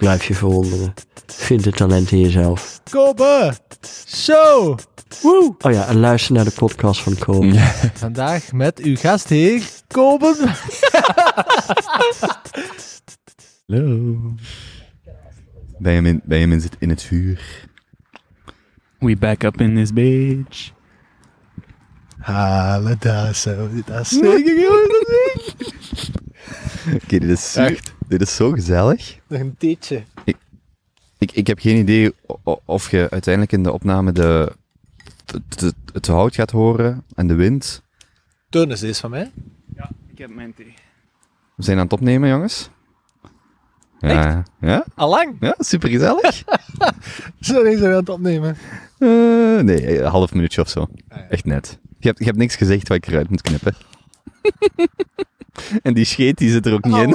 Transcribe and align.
Blijf 0.00 0.24
je 0.24 0.34
verwonderen. 0.34 0.94
Vind 1.26 1.64
het 1.64 1.76
talent 1.76 2.10
in 2.10 2.20
jezelf. 2.20 2.80
Kobe 2.90 3.54
Show. 4.06 4.78
Woe. 5.22 5.54
Oh 5.58 5.72
ja, 5.72 5.86
en 5.86 5.98
luister 5.98 6.34
naar 6.34 6.44
de 6.44 6.50
podcast 6.50 7.00
van 7.00 7.18
Kobe. 7.18 7.58
Vandaag 7.94 8.52
met 8.52 8.78
uw 8.78 8.96
gastheer, 8.96 9.62
Kobe. 9.86 10.34
Hallo. 13.66 14.16
Benjamin, 15.78 16.20
Benjamin 16.24 16.60
zit 16.60 16.76
in 16.78 16.88
het 16.88 17.02
vuur. 17.02 17.68
We 18.98 19.16
back 19.16 19.42
up 19.42 19.60
in 19.60 19.74
this 19.74 19.92
bitch. 19.92 20.72
Halen 22.20 22.96
daar 22.98 23.34
zo. 23.34 23.68
Dat 23.86 24.00
is 24.10 24.18
Oké, 26.94 27.18
dit, 27.18 27.22
is 27.24 27.52
zo- 27.52 27.60
Echt? 27.62 27.94
dit 28.08 28.20
is 28.20 28.34
zo 28.36 28.50
gezellig. 28.50 29.18
Nog 29.26 29.40
een 29.40 29.54
theetje. 29.58 30.02
Ik, 31.18 31.32
ik 31.32 31.46
heb 31.46 31.58
geen 31.58 31.76
idee 31.76 32.12
of 32.64 32.90
je 32.90 33.06
uiteindelijk 33.10 33.52
in 33.52 33.62
de 33.62 33.72
opname 33.72 34.12
de, 34.12 34.52
het, 35.92 36.06
hout 36.06 36.34
gaat 36.34 36.50
horen 36.50 37.04
en 37.14 37.26
de 37.26 37.34
wind. 37.34 37.82
Toon 38.48 38.70
eens 38.70 38.80
deze 38.80 39.00
van 39.00 39.10
mij. 39.10 39.30
Ik 40.12 40.18
heb 40.18 40.34
mijn 40.34 40.54
thee. 40.54 40.74
We 41.56 41.62
zijn 41.62 41.76
aan 41.78 41.84
het 41.84 41.92
opnemen, 41.92 42.28
jongens. 42.28 42.70
Ja, 43.98 44.42
ja, 44.60 44.84
Allang. 44.94 45.36
ja 45.40 45.54
super 45.58 45.88
gezellig. 45.88 46.34
Zo 47.40 47.62
zijn 47.62 47.78
we 47.78 47.86
aan 47.86 47.92
het 47.92 48.08
opnemen. 48.08 48.56
nee, 49.66 49.98
een 50.00 50.06
half 50.10 50.32
minuutje 50.34 50.60
of 50.60 50.68
zo. 50.68 50.86
Echt 51.28 51.44
net. 51.44 51.78
Je 52.00 52.06
hebt, 52.08 52.18
je 52.18 52.24
hebt 52.24 52.36
niks 52.36 52.56
gezegd 52.56 52.88
wat 52.88 52.96
ik 52.96 53.06
eruit 53.06 53.30
moet 53.30 53.42
knippen. 53.42 53.74
en 55.82 55.94
die 55.94 56.04
scheet 56.04 56.38
die 56.38 56.50
zit 56.50 56.66
er 56.66 56.72
ook 56.72 56.84
niet 56.84 56.96
in. 56.96 57.14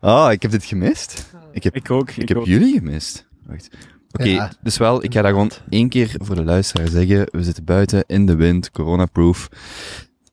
Oh, 0.00 0.28
ik 0.36 0.42
heb 0.42 0.50
dit 0.50 0.64
gemist. 0.64 1.30
Ik 1.52 1.62
heb, 1.62 1.76
Ik 1.76 1.90
ook. 1.90 2.10
ik 2.10 2.16
Ik, 2.16 2.28
heb 2.28 2.38
ook. 2.38 2.46
jullie 2.46 2.74
gemist. 2.78 3.26
Wacht. 3.46 3.68
Oké, 4.12 4.24
Ja. 4.28 4.50
dus 4.62 4.76
wel, 4.76 5.04
ik 5.04 5.12
ga 5.12 5.22
dat 5.22 5.30
gewoon 5.30 5.50
één 5.68 5.88
keer 5.88 6.14
voor 6.18 6.34
de 6.34 6.44
luisteraar 6.44 6.88
zeggen. 6.88 7.26
We 7.30 7.42
zitten 7.42 7.64
buiten, 7.64 8.04
in 8.06 8.26
de 8.26 8.34
wind, 8.34 8.70
coronaproof. 8.70 9.48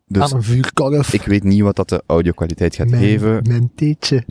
Dus 0.07 0.21
aan 0.23 0.33
een 0.37 0.43
vuurkorf. 0.43 1.13
ik 1.13 1.21
weet 1.21 1.43
niet 1.43 1.61
wat 1.61 1.75
dat 1.75 1.89
de 1.89 2.03
audio-kwaliteit 2.05 2.75
gaat 2.75 2.89
mijn, 2.89 3.01
geven. 3.01 3.41
Mijn 3.47 3.71
theetje. 3.75 4.23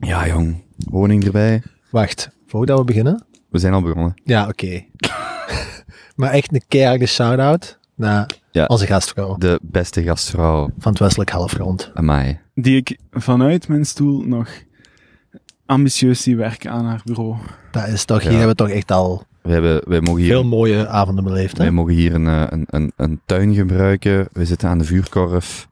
Ja, 0.00 0.26
jong. 0.26 0.62
Honing 0.90 1.24
erbij. 1.24 1.62
Wacht, 1.90 2.30
voordat 2.46 2.78
we 2.78 2.84
beginnen. 2.84 3.24
We 3.54 3.60
zijn 3.60 3.72
al 3.74 3.82
begonnen. 3.82 4.14
Ja, 4.24 4.48
oké. 4.48 4.84
maar 6.16 6.30
echt 6.30 6.52
een 6.54 6.62
keiharde 6.68 7.06
shout-out 7.06 7.78
naar 7.94 8.30
Ja. 8.50 8.64
onze 8.66 8.86
gastvrouw 8.86 9.36
De 9.38 9.58
beste 9.62 10.02
gastvrouw. 10.02 10.70
van 10.78 10.90
het 10.92 11.00
Westelijk 11.00 11.30
Halfrond. 11.30 11.90
Amai. 11.94 12.38
Die 12.54 12.76
ik 12.76 12.98
vanuit 13.10 13.68
mijn 13.68 13.84
stoel 13.84 14.22
nog 14.22 14.48
ambitieus 15.66 16.22
zie 16.22 16.36
werken 16.36 16.70
aan 16.70 16.84
haar 16.84 17.00
bureau. 17.04 17.36
Dat 17.70 17.86
is 17.88 18.04
toch, 18.04 18.22
Ja. 18.22 18.28
hier 18.28 18.38
hebben 18.38 18.56
we 18.56 18.62
toch 18.64 18.72
echt 18.76 18.90
al 18.90 19.22
We 19.42 19.52
hebben, 19.52 19.82
wij 19.88 20.00
mogen 20.00 20.20
hier 20.20 20.30
veel 20.30 20.44
mooie 20.44 20.88
avonden 20.88 21.24
beleefd. 21.24 21.56
Hè? 21.56 21.62
Wij 21.62 21.72
mogen 21.72 21.92
hier 21.94 22.14
een, 22.14 22.26
eh, 22.26 22.42
een, 22.48 22.64
een, 22.70 22.92
een 22.96 23.20
tuin 23.26 23.54
gebruiken. 23.54 24.28
We 24.32 24.44
zitten 24.44 24.68
aan 24.68 24.78
de 24.78 24.84
vuurkorf. 24.84 25.68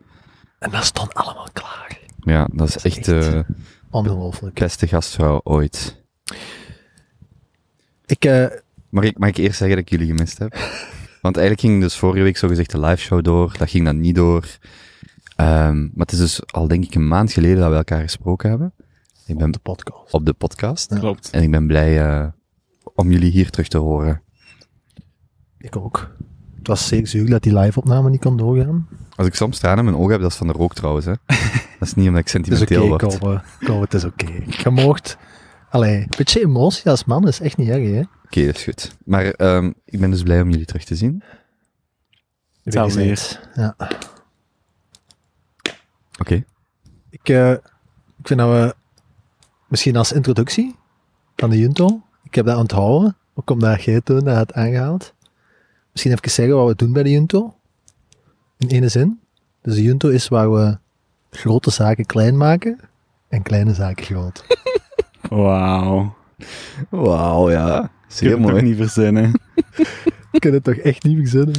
En 0.59 0.71
dat 0.71 0.85
stond 0.85 1.15
allemaal 1.15 1.49
klaar. 1.53 1.99
Ja, 2.21 2.49
dat 2.53 2.69
is 2.69 2.75
Dat 2.75 2.85
is 2.85 2.97
echt 2.97 2.97
echt- 2.97 3.05
de 3.07 3.45
Ongelooflijk. 3.91 4.55
beste 4.59 4.87
gastvrouw 4.87 5.41
ooit. 5.45 6.01
Ik, 8.13 8.25
eh, 8.25 8.47
Mag 8.89 9.05
ik, 9.05 9.19
mag 9.19 9.29
ik 9.29 9.37
eerst 9.37 9.59
zeggen 9.59 9.77
dat 9.77 9.87
ik 9.87 9.91
jullie 9.91 10.07
gemist 10.07 10.39
heb? 10.39 10.53
Want 11.21 11.37
eigenlijk 11.37 11.61
ging 11.61 11.81
dus 11.81 11.97
vorige 11.97 12.23
week 12.23 12.37
zogezegd 12.37 12.71
de 12.71 12.81
live 12.81 13.03
show 13.03 13.25
door. 13.25 13.55
Dat 13.59 13.71
ging 13.71 13.85
dan 13.85 14.01
niet 14.01 14.15
door. 14.15 14.47
Ehm, 15.37 15.81
maar 15.81 15.91
het 16.07 16.13
is 16.13 16.19
dus 16.19 16.47
al 16.47 16.69
denk 16.69 16.85
ik 16.85 16.95
een 16.95 17.09
maand 17.09 17.33
geleden 17.33 17.59
dat 17.59 17.71
we 17.71 17.77
elkaar 17.77 18.03
gesproken 18.03 18.51
hebben. 18.51 18.73
Ik 19.27 19.39
ben 19.39 19.51
de 19.51 19.59
podcast. 19.59 20.13
op 20.13 20.27
de 20.27 20.33
podcast. 20.33 20.91
Ja. 20.91 20.99
Klopt. 20.99 21.31
En 21.31 21.43
ik 21.43 21.51
ben 21.51 21.67
blij 21.67 22.03
eh, 22.07 22.27
om 22.95 23.11
jullie 23.11 23.31
hier 23.31 23.51
terug 23.51 23.69
te 23.69 23.79
horen. 23.79 24.23
Ik 25.59 25.77
ook. 25.77 26.11
Het 26.59 26.67
was 26.67 26.87
zeer 26.87 27.07
zuur 27.07 27.31
dat 27.31 27.43
die 27.43 27.59
live-opname 27.59 28.11
niet 28.11 28.21
kon 28.21 28.37
doorgaan. 28.37 28.89
Als 29.17 29.27
ik 29.27 29.35
soms 29.35 29.59
tranen 29.59 29.79
in 29.79 29.85
mijn 29.85 29.97
ogen 29.97 30.13
heb, 30.13 30.21
dat 30.21 30.31
is 30.31 30.37
van 30.37 30.47
de 30.47 30.53
rook 30.53 30.75
trouwens. 30.75 31.07
Hè. 31.07 31.13
Dat 31.79 31.89
is 31.89 31.95
niet 31.95 32.09
omdat 32.09 32.27
ik 32.27 32.33
Het 32.33 32.49
is 32.49 32.59
sentimenteel 32.59 32.93
oké, 32.93 33.19
word. 33.19 33.43
Kobe, 33.65 33.81
het 33.81 33.95
is 33.95 34.05
oké. 34.05 34.27
Je 34.63 34.71
moogt... 34.71 35.19
Allee, 35.73 35.97
een 35.97 36.13
beetje 36.17 36.41
emotie 36.41 36.91
als 36.91 37.05
man 37.05 37.29
is 37.29 37.41
echt 37.41 37.57
niet 37.57 37.69
erg, 37.69 37.91
hè? 37.91 38.03
Oké, 38.25 38.47
dat 38.47 38.57
is 38.57 38.63
goed. 38.63 38.97
Maar 39.05 39.25
ehm, 39.25 39.73
ik 39.85 40.01
ben 40.01 40.11
dus 40.11 40.23
blij 40.23 40.41
om 40.41 40.51
jullie 40.51 40.67
terug 40.67 40.85
te 40.85 40.95
zien. 40.95 41.23
Hetzelfde. 42.63 43.17
Ja. 43.55 43.77
Oké. 46.19 46.45
Ik, 47.11 47.29
eh, 47.29 47.51
ik 47.51 48.27
vind 48.27 48.41
dat 48.41 48.51
we 48.51 48.75
misschien 49.69 49.97
als 49.97 50.13
introductie 50.13 50.77
van 51.37 51.51
de 51.51 51.59
Junto, 51.59 52.03
ik 52.23 52.35
heb 52.35 52.47
dat 52.47 52.59
onthouden, 52.59 53.17
ook 53.35 53.51
omdat 53.51 53.83
jij 53.83 54.01
toen 54.01 54.25
dat 54.25 54.37
had 54.37 54.53
aangehaald. 54.53 55.15
Misschien 55.93 56.13
even 56.13 56.31
zeggen 56.31 56.57
wat 56.57 56.67
we 56.67 56.75
doen 56.75 56.93
bij 56.93 57.03
de 57.03 57.11
Junto. 57.11 57.57
In 58.59 58.69
ene 58.69 58.89
zin. 58.89 59.21
Dus 59.63 59.75
de 59.75 59.83
Junto 59.83 60.09
is 60.09 60.29
waar 60.29 60.53
we 60.53 60.79
grote 61.31 61.71
zaken 61.71 62.07
klein 62.07 62.37
maken 62.37 62.81
en 63.29 63.43
kleine 63.43 63.75
zaken 63.75 64.05
groot. 64.05 64.45
Wauw. 65.37 66.15
Wauw, 66.89 67.51
ja. 67.51 67.83
Ik 67.83 67.91
Zeer 68.07 68.41
mooi. 68.41 68.55
toch 68.55 68.63
niet 68.63 68.77
verzinnen. 68.77 69.41
Ik 70.33 70.41
kan 70.41 70.53
het 70.53 70.65
toch 70.65 70.75
echt 70.75 71.03
niet 71.05 71.17
verzinnen. 71.19 71.55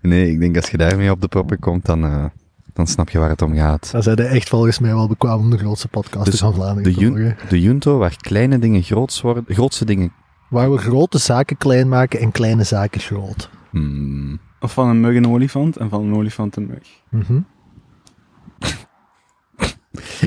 Nee, 0.00 0.30
ik 0.30 0.40
denk 0.40 0.56
als 0.56 0.70
je 0.70 0.76
daarmee 0.76 1.10
op 1.10 1.20
de 1.20 1.28
proppen 1.28 1.58
komt, 1.58 1.84
dan, 1.86 2.04
eh, 2.04 2.24
dan 2.72 2.86
snap 2.86 3.08
je 3.10 3.18
waar 3.18 3.28
het 3.28 3.42
om 3.42 3.54
gaat. 3.54 3.90
Dan 3.92 4.02
zijn 4.02 4.16
echt 4.18 4.48
volgens 4.48 4.78
mij 4.78 4.94
wel 4.94 5.08
bekwaam 5.08 5.38
om 5.38 5.50
de 5.50 5.58
grootste 5.58 5.88
podcast 5.88 6.30
Dus 6.30 6.40
van 6.40 6.54
Vlaanderen 6.54 6.82
De, 6.92 6.98
te 6.98 7.06
volgen. 7.06 7.36
de 7.48 7.60
Junto, 7.60 7.98
waar 7.98 8.16
kleine 8.16 8.58
dingen 8.58 8.82
groots 8.82 9.20
worden, 9.20 9.44
grootste 9.48 9.84
dingen... 9.84 10.12
Waar 10.48 10.70
we 10.72 10.78
grote 10.78 11.18
zaken 11.18 11.56
klein 11.56 11.88
maken 11.88 12.20
en 12.20 12.30
kleine 12.32 12.64
zaken 12.64 13.00
groot. 13.00 13.50
Hmm, 13.70 14.38
Of 14.60 14.72
van 14.72 14.88
een 14.88 15.00
mug 15.00 15.16
een 15.16 15.28
olifant 15.28 15.76
en 15.76 15.88
van 15.88 16.04
een 16.04 16.14
olifant 16.14 16.56
een 16.56 16.66
mug. 16.66 16.88
Mhm. 17.08 17.40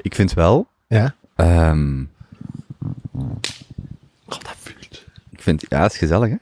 ik 0.02 0.16
vind 0.16 0.34
wel... 0.34 0.68
Ja. 0.88 1.16
ehm, 1.36 2.04
Oh, 3.12 3.30
dat 4.26 4.56
vuurt. 4.58 5.06
ik 5.30 5.42
vind... 5.42 5.66
Ja, 5.70 5.82
het 5.82 5.92
is 5.92 5.98
gezellig, 5.98 6.30
hè? 6.30 6.36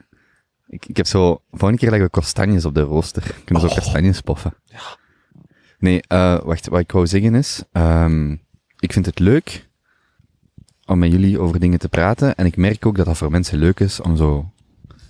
Ik, 0.66 0.86
ik 0.86 0.96
heb 0.96 1.06
zo... 1.06 1.42
Volgende 1.50 1.78
keer 1.78 1.90
leggen 1.90 2.06
we 2.06 2.20
kastanjes 2.20 2.64
op 2.64 2.74
de 2.74 2.80
rooster. 2.80 3.34
Kunnen 3.44 3.64
we 3.64 3.68
zo 3.68 3.74
kastanjes 3.74 4.20
poffen. 4.20 4.54
Ja. 4.64 4.96
Nee, 5.78 6.02
eh, 6.02 6.40
wacht. 6.40 6.68
Wat 6.68 6.80
ik 6.80 6.92
wou 6.92 7.06
zeggen 7.06 7.34
is... 7.34 7.62
ehm, 7.72 8.36
ik 8.78 8.92
vind 8.92 9.06
het 9.06 9.18
leuk 9.18 9.68
om 10.86 10.98
met 10.98 11.10
jullie 11.10 11.38
over 11.38 11.60
dingen 11.60 11.78
te 11.78 11.88
praten. 11.88 12.34
En 12.34 12.46
ik 12.46 12.56
merk 12.56 12.86
ook 12.86 12.96
dat 12.96 13.06
dat 13.06 13.16
voor 13.16 13.30
mensen 13.30 13.58
leuk 13.58 13.80
is 13.80 14.00
om 14.00 14.16
zo 14.16 14.52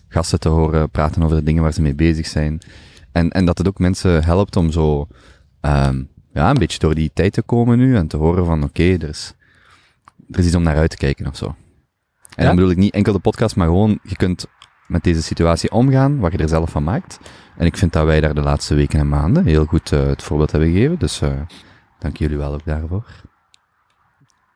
gasten 0.09 0.41
te 0.41 0.49
horen 0.49 0.91
praten 0.91 1.23
over 1.23 1.37
de 1.37 1.43
dingen 1.43 1.63
waar 1.63 1.73
ze 1.73 1.83
mee 1.83 1.95
bezig 1.95 2.27
zijn. 2.27 2.61
En, 3.13 3.31
en 3.31 3.45
dat 3.45 3.59
het 3.59 3.69
ook 3.69 3.79
mensen 3.79 4.25
helpt 4.25 4.57
om 4.57 4.71
zo 4.71 5.09
ehm, 5.61 6.03
ja, 6.33 6.51
een 6.51 6.59
beetje 6.59 6.79
door 6.79 6.95
die 6.95 7.11
tijd 7.15 7.33
te 7.33 7.43
komen 7.43 7.79
nu 7.79 7.97
en 7.97 8.07
te 8.07 8.17
horen 8.17 8.45
van 8.45 8.63
oké, 8.63 8.83
er, 8.83 9.09
is, 9.09 9.35
er 10.35 10.41
is 10.41 10.47
iets 10.47 10.55
om 10.55 10.63
naar 10.63 10.77
uit 10.77 10.91
te 10.91 10.97
kijken 10.97 11.27
of 11.27 11.37
zo. 11.37 11.47
En 11.47 11.55
Ja? 12.37 12.45
dan 12.45 12.55
bedoel 12.55 12.71
ik 12.71 12.77
niet 12.77 12.95
enkel 12.95 13.13
de 13.13 13.19
podcast, 13.19 13.57
maar 13.57 13.67
gewoon 13.67 13.99
je 14.03 14.17
kunt 14.17 14.47
met 14.87 15.03
deze 15.05 15.23
situatie 15.23 15.71
omgaan, 15.73 16.19
wat 16.19 16.33
je 16.33 16.39
er 16.39 16.49
zelf 16.49 16.71
van 16.71 16.85
maakt. 16.85 17.19
En 17.57 17.67
ik 17.67 17.77
vind 17.77 17.93
dat 17.93 18.05
wij 18.05 18.21
daar 18.21 18.35
de 18.35 18.41
laatste 18.41 18.75
weken 18.75 18.99
en 18.99 19.09
maanden 19.09 19.45
heel 19.45 19.65
goed 19.65 19.93
eh, 19.93 20.07
het 20.07 20.23
voorbeeld 20.23 20.51
hebben 20.51 20.71
gegeven. 20.73 20.99
Dus 20.99 21.21
eh, 21.21 21.41
dank 21.99 22.17
jullie 22.17 22.37
wel 22.37 22.53
ook 22.53 22.65
daarvoor. 22.65 23.05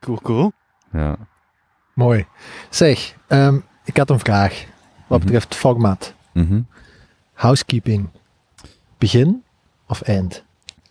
Cool, 0.00 0.18
cool. 0.22 0.52
Ja. 0.92 1.16
Mooi. 1.94 2.26
Zeg, 2.70 3.14
ehm, 3.26 3.58
ik 3.84 3.96
had 3.96 4.10
een 4.10 4.18
vraag. 4.18 4.64
Wat 5.06 5.18
Mhm. 5.18 5.26
betreft 5.26 5.54
format. 5.54 6.14
Mhm. 6.32 6.60
Housekeeping. 7.32 8.08
Begin 8.98 9.44
of 9.86 10.00
eind? 10.00 10.44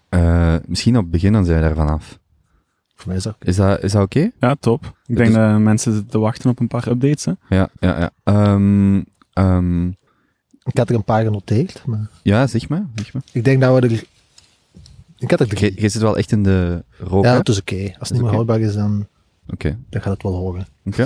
Eh, 0.10 0.56
misschien 0.66 0.96
op 0.96 1.02
het 1.02 1.12
begin, 1.12 1.34
dan 1.34 1.46
zijn 1.46 1.58
we 1.62 1.66
daar 1.66 1.76
vanaf. 1.76 2.20
Voor 2.98 3.08
mij 3.08 3.16
is 3.16 3.24
dat 3.24 3.34
oké. 3.34 3.46
Is 3.48 3.56
dat, 3.56 3.84
is 3.84 3.92
dat 3.92 4.04
oké? 4.04 4.32
Ja, 4.40 4.56
top. 4.60 4.94
Ik 5.06 5.16
denk 5.16 5.30
is- 5.30 5.36
dat 5.36 5.60
mensen 5.60 5.92
zitten 5.94 6.12
te 6.12 6.20
wachten 6.20 6.50
op 6.50 6.60
een 6.60 6.68
paar 6.68 6.88
updates. 6.88 7.26
Hè. 7.26 7.32
Ja, 7.50 7.70
ja, 7.80 8.00
ja. 8.00 8.12
Ehm, 8.24 9.02
ehm, 9.34 9.88
Ik 10.64 10.78
had 10.78 10.90
er 10.90 10.96
een 10.96 11.04
paar 11.04 11.24
genoteerd, 11.24 11.84
maar 11.86 12.10
ja, 12.24 12.48
zeg 12.48 12.70
maar. 12.70 12.86
Zeg 12.96 13.14
maar. 13.14 13.22
ik 13.32 13.44
denk 13.44 13.62
dat 13.62 13.80
we 13.82 13.88
er... 13.88 14.04
Ik 15.18 15.30
had 15.32 15.40
er 15.40 15.48
drie. 15.48 15.74
Je, 15.76 15.82
je 15.82 15.90
zit 15.90 16.02
wel 16.02 16.18
echt 16.18 16.32
in 16.32 16.44
de 16.44 16.84
rook, 16.98 17.24
Ja, 17.24 17.38
het 17.38 17.50
is 17.50 17.60
oké. 17.60 17.94
Als 18.00 18.10
het 18.10 18.12
niet 18.12 18.22
meer 18.22 18.32
houdbaar 18.34 18.60
is, 18.60 18.74
dan, 18.74 19.08
Oké. 19.50 19.78
dan 19.90 20.02
gaat 20.02 20.14
het 20.14 20.24
wel 20.24 20.34
horen. 20.36 20.68
Oké. 20.86 21.06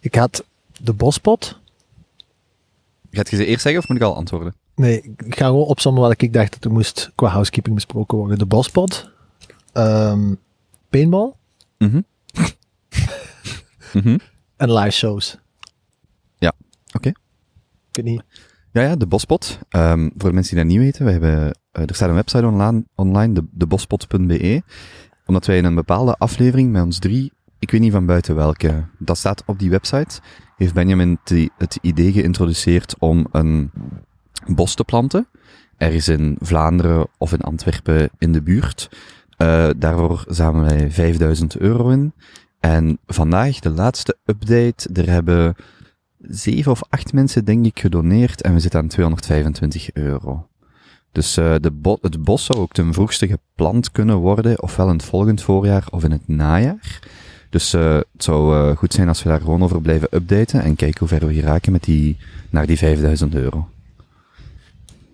Ik 0.00 0.14
had 0.14 0.44
de 0.80 0.92
bospot, 0.92 1.58
Gaat 3.10 3.30
je 3.30 3.36
ze 3.36 3.44
eerst 3.46 3.62
zeggen 3.62 3.82
of 3.82 3.88
moet 3.88 3.96
ik 3.96 4.02
al 4.02 4.16
antwoorden? 4.16 4.54
Nee, 4.74 5.02
ik 5.16 5.34
ga 5.36 5.46
gewoon 5.46 5.66
opzommen 5.66 6.02
wat 6.02 6.22
ik 6.22 6.32
dacht 6.32 6.52
dat 6.52 6.64
er 6.64 6.70
moest 6.72 7.10
qua 7.14 7.28
housekeeping 7.28 7.74
besproken 7.74 8.18
worden. 8.18 8.38
De 8.38 8.46
bospot, 8.46 9.10
ehm 9.72 10.34
paintball 10.88 11.32
Mhm. 11.78 12.00
Mhm. 13.92 14.18
en 14.56 14.72
live 14.72 14.90
shows. 14.90 15.38
Ja, 16.38 16.52
oké. 16.92 17.08
Ik 17.08 17.16
weet 17.92 18.04
niet. 18.04 18.22
Ja, 18.72 18.82
ja, 18.82 18.96
de 18.96 19.06
Bospot. 19.06 19.58
Ehm, 19.68 20.08
voor 20.16 20.28
de 20.28 20.34
mensen 20.34 20.54
die 20.56 20.64
dat 20.64 20.72
niet 20.74 20.82
weten, 20.82 21.04
we 21.04 21.10
hebben, 21.10 21.58
eh, 21.72 21.82
er 21.88 21.94
staat 21.94 22.08
een 22.08 22.14
website 22.14 22.46
online, 22.46 22.84
online 22.94 23.32
de, 23.34 23.44
debospot.be. 23.50 24.62
Omdat 25.26 25.46
wij 25.46 25.56
in 25.56 25.64
een 25.64 25.74
bepaalde 25.74 26.14
aflevering 26.16 26.72
met 26.72 26.82
ons 26.82 26.98
drie, 26.98 27.32
ik 27.58 27.70
weet 27.70 27.80
niet 27.80 27.92
van 27.92 28.06
buiten 28.06 28.34
welke, 28.34 28.84
dat 28.98 29.18
staat 29.18 29.42
op 29.46 29.58
die 29.58 29.70
website, 29.70 30.20
heeft 30.56 30.74
Benjamin 30.74 31.18
te- 31.24 31.50
het 31.58 31.78
idee 31.82 32.12
geïntroduceerd 32.12 32.98
om 32.98 33.26
een 33.32 33.70
bos 34.46 34.74
te 34.74 34.84
planten. 34.84 35.28
Ergens 35.76 36.08
in 36.08 36.36
Vlaanderen 36.40 37.06
of 37.18 37.32
in 37.32 37.40
Antwerpen 37.40 38.10
in 38.18 38.32
de 38.32 38.42
buurt. 38.42 38.88
Eh, 39.36 39.68
daarvoor 39.76 40.24
zamelen 40.28 40.68
wij 40.68 40.90
5000 40.90 41.56
euro 41.56 41.88
in. 41.88 42.12
En 42.60 42.98
vandaag, 43.06 43.58
de 43.58 43.70
laatste 43.70 44.16
update, 44.24 44.88
er 44.92 45.10
hebben 45.10 45.54
zeven 46.18 46.72
of 46.72 46.82
acht 46.88 47.12
mensen, 47.12 47.44
denk 47.44 47.66
ik, 47.66 47.78
gedoneerd 47.78 48.42
en 48.42 48.54
we 48.54 48.60
zitten 48.60 48.80
aan 48.80 48.88
225 48.88 49.92
euro. 49.92 50.48
Dus 51.12 51.36
eh 51.36 51.54
de 51.60 51.98
het 52.00 52.22
bos 52.24 52.44
zou 52.44 52.58
ook 52.58 52.72
ten 52.72 52.92
vroegste 52.92 53.26
geplant 53.26 53.90
kunnen 53.90 54.16
worden, 54.16 54.62
ofwel 54.62 54.86
in 54.88 54.92
het 54.92 55.04
volgend 55.04 55.42
voorjaar 55.42 55.86
of 55.90 56.04
in 56.04 56.10
het 56.10 56.28
najaar. 56.28 57.00
Dus 57.50 57.72
eh 57.72 57.94
het 57.94 58.24
zou 58.24 58.74
goed 58.74 58.92
zijn 58.92 59.08
als 59.08 59.22
we 59.22 59.28
daar 59.28 59.40
gewoon 59.40 59.62
over 59.62 59.80
blijven 59.80 60.08
updaten 60.10 60.62
en 60.62 60.76
kijken 60.76 60.98
hoe 60.98 61.08
ver 61.08 61.26
we 61.26 61.34
geraken 61.34 61.72
met 61.72 61.84
die, 61.84 62.16
naar 62.50 62.66
die 62.66 62.78
5000 62.78 63.34
euro. 63.34 63.68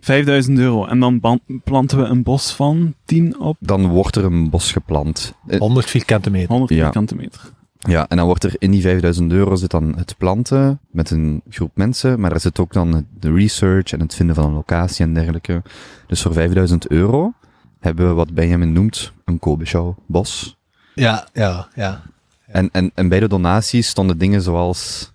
5000 0.03 0.59
euro. 0.59 0.85
En 0.87 1.01
dan 1.01 1.21
planten 1.65 1.99
we 1.99 2.05
een 2.05 2.23
bos 2.23 2.53
van 2.55 2.95
10 3.05 3.41
op 3.41 3.57
Dan 3.61 3.87
wordt 3.89 4.17
er 4.17 4.25
een 4.25 4.51
bos 4.51 4.73
geplant. 4.73 5.35
Eh, 5.47 5.59
100 5.59 5.91
vierkante 5.91 6.31
meter. 6.31 6.49
100 6.49 6.71
Ja. 6.71 6.83
vierkante 6.83 7.15
meter. 7.15 7.41
Ja, 7.79 8.09
en 8.09 8.17
dan 8.17 8.27
wordt 8.27 8.45
er 8.45 8.55
in 8.59 8.71
die 8.71 8.83
5000 8.83 9.33
euro 9.33 9.55
zit 9.55 9.71
dan 9.71 9.97
het 9.97 10.15
planten 10.19 10.81
met 10.91 11.11
een 11.11 11.43
groep 11.49 11.71
mensen, 11.75 12.21
maar 12.21 12.33
er 12.33 12.41
zit 12.41 12.59
ook 12.59 12.73
dan 12.73 13.07
de 13.21 13.33
research 13.33 13.93
en 13.93 14.01
het 14.01 14.15
vinden 14.15 14.35
van 14.35 14.45
een 14.45 14.53
locatie 14.53 15.05
en 15.05 15.15
dergelijke. 15.15 15.63
Dus 16.07 16.23
voor 16.23 16.33
5000 16.33 16.87
euro 16.89 17.33
hebben 17.81 18.09
we 18.09 18.15
wat 18.15 18.35
Benjamin 18.35 18.73
noemt 18.73 19.13
een 19.25 19.39
Kobe 19.39 19.95
bos. 20.07 20.57
Ja, 20.95 21.29
ja, 21.33 21.69
ja. 21.75 22.03
En, 22.47 22.69
en, 22.73 22.91
en 22.95 23.09
bij 23.09 23.21
de 23.21 23.29
donaties 23.29 23.89
stonden 23.89 24.19
dingen 24.19 24.43
zoals 24.43 25.13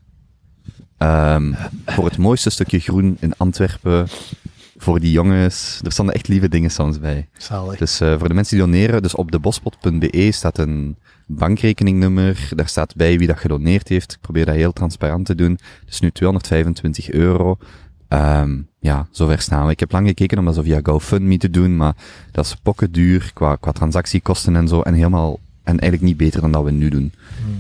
ehm, 0.98 1.54
voor 1.86 2.06
het 2.06 2.18
mooiste 2.18 2.50
stukje 2.50 2.80
groen 2.80 3.18
in 3.19 3.34
Antwerpen, 3.38 4.07
voor 4.77 5.00
die 5.00 5.12
jongens. 5.12 5.79
Er 5.83 5.91
stonden 5.91 6.15
echt 6.15 6.27
lieve 6.27 6.50
dingen 6.50 6.71
soms 6.71 7.00
bij. 7.00 7.27
Zalig. 7.38 7.77
Dus 7.77 8.00
eh, 8.00 8.19
voor 8.19 8.27
de 8.27 8.33
mensen 8.33 8.57
die 8.57 8.65
doneren, 8.65 9.01
dus 9.01 9.15
op 9.15 9.31
de 9.31 9.39
bospot.be 9.39 10.31
staat 10.31 10.57
een 10.57 10.97
bankrekeningnummer. 11.25 12.50
Daar 12.56 12.68
staat 12.68 12.95
bij 12.95 13.18
wie 13.18 13.27
dat 13.27 13.38
gedoneerd 13.38 13.88
heeft. 13.88 14.12
Ik 14.12 14.21
probeer 14.21 14.45
dat 14.45 14.56
heel 14.56 14.74
transparant 14.74 15.25
te 15.25 15.35
doen. 15.35 15.59
Dus 15.85 16.00
nu 16.00 16.12
225 16.12 17.12
euro. 17.12 17.57
Ehm, 18.07 18.62
ja, 18.79 19.07
zover 19.12 19.41
staan 19.41 19.65
we. 19.65 19.71
Ik 19.71 19.79
heb 19.79 19.91
lang 19.91 20.07
gekeken 20.07 20.38
om 20.38 20.45
dat 20.45 20.56
zo 20.56 20.62
via 20.62 20.79
GoFundMe 20.83 21.38
te 21.38 21.50
doen, 21.50 21.77
maar 21.77 21.95
dat 22.31 22.45
is 22.45 22.56
pokken 22.56 22.91
duur 22.91 23.31
qua, 23.33 23.56
qua 23.56 23.71
transactiekosten 23.71 24.56
en 24.56 24.68
zo. 24.68 24.81
En 24.81 24.94
helemaal, 24.94 25.39
en 25.63 25.79
eigenlijk 25.79 26.01
niet 26.01 26.18
beter 26.18 26.41
dan 26.41 26.51
dat 26.51 26.63
we 26.63 26.71
nu 26.71 26.89
doen. 26.89 27.12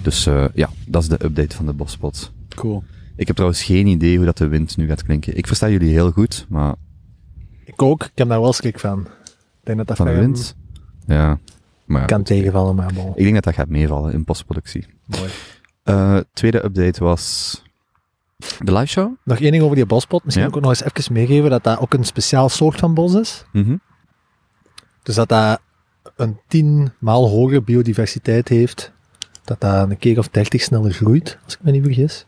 Dus 0.01 0.25
eh, 0.25 0.45
ja, 0.53 0.69
dat 0.85 1.01
is 1.01 1.09
de 1.09 1.25
update 1.25 1.55
van 1.55 1.65
de 1.65 1.73
bospot. 1.73 2.31
Cool. 2.55 2.83
Ik 3.15 3.27
heb 3.27 3.35
trouwens 3.35 3.63
geen 3.63 3.87
idee 3.87 4.15
hoe 4.15 4.25
dat 4.25 4.37
de 4.37 4.47
wind 4.47 4.77
nu 4.77 4.87
gaat 4.87 5.03
klinken. 5.03 5.37
Ik 5.37 5.47
versta 5.47 5.69
jullie 5.69 5.91
heel 5.91 6.11
goed, 6.11 6.45
maar 6.49 6.75
Ik 7.67 7.81
ook. 7.81 8.03
Ik 8.03 8.11
heb 8.17 8.29
daar 8.29 8.41
wel 8.41 8.53
schrik 8.53 8.79
van. 8.79 8.99
Ik 8.99 9.63
denk 9.63 9.77
dat 9.77 9.87
dat 9.87 9.97
van 9.97 10.05
de 10.05 10.11
vrij 10.11 10.23
wind? 10.23 10.55
Ja. 11.05 11.39
Maar 11.85 12.01
ja. 12.01 12.07
kan 12.07 12.23
tegenvallen, 12.23 12.75
maar 12.75 12.93
bon. 12.93 13.09
Ik 13.09 13.21
denk 13.23 13.33
dat 13.33 13.43
dat 13.43 13.53
gaat 13.53 13.67
meevallen 13.69 14.13
in 14.13 14.23
postproductie. 14.23 14.85
Mooi. 15.05 15.29
Eh, 15.83 16.17
tweede 16.33 16.63
update 16.63 17.03
was 17.03 17.55
de 18.59 18.71
live 18.73 18.85
show. 18.85 19.11
Nog 19.23 19.39
één 19.39 19.51
ding 19.51 19.63
over 19.63 19.75
die 19.75 19.85
bospot. 19.85 20.23
Misschien 20.23 20.47
Ja. 20.47 20.53
ook 20.55 20.61
nog 20.61 20.69
eens 20.69 20.83
even 20.83 21.13
meegeven 21.13 21.49
dat 21.49 21.63
dat 21.63 21.79
ook 21.79 21.93
een 21.93 22.03
speciaal 22.03 22.49
soort 22.49 22.79
van 22.79 22.93
bos 22.93 23.13
is. 23.13 23.45
Mhm. 23.51 23.75
Dus 25.03 25.15
dat 25.15 25.29
dat 25.29 25.61
een 26.15 26.39
tien 26.47 26.91
maal 26.99 27.29
hogere 27.29 27.61
biodiversiteit 27.61 28.47
heeft. 28.47 28.91
Dat 29.43 29.59
dat 29.61 29.89
een 29.89 29.97
keer 29.97 30.17
of 30.17 30.29
dertig 30.29 30.61
sneller 30.61 30.91
groeit, 30.91 31.37
als 31.43 31.53
ik 31.53 31.63
me 31.63 31.71
niet 31.71 31.83
vergis. 31.83 32.25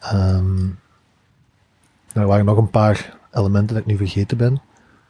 Ehm 0.00 0.68
er 2.12 2.26
waren 2.26 2.44
nog 2.44 2.56
een 2.56 2.70
paar 2.70 3.16
elementen 3.32 3.74
dat 3.74 3.84
ik 3.84 3.86
nu 3.90 3.96
vergeten 3.96 4.36
ben. 4.36 4.60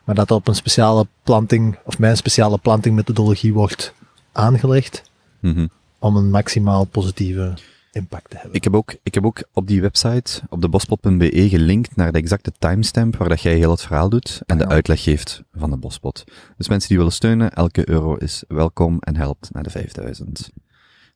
Maar 0.05 0.15
dat 0.15 0.29
dat 0.29 0.39
op 0.39 0.49
een 0.49 0.55
speciale 0.55 1.07
planting, 1.23 1.79
of 1.85 1.99
mijn 1.99 2.17
speciale 2.17 2.59
plantingmethodologie 2.59 3.53
wordt 3.53 3.95
aangelegd. 4.33 5.03
Mhm. 5.41 5.67
Om 5.99 6.17
een 6.17 6.31
maximaal 6.31 6.85
positieve 6.85 7.55
impact 7.93 8.31
te 8.31 8.37
hebben. 8.37 8.55
Ik, 8.55 8.65
heb 8.65 8.75
ook, 8.75 8.95
ik 9.03 9.15
heb 9.15 9.25
ook 9.25 9.43
op 9.53 9.67
die 9.67 9.81
website, 9.81 10.41
op 10.49 10.61
de 10.61 10.69
bospot.be, 10.69 11.49
gelinkt 11.49 11.97
naar 11.97 12.13
de 12.13 12.19
exacte 12.19 12.53
timestamp 12.59 13.17
waar 13.17 13.29
dat 13.29 13.41
jij 13.41 13.57
heel 13.57 13.71
het 13.71 13.83
verhaal 13.83 14.09
doet 14.09 14.43
en 14.47 14.59
de 14.59 14.65
Ja. 14.65 14.71
uitleg 14.71 15.03
geeft 15.03 15.43
van 15.53 15.71
de 15.71 15.77
bospot. 15.77 16.25
Dus 16.57 16.69
mensen 16.69 16.89
die 16.89 16.99
willen 16.99 17.13
steunen, 17.13 17.53
elke 17.53 17.89
euro 17.89 18.15
is 18.15 18.45
welkom 18.49 18.97
en 19.01 19.17
helpt 19.17 19.53
naar 19.53 19.63
de 19.63 19.71
5000. 19.71 20.51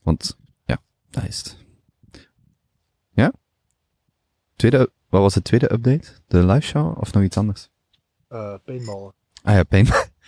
Want, 0.02 0.36
ja, 0.64 0.78
dat 1.10 1.24
is 1.24 1.38
het. 1.38 1.56
Ja? 3.12 3.32
Tweede, 4.56 4.90
wat 5.16 5.24
was 5.24 5.34
de 5.34 5.42
tweede 5.42 5.72
update? 5.72 6.08
De 6.26 6.46
live 6.46 6.66
show 6.66 6.98
of 7.00 7.12
nog 7.12 7.22
iets 7.22 7.36
anders? 7.36 7.68
Uh, 8.32 8.54
paintballen. 8.64 9.12
Ah 9.42 9.54
ja, 9.54 9.62
pijn. 9.62 9.84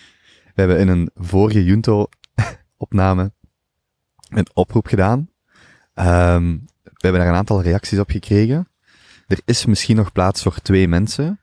We 0.55 0.65
hebben 0.65 0.79
in 0.79 0.89
een 0.89 1.11
vorige 1.15 1.65
Junto-opname 1.65 3.33
een 4.39 4.47
oproep 4.55 4.87
gedaan. 4.87 5.31
Ehm, 5.95 6.57
we 6.83 6.91
hebben 6.99 7.21
daar 7.21 7.31
een 7.31 7.37
aantal 7.37 7.63
reacties 7.63 7.99
op 7.99 8.11
gekregen. 8.11 8.69
Er 9.27 9.41
is 9.45 9.67
misschien 9.67 9.97
nog 9.97 10.13
plaats 10.13 10.43
voor 10.43 10.59
twee 10.63 10.89
mensen. 10.89 11.41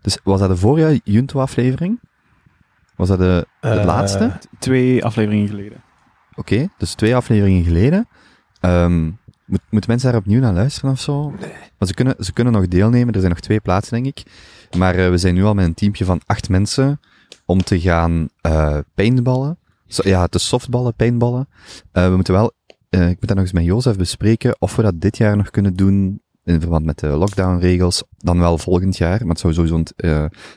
Dus 0.00 0.18
was 0.24 0.40
dat 0.40 0.48
de 0.48 0.56
vorige 0.56 1.00
Junto-aflevering? 1.04 2.00
Was 2.96 3.08
dat 3.08 3.18
de, 3.18 3.46
de 3.60 3.68
Eh, 3.68 3.84
laatste? 3.84 4.38
Twee 4.58 5.04
afleveringen 5.04 5.48
geleden. 5.48 5.82
Oké, 6.34 6.68
dus 6.78 6.94
twee 6.94 7.16
afleveringen 7.16 7.64
geleden. 7.64 8.08
Ehm, 8.60 9.10
moet, 9.44 9.60
moeten 9.70 9.90
mensen 9.90 10.10
daar 10.10 10.20
opnieuw 10.20 10.40
naar 10.40 10.52
luisteren 10.52 10.90
of 10.90 11.00
zo? 11.00 11.30
Nee. 11.30 11.52
Maar 11.78 11.88
ze 11.88 11.94
kunnen, 11.94 12.14
ze 12.18 12.32
kunnen 12.32 12.52
nog 12.52 12.68
deelnemen. 12.68 13.14
Er 13.14 13.20
zijn 13.20 13.32
nog 13.32 13.40
twee 13.40 13.60
plaatsen, 13.60 14.02
denk 14.02 14.16
ik. 14.16 14.30
Maar 14.76 14.94
eh, 14.94 15.10
we 15.10 15.18
zijn 15.18 15.34
nu 15.34 15.44
al 15.44 15.54
met 15.54 15.64
een 15.64 15.74
teampje 15.74 16.04
van 16.04 16.20
acht 16.26 16.48
mensen 16.48 17.00
om 17.44 17.62
te 17.62 17.80
gaan 17.80 18.28
eh 18.40 18.78
paintballen. 18.94 19.58
Ja, 19.86 20.26
te 20.26 20.38
softballen, 20.38 20.94
paintballen. 20.94 21.48
Eh, 21.92 22.08
we 22.08 22.14
moeten 22.14 22.34
wel, 22.34 22.52
ik 22.88 23.00
moet 23.00 23.26
dat 23.26 23.34
nog 23.36 23.38
eens 23.38 23.52
met 23.52 23.64
Jozef 23.64 23.96
bespreken, 23.96 24.56
of 24.58 24.76
we 24.76 24.82
dat 24.82 25.00
dit 25.00 25.16
jaar 25.16 25.36
nog 25.36 25.50
kunnen 25.50 25.76
doen 25.76 26.20
in 26.44 26.60
verband 26.60 26.84
met 26.84 26.98
de 26.98 27.06
lockdownregels. 27.06 28.02
Dan 28.18 28.38
wel 28.38 28.58
volgend 28.58 28.96
jaar, 28.96 29.18
maar 29.20 29.28
het 29.28 29.38
zou 29.38 29.52
sowieso 29.52 29.76
het, 29.76 29.94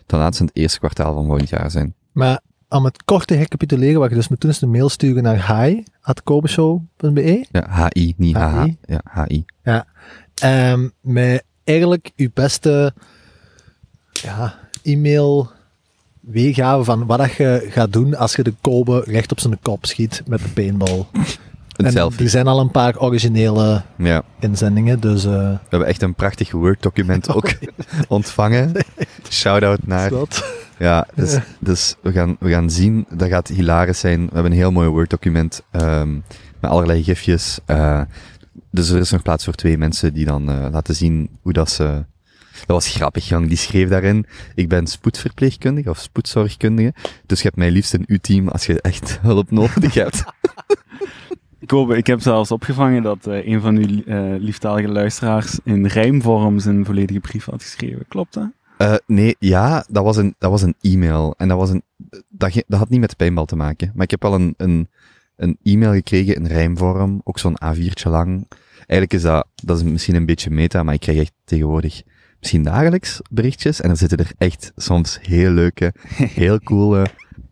ten 0.06 0.20
laatste 0.20 0.44
in 0.44 0.50
het 0.50 0.58
eerste 0.58 0.80
kwartaal 0.80 1.14
van 1.14 1.26
volgend 1.26 1.50
jaar 1.50 1.72
zijn. 1.72 1.96
Maar 2.12 2.42
om 2.76 2.86
het 2.86 3.04
kort 3.04 3.28
te 3.28 3.36
recapituleren, 3.36 4.00
wat 4.00 4.10
je 4.10 4.16
dus 4.16 4.28
moet 4.28 4.42
doen, 4.42 4.52
is 4.52 4.62
een 4.62 4.72
mail 4.72 4.90
sturen 4.90 5.24
naar 5.24 5.62
hi.kobeshow.be. 5.64 7.46
Ja, 7.52 7.90
HI, 7.94 8.14
niet 8.18 8.36
HH. 8.36 8.64
HI. 8.64 8.78
Ja, 8.86 9.02
HI. 9.28 9.46
Ehm 10.36 10.88
met 11.02 11.44
eigenlijk 11.64 12.12
uw 12.16 12.30
beste 12.34 12.94
ja, 14.12 14.54
e-mail 14.84 15.52
weergave 16.20 16.84
van 16.84 17.06
wat 17.06 17.18
dat 17.18 17.34
je 17.34 17.68
gaat 17.70 17.94
doen 17.94 18.16
als 18.18 18.36
je 18.36 18.44
de 18.44 18.54
Kobe 18.62 19.04
recht 19.06 19.32
op 19.32 19.40
zijn 19.40 19.60
kop 19.62 19.86
schiet 19.86 20.22
met 20.28 20.42
de 20.42 20.50
paintball. 20.50 21.06
Een 21.76 21.86
en 21.86 21.92
selfie. 21.92 22.24
er 22.24 22.30
zijn 22.30 22.48
al 22.48 22.60
een 22.60 22.72
paar 22.72 23.00
originele 23.00 23.82
Ja. 23.98 24.24
inzendingen, 24.40 25.00
dus 25.00 25.26
eh, 25.26 25.32
We 25.32 25.58
hebben 25.70 25.88
echt 25.88 26.02
een 26.02 26.14
prachtig 26.14 26.52
Word-document 26.52 27.30
ook 27.36 27.54
ontvangen. 28.08 28.72
Shout-out 29.30 29.88
naar. 29.88 30.12
Ja, 30.80 31.08
dus, 31.16 31.38
dus 31.60 31.96
we, 32.02 32.12
gaan, 32.12 32.36
we 32.40 32.50
gaan 32.50 32.70
zien. 32.70 33.06
Dat 33.10 33.30
gaat 33.30 33.48
hilarisch 33.48 34.00
zijn. 34.00 34.20
We 34.26 34.34
hebben 34.34 34.52
een 34.52 34.58
heel 34.58 34.72
mooi 34.72 34.88
Word-document 34.90 35.64
ehm, 35.72 36.14
met 36.60 36.72
allerlei 36.72 37.04
gifjes. 37.04 37.60
eh, 37.66 38.02
dus 38.72 38.90
er 38.90 39.00
is 39.00 39.12
nog 39.12 39.22
plaats 39.22 39.44
voor 39.44 39.54
twee 39.54 39.78
mensen 39.78 40.14
die 40.14 40.26
dan 40.26 40.50
eh, 40.50 40.68
laten 40.72 40.96
zien 40.96 41.30
hoe 41.42 41.54
dat 41.54 41.70
ze... 41.70 42.06
Dat 42.52 42.76
was 42.76 42.88
grappig, 42.88 43.28
jong. 43.28 43.48
Die 43.48 43.58
schreef 43.58 43.90
daarin, 43.90 44.26
ik 44.56 44.70
ben 44.70 44.88
spoedverpleegkundige 44.88 45.90
of 45.90 46.00
spoedzorgkundige, 46.00 46.94
dus 47.26 47.38
je 47.38 47.44
hebt 47.44 47.58
mij 47.58 47.72
liefst 47.72 47.94
in 47.94 48.04
uw 48.08 48.18
team 48.22 48.48
als 48.48 48.66
je 48.66 48.82
echt 48.82 49.20
hulp 49.22 49.52
nodig 49.52 49.94
hebt. 49.94 50.24
Kobe, 51.66 51.98
ik 51.98 52.08
heb 52.08 52.22
zelfs 52.22 52.52
opgevangen 52.52 53.04
dat 53.04 53.28
eh, 53.28 53.48
een 53.48 53.62
van 53.62 53.78
uw 53.78 54.04
eh, 54.06 54.40
lieftalige 54.40 54.88
luisteraars 54.88 55.60
in 55.64 55.86
rijmvorm 55.86 56.60
zijn 56.60 56.86
volledige 56.86 57.20
brief 57.20 57.46
had 57.46 57.64
geschreven. 57.64 58.06
Klopt 58.08 58.34
dat? 58.34 58.50
Eh, 58.78 58.96
nee, 59.08 59.36
ja, 59.40 59.86
dat 59.90 60.04
was 60.04 60.18
een, 60.18 60.36
dat 60.38 60.52
was 60.52 60.62
een 60.62 60.76
e-mail. 60.82 61.34
En 61.38 61.48
dat 61.48 61.58
was 61.58 61.70
een, 61.70 61.84
dat, 62.30 62.64
dat 62.68 62.80
had 62.80 62.90
niet 62.90 63.00
met 63.00 63.10
de 63.10 63.16
pijnbal 63.16 63.46
te 63.46 63.56
maken. 63.56 63.92
Maar 63.94 64.04
ik 64.04 64.12
heb 64.12 64.22
wel 64.22 64.34
een, 64.34 64.54
een, 64.58 64.90
een 65.36 65.58
e-mail 65.64 65.94
gekregen 65.94 66.36
in 66.36 66.46
rijmvorm, 66.46 67.22
ook 67.24 67.40
zo'n 67.40 67.58
A4'tje 67.64 68.10
lang. 68.10 68.48
Eigenlijk 68.78 69.14
is 69.14 69.22
dat, 69.22 69.48
dat 69.56 69.78
is 69.78 69.84
misschien 69.84 70.16
een 70.16 70.26
beetje 70.26 70.50
meta, 70.50 70.84
maar 70.84 70.94
ik 70.94 71.00
krijg 71.00 71.20
echt 71.20 71.34
tegenwoordig 71.44 72.04
misschien 72.40 72.64
dagelijks 72.64 73.22
berichtjes. 73.32 73.82
En 73.82 73.90
er 73.90 73.98
zitten 73.98 74.18
er 74.18 74.32
echt 74.38 74.72
soms 74.76 75.20
heel 75.22 75.52
leuke, 75.52 75.94
heel 76.42 76.60
coole, 76.60 77.06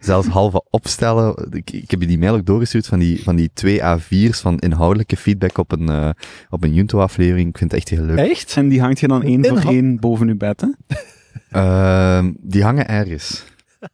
zelfs 0.03 0.27
halve 0.27 0.63
opstellen. 0.69 1.47
Ik, 1.51 1.71
ik 1.71 1.91
heb 1.91 2.01
je 2.01 2.07
die 2.07 2.19
mail 2.19 2.35
ook 2.35 2.45
doorgestuurd 2.45 2.85
van 2.85 2.99
die, 2.99 3.23
van 3.23 3.35
die 3.35 3.51
twee 3.53 3.81
A4's 3.81 4.39
van 4.39 4.59
inhoudelijke 4.59 5.17
feedback 5.17 5.57
op 5.57 5.71
een, 5.71 5.89
eh, 5.89 6.09
op 6.49 6.63
een 6.63 6.73
Junto-aflevering. 6.73 7.49
Ik 7.49 7.57
vind 7.57 7.71
het 7.71 7.79
echt 7.79 7.89
heel 7.89 8.05
leuk. 8.05 8.17
Echt? 8.17 8.57
En 8.57 8.67
die 8.67 8.81
hangt 8.81 8.99
je 8.99 9.07
dan 9.07 9.23
één 9.23 9.45
voor 9.45 9.71
één 9.71 9.99
boven 9.99 10.27
uw 10.27 10.37
bed, 10.37 10.61
hè? 10.61 10.67
Ehm, 11.49 12.31
die 12.39 12.63
hangen 12.63 12.87
ergens. 12.87 13.43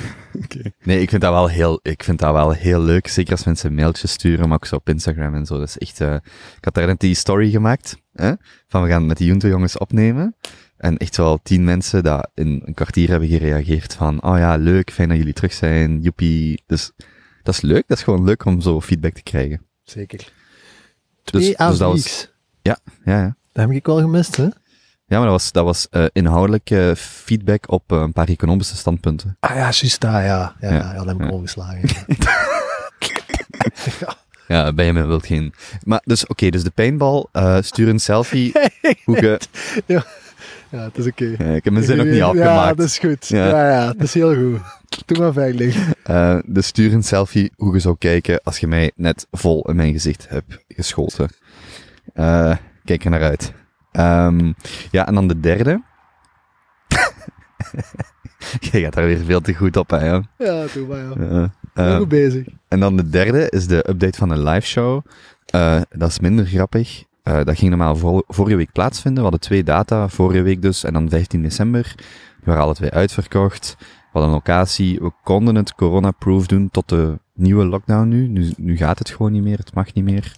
Nee, 0.83 1.01
ik 1.01 1.11
vind, 1.11 1.23
dat 1.23 1.33
wel 1.33 1.49
heel, 1.49 1.81
ik 1.83 2.03
vind 2.03 2.19
dat 2.19 2.33
wel 2.33 2.51
heel 2.51 2.81
leuk. 2.81 3.09
Zeker 3.09 3.33
als 3.33 3.45
mensen 3.45 3.75
mailtjes 3.75 4.13
sturen, 4.13 4.49
maar 4.49 4.57
ook 4.57 4.67
zo 4.67 4.77
op 4.77 4.89
Instagram 4.89 5.35
en 5.35 5.47
zo. 5.47 5.59
Dat 5.59 5.69
is 5.69 5.79
echt, 5.79 6.01
eh, 6.01 6.15
ik 6.57 6.65
had 6.65 6.75
daar 6.75 6.87
net 6.87 7.01
die 7.01 7.15
story 7.15 7.51
gemaakt, 7.51 7.97
hè, 8.13 8.33
van 8.67 8.83
we 8.83 8.89
gaan 8.89 9.07
met 9.07 9.17
die 9.17 9.27
Junto 9.27 9.49
jongens 9.49 9.79
opnemen. 9.79 10.37
En 10.79 10.97
echt 10.97 11.17
wel 11.17 11.39
tien 11.43 11.65
mensen 11.65 12.03
dat 12.03 12.29
in 12.35 12.63
een 12.65 12.75
kwartier 12.75 13.09
hebben 13.09 13.29
gereageerd 13.29 13.95
van, 13.95 14.23
oh 14.23 14.39
ja, 14.39 14.57
leuk, 14.57 14.91
fijn 14.93 15.09
dat 15.09 15.19
jullie 15.19 15.33
terug 15.33 15.53
zijn, 15.53 16.01
joepie. 16.01 16.63
Dus 16.67 16.91
dat 17.43 17.55
is 17.55 17.61
leuk, 17.61 17.85
dat 17.87 17.99
is 17.99 18.05
gewoon 18.05 18.25
leuk 18.25 18.45
om 18.45 18.61
zo 18.61 18.81
feedback 18.81 19.13
te 19.13 19.23
krijgen. 19.23 19.63
Zeker. 19.83 20.19
Dus, 20.19 20.33
Twee 21.25 21.43
dus 21.69 21.79
dat 21.79 21.79
was, 21.79 22.01
A4's. 22.07 22.31
ja, 22.63 22.79
ja. 23.05 23.37
Dat 23.53 23.67
heb 23.67 23.71
ik 23.77 23.87
wel 23.87 24.01
gemist, 24.01 24.37
hè? 24.37 24.43
Ja, 25.09 25.19
maar 25.19 25.29
dat 25.29 25.41
was, 25.41 25.53
dat 25.53 25.65
was 25.65 25.89
eh, 25.91 26.05
inhoudelijke 26.13 26.95
feedback 26.97 27.71
op 27.71 27.93
eh, 27.93 27.99
een 27.99 28.13
paar 28.13 28.29
economische 28.29 28.77
standpunten. 28.77 29.37
Ah 29.41 29.51
ja, 29.51 29.57
juist 29.63 30.01
daar, 30.01 30.25
ja. 30.25 30.57
Ja, 30.61 30.69
Ja. 30.69 30.75
ja. 30.77 30.93
dat 30.95 31.07
heb 31.07 31.17
ik 31.17 31.23
Ja. 31.23 31.31
overgeslagen. 31.31 31.81
Ja, 34.49 34.73
Benjamin 34.73 35.07
wilt 35.07 35.27
geen. 35.27 35.55
Maar 35.83 36.01
dus, 36.05 36.27
oké, 36.27 36.51
dus 36.51 36.63
de 36.63 36.71
paintball, 36.71 37.27
eh 37.33 37.57
stuur 37.61 37.89
een 37.89 37.99
selfie. 37.99 38.53
hoe 39.05 39.17
ge... 39.17 39.41
ja, 39.87 40.05
het 40.71 40.99
is 40.99 41.07
oké. 41.07 41.35
Ja, 41.39 41.45
ik 41.55 41.65
heb 41.65 41.73
mijn 41.73 41.85
zin 41.85 41.97
nog 41.97 42.07
niet 42.07 42.15
Ja, 42.15 42.27
afgemaakt. 42.27 42.77
dat 42.77 42.87
is 42.87 42.99
goed. 42.99 43.29
Ja. 43.29 43.47
Ja, 43.47 43.71
ja, 43.71 43.87
dat 43.87 44.03
is 44.03 44.15
heel 44.15 44.35
goed. 44.35 44.61
Doe 45.07 45.19
maar 45.19 45.33
veilig. 45.33 45.93
Eh, 46.03 46.39
dus 46.47 46.67
stuur 46.67 46.93
een 46.93 47.03
selfie 47.03 47.53
hoe 47.57 47.75
je 47.75 47.81
zou 47.81 47.97
kijken 47.99 48.41
als 48.43 48.59
je 48.59 48.67
mij 48.67 48.93
net 48.95 49.27
vol 49.31 49.63
in 49.69 49.77
mijn 49.77 49.93
gezicht 49.93 50.29
hebt 50.29 50.65
geschoten. 50.69 51.29
Eh, 52.15 52.57
kijk 52.85 53.05
er 53.05 53.11
naar 53.11 53.23
uit. 53.23 53.53
Ehm, 53.93 54.53
ja, 54.91 55.07
en 55.07 55.15
dan 55.15 55.29
de 55.29 55.41
derde. 55.41 55.83
je 58.71 58.81
gaat 58.81 58.95
daar 58.95 59.05
weer 59.05 59.19
veel 59.25 59.41
te 59.41 59.55
goed 59.55 59.77
op, 59.77 59.91
hè, 59.91 60.07
joh. 60.11 60.25
Ja, 60.39 60.65
doe 60.75 60.87
maar, 60.87 60.99
ja. 60.99 61.51
Heel 61.75 61.87
eh, 61.87 61.97
goed 61.97 62.09
bezig. 62.09 62.47
En 62.69 62.81
dan 62.81 62.97
de 62.97 63.09
derde 63.09 63.51
is 63.51 63.67
de 63.67 63.89
update 63.89 64.19
van 64.19 64.31
een 64.31 64.43
live 64.43 64.67
show. 64.67 65.05
Dat 65.89 66.09
is 66.09 66.19
minder 66.21 66.47
grappig. 66.47 67.05
Eh, 67.27 67.45
dat 67.45 67.57
ging 67.59 67.69
normaal 67.71 67.97
vor- 67.97 68.25
vorige 68.29 68.57
week 68.57 68.73
plaatsvinden. 68.73 69.15
We 69.23 69.29
hadden 69.31 69.41
twee 69.49 69.63
data, 69.65 70.09
vorige 70.09 70.43
week 70.43 70.63
dus, 70.63 70.85
en 70.85 70.93
dan 70.93 71.09
15 71.09 71.43
december. 71.43 71.93
Die 71.97 72.05
waren 72.45 72.63
alle 72.63 72.75
twee 72.75 72.91
uitverkocht. 72.91 73.77
We 73.79 73.85
hadden 74.13 74.31
een 74.31 74.37
locatie. 74.37 74.99
We 75.01 75.13
konden 75.23 75.55
het 75.55 75.75
corona-proof 75.75 76.47
doen 76.47 76.71
tot 76.71 76.89
de 76.89 77.19
nieuwe 77.35 77.65
lockdown 77.65 78.09
nu. 78.09 78.27
nu. 78.27 78.53
Nu 78.57 78.77
gaat 78.77 78.99
het 78.99 79.11
gewoon 79.11 79.33
niet 79.33 79.43
meer, 79.43 79.59
het 79.59 79.75
mag 79.75 79.93
niet 79.95 80.05
meer. 80.05 80.37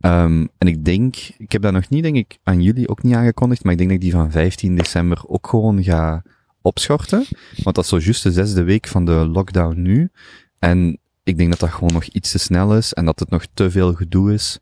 Ehm, 0.00 0.46
en 0.58 0.68
ik 0.68 0.84
denk, 0.84 1.16
ik 1.38 1.52
heb 1.52 1.62
dat 1.62 1.72
nog 1.72 1.88
niet, 1.88 2.02
denk 2.02 2.16
ik, 2.16 2.38
aan 2.42 2.62
jullie 2.62 2.88
ook 2.88 3.02
niet 3.02 3.14
aangekondigd, 3.14 3.62
maar 3.64 3.72
ik 3.72 3.78
denk 3.78 3.90
dat 3.90 3.98
ik 3.98 4.04
die 4.04 4.14
van 4.20 4.30
15 4.30 4.76
december 4.76 5.22
ook 5.26 5.46
gewoon 5.46 5.82
ga 5.82 6.22
opschorten. 6.62 7.24
Want 7.62 7.76
dat 7.76 7.84
is 7.84 7.90
zo 7.90 7.98
juist 7.98 8.22
de 8.22 8.32
zesde 8.32 8.62
week 8.62 8.86
van 8.86 9.04
de 9.04 9.12
lockdown 9.12 9.82
nu. 9.82 10.10
En 10.58 10.98
ik 11.22 11.36
denk 11.38 11.50
dat 11.50 11.60
dat 11.60 11.70
gewoon 11.70 11.92
nog 11.92 12.04
iets 12.04 12.30
te 12.30 12.38
snel 12.38 12.76
is 12.76 12.92
en 12.92 13.04
dat 13.04 13.18
het 13.20 13.30
nog 13.30 13.46
te 13.54 13.70
veel 13.70 13.92
gedoe 13.94 14.32
is. 14.32 14.58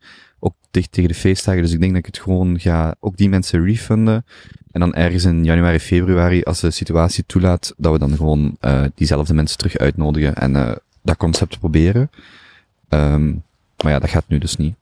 Dicht 0.73 0.91
tegen 0.91 1.09
de 1.09 1.15
feestdagen. 1.15 1.61
Dus 1.61 1.71
ik 1.71 1.79
denk 1.79 1.91
dat 1.91 1.99
ik 1.99 2.05
het 2.15 2.19
gewoon 2.23 2.59
ga, 2.59 2.95
ook 2.99 3.17
die 3.17 3.29
mensen 3.29 3.65
refunden. 3.65 4.25
En 4.71 4.79
dan 4.79 4.93
ergens 4.93 5.23
in 5.25 5.43
januari, 5.43 5.79
februari, 5.79 6.43
als 6.43 6.59
de 6.59 6.71
situatie 6.71 7.23
toelaat, 7.25 7.73
dat 7.77 7.91
we 7.91 7.99
dan 7.99 8.15
gewoon 8.15 8.55
eh 8.59 8.83
diezelfde 8.95 9.33
mensen 9.33 9.57
terug 9.57 9.77
uitnodigen 9.77 10.35
en 10.35 10.55
eh 10.55 10.71
dat 11.01 11.17
concept 11.17 11.59
proberen. 11.59 12.09
Ehm, 12.89 13.27
maar 13.83 13.91
ja, 13.91 13.99
dat 13.99 14.09
gaat 14.09 14.23
nu 14.27 14.37
dus 14.37 14.55
niet. 14.55 14.75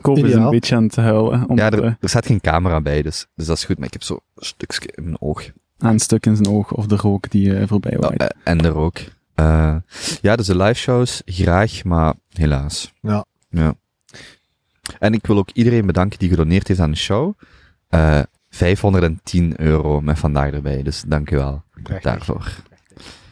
Koop 0.00 0.18
is 0.18 0.34
een 0.34 0.50
beetje 0.50 0.76
aan 0.76 0.82
het 0.82 0.96
huilen. 0.96 1.48
Om 1.48 1.56
Ja, 1.58 1.64
het, 1.64 1.74
er, 1.74 1.96
er 2.00 2.08
staat 2.08 2.26
geen 2.26 2.40
camera 2.40 2.80
bij, 2.80 3.02
dus, 3.02 3.26
dus 3.34 3.46
dat 3.46 3.56
is 3.56 3.64
goed. 3.64 3.76
Maar 3.78 3.86
ik 3.86 3.92
heb 3.92 4.02
zo 4.02 4.14
een 4.14 4.44
stukje 4.44 4.88
in 4.94 5.02
mijn 5.04 5.16
oog. 5.20 5.50
aan 5.78 5.92
een 5.92 5.98
stuk 5.98 6.26
in 6.26 6.36
zijn 6.36 6.48
oog 6.48 6.72
of 6.72 6.86
de 6.86 6.96
rook 6.96 7.30
die 7.30 7.56
eh, 7.56 7.68
voorbij 7.68 7.92
Ja, 7.92 7.98
waait. 7.98 8.34
en 8.44 8.60
er 8.64 8.76
ook. 8.76 8.98
Eh, 9.34 9.76
ja, 10.20 10.36
dus 10.36 10.46
de 10.46 10.56
live 10.56 10.74
shows 10.80 11.22
graag, 11.24 11.84
maar 11.84 12.14
helaas. 12.32 12.92
Ja. 13.00 13.24
ja. 13.48 13.74
En 14.98 15.12
ik 15.12 15.26
wil 15.26 15.38
ook 15.38 15.50
iedereen 15.52 15.86
bedanken 15.86 16.18
die 16.18 16.28
gedoneerd 16.28 16.68
heeft 16.68 16.80
aan 16.80 16.90
de 16.90 16.96
show. 16.96 17.32
Eh 17.88 18.20
510 18.50 19.60
euro 19.60 20.00
met 20.00 20.18
vandaag 20.18 20.52
erbij, 20.52 20.82
dus 20.82 21.02
dank 21.06 21.30
u 21.30 21.36
wel 21.36 21.62
Prachtig. 21.82 22.02
daarvoor. 22.02 22.52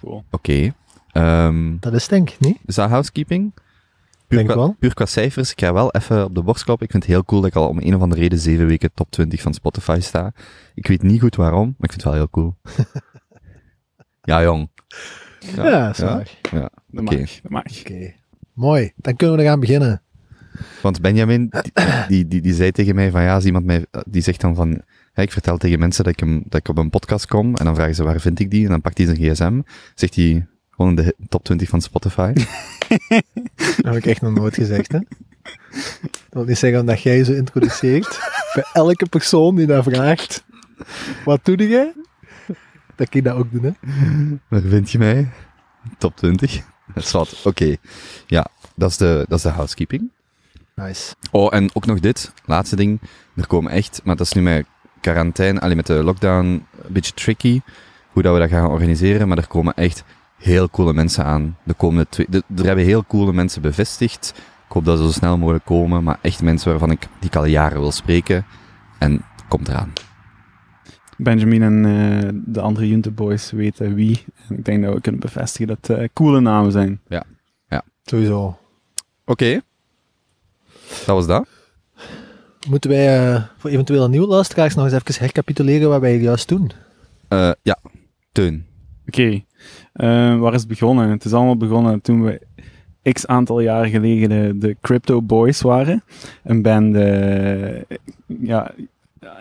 Cool. 0.00 0.24
Oké. 0.30 0.74
Ehm, 1.12 1.76
Dat 1.80 1.92
is 1.92 2.08
denk 2.08 2.30
ik 2.30 2.40
niet. 2.40 2.58
is 2.66 2.74
dat 2.74 2.88
housekeeping? 2.88 3.52
Puur 4.26 4.38
Denk 4.38 4.50
qua, 4.50 4.58
wel. 4.60 4.76
puur 4.78 4.94
qua 4.94 5.06
cijfers, 5.06 5.50
ik 5.50 5.60
ga 5.60 5.72
wel 5.72 5.90
even 5.90 6.24
op 6.24 6.34
de 6.34 6.42
borst 6.42 6.64
kloppen. 6.64 6.86
Ik 6.86 6.92
vind 6.92 7.02
het 7.04 7.12
heel 7.12 7.24
cool 7.24 7.40
dat 7.40 7.50
ik 7.50 7.56
al 7.56 7.68
om 7.68 7.78
een 7.78 7.94
of 7.94 8.00
andere 8.00 8.20
reden 8.20 8.38
zeven 8.38 8.66
weken 8.66 8.90
top 8.94 9.10
20 9.10 9.40
van 9.42 9.54
Spotify 9.54 9.98
sta. 10.00 10.32
Ik 10.74 10.86
weet 10.86 11.02
niet 11.02 11.20
goed 11.20 11.36
waarom, 11.36 11.74
maar 11.78 11.90
ik 11.90 11.92
vind 11.92 12.04
het 12.04 12.04
wel 12.04 12.14
heel 12.14 12.30
cool. 12.30 12.54
ja, 14.22 14.42
jong. 14.42 14.70
Ja, 15.40 15.86
dat 15.86 15.92
is 15.92 15.98
ja. 15.98 16.04
waar. 16.04 16.30
Ja, 16.52 16.70
Dat 16.86 17.04
oké. 17.04 17.18
mag, 17.18 17.40
dat 17.42 17.50
mag. 17.50 17.80
Oké. 17.80 18.12
Mooi. 18.52 18.92
Dan 18.96 19.16
kunnen 19.16 19.36
we 19.36 19.42
eraan 19.42 19.60
beginnen. 19.60 20.02
Want 20.82 21.00
Benjamin, 21.00 21.48
die, 21.50 21.72
die, 22.08 22.28
die, 22.28 22.40
die 22.40 22.54
zei 22.54 22.70
tegen 22.70 22.94
mij 22.94 23.10
van 23.10 23.22
ja, 23.22 23.34
als 23.34 23.44
iemand 23.44 23.64
mij, 23.64 23.86
die 24.06 24.22
zegt 24.22 24.40
dan 24.40 24.54
van, 24.54 24.80
hè, 25.12 25.22
ik 25.22 25.32
vertel 25.32 25.56
tegen 25.56 25.78
mensen 25.78 26.04
dat 26.04 26.12
ik, 26.12 26.20
hem, 26.20 26.42
dat 26.46 26.60
ik 26.60 26.68
op 26.68 26.78
een 26.78 26.90
podcast 26.90 27.26
kom 27.26 27.54
en 27.56 27.64
dan 27.64 27.74
vragen 27.74 27.94
ze 27.94 28.02
waar 28.02 28.20
vind 28.20 28.40
ik 28.40 28.50
die 28.50 28.64
en 28.64 28.70
dan 28.70 28.80
pakt 28.80 28.98
hij 28.98 29.06
zijn 29.06 29.18
gsm, 29.18 29.60
zegt 29.94 30.14
hij 30.14 30.46
gewoon 30.70 30.90
in 30.90 31.04
de 31.04 31.14
top 31.28 31.44
20 31.44 31.68
van 31.68 31.80
Spotify. 31.80 32.32
Dat 33.76 33.84
heb 33.84 33.94
ik 33.94 34.06
echt 34.06 34.20
nog 34.20 34.34
nooit 34.34 34.54
gezegd, 34.54 34.92
hè. 34.92 34.98
Dat 36.00 36.20
wil 36.30 36.44
niet 36.44 36.58
zeggen 36.58 36.86
dat 36.86 37.02
jij 37.02 37.24
zo 37.24 37.32
introduceert. 37.32 38.18
Bij 38.54 38.64
elke 38.72 39.06
persoon 39.08 39.56
die 39.56 39.66
dat 39.66 39.84
vraagt. 39.84 40.44
Wat 41.24 41.44
doe 41.44 41.68
jij? 41.68 41.92
Dat 43.00 43.08
kan 43.08 43.20
je 43.22 43.28
dat 43.28 43.36
ook 43.36 43.52
doen, 43.52 43.62
hè. 43.62 43.72
Waar 44.48 44.60
vind 44.70 44.90
je 44.90 44.98
mij? 44.98 45.28
Top 45.98 46.16
20. 46.16 46.60
Dat 46.94 47.04
is 47.04 47.10
wat. 47.10 47.42
Oké. 47.44 47.76
Ja, 48.26 48.46
dat 48.76 48.90
is, 48.90 48.96
de, 48.96 49.24
dat 49.28 49.38
is 49.38 49.44
de 49.44 49.50
housekeeping. 49.50 50.10
Nice. 50.74 51.14
Oh, 51.30 51.54
en 51.54 51.70
ook 51.74 51.86
nog 51.86 52.00
dit, 52.00 52.32
laatste 52.44 52.76
ding. 52.76 53.00
Er 53.36 53.46
komen 53.46 53.72
echt, 53.72 54.00
maar 54.04 54.16
dat 54.16 54.26
is 54.26 54.32
nu 54.32 54.42
met 54.42 54.66
quarantaine, 55.00 55.60
alleen 55.60 55.76
met 55.76 55.86
de 55.86 56.02
lockdown, 56.04 56.44
een 56.46 56.64
beetje 56.92 57.12
tricky, 57.12 57.60
hoe 58.08 58.22
dat 58.22 58.32
we 58.34 58.40
dat 58.40 58.48
gaan 58.48 58.70
organiseren, 58.70 59.28
maar 59.28 59.38
er 59.38 59.46
komen 59.46 59.74
echt 59.74 60.04
heel 60.38 60.70
coole 60.70 60.92
mensen 60.92 61.24
aan. 61.24 61.56
De 61.64 61.74
komende 61.74 62.06
twee, 62.08 62.26
de- 62.30 62.42
er 62.56 62.64
hebben 62.64 62.84
heel 62.84 63.04
coole 63.04 63.32
mensen 63.32 63.62
bevestigd. 63.62 64.32
Ik 64.66 64.72
hoop 64.72 64.84
dat 64.84 64.98
ze 64.98 65.04
zo 65.04 65.10
snel 65.12 65.38
mogelijk 65.38 65.64
komen, 65.64 66.02
maar 66.04 66.18
echt 66.22 66.42
mensen 66.42 66.70
waarvan 66.70 66.90
ik, 66.90 67.00
die 67.00 67.28
ik 67.30 67.36
al 67.36 67.44
jaren 67.44 67.80
wil 67.80 67.92
spreken. 67.92 68.46
En 68.98 69.22
komt 69.48 69.68
eraan. 69.68 69.92
Benjamin 71.22 71.62
en 71.62 71.84
eh, 71.84 72.28
de 72.44 72.60
andere 72.60 72.88
Junte 72.88 73.10
Boys 73.10 73.50
weten 73.50 73.94
wie. 73.94 74.24
En 74.48 74.56
ik 74.58 74.64
denk 74.64 74.82
dat 74.84 74.94
we 74.94 75.00
kunnen 75.00 75.20
bevestigen 75.20 75.66
dat 75.66 75.78
het 75.86 75.98
eh, 75.98 76.08
coole 76.12 76.40
namen 76.40 76.72
zijn. 76.72 77.00
Sowieso. 78.04 78.58
Oké. 79.24 79.60
Dat 80.88 81.06
was 81.06 81.26
dat. 81.26 81.46
Moeten 82.68 82.90
wij 82.90 83.34
eh, 83.34 83.42
voor 83.56 83.70
eventuele 83.70 84.08
nieuwe 84.08 84.26
luisteraars 84.26 84.74
nog 84.74 84.84
eens 84.84 84.94
even 84.94 85.22
hercapituleren 85.24 85.88
wat 85.88 86.00
wij 86.00 86.18
juist 86.18 86.48
doen? 86.48 86.70
Eh, 87.28 87.52
ja, 87.62 87.78
Teun. 88.32 88.66
Oké, 89.06 89.44
waar 90.38 90.54
is 90.54 90.60
het 90.60 90.68
begonnen? 90.68 91.10
Het 91.10 91.24
is 91.24 91.32
allemaal 91.32 91.56
begonnen 91.56 92.00
toen 92.00 92.24
we 92.24 92.40
x 93.12 93.26
aantal 93.26 93.60
jaren 93.60 93.90
geleden 93.90 94.28
de, 94.28 94.66
de 94.66 94.76
Crypto 94.80 95.22
Boys 95.22 95.60
waren. 95.60 96.02
Een 96.44 96.62
band 96.62 96.96
ja, 98.26 98.74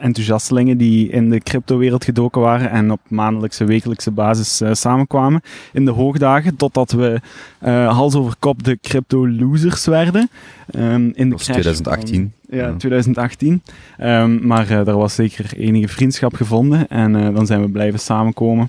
enthousiastelingen 0.01 0.77
die 0.77 1.09
in 1.09 1.29
de 1.29 1.39
cryptowereld 1.39 2.03
gedoken 2.03 2.41
waren 2.41 2.69
en 2.71 2.91
op 2.91 2.99
maandelijkse, 3.07 3.65
wekelijkse 3.65 4.11
basis 4.11 4.61
eh, 4.61 4.73
samenkwamen 4.73 5.41
in 5.73 5.85
de 5.85 5.91
hoogdagen, 5.91 6.55
totdat 6.55 6.91
we 6.91 7.21
eh, 7.59 7.97
hals 7.97 8.15
over 8.15 8.33
kop 8.39 8.63
de 8.63 8.77
crypto 8.81 9.27
losers 9.29 9.85
werden. 9.85 10.29
Ehm, 10.71 11.03
in 11.13 11.13
de 11.13 11.29
Dat 11.29 11.29
was 11.31 11.43
crash 11.43 11.59
2018. 11.61 12.33
van- 12.49 12.57
ja, 12.59 12.67
Ja. 12.67 12.75
2018. 12.75 13.61
Ehm, 13.97 14.47
maar 14.47 14.69
eh, 14.69 14.87
er 14.87 14.97
was 14.97 15.15
zeker 15.15 15.57
enige 15.57 15.87
vriendschap 15.87 16.33
gevonden 16.33 16.87
en 16.89 17.33
dan 17.33 17.45
zijn 17.45 17.61
we 17.61 17.69
blijven 17.69 17.99
samenkomen 17.99 18.67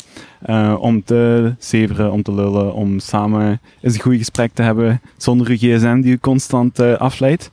om 0.79 1.05
te 1.05 1.55
zeveren, 1.59 2.12
om 2.12 2.23
te 2.23 2.35
lullen, 2.35 2.75
om 2.75 2.99
samen 2.99 3.61
eens 3.81 3.95
een 3.95 4.00
goed 4.00 4.17
gesprek 4.17 4.50
te 4.55 4.62
hebben 4.62 5.00
zonder 5.17 5.49
uw 5.49 5.57
gsm 5.57 6.00
die 6.00 6.12
u 6.12 6.19
constant 6.19 6.81
afleidt. 6.81 7.50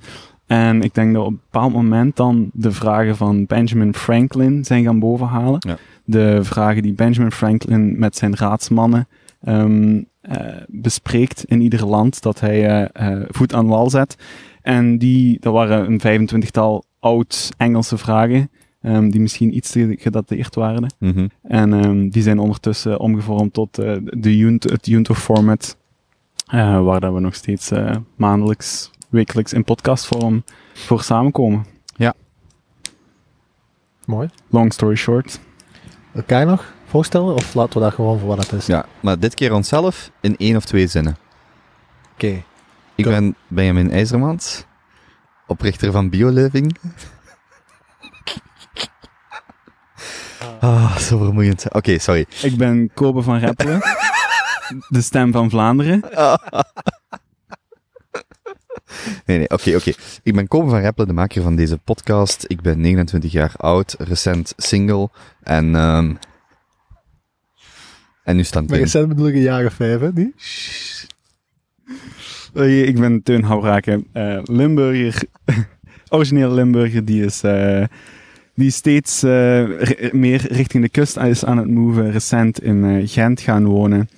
En 0.48 0.82
ik 0.82 0.94
denk 0.94 1.14
dat 1.14 1.26
op 1.26 1.32
een 1.32 1.40
bepaald 1.52 1.74
moment 1.74 2.16
dan 2.16 2.50
de 2.54 2.72
vragen 2.72 3.16
van 3.16 3.46
Benjamin 3.46 3.94
Franklin 3.94 4.66
zijn 4.66 4.84
gaan 4.84 5.00
bovenhalen. 5.00 5.60
Ja. 5.68 5.78
De 6.06 6.44
vragen 6.44 6.82
die 6.82 6.94
Benjamin 6.94 7.32
Franklin 7.32 8.00
met 8.00 8.16
zijn 8.16 8.36
raadsmannen 8.36 9.08
ehm, 9.42 10.02
eh, 10.22 10.46
bespreekt 10.68 11.44
in 11.44 11.62
ieder 11.62 11.86
land 11.86 12.22
dat 12.22 12.40
hij 12.40 12.68
eh, 12.68 13.12
eh, 13.12 13.26
voet 13.30 13.54
aan 13.54 13.68
wal 13.68 13.90
zet. 13.90 14.18
En 14.62 14.98
die, 14.98 15.38
dat 15.40 15.54
waren 15.54 16.02
een 16.06 16.30
25-tal 16.30 16.84
oud-Engelse 17.00 17.98
vragen, 17.98 18.50
ehm, 18.82 19.10
die 19.10 19.22
misschien 19.22 19.56
iets 19.56 19.72
te 19.72 19.96
gedateerd 20.00 20.56
waren. 20.56 20.94
Mhm. 21.00 21.28
En 21.42 21.74
ehm, 21.74 22.10
die 22.10 22.22
zijn 22.22 22.40
ondertussen 22.40 23.00
omgevormd 23.00 23.54
tot 23.54 23.76
de 24.02 24.38
Junto, 24.38 24.72
het 24.72 24.86
Junto-format, 24.86 25.78
waar 26.52 27.00
dat 27.00 27.14
we 27.14 27.20
nog 27.20 27.36
steeds 27.36 27.72
maandelijks, 28.16 28.92
wekelijks 29.10 29.54
in 29.54 29.64
podcastvorm 29.64 30.44
voor 30.74 31.04
samenkomen. 31.04 31.66
Mooi. 34.08 34.30
Long 34.50 34.74
story 34.74 34.96
short. 34.96 35.40
Elkaar 36.14 36.46
nog 36.46 36.74
voorstellen? 36.86 37.34
Of 37.34 37.54
laten 37.54 37.74
we 37.74 37.86
dat 37.86 37.94
gewoon 37.94 38.20
voor 38.20 38.28
wat 38.28 38.38
het 38.38 38.52
is? 38.52 38.66
Ja, 38.66 38.86
maar 39.00 39.20
dit 39.20 39.34
keer 39.34 39.54
onszelf 39.54 40.12
in 40.22 40.38
één 40.38 40.56
of 40.56 40.66
twee 40.66 40.88
zinnen. 40.88 41.18
Oké. 42.14 42.44
Ik 42.96 43.06
Go. 43.06 43.10
ben 43.10 43.36
Benjamin 43.48 43.92
IJzermans, 43.92 44.66
oprichter 45.48 45.92
van 45.92 46.10
BioLiving. 46.10 46.78
Ah, 50.60 50.98
zo 50.98 51.18
vermoeiend. 51.18 51.74
Oké, 51.74 52.00
sorry. 52.00 52.26
Ik 52.42 52.58
ben 52.58 52.92
Kobe 52.94 53.22
van 53.22 53.38
Reppelen, 53.38 53.82
de 54.90 55.02
stem 55.02 55.32
van 55.32 55.50
Vlaanderen. 55.50 56.02
Nee, 59.26 59.38
nee, 59.38 59.50
oké, 59.50 59.76
oké. 59.76 59.92
Ik 60.24 60.36
ben 60.36 60.48
Kobe 60.48 60.70
van 60.70 60.80
Reppelen, 60.80 61.08
de 61.08 61.14
maker 61.14 61.42
van 61.42 61.56
deze 61.56 61.78
podcast. 61.78 62.46
Ik 62.48 62.62
ben 62.62 62.82
29 62.82 63.32
jaar 63.32 63.54
oud, 63.58 63.96
recent 64.00 64.54
single 64.58 65.10
en... 65.44 65.76
ehm 65.76 66.14
en 68.28 68.36
nu 68.36 68.44
stand 68.44 68.70
Maar 68.70 68.80
recent 68.80 69.08
bedoel 69.08 69.28
ik 69.28 69.34
een 69.34 69.42
jaar 69.42 69.66
of 69.66 69.74
vijf, 69.74 70.00
hè? 70.00 70.14
Die? 70.14 70.34
Ik 72.86 73.00
ben 73.00 73.24
Teun 73.24 73.44
Houbraken, 73.44 74.08
eh, 74.14 74.40
Limburger, 74.44 75.24
origineel 76.10 76.54
Limburger, 76.54 77.06
die 77.06 77.26
is, 77.26 77.44
eh, 77.44 77.84
die 78.56 78.72
steeds 78.72 79.24
eh, 79.24 80.12
meer 80.12 80.48
richting 80.48 80.84
de 80.84 80.90
kust 80.90 81.18
is 81.18 81.46
aan 81.46 81.58
het 81.58 81.70
moven, 81.70 82.12
recent 82.12 82.64
in 82.64 82.86
eh, 82.86 83.08
Gent 83.08 83.42
gaan 83.42 83.66
wonen. 83.66 84.10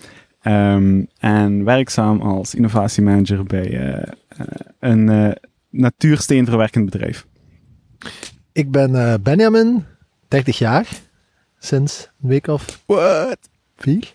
Ehm, 0.41 1.03
en 1.19 1.63
werkzaam 1.63 2.21
als 2.21 2.55
innovatiemanager 2.55 3.43
bij 3.43 4.03
een 4.79 5.10
eh, 5.10 5.31
natuursteenverwerkend 5.69 6.86
bedrijf. 6.86 7.25
Ik 8.51 8.72
ben 8.72 8.96
eh, 8.96 9.13
Benjamin, 9.22 9.86
30 10.27 10.58
jaar. 10.58 10.88
Sinds 11.60 12.10
een 12.22 12.29
week 12.29 12.48
of 12.48 12.84
What? 12.86 13.38
vier. 13.77 14.13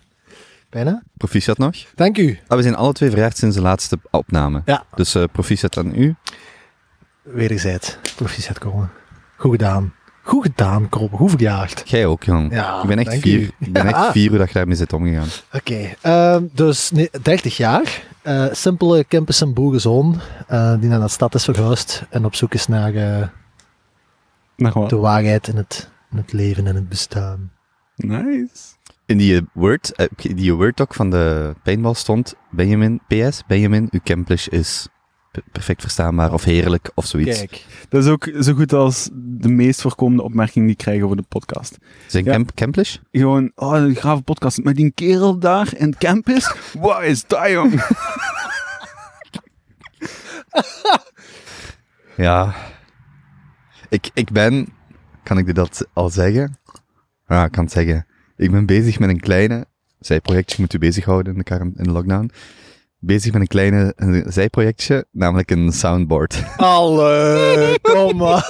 Bijna. 0.69 1.03
Proficiat 1.17 1.57
nog? 1.57 1.75
Dank 1.95 2.17
u. 2.17 2.39
Ah, 2.47 2.57
we 2.57 2.63
zijn 2.63 2.75
alle 2.75 2.93
twee 2.93 3.09
verjaard 3.09 3.37
sinds 3.37 3.55
de 3.55 3.61
laatste 3.61 3.99
opname. 4.11 4.61
Ja. 4.65 4.85
Dus 4.95 5.15
eh 5.15 5.23
proficiat 5.31 5.77
aan 5.77 5.95
u. 5.95 6.15
Wederzijds. 7.21 7.97
Proficiat 8.15 8.59
komen. 8.59 8.91
Goed 9.35 9.51
gedaan. 9.51 9.93
Goed 10.25 10.43
gedaan, 10.45 10.89
Kobe. 10.89 11.15
Goed 11.17 11.29
verjaard. 11.29 11.83
Jij 11.89 12.05
ook, 12.05 12.23
jong. 12.23 12.53
Ja, 12.53 12.81
ik 12.81 12.87
ben 12.87 12.97
echt 12.99 13.21
vier. 13.21 13.39
u. 13.39 13.51
Ik 13.59 13.73
ben 13.73 13.87
Ja. 13.87 13.89
echt 14.05 14.11
vier 14.11 14.29
hoe 14.29 14.37
dat 14.37 14.47
je 14.47 14.53
daarmee 14.53 14.75
zit 14.75 14.93
omgegaan. 14.93 15.27
Oké, 15.53 15.93
ehm, 16.01 16.43
dus 16.53 16.91
nee, 16.91 17.09
30 17.21 17.57
jaar. 17.57 18.03
Eh, 18.21 18.45
simpele 18.51 19.05
campus- 19.07 19.41
en 19.41 19.53
boerenzoon 19.53 20.19
eh, 20.47 20.73
die 20.79 20.89
naar 20.89 20.99
de 20.99 21.07
stad 21.07 21.35
is 21.35 21.43
verhuisd 21.43 22.03
en 22.09 22.25
op 22.25 22.35
zoek 22.35 22.53
is 22.53 22.67
naar 22.67 22.93
eh, 22.95 23.27
Nog 24.55 24.73
wat? 24.73 24.89
de 24.89 24.95
waarheid 24.95 25.47
in 25.47 25.55
het, 25.57 25.89
in 26.11 26.17
het 26.17 26.33
leven 26.33 26.67
en 26.67 26.75
het 26.75 26.89
bestaan. 26.89 27.51
Nice. 27.95 28.49
In 29.05 29.17
die 29.17 29.41
Word, 29.53 30.09
die 30.35 30.53
Word 30.53 30.77
doc 30.77 30.87
van 30.95 31.09
de 31.09 31.55
paintball 31.63 31.93
stond 31.93 32.33
Benjamin, 32.51 33.01
PS, 33.07 33.43
Benjamin, 33.47 33.87
uw 33.91 33.99
Camplish 34.03 34.47
is 34.47 34.87
perfect 35.51 35.81
verstaanbaar 35.81 36.33
of 36.33 36.43
heerlijk 36.43 36.91
of 36.93 37.05
zoiets. 37.05 37.37
Kijk, 37.37 37.65
Dat 37.89 38.03
is 38.03 38.09
ook 38.09 38.29
zo 38.39 38.53
goed 38.53 38.73
als 38.73 39.09
de 39.13 39.49
meest 39.49 39.81
voorkomende 39.81 40.23
opmerking 40.23 40.65
die 40.65 40.73
ik 40.73 40.77
krijg 40.77 41.01
over 41.01 41.15
de 41.15 41.25
podcast. 41.27 41.77
Zijn 42.07 42.23
Ja. 42.25 42.31
camp, 42.31 42.51
Camplish? 42.55 42.97
Gewoon, 43.11 43.51
oh, 43.55 43.75
een 43.75 43.95
grave 43.95 44.21
podcast. 44.21 44.63
Met 44.63 44.75
die 44.75 44.91
kerel 44.91 45.39
daar 45.39 45.69
in 45.77 45.85
het 45.89 45.97
campus? 45.97 46.53
Wat 46.79 47.03
is 47.03 47.27
dat, 47.27 47.49
jong? 47.49 47.73
Ja. 52.17 52.55
Ik, 53.89 54.09
ik 54.13 54.31
ben, 54.31 54.67
kan 55.23 55.37
ik 55.37 55.55
dat 55.55 55.87
al 55.93 56.09
zeggen? 56.09 56.57
Ja, 57.27 57.45
ik 57.45 57.51
kan 57.51 57.63
het 57.63 57.73
zeggen. 57.73 58.05
Ik 58.37 58.51
ben 58.51 58.65
bezig 58.65 58.99
met 58.99 59.09
een 59.09 59.19
kleine 59.19 59.65
zijprojectje, 59.99 60.61
moet 60.61 60.73
u 60.73 60.77
bezighouden 60.77 61.35
in 61.35 61.41
de, 61.43 61.59
in 61.59 61.83
de 61.83 61.91
lockdown. 61.91 62.31
Bezig 63.05 63.31
met 63.31 63.41
een 63.41 63.47
kleine 63.47 63.93
een 63.95 64.23
zijprojectje, 64.27 65.05
namelijk 65.11 65.51
een 65.51 65.71
soundboard. 65.71 66.43
Allee, 66.57 67.79
kom 67.81 68.17
maar. 68.17 68.49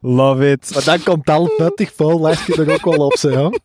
Love 0.00 0.50
it. 0.50 0.70
Maar 0.74 0.84
dan 0.84 1.02
komt 1.02 1.30
al 1.30 1.50
nuttig 1.58 1.92
vol, 1.96 2.20
leg 2.20 2.46
je 2.46 2.64
er 2.64 2.72
ook 2.72 2.84
wel 2.96 3.06
op, 3.06 3.16
zeg. 3.16 3.34
hoor. 3.34 3.58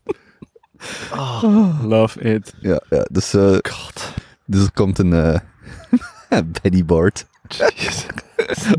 Love 1.84 2.20
it. 2.20 2.54
ja, 2.60 2.82
ja, 2.90 3.06
dus, 3.12 3.34
eh, 3.34 3.58
God. 3.72 4.14
dus 4.46 4.64
er 4.64 4.72
komt 4.74 5.00
een 5.00 5.14
eh 5.14 5.40
Bettyboard. 6.62 7.26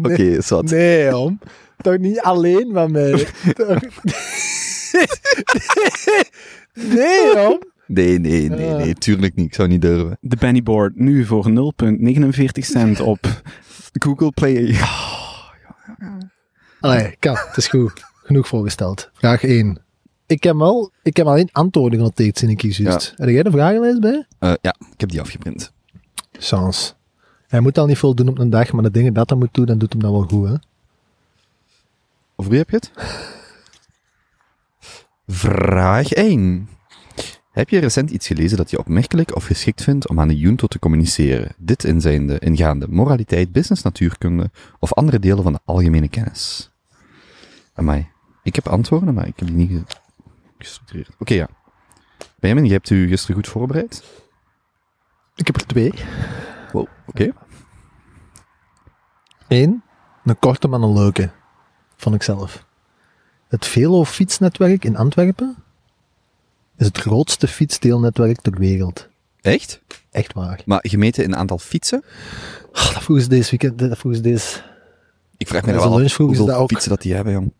Oké, 0.02 0.22
Nee, 0.22 0.40
zat. 0.40 0.64
nee, 0.64 1.16
om. 1.16 1.38
Toch 1.76 1.98
niet 1.98 2.20
alleen 2.20 2.72
met 2.72 2.90
mij. 2.90 3.26
Toch- 3.56 3.78
nee, 6.74 7.48
om. 7.48 7.60
Nee, 7.92 8.18
nee, 8.18 8.48
nee, 8.48 8.70
nee, 8.70 8.94
tuurlijk 8.94 9.34
niet. 9.34 9.46
Ik 9.46 9.54
zou 9.54 9.68
niet 9.68 9.80
durven. 9.80 10.18
De 10.20 10.36
Pennyboard 10.36 10.96
nu 10.96 11.24
voor 11.24 11.50
0,49 11.50 12.34
cent 12.52 13.00
op 13.12 13.42
Google 13.92 14.30
Play. 14.30 14.76
Allee, 16.80 17.16
kan. 17.18 17.36
Het 17.36 17.56
is 17.56 17.66
goed. 17.66 18.04
Genoeg 18.24 18.48
voorgesteld. 18.48 19.10
Vraag 19.12 19.44
1. 19.44 19.82
Ik 20.26 20.42
heb 20.42 20.56
wel, 20.56 20.90
ik 21.02 21.16
heb 21.16 21.26
alleen 21.26 21.48
antwoorden 21.52 21.98
genoteerd, 21.98 22.38
zie 22.38 22.48
ik 22.48 22.60
hier 22.60 22.80
juist. 22.82 23.12
Heb 23.16 23.28
jij 23.28 23.42
de 23.42 23.50
vragenlijst 23.50 24.00
bij? 24.00 24.26
Eh, 24.38 24.52
ja, 24.60 24.74
ik 24.92 25.00
heb 25.00 25.08
die 25.08 25.20
afgeprint. 25.20 25.72
Chance. 26.32 26.92
Hij 27.48 27.60
moet 27.60 27.78
al 27.78 27.86
niet 27.86 27.98
veel 27.98 28.14
doen 28.14 28.28
op 28.28 28.38
een 28.38 28.50
dag, 28.50 28.72
maar 28.72 28.82
de 28.82 28.90
dingen 28.90 29.12
dat 29.12 29.30
hij 29.30 29.38
moet 29.38 29.54
doen, 29.54 29.66
dan 29.66 29.78
doet 29.78 29.92
hem 29.92 30.02
dat 30.02 30.10
wel 30.10 30.22
goed, 30.22 30.48
hè? 30.48 30.54
Over 32.36 32.50
wie 32.50 32.60
heb 32.60 32.70
je 32.70 32.76
het? 32.76 32.90
Vraag 35.26 36.12
1. 36.12 36.68
Heb 37.50 37.68
je 37.68 37.78
recent 37.78 38.10
iets 38.10 38.26
gelezen 38.26 38.56
dat 38.56 38.70
je 38.70 38.78
opmerkelijk 38.78 39.36
of 39.36 39.44
geschikt 39.44 39.82
vindt 39.82 40.08
om 40.08 40.20
aan 40.20 40.28
de 40.28 40.36
junto 40.38 40.66
te 40.66 40.78
communiceren? 40.78 41.54
Dit 41.58 41.84
inzijnde 41.84 42.38
ingaande 42.38 42.88
moraliteit, 42.88 43.52
business, 43.52 43.82
natuurkunde 43.82 44.50
of 44.78 44.92
andere 44.94 45.18
delen 45.18 45.42
van 45.42 45.52
de 45.52 45.60
algemene 45.64 46.08
kennis. 46.08 46.70
Amai. 47.74 48.08
Ik 48.42 48.54
heb 48.54 48.68
antwoorden, 48.68 49.14
maar 49.14 49.26
ik 49.26 49.38
heb 49.38 49.48
die 49.48 49.56
niet 49.56 49.70
ge- 49.70 49.96
gestructureerd. 50.58 51.10
Oké, 51.18 51.34
ja. 51.34 51.48
Benjamin, 52.38 52.64
je 52.64 52.72
hebt 52.72 52.90
u 52.90 53.08
gisteren 53.08 53.36
goed 53.36 53.48
voorbereid. 53.48 54.04
Ik 55.34 55.46
heb 55.46 55.56
er 55.56 55.66
twee. 55.66 55.92
Wow, 56.72 56.86
oké. 57.06 57.32
Eén, 59.48 59.82
een 60.24 60.38
korte 60.38 60.68
maar 60.68 60.80
een 60.80 60.92
leuke. 60.92 61.30
Vond 61.96 62.14
ik 62.14 62.22
zelf. 62.22 62.66
Het 63.48 63.66
Velo 63.66 64.04
fietsnetwerk 64.04 64.84
in 64.84 64.96
Antwerpen 64.96 65.56
is 66.80 66.86
het 66.86 66.98
grootste 66.98 67.46
fietsdeelnetwerk 67.46 68.40
ter 68.40 68.58
wereld. 68.58 69.08
Echt? 69.40 69.80
Echt 70.10 70.32
waar. 70.32 70.60
Maar 70.64 70.84
gemeten 70.88 71.24
in 71.24 71.36
aantal 71.36 71.58
fietsen? 71.58 72.04
Oh, 72.72 72.92
dat 72.92 73.02
vroegen 73.02 73.24
ze 73.24 73.30
deze 73.30 73.50
weekend, 73.50 73.78
dat 73.78 73.98
vroegen 73.98 74.22
ze 74.22 74.30
deze... 74.30 74.60
Ik 75.36 75.48
vraag 75.48 75.62
me 75.62 75.72
Ja, 75.72 75.78
wel 75.78 76.02
af 76.02 76.16
hoeveel 76.16 76.46
dat 76.46 76.56
ook. 76.56 76.68
fietsen 76.68 76.90
dat 76.90 77.02
die 77.02 77.14
hebben, 77.14 77.32
jong. 77.32 77.52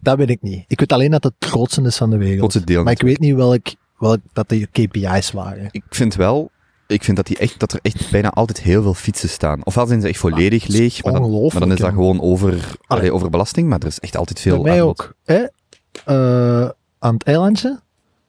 Dat 0.00 0.16
weet 0.16 0.30
ik 0.30 0.42
niet. 0.42 0.64
Ik 0.66 0.78
weet 0.78 0.92
alleen 0.92 1.10
dat 1.10 1.24
het 1.24 1.34
het 1.38 1.48
grootste 1.48 1.82
is 1.82 1.96
van 1.96 2.10
de 2.10 2.16
wereld. 2.16 2.38
Grootste 2.38 2.64
deel 2.64 2.82
Maar 2.82 2.92
ik 2.92 3.02
weet 3.02 3.18
niet 3.18 3.34
welk, 3.34 3.66
welk 3.98 4.20
dat 4.32 4.48
de 4.48 4.66
KPI's 4.66 5.30
waren. 5.32 5.68
Ik 5.70 5.84
vind 5.90 6.14
wel, 6.14 6.50
ik 6.86 7.04
vind 7.04 7.16
dat, 7.16 7.26
die 7.26 7.38
echt, 7.38 7.60
dat 7.60 7.72
er 7.72 7.78
echt 7.82 8.10
bijna 8.10 8.30
altijd 8.30 8.60
heel 8.60 8.82
veel 8.82 8.94
fietsen 8.94 9.28
staan. 9.28 9.64
Ofwel 9.64 9.86
zijn 9.86 10.00
ze 10.00 10.08
echt 10.08 10.18
volledig 10.18 10.66
leeg, 10.66 11.04
maar 11.04 11.12
dan, 11.12 11.30
maar 11.30 11.60
dan 11.60 11.72
is 11.72 11.78
dat 11.78 11.92
gewoon 11.92 12.20
over, 12.20 12.76
allee, 12.86 13.12
over 13.12 13.30
belasting, 13.30 13.68
maar 13.68 13.78
er 13.80 13.86
is 13.86 14.00
echt 14.00 14.16
altijd 14.16 14.40
veel 14.40 14.62
bij 14.62 14.72
mij 14.72 14.82
ook. 14.82 15.14
Hè? 15.24 15.44
Eh, 16.04 16.70
aan 16.98 17.14
het 17.14 17.22
eilandje, 17.22 17.80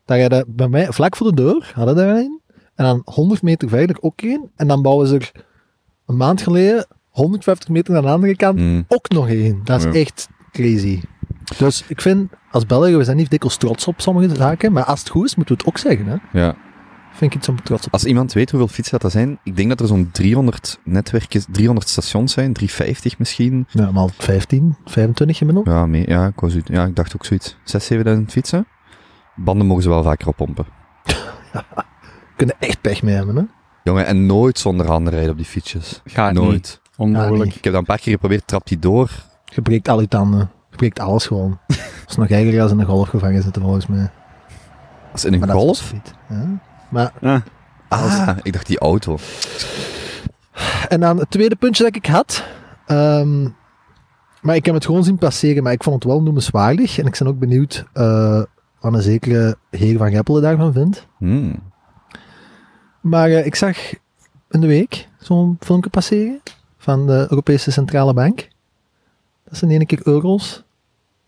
daar 0.05 0.19
hadden 0.19 0.45
bij 0.47 0.67
mij, 0.67 0.91
vlak 0.91 1.15
voor 1.15 1.27
de 1.27 1.41
deur, 1.43 1.71
hadden 1.75 1.95
daar 1.95 2.15
een. 2.15 2.41
En 2.75 2.85
dan 2.85 3.01
100 3.05 3.41
meter 3.41 3.69
verder 3.69 3.97
ook 3.99 4.21
één. 4.21 4.51
En 4.55 4.67
dan 4.67 4.81
bouwen 4.81 5.07
ze 5.07 5.15
er 5.15 5.31
een 6.05 6.17
maand 6.17 6.41
geleden 6.41 6.87
150 7.09 7.69
meter 7.69 7.95
aan 7.95 8.03
de 8.03 8.09
andere 8.09 8.35
kant 8.35 8.59
Mm, 8.59 8.85
ook 8.87 9.09
nog 9.09 9.27
één. 9.29 9.61
Dat 9.63 9.77
is 9.77 9.83
Ja. 9.83 9.99
echt 9.99 10.29
crazy. 10.51 11.01
Dus 11.57 11.83
ik 11.87 12.01
vind, 12.01 12.31
als 12.51 12.65
Belgen, 12.65 12.97
we 12.97 13.03
zijn 13.03 13.17
niet 13.17 13.29
dikwijls 13.29 13.57
trots 13.57 13.87
op 13.87 14.01
sommige 14.01 14.35
zaken, 14.35 14.71
maar 14.71 14.83
als 14.83 14.99
het 14.99 15.09
goed 15.09 15.25
is, 15.25 15.35
moeten 15.35 15.55
we 15.57 15.61
het 15.63 15.69
ook 15.71 15.77
zeggen. 15.77 16.05
Hè? 16.07 16.39
ja. 16.39 16.55
Vind 17.11 17.31
ik 17.33 17.37
iets 17.37 17.49
om 17.49 17.61
trots 17.63 17.85
op 17.85 17.93
Als 17.93 18.05
iemand 18.05 18.33
weet 18.33 18.51
hoeveel 18.51 18.67
fietsen 18.67 18.99
dat, 18.99 19.11
zijn, 19.11 19.39
ik 19.43 19.55
denk 19.55 19.69
dat 19.69 19.79
er 19.79 19.87
zo'n 19.87 20.09
300 20.11 20.79
netwerkjes, 20.83 21.45
300 21.51 21.89
stations 21.89 22.33
zijn, 22.33 22.53
350 22.53 23.17
misschien. 23.19 23.65
Ja, 23.69 23.91
maar 23.91 24.09
15, 24.17 24.75
25 24.85 25.37
gemiddeld. 25.37 25.65
Ja, 25.65 25.85
mee, 25.85 26.03
ja, 26.07 26.27
ik, 26.27 26.39
was, 26.39 26.55
ja, 26.63 26.85
ik 26.85 26.95
dacht 26.95 27.15
ook 27.15 27.25
zoiets. 27.25 27.55
6.000, 27.93 27.97
7.000 28.05 28.21
fietsen. 28.27 28.67
Banden 29.35 29.67
mogen 29.67 29.83
ze 29.83 29.89
wel 29.89 30.03
vaker 30.03 30.27
oppompen. 30.27 30.65
Kunnen 32.35 32.55
echt 32.59 32.81
pech 32.81 33.01
mee 33.03 33.15
hebben, 33.15 33.35
hè? 33.35 33.43
Jongen, 33.83 34.05
en 34.05 34.25
nooit 34.25 34.59
zonder 34.59 34.85
handen 34.87 35.13
rijden 35.13 35.31
op 35.31 35.37
die 35.37 35.45
fietsjes. 35.45 36.01
Gaat 36.05 36.33
nooit. 36.33 36.51
niet. 36.51 36.81
Onmogelijk. 36.97 37.37
Ja, 37.37 37.43
niet. 37.43 37.55
Ik 37.55 37.63
heb 37.63 37.73
dat 37.73 37.81
een 37.81 37.87
paar 37.87 37.99
keer 37.99 38.13
geprobeerd, 38.13 38.47
trap 38.47 38.67
die 38.67 38.79
door. 38.79 39.09
Je 39.45 39.61
breekt 39.61 39.87
al 39.87 40.01
je 40.01 40.07
tanden. 40.07 40.49
Je 40.69 40.75
breekt 40.77 40.99
alles 40.99 41.25
gewoon. 41.27 41.59
Dat 41.67 42.09
is 42.09 42.15
nog 42.15 42.27
erger 42.27 42.61
als 42.61 42.71
in 42.71 42.79
een 42.79 42.85
golf 42.85 43.09
gevangen 43.09 43.43
zitten, 43.43 43.61
volgens 43.61 43.87
mij. 43.87 44.09
Als 45.11 45.25
in 45.25 45.33
een 45.33 45.39
Maar 45.39 45.47
dat 45.47 45.57
is 45.57 45.63
golf? 45.63 45.79
op 45.81 45.85
fiets, 45.87 46.11
Ja. 46.29 46.59
Maar, 46.89 47.11
Ah, 47.21 47.41
Ah, 47.87 48.37
ik 48.41 48.53
dacht 48.53 48.67
die 48.67 48.79
auto. 48.79 49.17
en 50.87 50.99
dan 50.99 51.17
het 51.17 51.31
tweede 51.31 51.55
puntje 51.55 51.83
dat 51.83 51.95
ik 51.95 52.05
had. 52.05 52.43
ehm, 52.85 53.47
maar 54.41 54.55
ik 54.55 54.65
heb 54.65 54.73
het 54.75 54.85
gewoon 54.85 55.03
zien 55.03 55.17
passeren, 55.17 55.63
maar 55.63 55.71
ik 55.71 55.83
vond 55.83 56.03
het 56.03 56.11
wel 56.11 56.21
noemenswaardig. 56.21 56.97
En 56.99 57.05
ik 57.05 57.15
ben 57.19 57.27
ook 57.27 57.39
benieuwd 57.39 57.85
eh, 57.93 58.41
wat 58.85 58.93
een 58.93 59.01
zekere 59.01 59.57
heer 59.69 59.97
van 59.97 60.11
Geppelen 60.11 60.41
daarvan 60.41 60.73
vindt. 60.73 61.07
Hmm. 61.17 61.55
Maar 63.01 63.29
eh, 63.29 63.45
ik 63.45 63.55
zag 63.55 63.77
in 64.49 64.61
de 64.61 64.67
week 64.67 65.07
zo'n 65.19 65.57
filmpje 65.59 65.89
passeren 65.89 66.41
van 66.77 67.07
de 67.07 67.25
Europese 67.29 67.71
Centrale 67.71 68.13
Bank. 68.13 68.47
Dat 69.43 69.57
ze 69.57 69.65
in 69.65 69.71
één 69.71 69.85
keer 69.85 70.01
euro's 70.03 70.63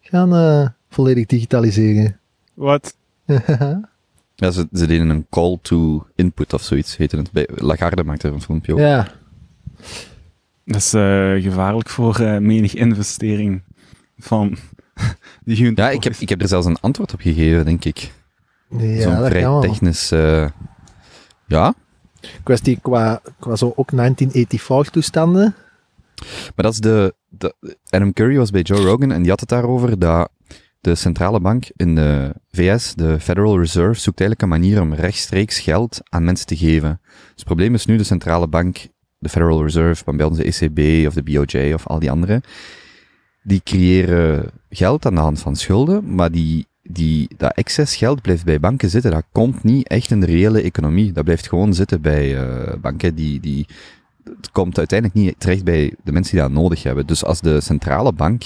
gaan 0.02 0.34
eh, 0.36 0.68
volledig 0.90 1.26
digitaliseren. 1.26 2.20
wat? 2.54 2.96
Ja, 4.40 4.52
ze, 4.52 4.68
ze 4.72 4.88
deden 4.88 5.10
een 5.10 5.26
call 5.30 5.58
to 5.62 6.08
input 6.16 6.54
of 6.54 6.62
zoiets, 6.62 6.98
heette 6.98 7.18
het. 7.18 7.32
Bij, 7.32 7.48
Lagarde 7.56 8.04
maakte 8.04 8.28
er 8.28 8.34
een 8.34 8.42
filmpje 8.42 8.74
over. 8.74 8.86
ja, 8.86 9.08
Dat 10.66 10.76
is 10.76 10.94
eh, 10.94 11.34
gevaarlijk 11.44 11.90
voor 11.90 12.20
eh, 12.20 12.38
menig 12.38 12.74
investering 12.74 13.62
van 14.18 14.58
Ja, 15.76 15.90
ik 15.90 16.04
heb, 16.04 16.14
ik 16.20 16.30
heb 16.30 16.42
er 16.42 16.48
zelfs 16.48 16.66
een 16.66 16.80
antwoord 16.80 17.14
op 17.14 17.20
gegeven, 17.20 17.66
denk 17.66 17.86
ik. 17.86 18.14
ja 18.70 19.02
Zo'n 19.02 19.16
dat 19.16 19.28
vrij 19.28 19.42
kan 19.42 19.62
technisch... 19.62 20.12
eh, 20.12 20.50
ja, 21.48 21.74
Kwestie 22.44 22.80
qua, 22.82 23.22
qua 23.40 23.56
zo 23.56 23.74
ook 23.76 23.92
1984 23.92 24.94
toestanden. 24.94 25.56
maar 26.56 26.66
dat 26.66 26.74
is 26.74 26.80
de, 26.80 27.14
de... 27.30 27.56
Adam 27.90 28.14
Curry 28.14 28.38
was 28.38 28.50
bij 28.52 28.62
Joe 28.62 28.82
Rogan 28.86 29.12
en 29.12 29.22
die 29.22 29.30
had 29.30 29.40
het 29.40 29.50
daarover 29.50 30.00
dat 30.00 30.30
de 30.82 30.96
centrale 30.96 31.40
bank 31.40 31.66
in 31.76 31.96
de 31.96 32.34
VS, 32.52 32.94
de 32.96 33.20
Federal 33.20 33.60
Reserve, 33.60 34.00
zoekt 34.00 34.20
eigenlijk 34.20 34.42
een 34.42 34.60
manier 34.60 34.82
om 34.82 34.94
rechtstreeks 34.94 35.60
geld 35.60 36.00
aan 36.10 36.24
mensen 36.24 36.46
te 36.46 36.58
geven. 36.58 37.00
Dus 37.04 37.20
het 37.36 37.44
probleem 37.44 37.74
is 37.74 37.86
nu 37.86 37.98
de 37.98 38.04
centrale 38.04 38.48
bank, 38.48 38.88
de 39.18 39.30
Federal 39.30 39.64
Reserve, 39.64 40.04
maar 40.06 40.16
bij 40.16 40.26
ons 40.26 40.38
de 40.38 40.44
ECB 40.44 41.08
of 41.08 41.14
de 41.14 41.24
BOJ 41.24 41.74
of 41.74 41.88
al 41.88 42.00
die 42.00 42.12
andere, 42.12 42.42
die 43.44 43.62
creëren 43.64 44.52
geld 44.70 45.06
aan 45.06 45.16
de 45.16 45.22
hand 45.22 45.40
van 45.40 45.56
schulden, 45.56 46.16
maar 46.16 46.32
die, 46.32 46.68
die, 46.82 47.30
dat 47.38 47.52
excess 47.56 47.96
geld 47.96 48.22
blijft 48.22 48.46
bij 48.46 48.60
banken 48.60 48.90
zitten. 48.90 49.12
Dat 49.12 49.26
komt 49.32 49.64
niet 49.64 49.88
echt 49.88 50.12
in 50.12 50.20
de 50.20 50.26
reële 50.26 50.62
economie. 50.62 51.12
Dat 51.12 51.24
blijft 51.24 51.48
gewoon 51.48 51.74
zitten 51.74 52.02
bij 52.02 52.38
eh, 52.38 52.74
banken 52.82 53.16
die, 53.16 53.40
die, 53.40 53.68
het 54.24 54.52
komt 54.52 54.78
uiteindelijk 54.78 55.20
niet 55.20 55.40
terecht 55.40 55.64
bij 55.64 55.94
de 56.04 56.12
mensen 56.12 56.34
die 56.34 56.42
dat 56.42 56.52
nodig 56.52 56.84
hebben. 56.84 57.08
Dus 57.08 57.24
als 57.26 57.42
de 57.42 57.62
centrale 57.62 58.14
bank, 58.14 58.44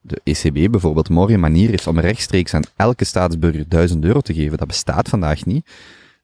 de 0.00 0.20
ECB 0.24 0.70
bijvoorbeeld, 0.70 1.08
morgen 1.08 1.34
een 1.34 1.40
manier 1.40 1.68
heeft 1.68 1.86
om 1.86 2.00
rechtstreeks 2.00 2.54
aan 2.54 2.62
elke 2.76 3.04
staatsburger 3.04 3.68
1000 3.68 4.04
euro 4.04 4.20
te 4.20 4.34
geven, 4.34 4.58
dat 4.58 4.68
bestaat 4.68 5.08
vandaag 5.08 5.44
niet. 5.44 5.70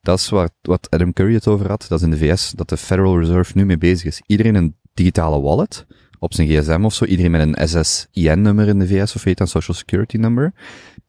Dat 0.03 0.19
is 0.19 0.29
wat 0.63 0.91
Adam 0.91 1.13
Curry 1.13 1.35
het 1.35 1.47
over 1.47 1.69
had. 1.69 1.87
Dat 1.89 1.99
is 1.99 2.05
in 2.05 2.11
de 2.11 2.17
VS, 2.17 2.51
dat 2.51 2.69
de 2.69 2.77
Federal 2.77 3.19
Reserve 3.19 3.53
nu 3.55 3.67
mee 3.67 3.79
bezig 3.79 4.05
is. 4.05 4.23
Iedereen 4.27 4.55
een 4.55 4.77
digitale 4.95 5.41
wallet 5.41 5.87
op 6.19 6.35
zijn 6.35 6.49
gsm 6.49 6.85
of 6.85 6.95
zo. 6.95 7.05
Iedereen 7.05 7.31
met 7.31 7.41
een 7.41 7.69
SSIN-nummer 7.69 8.69
in 8.69 8.79
de 8.79 8.87
VS 8.87 9.15
of 9.15 9.23
weet 9.25 9.41
een 9.41 9.47
Social 9.47 9.77
Security 9.77 10.17
number. 10.17 10.53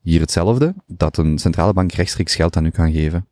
Hier 0.02 0.20
hetzelfde, 0.20 0.74
dat 0.88 1.18
een 1.18 1.38
centrale 1.38 1.74
bank 1.74 1.92
rechtstreeks 1.92 2.36
geld 2.36 2.58
aan 2.58 2.66
u 2.66 2.70
kan 2.70 2.92
geven. 2.92 3.26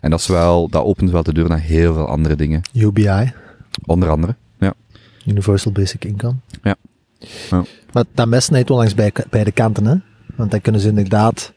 En 0.00 0.10
dat 0.10 0.20
is 0.20 0.26
wel, 0.26 0.68
dat 0.68 0.84
opent 0.84 1.10
wel 1.10 1.22
de 1.22 1.32
deur 1.32 1.48
naar 1.48 1.60
heel 1.60 1.92
veel 1.94 2.06
andere 2.08 2.36
dingen. 2.36 2.62
UBI, 2.72 3.32
Onder 3.86 4.10
andere. 4.10 4.34
Ja. 4.58 4.74
Universal 5.26 5.72
Basic 5.72 6.04
Income. 6.04 6.34
Ja. 6.62 6.76
Ja. 7.50 7.64
Maar 7.92 8.04
dat 8.14 8.28
mes 8.28 8.44
snijdt 8.44 8.68
wel 8.68 8.78
langs 8.78 8.94
bij, 8.94 9.12
beide 9.30 9.52
kanten, 9.52 9.86
hè. 9.86 9.94
Want 10.36 10.50
dan 10.50 10.60
kunnen 10.60 10.80
ze 10.80 10.88
inderdaad 10.88 11.52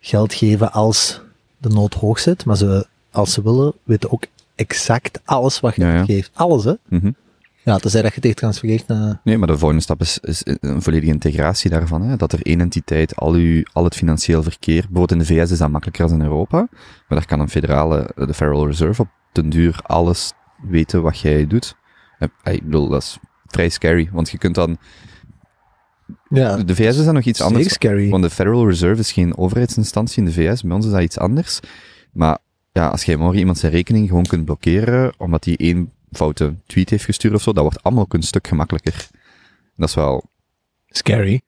geld 0.00 0.34
geven 0.34 0.72
als 0.72 1.20
de 1.58 1.68
nood 1.68 1.94
hoog 1.94 2.18
zit, 2.18 2.44
maar 2.44 2.56
ze, 2.56 2.86
als 3.10 3.32
ze 3.32 3.42
willen, 3.42 3.72
weten 3.84 4.12
ook 4.12 4.24
exact 4.54 5.20
alles 5.24 5.60
wat 5.60 5.74
je 5.74 5.82
Ja, 5.82 5.94
ja. 5.94 6.04
geeft. 6.04 6.30
Alles, 6.34 6.64
hè. 6.64 6.74
Mhm. 6.88 7.10
Ja, 7.68 7.78
tenzij 7.78 8.02
dat 8.02 8.14
je 8.14 8.20
echt 8.20 8.36
transfereert 8.36 8.86
naar... 8.86 9.20
Nee, 9.24 9.38
maar 9.38 9.46
de 9.46 9.58
volgende 9.58 9.82
stap 9.82 10.00
is, 10.00 10.18
is 10.18 10.42
een 10.44 10.82
volledige 10.82 11.12
integratie 11.12 11.70
daarvan. 11.70 12.02
Hè? 12.02 12.16
Dat 12.16 12.32
er 12.32 12.38
één 12.42 12.60
entiteit 12.60 13.16
al, 13.16 13.32
uw, 13.32 13.62
al 13.72 13.84
het 13.84 13.94
financieel 13.94 14.42
verkeer, 14.42 14.80
bijvoorbeeld 14.80 15.12
in 15.12 15.18
de 15.18 15.24
VS 15.24 15.50
is 15.50 15.58
dat 15.58 15.70
makkelijker 15.70 16.08
dan 16.08 16.18
in 16.20 16.24
Europa, 16.24 16.56
maar 17.08 17.18
daar 17.18 17.26
kan 17.26 17.40
een 17.40 17.48
federale, 17.48 18.10
de 18.14 18.34
Federal 18.34 18.66
Reserve 18.66 19.02
op 19.02 19.08
den 19.32 19.48
duur 19.48 19.80
alles 19.82 20.32
weten 20.62 21.02
wat 21.02 21.18
jij 21.18 21.46
doet. 21.46 21.74
Eh, 22.18 22.54
Ik 22.54 22.64
bedoel, 22.64 22.88
dat 22.88 23.02
is 23.02 23.18
vrij 23.46 23.68
scary, 23.68 24.08
want 24.12 24.30
je 24.30 24.38
kunt 24.38 24.54
dan, 24.54 24.78
Ja, 26.28 26.56
de 26.56 26.74
VS 26.74 26.98
is 26.98 27.04
dan 27.04 27.14
nog 27.14 27.24
iets 27.24 27.40
anders, 27.40 27.72
scary. 27.72 28.10
want 28.10 28.22
de 28.22 28.30
Federal 28.30 28.68
Reserve 28.68 29.00
is 29.00 29.12
geen 29.12 29.36
overheidsinstantie 29.36 30.18
in 30.18 30.24
de 30.24 30.32
VS, 30.32 30.62
bij 30.62 30.74
ons 30.74 30.86
is 30.86 30.92
dat 30.92 31.02
iets 31.02 31.18
anders. 31.18 31.60
Maar 32.12 32.38
ja, 32.72 32.86
als 32.88 33.04
jij 33.04 33.16
morgen 33.16 33.38
iemand 33.38 33.58
zijn 33.58 33.72
rekening 33.72 34.08
gewoon 34.08 34.26
kunt 34.26 34.44
blokkeren, 34.44 35.12
omdat 35.18 35.44
hij 35.44 35.56
één 35.56 35.92
foute 36.12 36.54
tweet 36.66 36.90
heeft 36.90 37.04
gestuurd 37.04 37.34
of 37.34 37.42
zo, 37.42 37.52
dat 37.52 37.62
wordt 37.62 37.82
allemaal 37.82 38.02
ook 38.04 38.14
een 38.14 38.22
stuk 38.22 38.46
gemakkelijker. 38.46 39.08
Dat 39.76 39.88
is 39.88 39.94
wel, 39.94 40.24
Scary. 40.86 41.40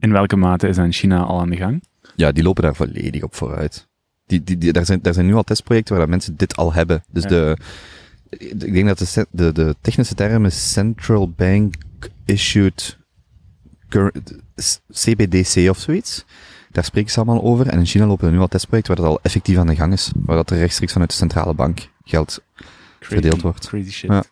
In 0.00 0.12
welke 0.12 0.36
mate 0.36 0.68
is 0.68 0.76
dat 0.76 0.84
in 0.84 0.92
China 0.92 1.22
al 1.22 1.40
aan 1.40 1.50
de 1.50 1.56
gang? 1.56 1.82
Ja, 2.16 2.32
die 2.32 2.42
lopen 2.42 2.62
daar 2.62 2.74
volledig 2.74 3.22
op 3.22 3.34
vooruit. 3.34 3.86
Die, 4.26 4.44
die, 4.44 4.58
die, 4.58 4.72
daar, 4.72 4.84
zijn, 4.86 4.98
daar 5.02 5.14
zijn 5.14 5.26
nu 5.26 5.34
al 5.34 5.42
testprojecten 5.42 5.92
waar 5.92 6.02
dat 6.02 6.10
mensen 6.10 6.36
dit 6.36 6.56
al 6.56 6.72
hebben. 6.72 7.04
Dus 7.10 7.22
Ja. 7.22 7.28
de, 7.28 7.56
ik 8.38 8.72
denk 8.72 8.86
dat 8.86 8.98
de, 8.98 9.26
de, 9.30 9.52
de 9.52 9.76
technische 9.80 10.14
term 10.14 10.44
is 10.44 10.72
Central 10.72 11.30
Bank 11.30 11.74
Issued 12.24 12.98
CBDC 14.92 15.68
of 15.70 15.78
zoiets. 15.78 16.24
Daar 16.70 16.84
spreken 16.84 17.10
ze 17.10 17.16
allemaal 17.20 17.42
over. 17.42 17.66
En 17.66 17.78
in 17.78 17.86
China 17.86 18.06
lopen 18.06 18.26
er 18.26 18.32
nu 18.32 18.38
al 18.38 18.48
testprojecten 18.48 18.94
waar 18.94 19.04
dat 19.04 19.12
al 19.14 19.20
effectief 19.22 19.56
aan 19.56 19.66
de 19.66 19.76
gang 19.76 19.92
is. 19.92 20.10
Waar 20.16 20.36
dat 20.36 20.50
er 20.50 20.58
rechtstreeks 20.58 20.92
vanuit 20.92 21.10
de 21.10 21.16
centrale 21.16 21.54
bank 21.54 21.88
geld 22.04 22.42
verdeeld 23.00 23.42
wordt. 23.42 23.68
Crazy 23.68 23.90
shit. 23.90 24.10
Ja. 24.10 24.24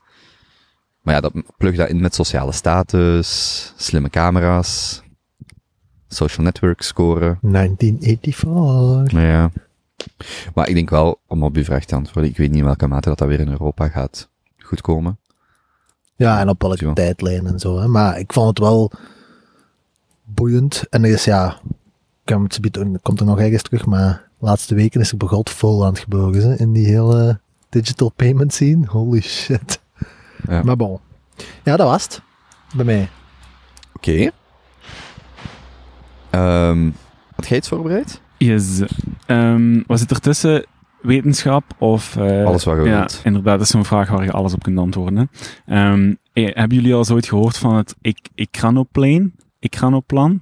Maar 1.01 1.15
ja, 1.15 1.21
dat, 1.21 1.33
plug 1.57 1.77
dat 1.77 1.89
in 1.89 2.01
met 2.01 2.15
sociale 2.15 2.53
status, 2.53 3.73
slimme 3.77 4.11
camera's, 4.11 5.03
social 6.09 6.45
network 6.45 6.83
scoren. 6.83 7.39
1984. 7.43 9.13
Nou 9.13 9.27
ja. 9.27 9.51
Maar 10.55 10.69
ik 10.69 10.75
denk 10.75 10.91
wel, 10.91 11.21
om 11.27 11.43
op 11.43 11.57
uw 11.57 11.65
vraag 11.65 11.85
te 11.85 11.95
antwoorden, 11.95 12.31
ik 12.31 12.37
weet 12.37 12.49
niet 12.49 12.59
in 12.59 12.65
welke 12.65 12.87
mate 12.87 13.09
dat 13.09 13.19
dat 13.19 13.29
weer 13.29 13.41
in 13.41 13.49
Europa 13.49 13.89
gaat 13.89 14.29
goedkomen. 14.59 15.19
Ja, 16.17 16.41
en 16.41 16.49
op 16.49 16.63
welke 16.63 16.77
Zo. 16.77 16.93
tijdlijn 16.93 17.47
en 17.47 17.59
zo. 17.59 17.79
Hè. 17.79 17.87
Maar 17.87 18.19
ik 18.19 18.33
vond 18.33 18.49
het 18.49 18.59
wel 18.59 18.93
boeiend. 20.25 20.85
En 20.91 21.05
er 21.05 21.11
is, 21.11 21.25
ja, 21.25 21.61
ik 21.65 21.77
kan 22.25 22.43
het 22.43 22.61
komt 23.03 23.21
er 23.21 23.27
nog 23.27 23.41
ergens 23.41 23.63
terug, 23.63 23.87
maar 23.87 24.29
de 24.39 24.47
laatste 24.47 24.75
weken 24.75 25.01
is 25.01 25.11
er 25.11 25.17
begot 25.17 25.51
vol 25.51 25.85
aan 25.85 25.93
het 25.93 25.99
gebeuren 25.99 26.43
hè, 26.43 26.57
in 26.57 26.73
die 26.73 26.87
hele 26.87 27.41
digital 27.69 28.13
payment 28.17 28.53
scene. 28.55 28.87
Holy 28.87 29.21
shit. 29.21 29.81
Ja. 30.49 30.63
Maar 30.63 30.77
bon. 30.77 30.99
Ja, 31.65 31.77
dat 31.77 31.89
was 31.89 32.03
het. 32.05 32.23
Bij 32.77 32.85
mij. 32.85 33.09
Oké. 33.95 34.31
Ehm, 36.31 36.91
had 37.35 37.47
jij 37.49 37.57
iets 37.59 37.69
voorbereid? 37.69 38.21
Yes. 38.39 38.83
Ehm, 39.27 39.83
was 39.87 40.01
het 40.01 40.11
ertussen 40.11 40.65
wetenschap 41.03 41.65
of... 41.79 42.17
eh, 42.17 42.45
Alles 42.45 42.65
wat 42.65 42.77
je 42.77 42.83
ja, 42.83 42.99
wilt. 42.99 43.21
inderdaad, 43.25 43.53
dat 43.59 43.67
is 43.67 43.69
zo'n 43.73 43.85
vraag 43.85 44.09
waar 44.11 44.25
je 44.25 44.31
alles 44.31 44.53
op 44.53 44.63
kunt 44.63 44.79
antwoorden. 44.79 45.17
Hè. 45.17 45.25
Ehm, 45.93 46.15
eh, 46.33 46.45
hebben 46.55 46.77
jullie 46.77 46.95
al 46.95 47.05
zo 47.05 47.15
ooit 47.15 47.29
gehoord 47.29 47.59
van 47.59 47.75
het 47.75 47.95
ik- 48.01 48.29
Ikranoplan? 48.35 49.33
Ikranoplan? 49.59 50.41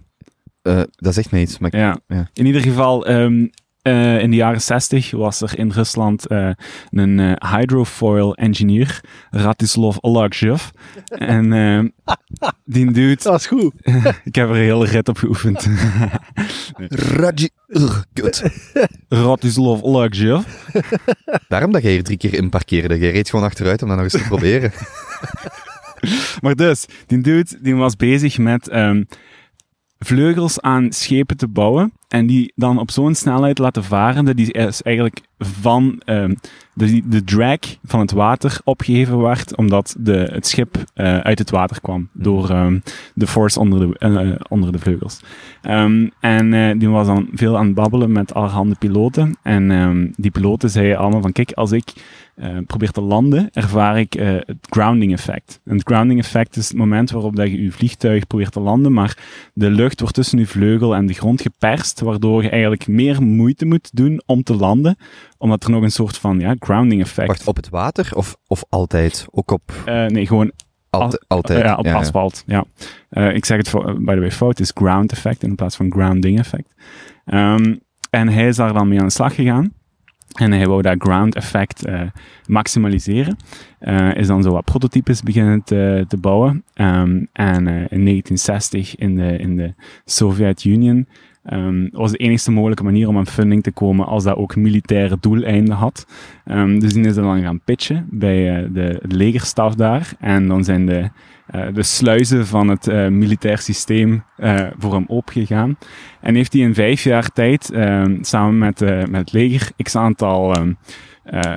Eh, 0.62 0.80
dat 0.90 1.14
zegt 1.14 1.30
mij 1.30 1.40
iets, 1.40 1.58
maar 1.58 1.74
ik- 1.74 1.80
Ja. 1.80 1.98
Ja. 2.08 2.28
In 2.32 2.46
ieder 2.46 2.60
geval, 2.60 3.06
ehm, 3.06 3.46
eh, 3.84 4.20
in 4.20 4.30
de 4.30 4.36
jaren 4.36 4.60
60 4.60 5.10
was 5.10 5.40
er 5.40 5.58
in 5.58 5.70
Rusland 5.70 6.26
eh, 6.26 6.50
een 6.90 7.20
eh, 7.20 7.52
hydrofoil 7.52 8.34
engineer, 8.34 9.00
Ratislav 9.30 9.96
Olakjev. 10.00 10.68
en 11.08 11.92
die 12.64 12.92
dude, 12.92 13.14
Dat 13.14 13.24
was 13.24 13.46
goed. 13.46 13.72
ik 14.24 14.34
heb 14.34 14.48
er 14.48 14.54
een 14.54 14.62
hele 14.62 14.86
rit 14.86 15.08
op 15.08 15.16
geoefend. 15.16 15.66
Ugh, 17.68 18.02
kut. 18.12 18.42
Ratislav 19.08 19.82
Olakjev. 19.82 20.44
Daarom 21.48 21.72
dat 21.72 21.82
jij 21.82 21.92
hier 21.92 22.04
drie 22.04 22.16
keer 22.16 22.34
in 22.34 22.48
parkeerde. 22.48 22.98
Jij 22.98 23.10
reed 23.10 23.30
gewoon 23.30 23.44
achteruit 23.44 23.82
om 23.82 23.88
dat 23.88 23.96
nog 23.96 24.12
eens 24.12 24.22
te 24.22 24.28
proberen. 24.28 24.72
Maar 26.40 26.54
dus, 26.54 26.86
die 27.06 27.20
dude 27.20 27.58
die 27.60 27.74
was 27.74 27.96
bezig 27.96 28.38
met 28.38 28.68
ehm, 28.68 29.02
vleugels 29.98 30.60
aan 30.60 30.92
schepen 30.92 31.36
te 31.36 31.48
bouwen. 31.48 31.92
En 32.14 32.26
die 32.26 32.52
dan 32.56 32.78
op 32.78 32.90
zo'n 32.90 33.14
snelheid 33.14 33.58
laten 33.58 33.84
varen 33.84 34.24
dat 34.24 34.36
die 34.36 34.52
is 34.52 34.82
eigenlijk 34.82 35.20
van 35.38 36.00
ehm, 36.04 36.34
de, 36.74 37.08
de 37.08 37.24
drag 37.24 37.58
van 37.84 38.00
het 38.00 38.12
water 38.12 38.60
opgeheven 38.64 39.18
werd, 39.18 39.56
omdat 39.56 39.96
de, 39.98 40.28
het 40.32 40.46
schip 40.46 40.84
eh, 40.94 41.18
uit 41.18 41.38
het 41.38 41.50
water 41.50 41.80
kwam 41.80 42.08
door 42.12 42.50
ehm, 42.50 42.78
de 43.14 43.26
force 43.26 43.60
onder 43.60 43.78
de, 43.78 43.98
eh, 43.98 44.30
onder 44.48 44.72
de 44.72 44.78
vleugels. 44.78 45.20
Ehm, 45.62 46.08
en 46.20 46.54
eh, 46.54 46.78
die 46.78 46.88
was 46.88 47.06
dan 47.06 47.28
veel 47.32 47.58
aan 47.58 47.66
het 47.66 47.74
babbelen 47.74 48.12
met 48.12 48.34
allerhande 48.34 48.74
piloten. 48.78 49.36
En 49.42 50.12
die 50.16 50.30
piloten 50.30 50.70
zeiden 50.70 50.98
allemaal 50.98 51.22
van, 51.22 51.32
kijk, 51.32 51.52
als 51.52 51.72
ik 51.72 51.92
eh, 52.34 52.56
probeer 52.66 52.90
te 52.90 53.00
landen, 53.00 53.48
ervaar 53.52 53.98
ik 53.98 54.14
eh, 54.14 54.32
het 54.32 54.66
grounding 54.70 55.12
effect. 55.12 55.60
En 55.64 55.76
het 55.76 55.86
grounding 55.86 56.18
effect 56.18 56.56
is 56.56 56.68
het 56.68 56.76
moment 56.76 57.10
waarop 57.10 57.36
dat 57.36 57.50
je 57.50 57.62
je 57.62 57.72
vliegtuig 57.72 58.26
probeert 58.26 58.52
te 58.52 58.60
landen, 58.60 58.92
maar 58.92 59.18
de 59.52 59.70
lucht 59.70 60.00
wordt 60.00 60.14
tussen 60.14 60.38
je 60.38 60.46
vleugel 60.46 60.94
en 60.94 61.06
de 61.06 61.12
grond 61.12 61.40
geperst, 61.40 62.00
waardoor 62.04 62.42
je 62.42 62.48
eigenlijk 62.48 62.86
meer 62.86 63.22
moeite 63.22 63.66
moet 63.66 63.90
doen 63.92 64.22
om 64.26 64.42
te 64.42 64.54
landen, 64.56 64.96
omdat 65.38 65.64
er 65.64 65.70
nog 65.70 65.82
een 65.82 65.90
soort 65.90 66.18
van 66.18 66.40
ja, 66.40 66.54
grounding 66.58 67.00
effect... 67.00 67.28
Wacht, 67.28 67.46
op 67.46 67.56
het 67.56 67.68
water 67.68 68.10
of, 68.14 68.36
of 68.46 68.64
altijd? 68.68 69.26
Ook 69.30 69.50
op... 69.50 69.72
Eh, 69.84 70.06
nee, 70.06 70.26
gewoon 70.26 70.52
Alt- 70.90 71.24
altijd? 71.28 71.62
ja, 71.62 71.76
op 71.76 71.86
asfalt. 71.86 72.42
Ja. 72.46 72.64
Eh, 73.08 73.34
ik 73.34 73.44
zeg 73.44 73.56
het, 73.56 73.68
voor- 73.68 74.02
by 74.02 74.14
the 74.14 74.20
way, 74.20 74.30
fout. 74.30 74.60
Is 74.60 74.70
ground 74.74 75.12
effect 75.12 75.42
in 75.42 75.54
plaats 75.54 75.76
van 75.76 75.92
grounding 75.92 76.38
effect. 76.38 76.74
Ehm, 77.24 77.74
en 78.10 78.28
hij 78.28 78.48
is 78.48 78.56
daar 78.56 78.72
dan 78.72 78.88
mee 78.88 78.98
aan 78.98 79.06
de 79.06 79.12
slag 79.12 79.34
gegaan. 79.34 79.72
En 80.34 80.52
hij 80.52 80.66
wou 80.66 80.82
dat 80.82 80.94
ground 80.98 81.34
effect 81.34 81.84
eh, 81.84 82.00
maximaliseren. 82.46 83.36
Eh, 83.78 84.14
is 84.14 84.26
dan 84.26 84.42
zo 84.42 84.50
wat 84.50 84.64
prototypes 84.64 85.22
beginnen 85.22 85.62
te, 85.62 86.04
te 86.08 86.16
bouwen. 86.16 86.64
Ehm, 86.74 87.24
en 87.32 87.66
eh, 87.66 87.74
in 87.74 88.04
1960 88.04 88.96
in 88.96 89.14
de, 89.14 89.36
in 89.38 89.56
de 89.56 89.74
Sovjet-Unie 90.04 91.06
ehm, 91.44 91.88
was 91.90 92.10
de 92.10 92.16
enige 92.16 92.50
mogelijke 92.50 92.84
manier 92.84 93.08
om 93.08 93.16
aan 93.16 93.26
funding 93.26 93.62
te 93.62 93.72
komen 93.72 94.06
als 94.06 94.24
dat 94.24 94.36
ook 94.36 94.56
militaire 94.56 95.16
doeleinden 95.20 95.74
had. 95.74 96.06
Ehm, 96.44 96.78
dus 96.78 96.92
die 96.92 97.06
is 97.06 97.14
dan 97.14 97.42
gaan 97.42 97.60
pitchen 97.60 98.06
bij 98.10 98.56
eh, 98.56 98.68
de 98.72 99.00
legerstaf 99.02 99.74
daar. 99.74 100.12
En 100.18 100.48
dan 100.48 100.64
zijn 100.64 100.86
de, 100.86 101.10
eh, 101.46 101.66
de 101.74 101.82
sluizen 101.82 102.46
van 102.46 102.68
het 102.68 102.88
eh, 102.88 103.08
militair 103.08 103.58
systeem 103.58 104.24
voor 104.78 104.92
hem 104.92 105.04
opengegaan. 105.06 105.76
En 106.20 106.34
heeft 106.34 106.52
hij 106.52 106.62
in 106.62 106.74
vijf 106.74 107.02
jaar 107.02 107.32
tijd 107.32 107.70
ehm, 107.70 108.22
samen 108.22 108.58
met, 108.58 108.80
met 108.80 109.20
het 109.20 109.32
leger 109.32 109.70
x 109.82 109.96
aantal 109.96 110.56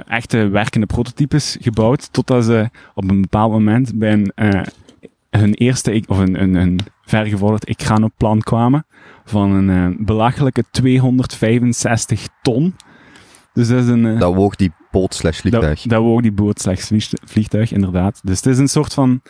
echte 0.08 0.48
werkende 0.48 0.86
prototypes 0.86 1.58
gebouwd. 1.62 2.14
Totdat 2.14 2.46
ze 2.46 2.70
op 2.94 3.10
een 3.10 3.22
bepaald 3.22 3.52
moment 3.52 4.00
bij 4.00 4.32
hun 5.30 5.54
eerste, 5.54 6.04
of 6.08 6.18
een, 6.18 6.42
een, 6.42 6.56
een 6.56 6.80
vergevorderd 7.02 7.66
Ecrano-plan 7.66 8.42
kwamen 8.42 8.86
van 9.30 9.52
een 9.52 9.70
eh, 9.94 10.06
belachelijke 10.06 10.64
265 10.72 12.28
ton. 12.42 12.76
Dus 13.54 13.68
dat 13.68 13.84
is 13.84 13.88
een... 13.90 14.06
eh, 14.06 14.20
Dat 14.20 14.34
woog 14.36 14.56
die 14.56 14.72
boot 14.92 15.14
slash 15.14 15.40
vliegtuig. 15.40 15.82
dat, 15.82 15.92
dat 15.92 16.02
woog 16.02 16.22
die 16.22 16.32
boot 16.32 16.62
vlieg- 16.62 17.12
vliegtuig, 17.26 17.72
inderdaad. 17.72 18.22
Dus 18.24 18.36
het 18.38 18.46
is 18.46 18.58
een 18.58 18.68
soort 18.68 18.94
van... 18.94 19.22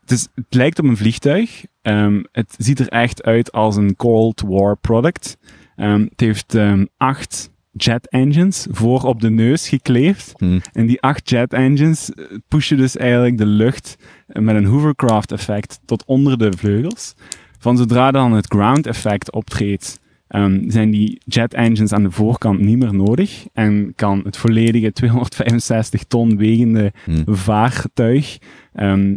Het, 0.00 0.10
is, 0.10 0.28
het 0.34 0.54
lijkt 0.54 0.78
op 0.78 0.84
een 0.84 0.96
vliegtuig. 0.96 1.64
Ehm, 1.82 2.22
het 2.32 2.54
ziet 2.58 2.78
er 2.80 2.88
echt 2.88 3.22
uit 3.22 3.52
als 3.52 3.76
een 3.76 3.96
Cold 3.96 4.42
War 4.46 4.76
product. 4.76 5.36
Ehm, 5.76 6.00
het 6.00 6.20
heeft 6.20 6.54
ehm, 6.54 6.84
acht 6.96 7.50
jet 7.72 8.08
engines 8.08 8.66
voor 8.70 9.02
op 9.02 9.20
de 9.20 9.30
neus 9.30 9.68
gekleefd. 9.68 10.32
Hm. 10.36 10.58
En 10.72 10.86
die 10.86 11.00
acht 11.00 11.30
jet 11.30 11.52
engines 11.52 12.10
eh, 12.12 12.24
pushen 12.48 12.76
dus 12.76 12.96
eigenlijk 12.96 13.38
de 13.38 13.46
lucht 13.46 13.96
met 14.26 14.54
een 14.56 14.64
hovercraft 14.64 15.32
effect 15.32 15.80
tot 15.84 16.04
onder 16.04 16.38
de 16.38 16.52
vleugels. 16.56 17.14
Van 17.62 17.76
zodra 17.76 18.10
dan 18.10 18.32
het 18.32 18.46
ground 18.46 18.86
effect 18.86 19.32
optreedt, 19.32 20.00
ehm, 20.28 20.70
zijn 20.70 20.90
die 20.90 21.20
jet 21.24 21.54
engines 21.54 21.92
aan 21.92 22.02
de 22.02 22.10
voorkant 22.10 22.60
niet 22.60 22.78
meer 22.78 22.94
nodig. 22.94 23.44
En 23.52 23.92
kan 23.96 24.20
het 24.24 24.36
volledige 24.36 24.92
265 25.00 26.02
ton 26.04 26.36
wegende 26.36 26.92
Hm. 27.04 27.34
vaartuig 27.34 28.38
ehm, 28.74 29.16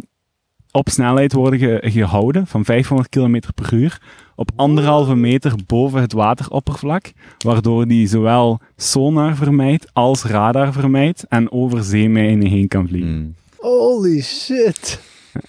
op 0.70 0.88
snelheid 0.88 1.32
worden 1.32 1.58
ge- 1.58 1.80
gehouden 1.90 2.46
van 2.46 2.64
500 2.64 3.08
km 3.08 3.40
per 3.54 3.74
uur 3.74 4.00
op 4.36 4.50
anderhalve 4.56 5.14
meter 5.14 5.52
boven 5.66 6.00
het 6.00 6.12
wateroppervlak, 6.12 7.12
waardoor 7.38 7.86
die 7.86 8.06
zowel 8.08 8.60
sonar 8.76 9.36
vermijdt 9.36 9.86
als 9.92 10.24
radar 10.24 10.72
vermijdt 10.72 11.24
en 11.28 11.52
over 11.52 11.82
zeemijnen 11.84 12.46
heen 12.48 12.68
kan 12.68 12.88
vliegen. 12.88 13.34
Hm. 13.58 13.66
Holy 13.66 14.22
shit. 14.22 15.00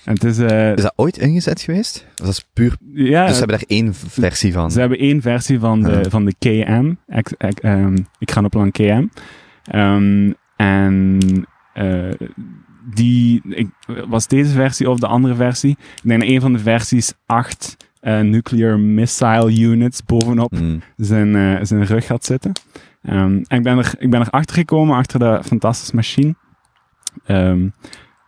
En 0.03 0.13
het 0.13 0.23
is, 0.23 0.37
eh, 0.39 0.71
Is 0.73 0.81
dat 0.81 0.93
ooit 0.95 1.17
ingezet 1.17 1.61
geweest? 1.61 2.05
Dat 2.15 2.27
is 2.27 2.45
puur... 2.53 2.75
ja, 2.93 3.21
Dus 3.25 3.31
ze 3.33 3.39
hebben 3.39 3.57
daar 3.57 3.67
één 3.77 3.93
versie 3.93 4.53
van. 4.53 4.71
Ze 4.71 4.79
hebben 4.79 4.97
één 4.97 5.21
versie 5.21 5.59
van 5.59 5.81
de, 5.81 5.91
Ja. 5.91 6.09
van 6.09 6.25
de 6.25 6.33
KM. 6.39 6.93
Ik, 7.17 7.33
ik, 7.37 7.59
ehm, 7.59 7.97
ik 8.19 8.31
ga 8.31 8.43
op 8.43 8.51
plan 8.51 8.71
KM. 8.71 9.07
Ehm, 9.63 10.31
en 10.55 11.19
eh, 11.73 12.11
die, 12.93 13.41
ik, 13.49 13.67
was 14.07 14.27
deze 14.27 14.51
versie 14.51 14.89
of 14.89 14.99
de 14.99 15.07
andere 15.07 15.35
versie? 15.35 15.71
Ik 15.71 16.01
denk 16.09 16.19
dat 16.21 16.29
een 16.29 16.41
van 16.41 16.53
de 16.53 16.59
versies 16.59 17.13
acht 17.25 17.77
eh, 17.99 18.19
nuclear 18.19 18.79
missile 18.79 19.59
units 19.59 20.03
bovenop 20.03 20.55
Hm. 20.55 20.77
zijn, 20.97 21.35
eh, 21.35 21.59
zijn 21.61 21.85
rug 21.85 22.05
gaat 22.05 22.25
zitten. 22.25 22.51
Ehm, 23.01 23.41
en 23.47 23.57
ik 23.57 23.63
ben, 23.63 23.77
er, 23.77 23.93
ik 23.99 24.09
ben 24.09 24.21
erachter 24.21 24.55
gekomen, 24.55 24.95
achter 24.97 25.19
dat 25.19 25.45
fantastische 25.45 25.95
machine. 25.95 26.35
Ehm, 27.25 27.67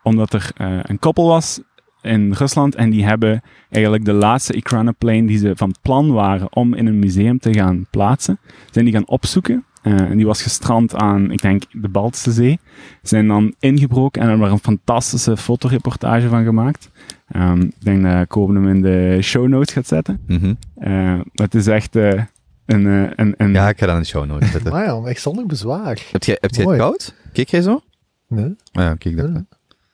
omdat 0.08 0.34
er 0.34 0.52
eh, 0.58 0.80
een 0.82 1.00
koppel 1.00 1.28
was 1.28 1.62
in 2.02 2.32
Rusland 2.32 2.76
en 2.76 2.90
die 2.90 3.06
hebben 3.06 3.42
eigenlijk 3.70 4.06
de 4.06 4.14
laatste 4.14 4.54
Ekranoplane 4.54 5.26
die 5.28 5.38
ze 5.38 5.52
van 5.56 5.76
plan 5.82 6.12
waren 6.12 6.56
om 6.56 6.74
in 6.74 6.86
een 6.86 7.00
museum 7.00 7.40
te 7.40 7.54
gaan 7.54 7.86
plaatsen, 7.90 8.40
zijn 8.72 8.86
die 8.86 8.94
gaan 8.94 9.08
opzoeken. 9.08 9.66
Eh, 9.82 9.94
en 9.94 10.18
die 10.18 10.26
was 10.26 10.42
gestrand 10.42 10.96
aan, 10.96 11.32
ik 11.32 11.42
denk, 11.42 11.64
de 11.72 11.88
Baltische 11.90 12.32
Zee. 12.32 12.60
Zijn 13.02 13.28
dan 13.28 13.54
ingebroken 13.60 14.22
en 14.22 14.28
hebben 14.28 14.46
er 14.46 14.52
een 14.52 14.60
fantastische 14.60 15.38
fotoreportage 15.38 16.28
van 16.28 16.44
gemaakt. 16.44 16.90
Ehm, 17.28 17.62
ik 17.62 17.74
denk 17.84 18.04
dat 18.04 18.28
Koben 18.28 18.56
hem 18.56 18.68
in 18.68 18.82
de 18.82 19.18
show 19.22 19.48
notes 19.48 19.74
gaat 19.74 19.88
zetten. 19.88 20.20
Mhm. 20.28 20.54
Eh, 20.76 21.20
het 21.34 21.56
is 21.56 21.68
echt 21.68 21.96
eh, 21.96 22.24
een, 22.66 22.86
een, 23.16 23.34
een... 23.38 23.52
Ja, 23.52 23.70
ik 23.70 23.80
ga 23.80 23.86
dat 23.86 23.96
in 23.96 24.02
de 24.02 24.08
show 24.08 24.26
notes 24.26 24.52
zetten. 24.52 24.72
Ja, 24.86 25.02
echt 25.04 25.22
zonder 25.22 25.46
bezwaar. 25.46 26.02
heb 26.12 26.24
jij, 26.24 26.38
heb 26.42 26.54
jij 26.56 26.66
het 26.66 26.78
koud? 26.78 27.14
Kijk 27.34 27.50
jij 27.50 27.62
zo? 27.62 27.82
Nee? 28.28 28.46
Ah, 28.72 28.84
Ja, 28.84 28.96
kijk 28.96 29.18
dat. 29.18 29.30
Ja. 29.34 29.46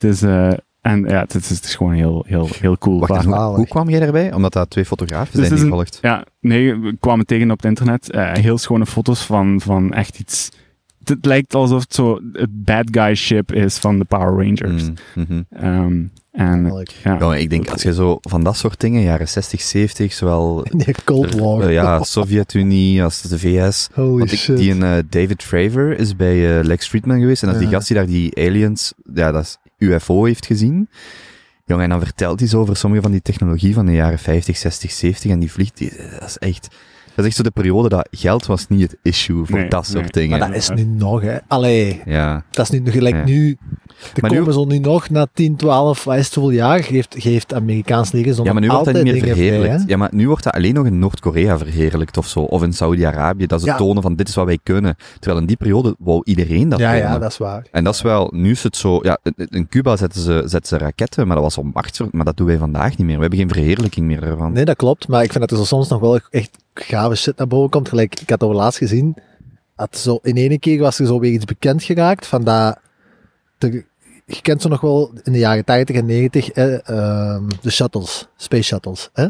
Het 0.04 0.14
is, 0.14 0.22
eh, 0.22 0.52
en 0.82 1.04
ja, 1.08 1.20
het 1.20 1.36
is, 1.36 1.50
het 1.50 1.64
is 1.64 1.76
gewoon 1.76 1.94
heel, 1.94 2.24
heel, 2.28 2.48
heel 2.60 2.78
cool. 2.78 3.00
Wacht, 3.00 3.26
hoe, 3.26 3.68
kwam 3.68 3.90
jij 3.90 4.00
daarbij? 4.00 4.34
Omdat 4.34 4.54
dat 4.54 4.70
twee 4.70 4.86
fotografen 4.86 5.40
Dus 5.40 5.48
zijn 5.48 5.60
die 5.60 5.70
volgt. 5.70 6.00
Ja, 6.02 6.26
nee, 6.40 6.76
we 6.76 6.98
kwamen 7.00 7.26
tegen 7.26 7.52
op 7.52 7.58
het 7.58 7.66
internet. 7.66 8.12
eh, 8.12 8.34
heel 8.34 8.58
schone 8.58 8.86
foto's 8.86 9.26
van, 9.26 9.62
van 9.62 9.94
echt 9.94 10.20
iets... 10.20 10.50
Het, 11.00 11.10
het 11.10 11.26
lijkt 11.26 11.56
alsof 11.56 11.82
het 11.82 11.94
zo 11.94 12.20
het 12.34 12.64
bad 12.64 12.88
guy 12.92 13.16
ship 13.16 13.52
is 13.52 13.78
van 13.78 14.00
de 14.00 14.06
Power 14.06 14.46
Rangers. 14.46 14.84
Mm, 14.84 14.94
mhm. 15.16 15.42
Ehm, 15.50 16.04
en 16.32 16.86
ja, 17.04 17.18
Ja, 17.20 17.36
ik 17.36 17.50
denk, 17.50 17.70
als 17.70 17.82
je 17.82 17.94
zo 17.94 18.18
van 18.22 18.44
dat 18.44 18.58
soort 18.58 18.80
dingen, 18.80 19.02
jaren 19.02 19.28
60, 19.28 19.62
70, 19.62 20.14
zowel 20.14 20.66
Nee, 20.72 20.96
Cold 21.04 21.34
War. 21.34 21.62
eh, 21.62 21.74
ja, 21.74 22.04
Sovjet-Unie 22.04 23.04
als 23.04 23.22
de 23.22 23.40
VS. 23.40 23.90
Holy 23.94 24.18
Want 24.18 24.32
ik, 24.32 24.40
shit. 24.40 24.58
die 24.58 24.72
een, 24.72 24.84
eh, 24.84 25.04
David 25.10 25.44
Fravor 25.44 25.98
is 25.98 26.16
bij 26.16 26.64
Lex 26.64 26.88
Friedman 26.88 27.20
geweest. 27.20 27.42
En 27.42 27.48
dat 27.48 27.58
is 27.58 27.64
die 27.64 27.74
gast 27.74 27.88
die 27.88 27.98
daar 27.98 28.06
die 28.06 28.38
aliens, 28.38 28.94
ja, 29.14 29.32
dat 29.32 29.44
is 29.44 29.58
UFO 29.84 30.26
heeft 30.26 30.46
gezien. 30.46 30.90
Jongen, 31.66 31.84
en 31.84 31.90
dan 31.90 32.00
vertelt 32.00 32.40
hij 32.40 32.50
zo 32.50 32.60
over 32.60 32.76
sommige 32.76 33.02
van 33.02 33.12
die 33.12 33.22
technologie 33.22 33.74
van 33.74 33.86
de 33.86 33.92
jaren 33.92 34.20
50, 34.20 34.58
60, 34.58 34.92
70. 34.92 35.32
En 35.32 35.40
die 35.40 35.52
vliegt, 35.52 35.80
dat 36.20 36.30
is 36.30 36.38
echt... 36.38 36.68
Dat 37.16 37.26
is 37.26 37.26
echt 37.26 37.36
zo 37.36 37.44
de 37.44 37.52
periode 37.52 37.90
dat 37.90 38.08
geld 38.12 38.46
was 38.46 38.68
niet 38.68 38.82
het 38.82 38.98
issue 39.02 39.46
voor 39.46 39.60
Nee, 39.60 39.70
dat 39.70 39.86
soort 39.86 40.02
nee. 40.02 40.10
dingen. 40.24 40.40
Maar 40.40 40.48
dat 40.48 40.58
is 40.58 40.70
nu 40.70 40.84
nog, 40.84 41.22
hè. 41.22 41.38
Allee, 41.48 42.02
Ja. 42.06 42.44
dat 42.52 42.72
is 42.72 42.80
nu 42.80 42.92
gelijk 42.92 43.16
Ja. 43.16 43.24
nu... 43.24 43.58
Er 44.14 44.22
Maar 44.22 44.32
nu- 44.32 44.38
komen 44.38 44.54
zo 44.54 44.66
nu 44.66 44.78
nog, 44.80 45.10
na 45.10 45.28
10, 45.34 45.56
12, 45.56 46.04
wat 46.04 46.16
is 46.18 46.26
het 46.26 46.36
hoeveel 46.36 46.54
jaar, 46.54 46.84
geeft, 46.84 47.16
geeft 47.18 47.54
Amerikaans 47.54 48.12
leger 48.12 48.34
zo 48.34 48.44
Ja, 48.44 48.54
maar 48.54 48.62
nu 48.62 48.68
wordt 48.68 48.86
dat 48.86 48.94
niet 48.94 49.04
meer 49.04 49.22
verheerlijkt. 49.22 49.84
ja, 49.88 49.98
maar 49.98 50.10
nu 50.14 50.28
wordt 50.28 50.44
dat 50.44 50.54
alleen 50.54 50.74
nog 50.74 50.86
in 50.86 51.00
Noord-Korea 51.00 51.58
verheerlijkt 51.58 52.18
of 52.18 52.28
zo. 52.28 52.40
Of 52.40 52.64
in 52.64 52.74
Saudi-Arabië. 52.74 53.46
Dat 53.46 53.60
ze 53.62 53.66
Ja. 53.66 53.76
tonen 53.78 54.02
van 54.02 54.16
dit 54.16 54.28
is 54.28 54.36
wat 54.36 54.46
wij 54.46 54.60
kunnen. 54.64 54.96
Terwijl 55.20 55.42
in 55.42 55.48
die 55.48 55.58
periode 55.58 55.96
wou 56.00 56.22
iedereen 56.24 56.70
dat 56.70 56.80
Ja, 56.80 56.92
tonen. 56.92 57.08
ja, 57.08 57.20
dat 57.20 57.32
is 57.32 57.38
waar. 57.38 57.66
En 57.72 57.84
dat 57.84 57.94
is 57.96 58.02
wel, 58.02 58.30
nu 58.36 58.52
is 58.52 58.64
het 58.64 58.76
zo, 58.78 59.00
ja, 59.02 59.18
in- 59.24 59.48
in 59.50 59.68
Cuba 59.68 59.96
zetten 59.98 60.22
ze, 60.22 60.42
zetten 60.46 60.68
ze 60.80 60.84
raketten, 60.86 61.26
maar 61.28 61.36
dat 61.36 61.46
was 61.46 61.58
om 61.58 61.72
macht, 61.74 62.02
maar 62.12 62.26
dat 62.26 62.38
doen 62.38 62.48
wij 62.48 62.58
vandaag 62.58 62.90
niet 62.98 63.08
meer. 63.08 63.16
We 63.16 63.22
hebben 63.22 63.40
geen 63.40 63.50
verheerlijking 63.50 64.06
meer 64.06 64.24
ervan. 64.24 64.52
Nee, 64.54 64.66
dat 64.66 64.76
klopt, 64.76 65.08
maar 65.08 65.24
ik 65.24 65.32
vind 65.32 65.40
dat 65.50 65.52
er 65.52 65.58
zo 65.58 65.76
soms 65.76 65.88
nog 65.90 66.00
wel 66.00 66.20
echt 66.30 66.63
gave 66.74 67.16
shit 67.16 67.38
naar 67.38 67.48
boven 67.48 67.70
komt. 67.70 67.90
Gelijk, 67.90 68.20
ik 68.20 68.30
had 68.30 68.44
over 68.44 68.56
laatst 68.56 68.78
gezien, 68.78 69.16
dat 69.76 69.98
zo, 69.98 70.20
in 70.22 70.36
ene 70.36 70.60
keer 70.60 70.80
was 70.80 71.00
er 71.00 71.06
zo 71.06 71.20
weer 71.20 71.32
iets 71.32 71.46
bekend 71.46 71.84
geraakt, 71.84 72.26
van 72.28 72.44
dat, 72.44 72.80
de, 73.58 73.86
je 74.26 74.42
kent 74.42 74.62
zo 74.62 74.70
nog 74.70 74.82
wel 74.82 75.12
in 75.24 75.32
de 75.32 75.40
jaren 75.40 75.66
80 75.66 75.96
en 75.96 76.06
90, 76.06 76.50
eh, 76.52 77.38
de 77.62 77.70
shuttles, 77.70 78.28
space 78.36 78.64
shuttles. 78.64 79.10
Hè? 79.14 79.28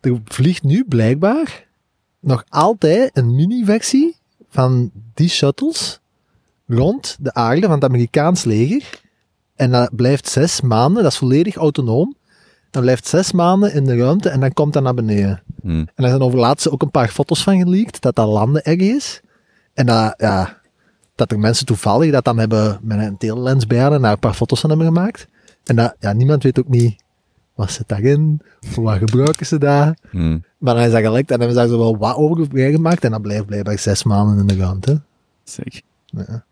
Er 0.00 0.20
vliegt 0.24 0.62
nu 0.62 0.84
blijkbaar 0.84 1.66
nog 2.20 2.44
altijd 2.48 3.10
een 3.16 3.34
mini-versie 3.34 4.16
van 4.48 4.90
die 5.14 5.28
shuttles 5.28 6.00
rond 6.66 7.16
de 7.20 7.34
aarde 7.34 7.60
van 7.60 7.70
het 7.70 7.84
Amerikaans 7.84 8.44
leger. 8.44 9.00
En 9.54 9.70
dat 9.70 9.96
blijft 9.96 10.28
zes 10.28 10.60
maanden, 10.60 11.02
dat 11.02 11.12
is 11.12 11.18
volledig 11.18 11.54
autonoom. 11.54 12.16
Dan 12.70 12.82
blijft 12.82 13.06
zes 13.06 13.32
maanden 13.32 13.74
in 13.74 13.84
de 13.84 13.96
ruimte 13.96 14.28
en 14.28 14.40
dan 14.40 14.52
komt 14.52 14.74
hij 14.74 14.82
naar 14.82 14.94
beneden. 14.94 15.42
Hm. 15.62 15.68
En 15.68 16.04
er 16.04 16.08
zijn 16.08 16.20
over 16.20 16.38
laatst 16.38 16.70
ook 16.70 16.82
een 16.82 16.90
paar 16.90 17.08
foto's 17.08 17.42
van 17.42 17.58
geleakt, 17.58 18.00
dat 18.00 18.14
dat 18.14 18.28
landen 18.28 18.62
erg 18.62 18.78
is. 18.78 19.20
En 19.74 19.86
dat, 19.86 20.14
ja, 20.16 20.60
dat 21.14 21.32
er 21.32 21.38
mensen 21.38 21.66
toevallig 21.66 22.12
dat 22.12 22.24
dan 22.24 22.38
hebben 22.38 22.78
met 22.82 22.98
een 22.98 23.16
telelens 23.16 23.66
bij 23.66 23.78
hadden, 23.78 24.02
daar 24.02 24.12
een 24.12 24.18
paar 24.18 24.34
foto's 24.34 24.60
van 24.60 24.70
hebben 24.70 24.86
gemaakt. 24.86 25.28
En 25.64 25.76
dat, 25.76 25.94
ja, 26.00 26.12
niemand 26.12 26.42
weet 26.42 26.58
ook 26.58 26.68
niet, 26.68 27.02
wat 27.54 27.70
zit 27.70 27.88
daarin? 27.88 28.40
Voor 28.60 28.84
wat 28.84 28.98
gebruiken 28.98 29.46
ze 29.46 29.58
daar? 29.58 29.96
Hm. 30.10 30.38
Maar 30.58 30.74
dan 30.74 30.84
is 30.84 30.90
dat 30.90 31.02
gelekt 31.02 31.30
en 31.30 31.38
dan 31.38 31.48
hebben 31.48 31.56
ze 31.56 31.68
daar 31.68 31.78
zo 31.78 31.78
wel 31.78 31.96
wat 31.96 32.16
over 32.16 32.46
gemaakt 32.50 33.04
en 33.04 33.10
dat 33.10 33.22
blijft 33.22 33.46
blijkbaar 33.46 33.78
zes 33.78 34.04
maanden 34.04 34.38
in 34.38 34.46
de 34.46 34.56
ruimte. 34.56 35.00
Ja. 36.04 36.44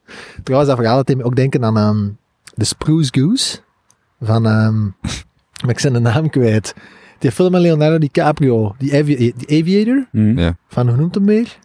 Trouwens, 0.43 0.71
dat 0.71 0.79
verhaal 0.79 0.97
dat 0.97 1.07
deed 1.07 1.17
me 1.17 1.25
ook 1.25 1.37
denken 1.37 1.65
aan 1.65 1.77
ehm, 1.77 2.09
de 2.55 2.65
Spruce 2.65 3.11
Goose 3.13 3.59
van, 4.21 4.47
ehm 4.47 4.87
maar 5.65 5.71
ik 5.77 5.83
ben 5.83 5.93
de 5.93 5.99
naam 5.99 6.31
kwijt. 6.31 6.75
Die 7.19 7.33
film 7.33 7.51
met 7.53 7.61
Leonardo 7.61 7.99
DiCaprio, 7.99 8.75
die, 8.79 8.95
avi- 8.95 9.33
die 9.37 9.61
Aviator, 9.63 10.07
Hm. 10.11 10.39
Ja. 10.39 10.57
van 10.69 10.89
hoe 10.89 10.97
noemt 10.97 11.15
hem 11.15 11.27
weer? 11.27 11.59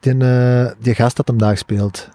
Die, 0.00 0.14
eh, 0.18 0.70
die 0.80 0.94
gast 0.94 1.16
dat 1.16 1.28
hem 1.28 1.38
daar 1.38 1.56
speelt. 1.56 2.08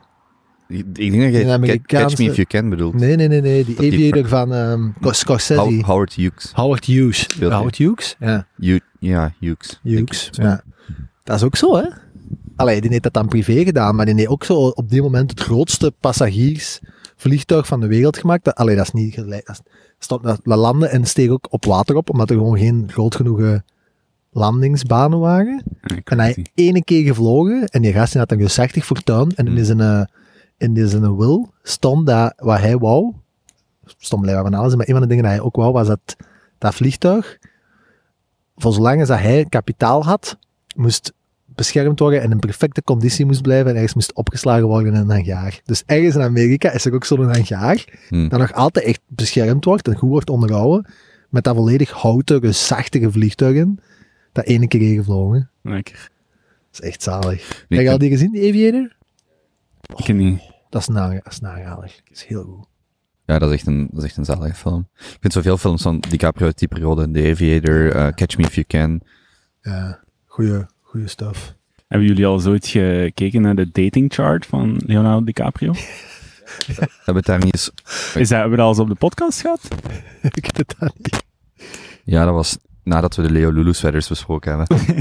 Ik 0.67 0.95
denk 0.95 1.33
dat 1.33 1.41
je 1.41 1.51
Amerikaanse- 1.51 2.05
Catch 2.15 2.17
Me 2.17 2.25
If 2.25 2.35
You 2.35 2.47
Can 2.47 2.69
bedoelt. 2.69 2.93
Nee, 2.93 3.15
nee, 3.15 3.27
nee, 3.27 3.41
nee. 3.41 3.65
Die 3.65 3.75
Dat 3.75 3.83
die 3.83 3.93
Aviator 3.93 4.27
van 4.29 4.53
ehm 4.53 4.89
Scorsese. 5.13 5.59
How- 5.59 5.83
Howard 5.85 6.13
Hughes. 6.13 6.51
Howard 6.53 6.85
Hughes. 6.85 7.19
Speelt 7.19 7.39
hij. 7.49 7.49
Howard 7.57 7.75
Hughes? 7.77 8.15
Ja. 8.19 8.47
Hu- 8.57 8.79
ja, 8.99 9.33
Hughes. 9.39 9.79
Hughes. 9.83 10.29
Ja. 10.31 10.63
Dat 11.23 11.35
is 11.35 11.43
ook 11.43 11.55
zo, 11.55 11.75
hè? 11.75 11.83
Allee, 12.55 12.81
die 12.81 12.89
heeft 12.89 13.03
dat 13.03 13.13
dan 13.13 13.27
privé 13.27 13.63
gedaan, 13.63 13.95
maar 13.95 14.05
die 14.05 14.15
heeft 14.15 14.27
ook 14.27 14.43
zo 14.43 14.53
op 14.55 14.89
die 14.89 15.01
moment 15.01 15.29
het 15.29 15.39
grootste 15.39 15.93
passagiersvliegtuig 15.99 17.67
van 17.67 17.79
de 17.79 17.87
wereld 17.87 18.17
gemaakt. 18.17 18.43
Dat, 18.43 18.55
allee, 18.55 18.75
dat 18.75 18.85
is 18.85 18.91
niet 18.91 19.13
gelijk. 19.13 19.45
Dat, 19.45 19.61
is- 19.63 19.71
stond, 20.03 20.23
dat, 20.23 20.39
landde 20.43 20.87
en 20.87 21.05
steeg 21.05 21.29
ook 21.29 21.47
op 21.49 21.65
water 21.65 21.95
op, 21.95 22.09
omdat 22.09 22.29
er 22.29 22.35
gewoon 22.35 22.57
geen 22.57 22.85
groot 22.87 23.15
genoeg 23.15 23.59
landingsbanen 24.31 25.19
waren. 25.19 25.63
Ja, 25.81 25.97
En 26.03 26.19
hij 26.19 26.45
ene 26.53 26.83
keer 26.83 27.05
gevlogen, 27.05 27.67
en 27.67 27.81
die 27.81 27.93
gast 27.93 28.13
had 28.13 28.29
dan 28.29 28.39
gezegd 28.39 28.83
fortuin, 28.83 29.35
en 29.35 29.47
in 29.47 29.55
Hmm. 29.55 29.63
zijn, 29.63 30.09
in 30.57 30.73
die 30.73 30.87
zijn 30.87 31.15
wil 31.15 31.53
stond 31.63 32.07
dat 32.07 32.33
wat 32.37 32.59
hij 32.59 32.77
wou, 32.77 33.13
stond 33.97 34.21
blijkbaar 34.21 34.51
van 34.51 34.59
alles, 34.59 34.75
maar 34.75 34.87
een 34.87 34.93
van 34.93 35.01
de 35.01 35.07
dingen 35.07 35.23
dat 35.23 35.33
hij 35.33 35.41
ook 35.41 35.55
wou, 35.55 35.71
was 35.71 35.87
dat 35.87 36.15
dat 36.57 36.75
vliegtuig, 36.75 37.39
voor 38.55 38.73
zolang 38.73 38.99
als 38.99 39.09
dat 39.09 39.19
hij 39.19 39.45
kapitaal 39.49 40.03
had, 40.03 40.37
moest 40.75 41.13
beschermd 41.63 41.99
worden 41.99 42.21
en 42.21 42.31
in 42.31 42.39
perfecte 42.39 42.83
conditie 42.83 43.25
moest 43.25 43.41
blijven 43.41 43.67
en 43.69 43.73
ergens 43.75 43.93
moest 43.93 44.13
opgeslagen 44.13 44.67
worden 44.67 44.93
in 44.93 44.99
een 44.99 45.09
hangaar. 45.09 45.61
Dus 45.65 45.83
ergens 45.85 46.15
in 46.15 46.21
Amerika 46.21 46.71
is 46.71 46.85
er 46.85 46.93
ook 46.93 47.05
zo'n 47.05 47.33
hangaar, 47.33 47.85
Hm. 48.09 48.27
dat 48.27 48.39
nog 48.39 48.53
altijd 48.53 48.85
echt 48.85 49.01
beschermd 49.07 49.65
wordt 49.65 49.87
en 49.87 49.95
goed 49.97 50.09
wordt 50.09 50.29
onderhouden, 50.29 50.91
met 51.29 51.43
dat 51.43 51.55
volledig 51.55 51.91
houten, 51.91 52.39
reusachtige 52.39 53.11
vliegtuig 53.11 53.55
in, 53.55 53.79
dat 54.31 54.45
ene 54.45 54.67
keer 54.67 54.79
heeft 54.81 54.95
gevlogen. 54.97 55.49
Lekker. 55.61 56.09
Dat 56.71 56.81
is 56.83 56.87
echt 56.89 57.03
zalig. 57.03 57.65
Heb 57.69 57.81
je 57.81 57.91
al 57.91 57.97
die 57.97 58.09
gezien, 58.09 58.31
die 58.31 58.49
Aviator? 58.49 58.95
Ik 59.95 60.15
niet. 60.15 60.41
Dat 60.69 60.81
is, 60.81 60.87
na, 60.87 61.09
dat 61.09 61.31
is 61.31 61.39
nagalig. 61.39 61.95
Dat 61.95 62.17
is 62.17 62.23
heel 62.23 62.43
goed. 62.43 62.65
Ja, 63.25 63.39
dat 63.39 63.49
is 63.49 63.55
echt 63.55 63.67
een, 63.67 63.87
dat 63.91 64.03
is 64.03 64.09
echt 64.09 64.17
een 64.17 64.25
zalige 64.25 64.55
film. 64.55 64.87
Ik 64.97 65.17
vind 65.19 65.33
zoveel 65.33 65.57
films 65.57 65.81
van 65.81 65.99
DiCaprio 65.99 66.45
uit 66.45 66.59
die 66.59 66.67
periode. 66.67 67.11
The 67.11 67.29
Aviator, 67.31 67.91
eh, 67.91 68.07
Catch 68.07 68.37
Me 68.37 68.43
If 68.43 68.53
You 68.53 68.65
Can. 68.67 69.01
Ja, 69.61 69.99
goeie, 70.25 70.65
goeie 70.93 71.07
stuff. 71.07 71.55
Hebben 71.87 72.07
jullie 72.07 72.25
al 72.25 72.39
zoiets 72.39 72.71
gekeken 72.71 73.41
naar 73.41 73.55
de 73.55 73.71
dating 73.71 74.13
chart 74.13 74.45
van 74.45 74.81
Leonardo 74.85 75.23
DiCaprio? 75.23 75.73
Hebben 76.65 76.87
we 77.05 77.13
het 77.13 77.25
daar 77.25 77.43
niet 77.43 77.53
eens... 77.53 77.71
Is 78.15 78.29
dat, 78.29 78.39
hebben 78.39 78.49
we 78.49 78.55
dat 78.55 78.65
al 78.65 78.71
eens 78.71 78.79
op 78.79 78.87
de 78.87 78.95
podcast 78.95 79.41
gehad? 79.41 79.67
ik 80.31 80.49
weet 80.55 80.75
dat 80.79 80.93
niet. 80.97 81.23
Ja, 82.03 82.25
dat 82.25 82.33
was 82.33 82.57
nadat 82.83 83.15
we 83.15 83.21
de 83.21 83.31
Leo 83.31 83.51
Lulu 83.51 83.73
sweaters 83.73 84.07
besproken 84.07 84.57
hebben. 84.57 84.77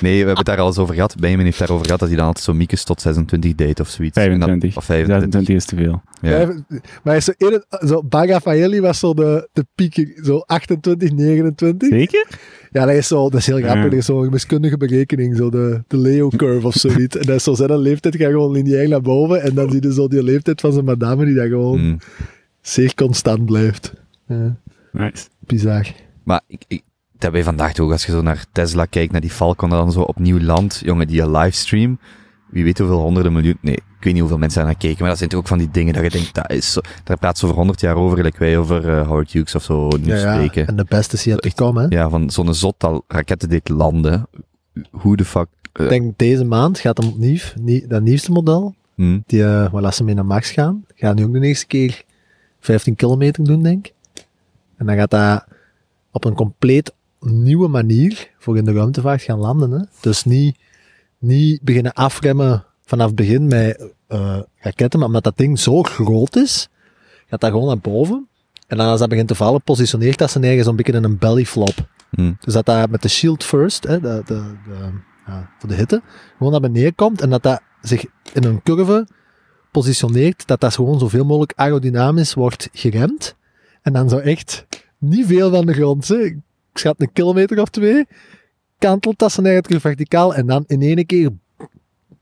nee, 0.00 0.12
we 0.12 0.16
hebben 0.16 0.36
het 0.36 0.46
daar 0.46 0.58
al 0.58 0.66
eens 0.66 0.78
over 0.78 0.94
gehad. 0.94 1.16
Benjamin 1.16 1.44
heeft 1.44 1.58
daarover 1.58 1.84
gehad 1.84 2.00
dat 2.00 2.08
hij 2.08 2.18
dan 2.18 2.26
altijd 2.26 2.44
zo 2.44 2.54
Miekes 2.54 2.84
tot 2.84 3.00
26 3.00 3.54
date 3.54 3.82
of 3.82 3.88
zoiets. 3.88 4.16
En 4.16 4.22
25. 4.22 4.68
Dat, 4.68 4.78
of 4.78 4.84
25. 4.84 5.32
26 5.32 5.56
is 5.56 5.64
te 5.64 5.76
veel. 5.76 6.02
Ja. 6.20 6.62
Maar 7.02 7.16
is 7.16 7.24
zo, 7.24 7.32
in 7.36 7.52
het, 7.52 7.66
zo 7.88 8.02
Baga 8.02 8.40
Faeli 8.40 8.80
was 8.80 8.98
zo 8.98 9.14
de, 9.14 9.48
de 9.52 9.66
piek, 9.74 10.20
zo 10.22 10.38
28, 10.38 11.12
29. 11.12 11.88
Zeker? 11.88 12.26
Ja, 12.72 12.84
dat 12.86 12.94
is, 12.94 13.06
zo, 13.06 13.30
dat 13.30 13.40
is 13.40 13.46
heel 13.46 13.56
grappig. 13.58 13.82
Ja. 13.84 13.90
Er 13.90 13.96
is 13.96 14.04
zo'n 14.04 14.30
wiskundige 14.30 14.76
berekening, 14.76 15.36
zo 15.36 15.50
de, 15.50 15.82
de 15.86 15.96
Leo 15.96 16.28
curve 16.28 16.66
of 16.66 16.74
zoiets. 16.74 17.16
en 17.16 17.26
dat 17.26 17.36
is 17.36 17.42
zo 17.44 17.54
zijn 17.54 17.76
leeftijd 17.78 18.16
gaat 18.16 18.30
gewoon 18.30 18.52
lineair 18.52 18.88
naar 18.88 19.00
boven. 19.00 19.42
En 19.42 19.54
dan 19.54 19.70
zie 19.70 19.82
je 19.82 19.92
zo 19.92 20.08
die 20.08 20.22
leeftijd 20.22 20.60
van 20.60 20.72
zijn 20.72 20.84
madame 20.84 21.24
die 21.24 21.34
daar 21.34 21.48
gewoon 21.48 21.78
Hm. 21.78 21.96
zeer 22.60 22.94
constant 22.94 23.44
blijft. 23.44 23.92
Ja, 24.26 24.56
Nice. 24.92 25.26
bizar. 25.38 25.86
Maar 26.24 26.40
ik, 26.46 26.64
ik, 26.68 26.82
dat 27.18 27.32
vandaag 27.44 27.78
ook, 27.78 27.90
als 27.92 28.06
je 28.06 28.12
zo 28.12 28.22
naar 28.22 28.44
Tesla 28.52 28.84
kijkt, 28.84 29.12
naar 29.12 29.20
die 29.20 29.30
Falcon, 29.30 29.70
dat 29.70 29.78
dan 29.78 29.92
zo 29.92 30.00
opnieuw 30.00 30.40
landt, 30.40 30.80
jongen, 30.84 31.06
die 31.06 31.30
livestream, 31.30 31.98
wie 32.52 32.64
weet 32.64 32.78
hoeveel 32.78 32.98
honderden 33.00 33.32
miljoen, 33.32 33.58
nee, 33.60 33.74
ik 33.74 33.82
weet 34.00 34.12
niet 34.12 34.18
hoeveel 34.22 34.38
mensen 34.38 34.58
daar 34.58 34.68
naar 34.70 34.78
keken, 34.80 34.98
maar 35.00 35.08
dat 35.08 35.18
zijn 35.18 35.30
toch 35.30 35.38
ook 35.40 35.48
van 35.48 35.58
die 35.58 35.70
dingen 35.70 35.94
dat 35.94 36.02
je 36.02 36.10
denkt, 36.10 36.34
dat 36.34 36.50
is 36.50 36.72
zo, 36.72 36.80
daar 37.04 37.18
praat 37.18 37.38
ze 37.38 37.44
over 37.44 37.56
100 37.56 37.80
jaar 37.80 37.96
over, 37.96 38.16
gelijk 38.16 38.36
wij 38.36 38.58
over 38.58 38.88
eh, 38.88 39.06
Howard 39.06 39.32
Hughes 39.32 39.54
of 39.54 39.62
zo 39.62 39.88
nu 39.88 40.06
Ja, 40.06 40.16
ja. 40.16 40.32
spreken. 40.34 40.66
En 40.66 40.76
de 40.76 40.84
beste 40.88 41.16
is 41.16 41.26
Echt. 41.26 41.54
come, 41.54 41.80
hè. 41.80 41.86
Ja, 41.88 42.08
van 42.08 42.30
zo'n 42.30 42.54
zot 42.54 42.74
dat 42.78 43.02
raketten 43.08 43.48
deed 43.48 43.68
landen. 43.68 44.26
Hoe 44.90 45.16
de 45.16 45.24
fuck... 45.24 45.46
eh, 45.72 45.82
Ik 45.84 45.88
denk 45.90 46.18
deze 46.18 46.44
maand 46.44 46.78
gaat 46.78 46.98
hem 46.98 47.08
opnieuw, 47.08 47.38
nie- 47.60 47.86
dat 47.86 48.02
nieuwste 48.02 48.32
model, 48.32 48.74
hm, 48.94 49.18
die, 49.26 49.44
eh 49.44 49.72
waar 49.72 49.82
laat 49.82 49.94
ze 49.94 50.04
mee 50.04 50.14
naar 50.14 50.26
Mars 50.26 50.50
gaan, 50.50 50.84
gaat 50.94 51.14
nu 51.16 51.24
ook 51.24 51.32
de 51.32 51.40
eerste 51.40 51.66
keer 51.66 52.02
15 52.60 52.94
kilometer 52.96 53.44
doen, 53.44 53.62
denk 53.62 53.86
ik. 53.86 53.94
En 54.76 54.86
dan 54.86 54.96
gaat 54.96 55.10
dat 55.10 55.44
op 56.10 56.24
een 56.24 56.34
compleet 56.34 56.92
nieuwe 57.20 57.68
manier 57.68 58.30
voor 58.38 58.56
in 58.56 58.64
de 58.64 58.72
ruimtevaart 58.72 59.22
gaan 59.22 59.38
landen. 59.38 59.70
Hè? 59.70 59.78
Dus 60.00 60.24
niet, 60.24 60.58
niet 61.22 61.62
beginnen 61.62 61.92
afremmen 61.92 62.64
vanaf 62.84 63.06
het 63.06 63.16
begin 63.16 63.46
met 63.46 63.92
eh, 64.06 64.38
raketten, 64.56 64.98
maar 64.98 65.08
omdat 65.08 65.24
dat 65.24 65.36
ding 65.36 65.58
zo 65.58 65.82
groot 65.82 66.36
is, 66.36 66.68
gaat 67.26 67.40
dat 67.40 67.50
gewoon 67.50 67.66
naar 67.66 67.78
boven. 67.78 68.28
En 68.66 68.76
dan 68.76 68.86
als 68.86 69.00
dat 69.00 69.08
begint 69.08 69.28
te 69.28 69.34
vallen, 69.34 69.62
positioneert 69.62 70.18
dat 70.18 70.30
zijn 70.30 70.44
eigen 70.44 70.64
zo'n 70.64 70.76
beetje 70.76 70.92
in 70.92 71.04
een 71.04 71.18
belly 71.18 71.44
flop. 71.44 71.74
hm, 72.10 72.32
Dus 72.40 72.54
dat 72.54 72.66
dat 72.66 72.90
met 72.90 73.02
de 73.02 73.08
shield 73.08 73.44
first, 73.44 73.84
hè, 73.84 74.00
de, 74.00 74.22
de, 74.26 74.42
de, 74.68 74.90
ja, 75.26 75.50
voor 75.58 75.68
de 75.68 75.74
hitte, 75.74 76.02
gewoon 76.36 76.52
naar 76.52 76.60
beneden 76.60 76.94
komt 76.94 77.20
en 77.20 77.30
dat 77.30 77.42
dat 77.42 77.60
zich 77.80 78.04
in 78.32 78.44
een 78.44 78.62
curve 78.62 79.06
positioneert, 79.70 80.46
dat 80.46 80.60
dat 80.60 80.74
gewoon 80.74 80.98
zoveel 80.98 81.24
mogelijk 81.24 81.52
aerodynamisch 81.56 82.34
wordt 82.34 82.68
geremd. 82.72 83.36
En 83.82 83.92
dan 83.92 84.08
zo 84.08 84.18
echt 84.18 84.66
niet 84.98 85.26
veel 85.26 85.50
van 85.50 85.66
de 85.66 85.72
grond, 85.72 86.08
hè. 86.08 86.16
ik 86.16 86.36
schat 86.74 87.00
een 87.00 87.12
kilometer 87.12 87.60
of 87.60 87.68
twee, 87.68 88.06
kantelt 88.82 89.18
dat 89.18 89.32
zijn 89.32 89.46
eigen 89.46 89.62
terug 89.62 89.80
verticaal 89.80 90.34
en 90.34 90.46
dan 90.46 90.64
in 90.66 90.82
één 90.82 91.06
keer 91.06 91.30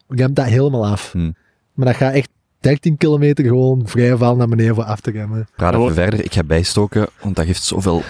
remt 0.09 0.37
dat 0.37 0.47
helemaal 0.47 0.87
af. 0.87 1.13
hm. 1.13 1.31
Maar 1.75 1.87
dat 1.87 1.97
gaat 1.97 2.15
echt 2.15 2.29
13 2.61 2.97
kilometer 2.97 3.45
gewoon 3.45 3.83
vrij 3.87 4.17
val 4.17 4.37
naar 4.37 4.49
beneden 4.49 4.75
voor 4.75 4.85
af 4.85 5.01
te 5.01 5.11
remmen. 5.11 5.49
Praat 5.57 5.75
Oh. 5.75 5.83
even 5.83 5.95
verder, 5.95 6.25
ik 6.25 6.33
ga 6.33 6.45
bijstoken, 6.45 7.07
want 7.23 7.37
dat 7.37 7.47
geeft 7.47 7.63
zoveel 7.63 8.03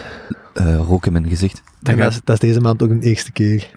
eh, 0.54 0.76
rook 0.76 1.06
in 1.06 1.12
mijn 1.12 1.28
gezicht. 1.28 1.62
Dat, 1.80 1.98
is, 1.98 2.20
dat 2.24 2.34
is 2.42 2.48
deze 2.48 2.60
maand 2.60 2.82
ook 2.82 2.90
een 2.90 3.02
eerste 3.02 3.32
keer. 3.32 3.70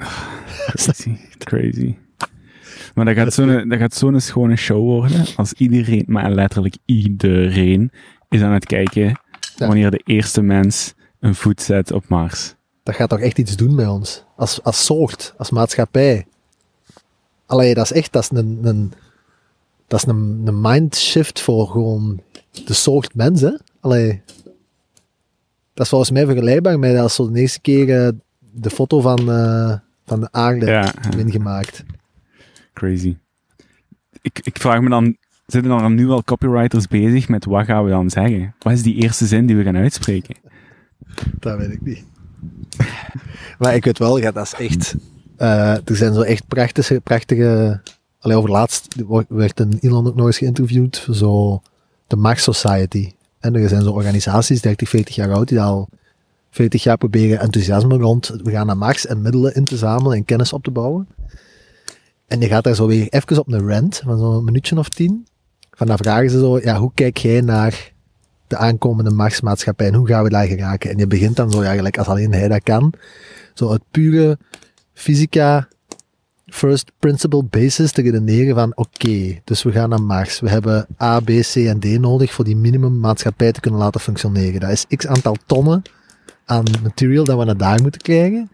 Crazy. 0.75 1.17
Crazy. 1.38 1.95
Maar 2.93 3.05
dat 3.05 3.15
gaat 3.15 3.33
zo'n 3.33 3.69
dat 3.69 3.79
gaat 3.79 3.93
zo'n 3.93 4.19
schone 4.19 4.55
show 4.55 4.79
worden 4.81 5.25
als 5.36 5.53
iedereen, 5.53 6.03
maar 6.07 6.31
letterlijk 6.31 6.77
iedereen, 6.86 7.91
is 8.29 8.41
aan 8.41 8.53
het 8.53 8.65
kijken 8.65 9.19
wanneer 9.57 9.91
de 9.91 10.01
eerste 10.05 10.41
mens 10.41 10.93
een 11.19 11.36
voet 11.36 11.62
zet 11.62 11.91
op 11.91 12.07
Mars. 12.07 12.55
Dat 12.84 12.96
gaat 12.96 13.10
toch 13.10 13.19
echt 13.19 13.38
iets 13.38 13.56
doen 13.56 13.76
bij 13.76 13.88
ons. 13.88 14.24
Als, 14.36 14.63
als 14.63 14.86
soort, 14.86 15.34
als 15.38 15.50
maatschappij. 15.50 16.26
Allee, 17.46 17.74
dat 17.74 17.84
is 17.84 17.91
echt, 17.91 18.12
dat 18.12 18.24
is 18.24 18.30
een, 18.38 18.60
een, 18.63 18.93
dat 19.88 20.00
is 20.04 20.08
een, 20.08 20.41
een 20.46 20.62
mindshift 20.62 21.39
voor 21.41 21.67
gewoon 21.67 22.22
de 22.65 22.74
soort 22.74 23.15
mensen. 23.15 23.62
Allee, 23.80 24.22
dat 25.74 25.84
is 25.86 25.89
volgens 25.89 26.12
mij 26.12 26.26
vergelijkbaar 26.26 26.80
met 26.80 26.98
als 26.98 27.15
zo 27.15 27.32
de 27.32 27.39
eerste 27.39 27.62
keer 27.62 28.06
eh, 28.06 28.12
de 28.52 28.69
foto 28.69 29.02
van, 29.02 29.32
eh, 29.32 29.78
van 30.06 30.19
de 30.19 30.28
aarde 30.32 30.65
Ja, 30.65 30.93
hebben 31.00 31.32
gemaakt. 31.32 31.84
crazy. 32.74 33.17
Ik, 34.22 34.39
ik 34.43 34.58
vraag 34.60 34.82
me 34.82 34.89
dan, 34.89 35.17
zitten 35.46 35.72
er 35.72 35.80
dan 35.80 35.96
nu 35.96 36.10
al 36.10 36.24
copywriters 36.24 36.88
bezig 36.88 37.28
met 37.30 37.46
wat 37.46 37.65
gaan 37.65 37.84
we 37.84 37.89
dan 37.89 38.10
zeggen? 38.10 38.56
Wat 38.60 38.74
is 38.74 38.84
die 38.84 38.96
eerste 38.96 39.26
zin 39.26 39.46
die 39.46 39.56
we 39.56 39.63
gaan 39.63 39.76
uitspreken? 39.78 40.36
Dat 41.39 41.58
weet 41.58 41.72
ik 41.72 41.82
niet. 41.82 42.04
Maar 43.60 43.75
ik 43.75 43.86
weet 43.86 43.97
wel, 43.97 44.17
ja, 44.17 44.32
dat 44.32 44.45
is 44.45 44.67
echt. 44.67 44.95
eh, 45.38 45.88
er 45.88 45.95
zijn 45.95 46.13
zo 46.13 46.21
echt 46.21 46.47
prachtige. 46.47 47.01
prachtige 47.03 47.82
over 48.19 48.49
laatst 48.49 48.95
werd 49.27 49.60
een 49.60 49.77
Elon 49.82 50.08
ook 50.08 50.15
nog 50.15 50.25
eens 50.25 50.38
geïnterviewd. 50.38 51.08
Zo 51.12 51.62
de 52.08 52.15
Mars 52.15 52.44
Society. 52.44 53.12
En 53.39 53.56
er 53.56 53.69
zijn 53.69 53.81
zo 53.81 53.91
organisaties, 53.91 54.62
30, 54.62 54.89
40 54.89 55.15
jaar 55.15 55.33
oud, 55.33 55.48
die 55.48 55.62
al 55.62 55.89
40 56.50 56.83
jaar 56.83 56.98
proberen 56.98 57.39
enthousiasme 57.39 57.98
rond. 57.98 58.27
We 58.44 58.52
gaan 58.52 58.65
naar 58.65 58.77
Mars 58.77 59.06
en 59.06 59.21
middelen 59.21 59.56
in 59.56 59.63
te 59.63 59.77
zamelen 59.77 60.17
en 60.17 60.25
kennis 60.25 60.54
op 60.54 60.63
te 60.63 60.71
bouwen. 60.71 61.08
En 62.27 62.39
je 62.39 62.48
gaat 62.48 62.63
daar 62.63 62.75
zo 62.75 62.87
weer 62.87 63.08
even 63.10 63.39
op 63.39 63.52
een 63.52 63.69
rant 63.69 64.02
van 64.06 64.17
zo'n 64.17 64.44
minuutje 64.44 64.77
of 64.77 64.89
tien. 64.89 65.27
Van 65.71 65.87
dan 65.87 65.98
vragen 65.98 66.29
ze 66.29 66.39
zo, 66.39 66.60
ja, 66.60 66.77
hoe 66.79 66.91
kijk 66.94 67.17
jij 67.17 67.41
naar 67.41 67.92
de 68.54 68.60
aankomende 68.60 69.12
machtsmaatschappij 69.12 69.87
en 69.87 69.93
hoe 69.93 70.08
gaan 70.08 70.23
we 70.23 70.29
daar 70.29 70.47
geraken? 70.47 70.89
En 70.89 70.97
je 70.97 71.08
begint 71.08 71.35
dan 71.35 71.51
zo, 71.51 71.63
ja, 71.63 71.73
gelijk 71.73 71.97
als 71.97 72.08
alleen 72.08 72.33
hij 72.33 72.47
dat 72.47 72.63
kan, 72.63 72.93
zo 73.54 73.71
uit 73.71 73.81
pure 73.91 74.37
fysica, 74.93 75.67
first 76.45 76.91
principle 76.99 77.43
basis 77.43 77.91
te 77.91 78.01
redeneren 78.01 78.56
van, 78.56 78.71
oké, 78.75 79.41
dus 79.43 79.63
we 79.63 79.71
gaan 79.71 79.89
naar 79.89 80.01
Mars. 80.01 80.39
We 80.39 80.49
hebben 80.49 80.87
A, 81.01 81.19
B, 81.19 81.27
C 81.27 81.56
en 81.56 81.79
D 81.79 81.85
nodig 81.99 82.33
voor 82.33 82.45
die 82.45 82.56
minimummaatschappij 82.56 83.51
te 83.51 83.60
kunnen 83.60 83.79
laten 83.79 84.01
functioneren. 84.01 84.60
Dat 84.60 84.69
is 84.69 84.85
x 84.95 85.08
aantal 85.08 85.35
tonnen 85.45 85.81
aan 86.45 86.63
material 86.83 87.23
dat 87.23 87.37
we 87.37 87.45
naar 87.45 87.58
daar 87.58 87.81
moeten 87.81 88.01
krijgen. 88.01 88.51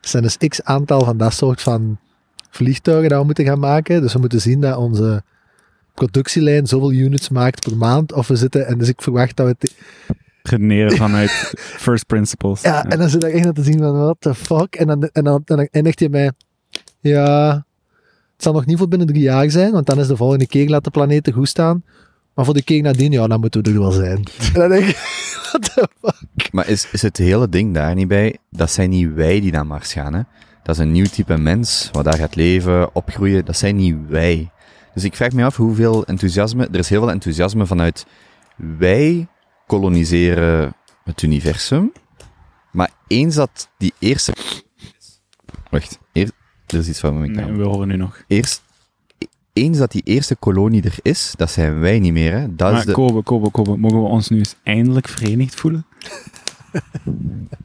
Er 0.00 0.08
zijn 0.08 0.22
dus 0.22 0.36
x 0.36 0.62
aantal 0.62 1.04
van 1.04 1.16
dat 1.16 1.32
soort 1.32 1.62
van 1.62 1.98
vliegtuigen 2.50 3.08
dat 3.08 3.18
we 3.18 3.24
moeten 3.24 3.44
gaan 3.44 3.58
maken. 3.58 4.00
Dus 4.00 4.12
we 4.12 4.18
moeten 4.18 4.40
zien 4.40 4.60
dat 4.60 4.76
onze 4.76 5.22
productielijn 5.94 6.66
zoveel 6.66 6.92
units 6.92 7.28
maakt 7.28 7.64
per 7.68 7.76
maand. 7.76 8.12
Of 8.12 8.28
we 8.28 8.36
zitten, 8.36 8.66
en 8.66 8.78
dus 8.78 8.88
ik 8.88 9.02
verwacht 9.02 9.36
dat 9.36 9.46
we... 9.46 9.56
te- 9.58 9.72
Redeneren 10.42 10.96
vanuit 10.96 11.30
first 11.86 12.06
principles. 12.06 12.62
ja, 12.62 12.84
en 12.84 12.98
dan 12.98 13.08
zit 13.08 13.24
ik 13.24 13.32
echt 13.32 13.44
naar 13.44 13.52
te 13.52 13.62
zien 13.62 13.78
van, 13.78 13.98
what 13.98 14.16
the 14.18 14.34
fuck? 14.34 14.74
En 14.74 14.86
dan, 14.86 15.08
en 15.12 15.24
dan, 15.24 15.42
en 15.44 15.56
dan 15.56 15.68
eindigt 15.70 16.00
je 16.00 16.08
mij, 16.08 16.30
ja, 17.00 17.52
het 18.32 18.42
zal 18.42 18.52
nog 18.52 18.66
niet 18.66 18.78
voor 18.78 18.88
binnen 18.88 19.06
drie 19.06 19.22
jaar 19.22 19.50
zijn, 19.50 19.72
want 19.72 19.86
dan 19.86 19.98
is 20.00 20.06
de 20.06 20.16
volgende 20.16 20.46
keer 20.46 20.68
laat 20.68 20.84
de 20.84 20.90
planeten 20.90 21.32
goed 21.32 21.48
staan. 21.48 21.84
Maar 22.34 22.44
voor 22.44 22.54
de 22.54 22.62
keer 22.62 22.82
nadien, 22.82 23.12
ja, 23.12 23.26
dan 23.26 23.40
moeten 23.40 23.62
we 23.62 23.70
er 23.70 23.78
wel 23.78 23.90
zijn. 23.90 24.22
En 24.54 24.60
dan 24.60 24.68
denk 24.68 24.84
ik, 24.86 24.96
what 25.52 25.62
the 25.74 25.88
fuck? 26.00 26.52
Maar 26.52 26.68
is, 26.68 26.88
is 26.92 27.02
het 27.02 27.16
hele 27.16 27.48
ding 27.48 27.74
daar 27.74 27.94
niet 27.94 28.08
bij? 28.08 28.36
Dat 28.50 28.70
zijn 28.70 28.90
niet 28.90 29.14
wij 29.14 29.40
die 29.40 29.52
naar 29.52 29.66
Mars 29.66 29.92
gaan, 29.92 30.14
hè? 30.14 30.20
Dat 30.62 30.74
is 30.74 30.80
een 30.82 30.92
nieuw 30.92 31.04
type 31.04 31.36
mens, 31.36 31.88
wat 31.92 32.04
daar 32.04 32.18
gaat 32.18 32.34
leven, 32.34 32.94
opgroeien. 32.94 33.44
Dat 33.44 33.56
zijn 33.56 33.76
niet 33.76 33.96
wij. 34.08 34.50
Dus 34.94 35.04
ik 35.04 35.16
vraag 35.16 35.32
me 35.32 35.44
af 35.44 35.56
hoeveel 35.56 36.04
enthousiasme... 36.04 36.68
Er 36.72 36.78
is 36.78 36.88
heel 36.88 37.00
veel 37.00 37.10
enthousiasme 37.10 37.66
vanuit 37.66 38.06
wij 38.56 39.26
koloniseren 39.66 40.74
het 41.04 41.22
universum. 41.22 41.92
Maar 42.72 42.90
eens 43.06 43.34
dat 43.34 43.68
die 43.78 43.92
eerste... 43.98 44.32
Wacht, 45.70 45.98
eer, 46.12 46.30
er 46.66 46.78
is 46.78 46.88
iets 46.88 47.00
van 47.00 47.18
mijn 47.18 47.32
Nee, 47.32 47.44
kamer. 47.44 47.58
we 47.58 47.64
horen 47.64 47.88
nu 47.88 47.96
nog. 47.96 48.22
Eerst, 48.26 48.62
eens 49.52 49.78
dat 49.78 49.90
die 49.92 50.02
eerste 50.04 50.36
kolonie 50.36 50.82
er 50.82 50.96
is, 51.02 51.32
dat 51.36 51.50
zijn 51.50 51.80
wij 51.80 51.98
niet 51.98 52.12
meer, 52.12 52.32
hè? 52.32 52.54
Dat 52.54 52.72
is 52.72 52.84
de, 52.84 52.92
Kobe, 52.92 53.22
Kobe, 53.22 53.50
Kobe, 53.50 53.76
mogen 53.76 54.02
we 54.02 54.08
ons 54.08 54.28
nu 54.28 54.38
eens 54.38 54.56
eindelijk 54.62 55.08
verenigd 55.08 55.54
voelen? 55.54 55.86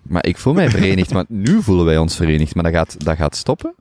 Maar 0.02 0.26
ik 0.26 0.38
voel 0.38 0.54
mij 0.54 0.70
verenigd, 0.70 1.14
maar 1.14 1.26
nu 1.28 1.62
voelen 1.62 1.86
wij 1.86 1.98
ons 1.98 2.16
verenigd. 2.16 2.56
Maar 2.56 2.64
dat 2.64 2.74
gaat, 2.74 3.06
dat 3.06 3.18
gaat 3.18 3.36
stoppen. 3.36 3.76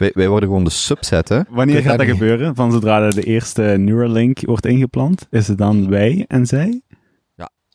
Wij, 0.00 0.10
wij 0.14 0.28
worden 0.28 0.48
gewoon 0.48 0.64
de 0.64 0.70
subset, 0.70 1.28
hè? 1.28 1.40
Wanneer 1.48 1.82
gaat 1.82 1.98
dat 1.98 2.06
niet. 2.06 2.16
gebeuren? 2.16 2.54
Van 2.54 2.72
zodra 2.72 3.10
de 3.10 3.22
eerste 3.22 3.62
Neuralink 3.62 4.40
wordt 4.40 4.66
ingeplant, 4.66 5.26
is 5.30 5.48
het 5.48 5.58
dan 5.58 5.88
wij 5.88 6.24
en 6.28 6.46
zij? 6.46 6.82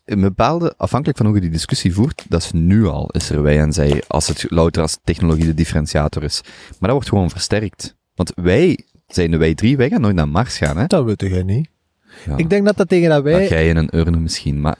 Een 0.05 0.21
bepaalde, 0.21 0.73
afhankelijk 0.77 1.17
van 1.17 1.27
hoe 1.27 1.35
je 1.35 1.41
die 1.41 1.51
discussie 1.51 1.93
voert, 1.93 2.25
dat 2.29 2.41
is 2.41 2.51
nu 2.51 2.85
al, 2.85 3.09
is 3.11 3.29
er 3.29 3.41
wij 3.41 3.59
en 3.59 3.73
zij, 3.73 4.03
als 4.07 4.27
het 4.27 4.45
louter 4.49 4.81
als 4.81 4.97
technologie 5.03 5.45
de 5.45 5.53
differentiator 5.53 6.23
is. 6.23 6.41
Maar 6.43 6.79
dat 6.79 6.91
wordt 6.91 7.09
gewoon 7.09 7.29
versterkt. 7.29 7.95
Want 8.15 8.31
wij 8.35 8.79
zijn 9.07 9.31
de 9.31 9.37
wij 9.37 9.55
drie, 9.55 9.77
wij 9.77 9.89
gaan 9.89 10.01
nooit 10.01 10.15
naar 10.15 10.29
Mars 10.29 10.57
gaan, 10.57 10.77
hè? 10.77 10.85
Dat 10.85 11.05
weet 11.05 11.21
jij 11.21 11.43
niet. 11.43 11.69
Ja. 12.25 12.37
Ik 12.37 12.49
denk 12.49 12.65
dat 12.65 12.77
dat 12.77 12.89
tegen 12.89 13.09
dat 13.09 13.23
wij... 13.23 13.39
Dat 13.39 13.49
jij 13.49 13.67
in 13.67 13.77
een 13.77 13.97
urne 13.97 14.19
misschien, 14.19 14.61
maar 14.61 14.77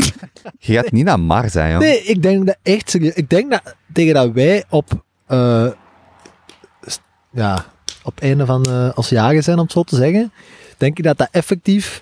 je 0.60 0.74
gaat 0.74 0.92
niet 0.92 1.06
naar 1.06 1.20
Mars, 1.20 1.54
hè, 1.54 1.72
joh. 1.72 1.80
Nee, 1.80 2.02
ik 2.04 2.22
denk 2.22 2.46
dat 2.46 2.58
echt. 2.64 2.94
Ik 3.18 3.30
denk 3.30 3.52
dat 3.52 3.76
tegen 3.94 4.14
dat 4.14 4.32
wij 4.32 4.64
op, 4.70 5.04
eh, 5.28 5.68
ja, 7.36 7.66
op 8.04 8.20
einde 8.20 8.46
van 8.46 8.66
eh, 8.66 8.90
als 8.94 9.10
jagen 9.10 9.44
zijn, 9.44 9.58
om 9.58 9.64
het 9.64 9.72
zo 9.72 9.84
te 9.84 9.96
zeggen, 9.96 10.32
denk 10.78 10.98
ik 10.98 11.04
dat 11.04 11.18
dat 11.18 11.28
effectief 11.32 12.02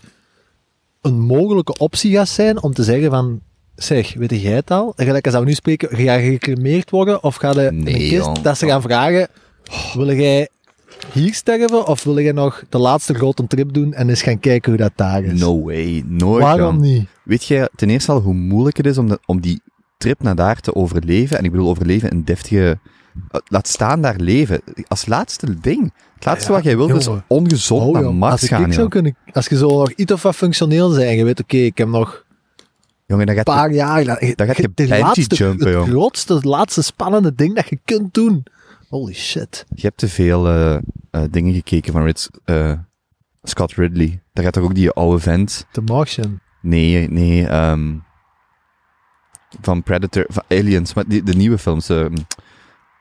een 1.01 1.19
mogelijke 1.19 1.77
optie 1.77 2.13
gaat 2.15 2.29
zijn 2.29 2.61
om 2.61 2.73
te 2.73 2.83
zeggen 2.83 3.09
van, 3.09 3.41
zeg, 3.75 4.13
weet 4.13 4.41
jij 4.41 4.51
het 4.51 4.71
al? 4.71 4.93
En 4.95 5.05
gelijk 5.05 5.25
als 5.25 5.35
we 5.35 5.45
nu 5.45 5.53
spreken, 5.53 5.97
ga 5.97 6.13
je 6.13 6.31
gecremeerd 6.31 6.89
worden 6.89 7.23
of 7.23 7.35
ga 7.35 7.49
je 7.49 7.71
Nee, 7.71 7.93
een 7.93 8.09
kist, 8.09 8.43
dat 8.43 8.57
ze 8.57 8.67
gaan 8.67 8.81
vragen, 8.81 9.27
wil 9.93 10.13
jij 10.13 10.47
hier 11.13 11.33
sterven 11.33 11.87
of 11.87 12.03
wil 12.03 12.19
jij 12.19 12.31
nog 12.31 12.63
de 12.69 12.77
laatste 12.77 13.13
grote 13.13 13.47
trip 13.47 13.73
doen 13.73 13.93
en 13.93 14.09
eens 14.09 14.21
gaan 14.21 14.39
kijken 14.39 14.71
hoe 14.71 14.81
dat 14.81 14.91
daar 14.95 15.23
is? 15.23 15.39
No 15.39 15.63
way, 15.63 16.03
nooit. 16.07 16.43
Waarom 16.43 16.79
niet? 16.79 17.07
Weet 17.23 17.45
jij 17.45 17.69
ten 17.75 17.89
eerste 17.89 18.11
al 18.11 18.19
hoe 18.19 18.33
moeilijk 18.33 18.77
het 18.77 18.85
is 18.85 18.97
om, 18.97 19.07
de, 19.07 19.19
om 19.25 19.41
die 19.41 19.61
trip 19.97 20.21
naar 20.21 20.35
daar 20.35 20.59
te 20.59 20.75
overleven? 20.75 21.37
En 21.37 21.43
ik 21.43 21.51
bedoel 21.51 21.69
overleven 21.69 22.09
in 22.09 22.23
deftige... 22.23 22.79
eh, 23.31 23.39
Laat 23.45 23.67
staan 23.67 24.01
daar 24.01 24.15
leven. 24.15 24.61
Als 24.87 25.05
laatste 25.05 25.59
ding. 25.59 25.93
Het 26.15 26.25
laatste 26.25 26.49
Ja, 26.51 26.55
wat 26.57 26.63
jij 26.63 26.77
wilt 26.77 26.93
is 26.95 27.09
ongezond 27.27 27.95
Oh, 27.95 28.01
naar 28.01 28.13
Mars 28.13 28.31
als 28.31 28.43
ik, 28.43 28.49
gaan. 28.49 28.59
ik 28.65 28.67
zou 28.71 28.81
joh. 28.81 28.89
kunnen, 28.91 29.15
als 29.31 29.47
je 29.47 29.57
zo 29.57 29.67
nog 29.67 29.91
iets 29.91 30.11
of 30.11 30.21
wat 30.21 30.35
functioneel 30.35 30.89
zijn, 30.89 31.17
je 31.17 31.23
weet, 31.23 31.39
oké, 31.41 31.57
ik 31.57 31.77
heb 31.77 31.87
nog 31.87 32.25
Jongen, 33.05 33.25
dan 33.25 33.35
gaat 33.35 33.47
een 33.47 33.53
paar 33.53 33.71
jaar. 33.71 34.03
Dan, 34.03 34.17
dan 34.35 34.47
gaat 34.47 34.55
je 34.55 34.61
de 34.61 34.69
bungee 34.69 34.99
laatste, 35.01 35.35
jumpen, 35.35 35.77
het 35.79 35.87
grootste, 35.89 36.33
het 36.33 36.43
laatste 36.43 36.81
spannende 36.81 37.35
ding 37.35 37.55
dat 37.55 37.69
je 37.69 37.79
kunt 37.85 38.13
doen. 38.13 38.43
Holy 38.89 39.13
shit. 39.13 39.65
Je 39.75 39.81
hebt 39.81 39.97
te 39.97 40.07
veel 40.07 40.47
eh, 40.47 40.75
eh, 41.11 41.21
dingen 41.31 41.53
gekeken 41.53 41.93
van 41.93 42.03
Ritz, 42.03 42.27
Scott 43.43 43.73
Ridley. 43.73 44.21
Daar 44.33 44.43
gaat 44.43 44.53
toch 44.53 44.63
ook 44.63 44.75
die 44.75 44.91
oude 44.91 45.19
vent... 45.19 45.65
The 45.71 45.81
Martian. 45.81 46.39
Nee, 46.61 47.09
nee, 47.09 47.47
ehm, 47.47 47.93
van 49.61 49.83
Predator, 49.83 50.25
van 50.27 50.43
Aliens, 50.49 50.93
maar 50.93 51.07
die, 51.07 51.23
de 51.23 51.33
nieuwe 51.35 51.57
films. 51.57 51.89
ehm, 51.89 52.13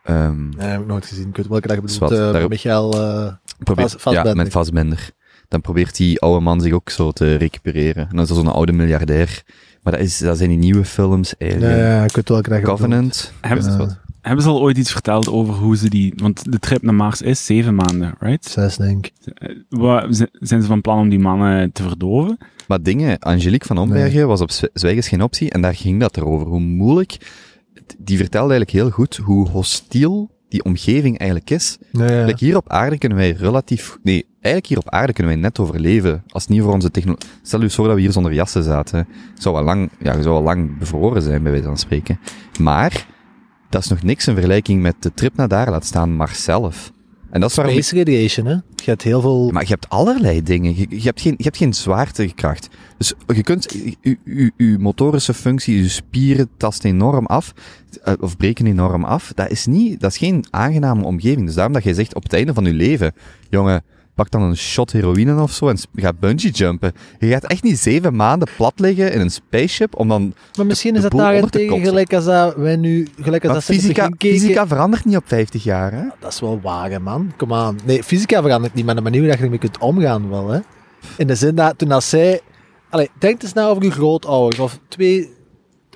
ehm, 0.04 0.48
Nee, 0.48 0.66
heb 0.68 0.80
ik 0.80 0.86
nooit 0.86 1.06
gezien. 1.06 1.28
Ik 1.28 1.36
weet 1.36 1.46
welke 1.46 1.66
dat 1.66 1.76
je 1.76 1.82
bedoelt. 1.82 1.98
Zwat, 1.98 2.12
eh, 2.12 2.32
daarop- 2.32 2.50
Michael... 2.50 2.92
eh, 2.92 3.32
probeert, 3.58 3.94
Vast-. 3.98 4.22
Ja, 4.24 4.34
met 4.34 4.48
Fassbender. 4.48 5.10
Dan 5.48 5.60
probeert 5.60 5.96
die 5.96 6.20
oude 6.20 6.40
man 6.40 6.60
zich 6.60 6.72
ook 6.72 6.90
zo 6.90 7.10
te 7.10 7.34
recupereren. 7.34 8.02
En 8.02 8.08
dan 8.16 8.20
is 8.22 8.28
dat 8.28 8.36
zo'n 8.36 8.52
oude 8.52 8.72
miljardair. 8.72 9.42
Maar 9.82 9.92
dat, 9.92 10.02
is, 10.02 10.18
dat 10.18 10.36
zijn 10.36 10.48
die 10.48 10.58
nieuwe 10.58 10.84
films, 10.84 11.34
nee, 11.38 11.58
ja, 11.58 12.04
ik 12.04 12.14
weet 12.14 12.28
welke 12.28 12.48
dat 12.48 12.58
je 12.58 12.64
bedoelt. 12.64 12.78
Covenant. 12.80 13.32
Hebben 13.40 13.66
is 13.66 13.72
ze- 13.72 13.78
wat. 13.78 14.00
Hebben 14.20 14.42
ze 14.44 14.50
al 14.50 14.60
ooit 14.60 14.76
iets 14.78 14.92
verteld 14.92 15.28
over 15.28 15.54
hoe 15.54 15.76
ze 15.76 15.88
die... 15.90 16.12
Want 16.16 16.52
de 16.52 16.58
trip 16.58 16.82
naar 16.82 16.94
Mars 16.94 17.22
is 17.22 17.44
zeven 17.46 17.74
maanden, 17.74 18.14
right? 18.20 18.44
Zes, 18.44 18.76
denk 18.76 19.06
ik. 19.06 19.12
Eh, 19.34 20.02
Zijn 20.32 20.60
ze 20.62 20.66
van 20.66 20.80
plan 20.80 20.98
om 20.98 21.08
die 21.08 21.18
mannen 21.18 21.72
te 21.72 21.82
verdoven? 21.82 22.38
Maar 22.68 22.82
dingen, 22.82 23.18
Angelique 23.18 23.66
van 23.66 23.78
Ombergen 23.78 24.26
was 24.26 24.40
op 24.40 24.50
Zw- 24.50 24.64
Zwijgens 24.74 25.08
geen 25.08 25.22
optie 25.22 25.50
en 25.50 25.60
daar 25.62 25.74
ging 25.74 26.00
dat 26.00 26.16
erover. 26.16 26.46
Hoe 26.46 26.60
moeilijk, 26.60 27.16
die 27.98 28.16
vertelde 28.16 28.54
eigenlijk 28.54 28.84
heel 28.84 28.90
goed 28.90 29.16
hoe 29.16 29.48
hostiel 29.48 30.30
die 30.48 30.64
omgeving 30.64 31.18
eigenlijk 31.18 31.50
is. 31.50 31.78
Nee, 31.92 32.16
ja. 32.16 32.24
Like 32.24 32.44
hier 32.44 32.56
op 32.56 32.68
aarde 32.68 32.98
kunnen 32.98 33.18
wij 33.18 33.30
relatief... 33.30 33.98
Nee, 34.02 34.26
eigenlijk 34.40 34.66
hier 34.66 34.78
op 34.78 34.90
aarde 34.90 35.12
kunnen 35.12 35.32
wij 35.32 35.42
net 35.42 35.58
overleven. 35.58 36.22
Als 36.28 36.42
het 36.42 36.52
niet 36.52 36.62
voor 36.62 36.72
onze 36.72 36.90
technologie... 36.90 37.28
Stel 37.42 37.62
je 37.62 37.70
voor 37.70 37.86
dat 37.86 37.94
we 37.94 38.00
hier 38.00 38.12
zonder 38.12 38.32
jassen 38.32 38.62
zaten. 38.62 39.08
Zou 39.34 39.56
al 39.56 39.62
lang, 39.62 39.90
ja, 39.98 40.22
zou 40.22 40.34
al 40.34 40.42
lang 40.42 40.78
bevroren 40.78 41.22
zijn, 41.22 41.42
bij 41.42 41.52
wijze 41.52 41.66
van 41.66 41.78
spreken. 41.78 42.18
Maar, 42.60 43.06
dat 43.68 43.82
is 43.82 43.88
nog 43.88 44.02
niks 44.02 44.26
in 44.26 44.34
vergelijking 44.34 44.82
met 44.82 44.94
de 44.98 45.14
trip 45.14 45.36
naar 45.36 45.48
daar, 45.48 45.70
laat 45.70 45.84
staan 45.84 46.12
Mars 46.12 46.42
zelf. 46.44 46.92
En 47.32 47.40
dat 47.40 47.50
is 47.50 47.56
waarom... 47.56 47.74
Space 47.74 47.96
radiation, 47.96 48.46
hè. 48.46 48.52
Je 48.52 48.90
hebt 48.90 49.02
heel 49.02 49.20
veel... 49.20 49.50
Maar 49.50 49.62
je 49.62 49.68
hebt 49.68 49.88
allerlei 49.88 50.42
dingen. 50.42 50.76
Je, 50.76 50.86
je 50.88 51.02
hebt, 51.02 51.20
geen, 51.20 51.34
je 51.36 51.44
hebt 51.44 51.56
geen 51.56 51.74
zwaartekracht. 51.74 52.68
Dus 52.98 53.12
je 53.26 53.42
kunt, 53.42 53.74
je, 54.00 54.18
je, 54.24 54.52
je 54.56 54.78
motorische 54.78 55.34
functie, 55.34 55.82
je 55.82 55.88
spieren 55.88 56.48
tasten 56.56 56.90
enorm 56.90 57.26
af, 57.26 57.52
eh, 58.02 58.14
of 58.20 58.36
breken 58.36 58.66
enorm 58.66 59.04
af. 59.04 59.32
Dat 59.34 59.50
is 59.50 59.66
niet, 59.66 60.00
dat 60.00 60.10
is 60.10 60.16
geen 60.16 60.44
aangename 60.50 61.04
omgeving. 61.04 61.46
Dus 61.46 61.54
daarom 61.54 61.72
dat 61.72 61.84
jij 61.84 61.94
zegt 61.94 62.14
op 62.14 62.22
het 62.22 62.32
einde 62.32 62.54
van 62.54 62.64
je 62.64 62.72
leven, 62.72 63.12
jongen, 63.50 63.84
pak 64.14 64.30
dan 64.30 64.42
een 64.42 64.56
shot 64.56 64.92
heroïne 64.92 65.42
of 65.42 65.52
zo 65.52 65.68
en 65.68 65.78
ga 65.94 66.12
bungee 66.12 66.50
jumpen. 66.50 66.92
Je 67.18 67.28
gaat 67.28 67.44
echt 67.44 67.62
niet 67.62 67.78
zeven 67.78 68.16
maanden 68.16 68.48
plat 68.56 68.72
liggen 68.76 69.12
in 69.12 69.20
een 69.20 69.30
spaceship 69.30 69.98
om 69.98 70.08
dan... 70.08 70.34
maar 70.56 70.66
misschien 70.66 70.92
de 70.92 70.96
is 70.96 71.02
dat 71.02 71.12
daarentegen 71.12 71.80
gelijk 71.80 72.14
als 72.14 72.24
dat 72.24 72.56
wij 72.56 72.76
nu... 72.76 73.08
Gelijk 73.20 73.44
als 73.44 73.52
Maar 73.52 73.62
dat 73.66 73.76
fysica, 73.76 74.10
fysica 74.18 74.66
verandert 74.66 75.04
niet 75.04 75.16
op 75.16 75.24
50 75.26 75.64
jaar, 75.64 75.92
hè? 75.92 76.04
Dat 76.20 76.32
is 76.32 76.40
wel 76.40 76.60
waar, 76.60 76.90
hè, 76.90 76.98
man. 76.98 77.32
Kom 77.36 77.52
aan. 77.52 77.78
Nee, 77.84 78.04
fysica 78.04 78.42
verandert 78.42 78.74
niet, 78.74 78.84
maar 78.84 78.94
de 78.94 79.00
manier 79.00 79.28
dat 79.28 79.38
je 79.38 79.44
ermee 79.44 79.58
kunt 79.58 79.78
omgaan 79.78 80.28
wel, 80.28 80.48
hè. 80.48 80.60
In 81.16 81.26
de 81.26 81.34
zin 81.34 81.54
dat 81.54 81.78
toen 81.78 81.90
als 81.92 82.08
zij... 82.08 82.40
Allee, 82.90 83.10
denk 83.18 83.42
eens 83.42 83.52
na 83.52 83.66
over 83.66 83.82
je 83.82 83.90
grootouders, 83.90 84.58
of 84.58 84.78
twee... 84.88 85.30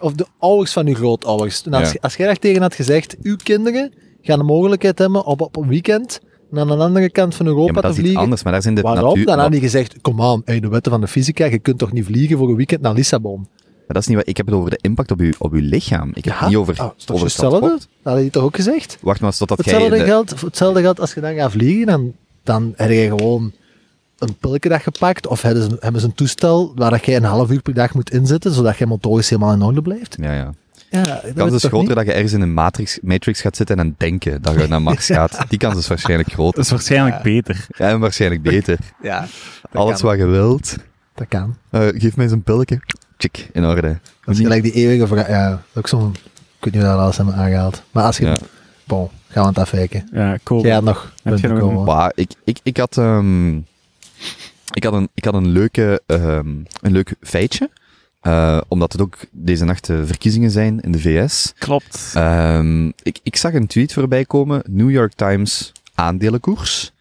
Of 0.00 0.12
de 0.12 0.26
ouders 0.38 0.72
van 0.72 0.86
je 0.86 0.94
grootouders. 0.94 1.60
Toen 1.60 1.72
als, 1.74 1.92
Ja. 1.92 1.98
als 2.00 2.16
jij 2.16 2.26
daar 2.26 2.36
tegen 2.36 2.62
had 2.62 2.74
gezegd, 2.74 3.16
uw 3.22 3.36
kinderen 3.36 3.92
gaan 4.20 4.38
de 4.38 4.44
mogelijkheid 4.44 4.98
hebben 4.98 5.24
op, 5.24 5.40
op 5.40 5.56
een 5.56 5.68
weekend 5.68 6.20
naar 6.50 6.68
een 6.68 6.80
andere 6.80 7.10
kant 7.10 7.34
van 7.34 7.46
Ja, 7.46 7.52
Europa 7.52 7.72
maar 7.72 7.82
dat 7.82 7.90
te 7.90 7.96
is 7.96 7.96
iets 7.96 8.04
vliegen. 8.06 8.22
anders, 8.22 8.42
maar 8.42 8.52
daar 8.52 8.62
zijn 8.62 8.74
de 8.74 8.80
Waarom? 8.80 9.04
natuur... 9.08 9.26
Dan 9.26 9.38
had 9.38 9.50
hij 9.50 9.60
gezegd, 9.60 9.94
kom 10.00 10.22
aan, 10.22 10.42
de 10.44 10.68
wetten 10.68 10.92
van 10.92 11.00
de 11.00 11.06
fysica, 11.08 11.44
je 11.44 11.58
kunt 11.58 11.78
toch 11.78 11.92
niet 11.92 12.04
vliegen 12.04 12.38
voor 12.38 12.48
een 12.48 12.56
weekend 12.56 12.80
naar 12.80 12.94
Lissabon? 12.94 13.38
Maar 13.66 13.94
dat 13.94 14.02
is 14.02 14.06
niet 14.08 14.16
wat... 14.16 14.28
Ik 14.28 14.36
heb 14.36 14.46
het 14.46 14.54
over 14.54 14.70
de 14.70 14.78
impact 14.80 15.10
op 15.10 15.20
uw, 15.20 15.32
op 15.38 15.52
uw 15.52 15.60
lichaam. 15.62 16.10
Ik 16.14 16.24
heb 16.24 16.38
het 16.38 16.48
niet 16.48 16.56
over, 16.56 16.74
Ah, 16.78 16.84
over 17.10 17.24
hetzelfde? 17.26 17.58
transport. 17.58 17.88
Dat 18.02 18.12
had 18.12 18.14
hij 18.22 18.30
toch 18.30 18.42
ook 18.42 18.56
gezegd? 18.56 18.98
Wacht 19.00 19.20
maar 19.20 19.36
totdat 19.36 19.64
jij... 19.64 19.74
Hetzelfde 19.74 19.98
de- 19.98 20.04
geldt, 20.04 20.40
hetzelfde 20.40 20.80
geldt 20.80 21.00
als 21.00 21.14
je 21.14 21.20
dan 21.20 21.34
gaat 21.34 21.50
vliegen, 21.50 21.86
dan, 21.86 22.12
dan 22.42 22.72
heb 22.76 22.90
je 22.90 23.06
gewoon 23.16 23.52
een 24.18 24.34
pilke 24.34 24.68
dat 24.68 24.82
gepakt, 24.82 25.26
of 25.26 25.42
hebben 25.42 25.62
ze, 25.62 25.76
hebben 25.80 26.00
ze 26.00 26.06
een 26.06 26.14
toestel 26.14 26.72
waar 26.74 26.90
dat 26.90 27.04
jij 27.06 27.16
een 27.16 27.24
half 27.24 27.50
uur 27.50 27.62
per 27.62 27.74
dag 27.74 27.94
moet 27.94 28.10
inzetten, 28.12 28.52
zodat 28.52 28.76
je 28.76 28.86
motorisch 28.86 29.30
helemaal 29.30 29.52
in 29.52 29.62
orde 29.62 29.82
blijft. 29.82 30.16
Ja, 30.20 30.32
ja. 30.34 30.52
Ja, 30.96 31.04
dat 31.14 31.22
De 31.22 31.32
kans 31.34 31.52
is 31.52 31.64
groter 31.64 31.86
niet? 31.86 31.96
dat 31.96 32.06
je 32.06 32.12
ergens 32.12 32.32
in 32.32 32.40
een 32.40 32.54
matrix, 32.54 32.98
matrix 33.02 33.40
gaat 33.40 33.56
zitten 33.56 33.76
en 33.76 33.84
aan 33.84 33.94
denken 33.98 34.42
dat 34.42 34.54
je 34.54 34.66
naar 34.68 34.82
Mars 34.82 35.06
gaat. 35.16 35.38
Die 35.48 35.58
kans 35.58 35.76
is 35.78 35.88
waarschijnlijk 35.88 36.28
Dat 36.28 36.38
groter. 36.38 36.60
is 36.60 36.70
waarschijnlijk 36.70 37.22
beter. 37.22 37.66
Ja, 37.68 37.88
en 37.88 38.00
waarschijnlijk 38.00 38.42
beter. 38.42 38.78
Ja, 39.02 39.20
dat 39.70 39.82
Alles 39.82 40.00
kan. 40.00 40.08
wat 40.10 40.18
je 40.18 40.26
wilt. 40.26 40.76
Dat 41.14 41.28
kan. 41.28 41.56
Eh, 41.70 41.80
geef 41.80 42.16
mij 42.16 42.24
eens 42.24 42.34
een 42.34 42.42
pilletje. 42.42 42.80
Check, 43.18 43.48
in 43.52 43.64
orde. 43.64 43.98
Dat 44.24 44.34
is 44.34 44.40
gelijk 44.40 44.62
die 44.62 44.72
eeuwige 44.72 45.06
vraag. 45.06 45.28
Ja, 45.28 45.62
ook 45.74 45.88
zo'n... 45.88 46.14
Ik 46.58 46.64
weet 46.64 46.72
niet 46.74 46.82
hoe 46.82 46.92
dat 46.92 47.00
alles 47.00 47.16
hebben 47.16 47.34
aangehaald. 47.34 47.82
Maar 47.90 48.04
als 48.04 48.16
je... 48.16 48.24
Ja. 48.26 48.36
Bon, 48.84 49.08
gaan 49.08 49.14
we 49.32 49.40
aan 49.40 49.46
het 49.46 49.58
afwijken. 49.58 50.08
Ja, 50.12 50.38
cool. 50.42 50.62
Jij 50.62 50.72
had 50.74 50.82
nog 50.84 51.12
Heb 51.22 51.34
je 51.38 51.40
punten 51.40 51.58
nog 51.68 51.78
een-. 51.78 51.84
Maar 51.84 52.12
ik, 52.14 52.30
ik, 52.44 52.58
ik 52.62 52.76
had, 52.76 52.96
ehm, 52.98 53.56
ik 54.72 54.84
had 54.84 54.92
een, 54.92 55.08
ik 55.14 55.24
had 55.24 55.34
een, 55.34 55.46
leuke, 55.48 56.02
ehm, 56.06 56.48
een 56.80 56.92
leuk 56.92 57.14
feitje. 57.20 57.70
Eh, 58.20 58.60
omdat 58.68 58.92
het 58.92 59.00
ook 59.00 59.16
deze 59.30 59.64
nacht 59.64 59.86
de 59.86 60.06
verkiezingen 60.06 60.50
zijn 60.50 60.80
in 60.80 60.92
de 60.92 61.00
VS. 61.00 61.52
Klopt. 61.58 62.12
Ehm, 62.14 62.86
ik, 62.86 63.18
ik 63.22 63.36
zag 63.36 63.52
een 63.54 63.66
tweet 63.66 63.92
voorbij 63.92 64.24
komen. 64.24 64.62
New 64.66 64.90
York 64.90 65.12
Times 65.12 65.72
aandelenkoers. 65.94 66.92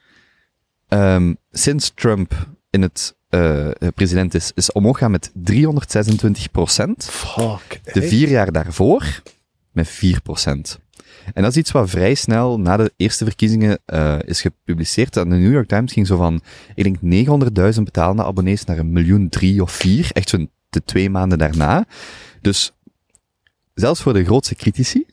Ehm, 0.88 1.34
sinds 1.52 1.92
Trump 1.96 2.48
in 2.70 2.82
het 2.82 3.16
eh, 3.30 3.68
president 3.96 4.34
is, 4.34 4.52
is 4.56 4.72
omhoog 4.72 4.98
gaan 4.98 5.12
met 5.12 5.32
326 5.34 6.52
procent. 6.52 7.06
Fuck. 7.06 7.80
De 7.94 8.02
vier 8.02 8.30
jaar 8.30 8.52
daarvoor 8.52 9.22
met 9.72 9.88
4 9.88 10.22
procent. 10.22 10.80
En 11.34 11.42
dat 11.42 11.52
is 11.52 11.58
iets 11.58 11.72
wat 11.72 11.90
vrij 11.90 12.14
snel 12.14 12.60
na 12.60 12.78
de 12.78 12.94
eerste 12.98 13.26
verkiezingen 13.26 13.80
eh, 13.86 14.18
is 14.26 14.42
gepubliceerd. 14.42 15.18
En 15.18 15.30
de 15.30 15.36
New 15.36 15.52
York 15.52 15.68
Times 15.68 15.94
ging 15.94 16.08
zo 16.08 16.18
van, 16.18 16.42
ik 16.76 16.84
denk 16.84 17.28
900.000 17.76 17.82
betalende 17.84 18.24
abonnees 18.24 18.66
naar 18.66 18.78
een 18.78 18.92
miljoen 18.92 19.30
drie 19.30 19.62
of 19.62 19.72
vier. 19.72 20.10
Echt 20.12 20.30
zo'n 20.30 20.50
de 20.76 20.84
twee 20.84 21.10
maanden 21.10 21.38
daarna. 21.38 21.86
Dus 22.42 22.74
zelfs 23.74 24.02
voor 24.02 24.14
de 24.14 24.26
grootste 24.26 24.56
critici 24.56 25.06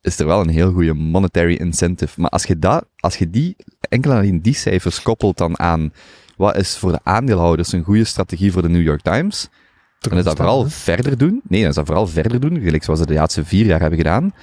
is 0.00 0.18
er 0.18 0.26
wel 0.26 0.40
een 0.40 0.48
heel 0.48 0.72
goede 0.72 0.94
monetary 0.94 1.54
incentive. 1.54 2.20
Maar 2.20 2.30
als 2.30 2.44
je, 2.44 2.58
dat, 2.58 2.84
als 2.96 3.16
je 3.16 3.30
die, 3.30 3.56
enkel 3.88 4.10
en 4.10 4.16
alleen 4.16 4.42
die 4.42 4.54
cijfers 4.54 5.02
koppelt 5.02 5.38
dan 5.38 5.58
aan 5.58 5.92
wat 6.36 6.56
is 6.56 6.76
voor 6.76 6.92
de 6.92 7.00
aandeelhouders 7.02 7.72
een 7.72 7.84
goede 7.84 8.04
strategie 8.04 8.52
voor 8.52 8.62
de 8.62 8.68
New 8.68 8.82
York 8.82 9.00
Times, 9.00 9.48
dan 9.98 10.18
is 10.18 10.24
dat 10.24 10.36
vooral 10.36 10.68
verder 10.68 11.18
doen. 11.18 11.40
Nee, 11.48 11.60
dan 11.60 11.70
is 11.70 11.74
dat 11.74 11.86
vooral 11.86 12.06
verder 12.06 12.40
doen, 12.40 12.60
gelijk 12.60 12.84
zoals 12.84 13.00
ze 13.00 13.06
de 13.06 13.14
laatste 13.14 13.44
vier 13.44 13.66
jaar 13.66 13.80
hebben 13.80 13.98
gedaan. 13.98 14.34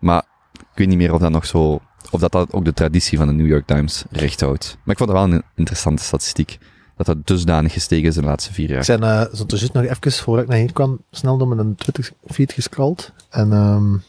Maar 0.00 0.24
ik 0.52 0.78
weet 0.78 0.88
niet 0.88 0.96
meer 0.96 1.12
of 1.12 1.20
dat 1.20 1.30
nog 1.30 1.46
zo, 1.46 1.80
of 2.10 2.20
dat, 2.20 2.32
dat 2.32 2.52
ook 2.52 2.64
de 2.64 2.72
traditie 2.72 3.18
van 3.18 3.26
de 3.26 3.32
New 3.32 3.46
York 3.46 3.66
Times 3.66 4.04
recht 4.10 4.40
houdt. 4.40 4.78
Maar 4.84 4.94
ik 4.94 4.98
vond 4.98 5.10
het 5.10 5.18
wel 5.18 5.32
een 5.32 5.42
interessante 5.54 6.02
statistiek. 6.02 6.58
Dat 6.96 7.06
dat 7.06 7.26
dusdanig 7.26 7.72
gestegen 7.72 8.08
is 8.08 8.16
in 8.16 8.22
de 8.22 8.28
laatste 8.28 8.52
vier 8.52 8.64
Ik 8.64 8.70
jaar. 8.70 8.84
zijn 8.84 9.02
uh, 9.02 9.24
zo 9.34 9.46
tussen 9.46 9.70
nog 9.72 9.84
even, 9.84 10.12
voordat 10.12 10.44
ik 10.44 10.50
naar 10.50 10.58
hier 10.58 10.72
kwam, 10.72 11.00
snel 11.10 11.38
door 11.38 11.48
mijn 11.48 11.74
Twitter-feed 11.74 12.52
gescrolld. 12.52 13.12
En 13.30 13.52
um, 13.52 14.02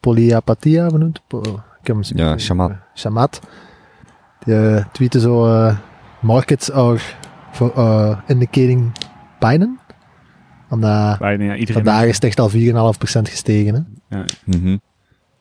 Polyapathia 0.00 0.86
benoemd. 0.86 1.20
Po 1.26 1.40
ik 1.80 1.86
heb 1.86 1.96
hem 1.96 2.18
Ja, 2.18 2.38
Shamat. 2.38 2.72
Shamat. 2.94 3.40
Die 4.44 4.54
uh, 4.54 4.84
tweette 4.92 5.20
zo, 5.20 5.46
uh, 5.46 5.78
markets 6.20 6.70
are 6.70 6.98
for, 7.52 7.72
uh, 7.76 8.18
indicating 8.26 8.92
Biden. 9.38 9.78
Omdat 10.70 11.18
ja, 11.18 11.56
vandaag 11.64 12.04
is 12.04 12.14
het 12.14 12.24
echt 12.24 12.40
al 12.40 12.50
4,5% 12.50 12.54
gestegen. 13.22 13.74
Hè? 14.08 14.16
Ja. 14.16 14.24
Mhm. 14.44 14.76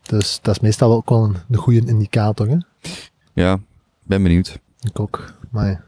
Dus 0.02 0.40
dat 0.42 0.56
is 0.56 0.62
meestal 0.62 0.94
ook 0.94 1.10
wel 1.10 1.24
een, 1.24 1.36
een 1.50 1.58
goede 1.58 1.86
indicator. 1.86 2.48
Hè? 2.48 2.58
Ja, 3.34 3.60
ben 4.04 4.24
benieuwd. 4.24 4.60
Ik 4.82 5.00
ook. 5.00 5.34
Maar 5.50 5.70
ja. 5.70 5.84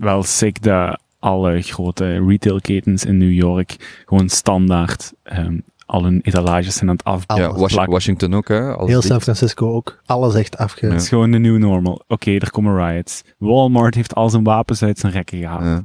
Wel 0.00 0.22
sick 0.22 0.62
dat 0.62 1.00
alle 1.18 1.62
grote 1.62 2.24
retailketens 2.26 3.04
in 3.04 3.16
New 3.16 3.32
York 3.32 4.02
gewoon 4.06 4.28
standaard 4.28 5.12
um, 5.38 5.62
al 5.86 6.04
hun 6.04 6.20
etalages 6.22 6.74
zijn 6.74 6.88
aan 6.88 6.96
het 6.96 7.04
afplakken. 7.04 7.48
Ja, 7.48 7.54
Was 7.54 7.74
Washington 7.74 8.34
ook, 8.34 8.48
hè? 8.48 8.74
Als 8.74 8.88
Heel 8.88 9.02
San 9.02 9.20
Francisco 9.20 9.72
ook. 9.74 10.00
Alles 10.06 10.34
echt 10.34 10.56
afge... 10.56 10.86
Het 10.86 11.02
is 11.02 11.08
gewoon 11.08 11.30
de 11.30 11.38
new 11.38 11.58
normal. 11.58 12.02
Oké, 12.08 12.30
er 12.30 12.50
komen 12.50 12.86
riots. 12.86 13.22
Walmart 13.38 13.94
heeft 13.94 14.14
al 14.14 14.30
zijn 14.30 14.44
wapens 14.44 14.82
uit 14.82 14.98
zijn 14.98 15.12
rekken 15.12 15.38
gehaald. 15.38 15.62
Ja. 15.62 15.84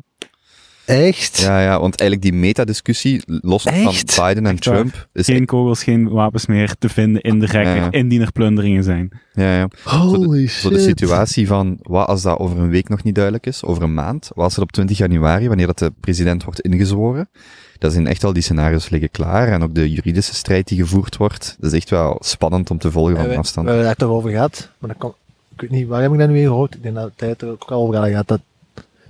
Echt? 0.85 1.37
Ja, 1.39 1.61
ja, 1.61 1.79
want 1.79 1.99
eigenlijk 1.99 2.31
die 2.31 2.39
metadiscussie, 2.39 3.21
los 3.25 3.65
Echt? 3.65 4.13
van 4.13 4.25
Biden 4.27 4.45
en 4.45 4.51
Echt? 4.53 4.61
Trump, 4.61 5.07
is 5.13 5.25
Geen 5.25 5.45
kogels, 5.45 5.83
geen 5.83 6.09
wapens 6.09 6.45
meer 6.45 6.75
te 6.79 6.89
vinden 6.89 7.21
in 7.21 7.39
de 7.39 7.45
rekken, 7.45 7.75
Ja, 7.75 7.83
ja. 7.83 7.91
indien 7.91 8.21
er 8.21 8.31
plunderingen 8.31 8.83
zijn. 8.83 9.11
ja, 9.33 9.57
ja. 9.57 9.67
Holy 9.83 10.47
Zo 10.47 10.69
shit. 10.69 10.71
de 10.77 10.79
situatie 10.79 11.47
van, 11.47 11.77
wat 11.81 12.07
als 12.07 12.21
dat 12.21 12.37
over 12.39 12.57
een 12.59 12.69
week 12.69 12.89
nog 12.89 13.03
niet 13.03 13.15
duidelijk 13.15 13.45
is, 13.45 13.63
over 13.63 13.83
een 13.83 13.93
maand, 13.93 14.31
wat 14.35 14.43
als 14.43 14.55
het 14.55 14.63
op 14.63 14.71
20 14.71 14.97
januari, 14.97 15.47
wanneer 15.47 15.67
dat 15.67 15.79
de 15.79 15.91
president 15.99 16.43
wordt 16.43 16.59
ingezworen, 16.61 17.29
dat 17.77 17.91
zijn 17.93 18.07
echt 18.07 18.23
al 18.23 18.33
die 18.33 18.43
scenario's 18.43 18.89
liggen 18.89 19.11
klaar 19.11 19.47
en 19.47 19.63
ook 19.63 19.75
de 19.75 19.91
juridische 19.91 20.35
strijd 20.35 20.67
die 20.67 20.77
gevoerd 20.77 21.17
wordt, 21.17 21.55
dat 21.59 21.71
is 21.71 21.77
echt 21.77 21.89
wel 21.89 22.17
spannend 22.19 22.69
om 22.69 22.77
te 22.77 22.91
volgen 22.91 23.15
van 23.15 23.27
we, 23.27 23.37
afstand. 23.37 23.65
we 23.65 23.71
hebben 23.71 23.89
het 23.89 23.99
daar 23.99 24.07
toch 24.09 24.17
over 24.17 24.29
gehad, 24.31 24.69
maar 24.77 24.89
dat 24.89 24.99
kan, 24.99 25.13
ik 25.55 25.61
weet 25.61 25.69
niet, 25.69 25.87
waar 25.87 26.01
heb 26.01 26.11
ik 26.13 26.17
dat 26.19 26.27
nu 26.27 26.33
weer 26.33 26.47
gehoord? 26.47 26.75
Ik 26.75 26.83
denk 26.83 26.95
dat 26.95 27.11
het 27.15 27.41
er 27.41 27.49
ook 27.49 27.63
al 27.71 27.81
over 27.81 27.95
had 27.95 28.07
gehad, 28.07 28.27
dat, 28.27 28.41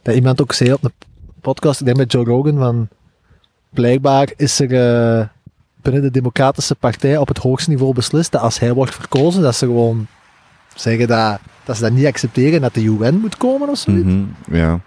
dat 0.01 0.15
iemand 0.15 0.41
ook 0.41 0.53
zei 0.53 0.73
op 0.73 0.83
een 0.83 0.91
podcast, 1.45 1.79
ik 1.79 1.85
denk 1.85 1.97
met 1.97 2.11
Joe 2.11 2.25
Rogan, 2.25 2.57
van 2.57 2.87
blijkbaar 3.69 4.31
is 4.35 4.59
er 4.59 4.71
eh, 4.73 5.27
binnen 5.81 6.01
de 6.01 6.11
Democratische 6.11 6.75
Partij 6.75 7.17
op 7.17 7.27
het 7.27 7.37
hoogste 7.37 7.69
niveau 7.69 7.93
beslist 7.93 8.31
dat 8.31 8.41
als 8.41 8.59
hij 8.59 8.73
wordt 8.73 8.95
verkozen, 8.95 9.41
dat 9.41 9.55
ze 9.55 9.65
gewoon 9.65 10.07
zeggen 10.75 11.07
dat, 11.07 11.39
dat 11.63 11.75
ze 11.75 11.81
dat 11.81 11.91
niet 11.91 12.05
accepteren 12.05 12.53
en 12.53 12.61
dat 12.61 12.73
de 12.73 12.83
UN 12.83 13.19
moet 13.19 13.37
komen 13.37 13.69
of 13.69 13.77
zoiets. 13.77 14.03
Mhm, 14.03 14.25
ja, 14.51 14.79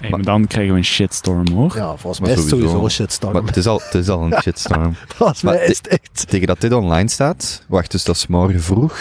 Hey, 0.00 0.10
maar 0.10 0.22
dan 0.22 0.46
krijgen 0.46 0.72
we 0.72 0.78
een 0.78 0.84
shitstorm 0.84 1.48
hoor. 1.48 1.76
Ja, 1.76 1.96
volgens 1.96 2.20
mij 2.20 2.32
is 2.32 2.38
het 2.38 2.48
sowieso. 2.48 2.84
een 2.84 2.90
shitstorm. 2.90 3.32
maar 3.32 3.42
het 3.42 3.56
is 3.56 3.66
al, 3.66 3.80
het 3.84 3.94
is 3.94 4.08
al 4.08 4.22
een 4.22 4.40
shitstorm. 4.42 4.94
volgens 4.94 5.42
maar 5.42 5.54
mij 5.54 5.66
is 5.66 5.76
het 5.76 5.86
echt... 5.86 6.28
Tegen 6.28 6.46
dat 6.46 6.60
dit 6.60 6.72
online 6.72 7.08
staat, 7.08 7.64
wacht, 7.68 7.90
dus 7.90 8.04
dat 8.04 8.16
is 8.16 8.26
morgen 8.26 8.62
vroeg, 8.62 8.98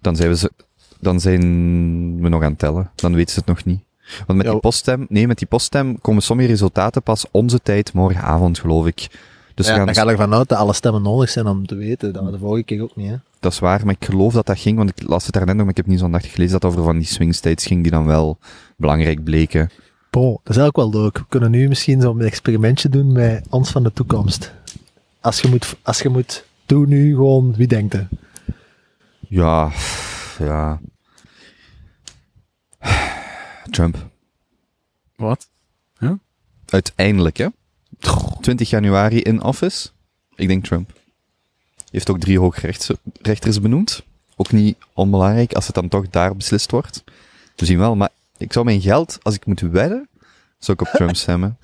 dan 0.00 0.16
zijn 0.16 0.28
we, 0.28 0.36
ze, 0.36 0.50
dan 1.00 1.20
zijn 1.20 1.40
we 2.20 2.28
nog 2.28 2.42
aan 2.42 2.50
het 2.50 2.58
tellen. 2.58 2.90
Dan 2.94 3.14
weten 3.14 3.32
ze 3.32 3.38
het 3.38 3.48
nog 3.48 3.64
niet. 3.64 3.86
Want 4.26 4.38
met 4.38 4.50
die 4.50 4.60
poststem, 4.60 5.06
nee, 5.08 5.26
met 5.26 5.38
die 5.38 5.46
poststem 5.46 6.00
komen 6.00 6.22
sommige 6.22 6.48
resultaten 6.48 7.02
pas 7.02 7.26
onze 7.30 7.60
tijd 7.62 7.92
morgenavond, 7.92 8.58
geloof 8.58 8.86
ik. 8.86 9.08
Dus 9.54 9.66
we 9.66 9.72
ja, 9.72 9.78
gaan, 9.78 9.86
dan 9.86 9.94
ga 9.94 10.02
ik 10.02 10.08
ervan 10.08 10.34
uit 10.34 10.48
dat 10.48 10.58
alle 10.58 10.72
stemmen 10.72 11.02
nodig 11.02 11.30
zijn 11.30 11.46
om 11.46 11.66
te 11.66 11.74
weten. 11.74 12.12
Dat 12.12 12.22
was 12.22 12.32
de 12.32 12.38
vorige 12.38 12.64
keer 12.64 12.82
ook 12.82 12.96
niet, 12.96 13.08
hè. 13.08 13.16
dat 13.40 13.52
is 13.52 13.58
waar, 13.58 13.84
maar 13.84 13.94
ik 13.98 14.04
geloof 14.04 14.32
dat 14.32 14.46
dat 14.46 14.58
ging, 14.58 14.76
want 14.76 14.90
ik 14.90 15.08
las 15.08 15.24
het 15.24 15.32
daarnet 15.32 15.54
nog, 15.54 15.64
maar 15.64 15.74
ik 15.74 15.76
heb 15.76 15.86
niet 15.86 15.98
zo'n 15.98 16.12
dag 16.12 16.30
gelezen 16.30 16.60
dat 16.60 16.70
over 16.70 16.84
van 16.84 16.98
die 16.98 17.06
swing 17.06 17.34
states 17.34 17.66
ging, 17.66 17.82
die 17.82 17.92
dan 17.92 18.06
wel 18.06 18.38
belangrijk 18.76 19.24
bleken. 19.24 19.70
Bo, 20.10 20.30
dat 20.30 20.56
is 20.56 20.56
eigenlijk 20.56 20.76
wel 20.76 21.02
leuk. 21.02 21.18
We 21.18 21.24
kunnen 21.28 21.50
nu 21.50 21.68
misschien 21.68 22.00
zo'n 22.00 22.20
experimentje 22.20 22.88
doen 22.88 23.12
met 23.12 23.46
ons 23.50 23.70
van 23.70 23.82
de 23.82 23.92
toekomst. 23.92 24.52
Als 25.20 25.40
je 25.40 25.48
moet, 25.48 25.76
als 25.82 26.00
je 26.00 26.08
moet 26.08 26.44
doen 26.66 26.88
nu 26.88 27.14
gewoon, 27.14 27.54
wie 27.56 27.66
denkt 27.66 27.94
er? 27.94 28.08
Ja, 29.28 29.70
ja. 30.38 30.80
Trump. 33.70 34.10
Wat? 35.16 35.48
Uiteindelijk, 36.64 37.36
hè. 37.36 37.46
20 38.40 38.70
januari 38.70 39.20
in 39.20 39.42
office. 39.42 39.88
Ik 40.34 40.48
denk 40.48 40.64
Trump. 40.64 40.92
Heeft 41.90 42.10
ook 42.10 42.20
drie 42.20 42.38
hoogrechters 42.38 43.60
benoemd. 43.60 44.02
Ook 44.36 44.52
niet 44.52 44.76
onbelangrijk 44.94 45.52
als 45.52 45.66
het 45.66 45.74
dan 45.74 45.88
toch 45.88 46.08
daar 46.08 46.36
beslist 46.36 46.70
wordt. 46.70 47.04
We 47.56 47.66
zien 47.66 47.78
wel, 47.78 47.96
maar 47.96 48.10
ik 48.36 48.52
zou 48.52 48.64
mijn 48.64 48.80
geld, 48.80 49.18
als 49.22 49.34
ik 49.34 49.46
moet 49.46 49.60
wedden, 49.60 50.08
zou 50.58 50.78
ik 50.80 50.88
op 50.88 50.94
Trump 50.94 51.16
stemmen. 51.24 51.58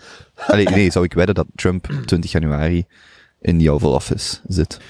Allee, 0.47 0.69
nee, 0.69 0.91
zou 0.91 1.05
ik 1.05 1.13
wedden 1.13 1.35
dat 1.35 1.47
Trump 1.55 1.89
20 2.07 2.33
januari 2.33 2.85
in 3.41 3.59
die 3.59 3.71
Oval 3.71 3.93
Office 3.93 4.37
zit. 4.47 4.81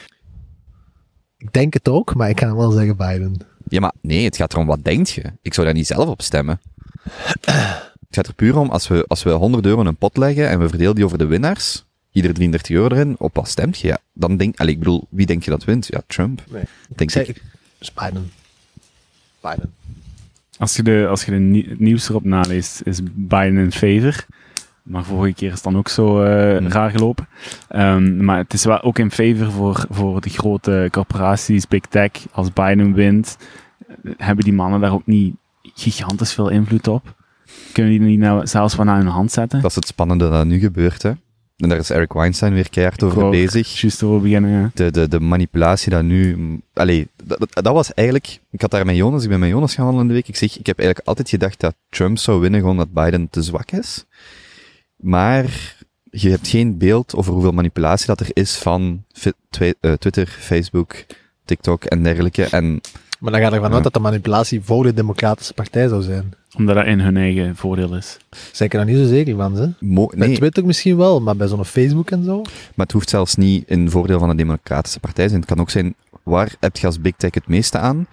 Ik 1.37 1.53
denk 1.53 1.75
het 1.75 1.89
ook, 1.89 2.15
maar 2.15 2.29
ik 2.29 2.37
kan 2.37 2.57
wel 2.57 2.71
zeggen 2.71 2.97
Biden. 2.97 3.37
Ja, 3.69 3.81
maar 3.81 3.93
nee, 4.01 4.25
het 4.25 4.37
gaat 4.37 4.53
erom, 4.53 4.67
wat 4.67 4.85
denkt 4.85 5.11
je? 5.11 5.33
Ik 5.43 5.55
zou 5.55 5.67
daar 5.67 5.77
niet 5.77 5.87
zelf 5.87 6.09
op 6.09 6.23
stemmen. 6.23 6.61
Het 8.15 8.25
gaat 8.25 8.27
er 8.27 8.35
puur 8.35 8.57
om, 8.59 8.71
als 8.71 8.89
we, 8.89 9.05
als 9.09 9.23
we 9.23 9.31
100 9.31 9.67
euro 9.67 9.81
in 9.81 9.87
een 9.87 9.97
pot 9.97 10.17
leggen 10.17 10.49
en 10.49 10.59
we 10.59 10.69
verdelen 10.69 10.95
die 10.95 11.05
over 11.05 11.19
de 11.19 11.27
winnaars, 11.27 11.85
ieder 12.13 12.35
33 12.35 12.77
euro 12.77 12.95
erin, 12.95 13.15
op 13.19 13.35
wat 13.35 13.49
stemt 13.49 13.79
je? 13.79 13.87
Ja, 13.87 13.99
dan 14.13 14.37
denk, 14.37 14.61
allee, 14.61 14.73
ik 14.73 14.79
bedoel, 14.79 15.07
wie 15.09 15.27
denk 15.27 15.43
je 15.43 15.51
dat 15.51 15.65
wint? 15.65 15.87
Ja, 15.87 16.03
Trump. 16.07 16.43
Nee. 16.51 16.63
Denk 16.89 17.13
Ik 17.15 17.43
dus 17.79 17.93
Biden. 17.93 18.31
Biden. 19.41 19.73
Als 20.59 20.77
je, 20.77 20.83
de, 20.83 21.07
als 21.11 21.25
je 21.25 21.31
de 21.31 21.75
nieuws 21.79 22.09
erop 22.09 22.25
naleest, 22.25 22.81
is 22.85 23.01
Biden 23.13 23.57
in 23.57 23.73
favor. 23.73 24.27
Maar 24.83 25.05
vorige 25.05 25.35
keer 25.35 25.49
is 25.49 25.55
het 25.55 25.63
dan 25.63 25.77
ook 25.77 25.89
zo 25.89 26.23
eh, 26.23 26.57
Hmm. 26.59 26.69
raar 26.69 26.91
gelopen. 26.91 27.29
Ehm, 27.69 28.25
maar 28.25 28.39
het 28.39 28.53
is 28.53 28.65
wel 28.65 28.83
ook 28.83 28.99
in 28.99 29.11
favor 29.11 29.51
voor, 29.51 29.87
voor 29.91 30.21
de 30.21 30.31
grote 30.31 30.89
corporaties, 30.91 31.69
big 31.69 31.81
tech. 31.81 32.11
Als 32.31 32.53
Biden 32.53 32.93
wint, 32.95 33.37
eh, 33.87 34.13
hebben 34.17 34.45
die 34.45 34.53
mannen 34.53 34.81
daar 34.81 34.93
ook 34.93 35.07
niet 35.07 35.35
gigantisch 35.75 36.33
veel 36.33 36.49
invloed 36.49 36.89
op. 36.89 37.15
Kunnen 37.73 37.93
die 37.93 38.01
niet 38.01 38.19
nou 38.19 38.47
zelfs 38.47 38.75
van 38.75 38.89
aan 38.89 38.99
hun 38.99 39.07
hand 39.07 39.33
zetten? 39.33 39.61
Dat 39.61 39.71
is 39.71 39.77
het 39.77 39.87
spannende 39.87 40.31
dat 40.31 40.47
nu 40.47 40.59
gebeurt, 40.59 41.03
hè. 41.03 41.13
En 41.57 41.69
daar 41.69 41.79
is 41.79 41.91
Eric 41.91 42.13
Weinstein 42.13 42.55
weer 42.55 42.71
keihard 42.71 43.03
over 43.03 43.25
ook. 43.25 43.31
bezig. 43.31 43.81
Juist 43.81 44.03
over 44.03 44.21
beginnen, 44.21 44.51
ja. 44.51 44.71
De, 44.75 44.91
de, 44.91 45.09
de 45.09 45.21
manipulatie 45.21 45.91
dat 45.91 46.03
nu... 46.03 46.37
Allee, 46.73 47.09
dat, 47.25 47.39
dat, 47.39 47.65
dat 47.65 47.73
was 47.75 47.95
eigenlijk... 47.95 48.41
Ik 48.51 48.61
had 48.61 48.71
daar 48.71 48.87
met 48.87 48.97
Jonas, 48.97 49.23
ik 49.23 49.29
ben 49.29 49.41
met 49.41 49.49
Jonas 49.49 49.75
gaan 49.75 49.85
wandelen 49.85 50.09
in 50.09 50.15
de 50.15 50.21
week. 50.21 50.29
Ik 50.29 50.37
zeg, 50.37 50.59
ik 50.59 50.67
heb 50.67 50.79
eigenlijk 50.79 51.09
altijd 51.09 51.29
gedacht 51.29 51.61
dat 51.61 51.75
Trump 51.89 52.19
zou 52.19 52.41
winnen, 52.41 52.61
gewoon 52.61 52.77
dat 52.77 52.93
Biden 52.93 53.31
te 53.31 53.43
zwak 53.43 53.71
is. 53.71 54.05
Maar 54.97 55.77
je 56.11 56.31
hebt 56.31 56.49
geen 56.49 56.79
beeld 56.79 57.15
over 57.15 57.33
hoeveel 57.33 57.53
manipulatie 57.53 58.07
dat 58.07 58.21
er 58.21 58.31
is 58.33 58.57
van 58.57 59.05
eh, 59.59 59.93
Twitter, 59.93 60.27
Facebook, 60.27 61.05
TikTok 61.45 61.85
en 61.85 62.03
dergelijke. 62.03 62.45
En 62.45 62.81
Maar 63.25 63.33
dan 63.33 63.43
gaat 63.43 63.53
er 63.53 63.59
Ja. 63.59 63.65
vanuit 63.65 63.83
dat 63.83 63.93
de 63.93 64.01
manipulatie 64.01 64.61
voor 64.63 64.83
de 64.83 64.95
Democratische 64.95 65.55
Partij 65.55 65.89
zou 65.89 66.03
zijn. 66.03 66.35
Omdat 66.57 66.75
dat 66.75 66.87
in 66.87 67.01
hun 67.01 67.17
eigen 67.17 67.57
voordeel 67.57 67.95
is. 67.97 68.17
Zijn 68.53 68.69
ik 68.69 68.75
er 68.79 68.85
nog 68.85 68.95
niet 68.95 69.05
zo 69.05 69.13
zeker 69.15 69.37
van, 69.37 69.57
ze? 69.57 69.73
Mo- 69.81 70.11
Bij 70.17 70.35
Twitter 70.35 70.65
misschien 70.67 70.97
wel, 70.97 71.21
maar 71.21 71.37
bij 71.37 71.47
zo'n 71.49 71.65
Facebook 71.65 72.11
en 72.11 72.25
zo? 72.25 72.37
maar 72.43 72.87
het 72.87 72.93
hoeft 72.93 73.09
zelfs 73.09 73.35
niet 73.35 73.69
in 73.69 73.91
voordeel 73.91 74.19
van 74.19 74.29
de 74.29 74.35
Democratische 74.35 75.01
Partij 75.01 75.25
te 75.25 75.31
zijn. 75.31 75.41
Het 75.43 75.51
kan 75.51 75.61
ook 75.61 75.71
zijn, 75.71 75.95
waar 76.23 76.55
heb 76.61 76.77
je 76.77 76.87
als 76.87 77.01
big 77.01 77.13
tech 77.17 77.35
het 77.35 77.49
meeste 77.49 77.79
aan? 77.79 78.07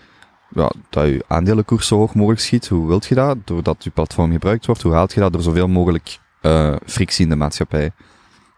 Ja, 0.53 0.72
dat 0.89 1.05
je 1.07 1.24
aandelenkoers 1.28 1.88
zo 1.88 1.97
hoog 1.97 2.16
mogelijk 2.16 2.41
schiet. 2.41 2.68
Hoe 2.68 2.88
wilt 2.88 3.05
je 3.05 3.16
dat? 3.16 3.38
Doordat 3.45 3.84
je 3.84 3.89
platform 3.89 4.32
gebruikt 4.32 4.66
wordt. 4.66 4.82
Hoe 4.82 4.93
haalt 4.93 5.14
je 5.14 5.20
dat? 5.20 5.34
Door 5.34 5.41
zoveel 5.41 5.68
mogelijk 5.68 6.20
eh, 6.41 6.76
frictie 6.86 7.24
in 7.24 7.30
de 7.30 7.36
maatschappij. 7.36 7.91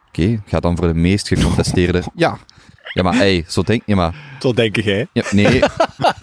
Oké, 0.07 0.41
ga 0.45 0.59
dan 0.59 0.77
voor 0.77 0.87
de 0.87 0.93
meest 0.93 1.27
gecontesteerde... 1.27 2.01
Ja, 2.15 2.37
ja 2.93 3.03
maar 3.03 3.15
hey, 3.15 3.45
zo 3.47 3.61
denk 3.63 3.81
je 3.85 3.95
maar... 3.95 4.15
Zo 4.39 4.53
denk 4.53 4.75
jij. 4.75 5.07
Ja, 5.13 5.23
nee, 5.31 5.53
je 5.53 5.69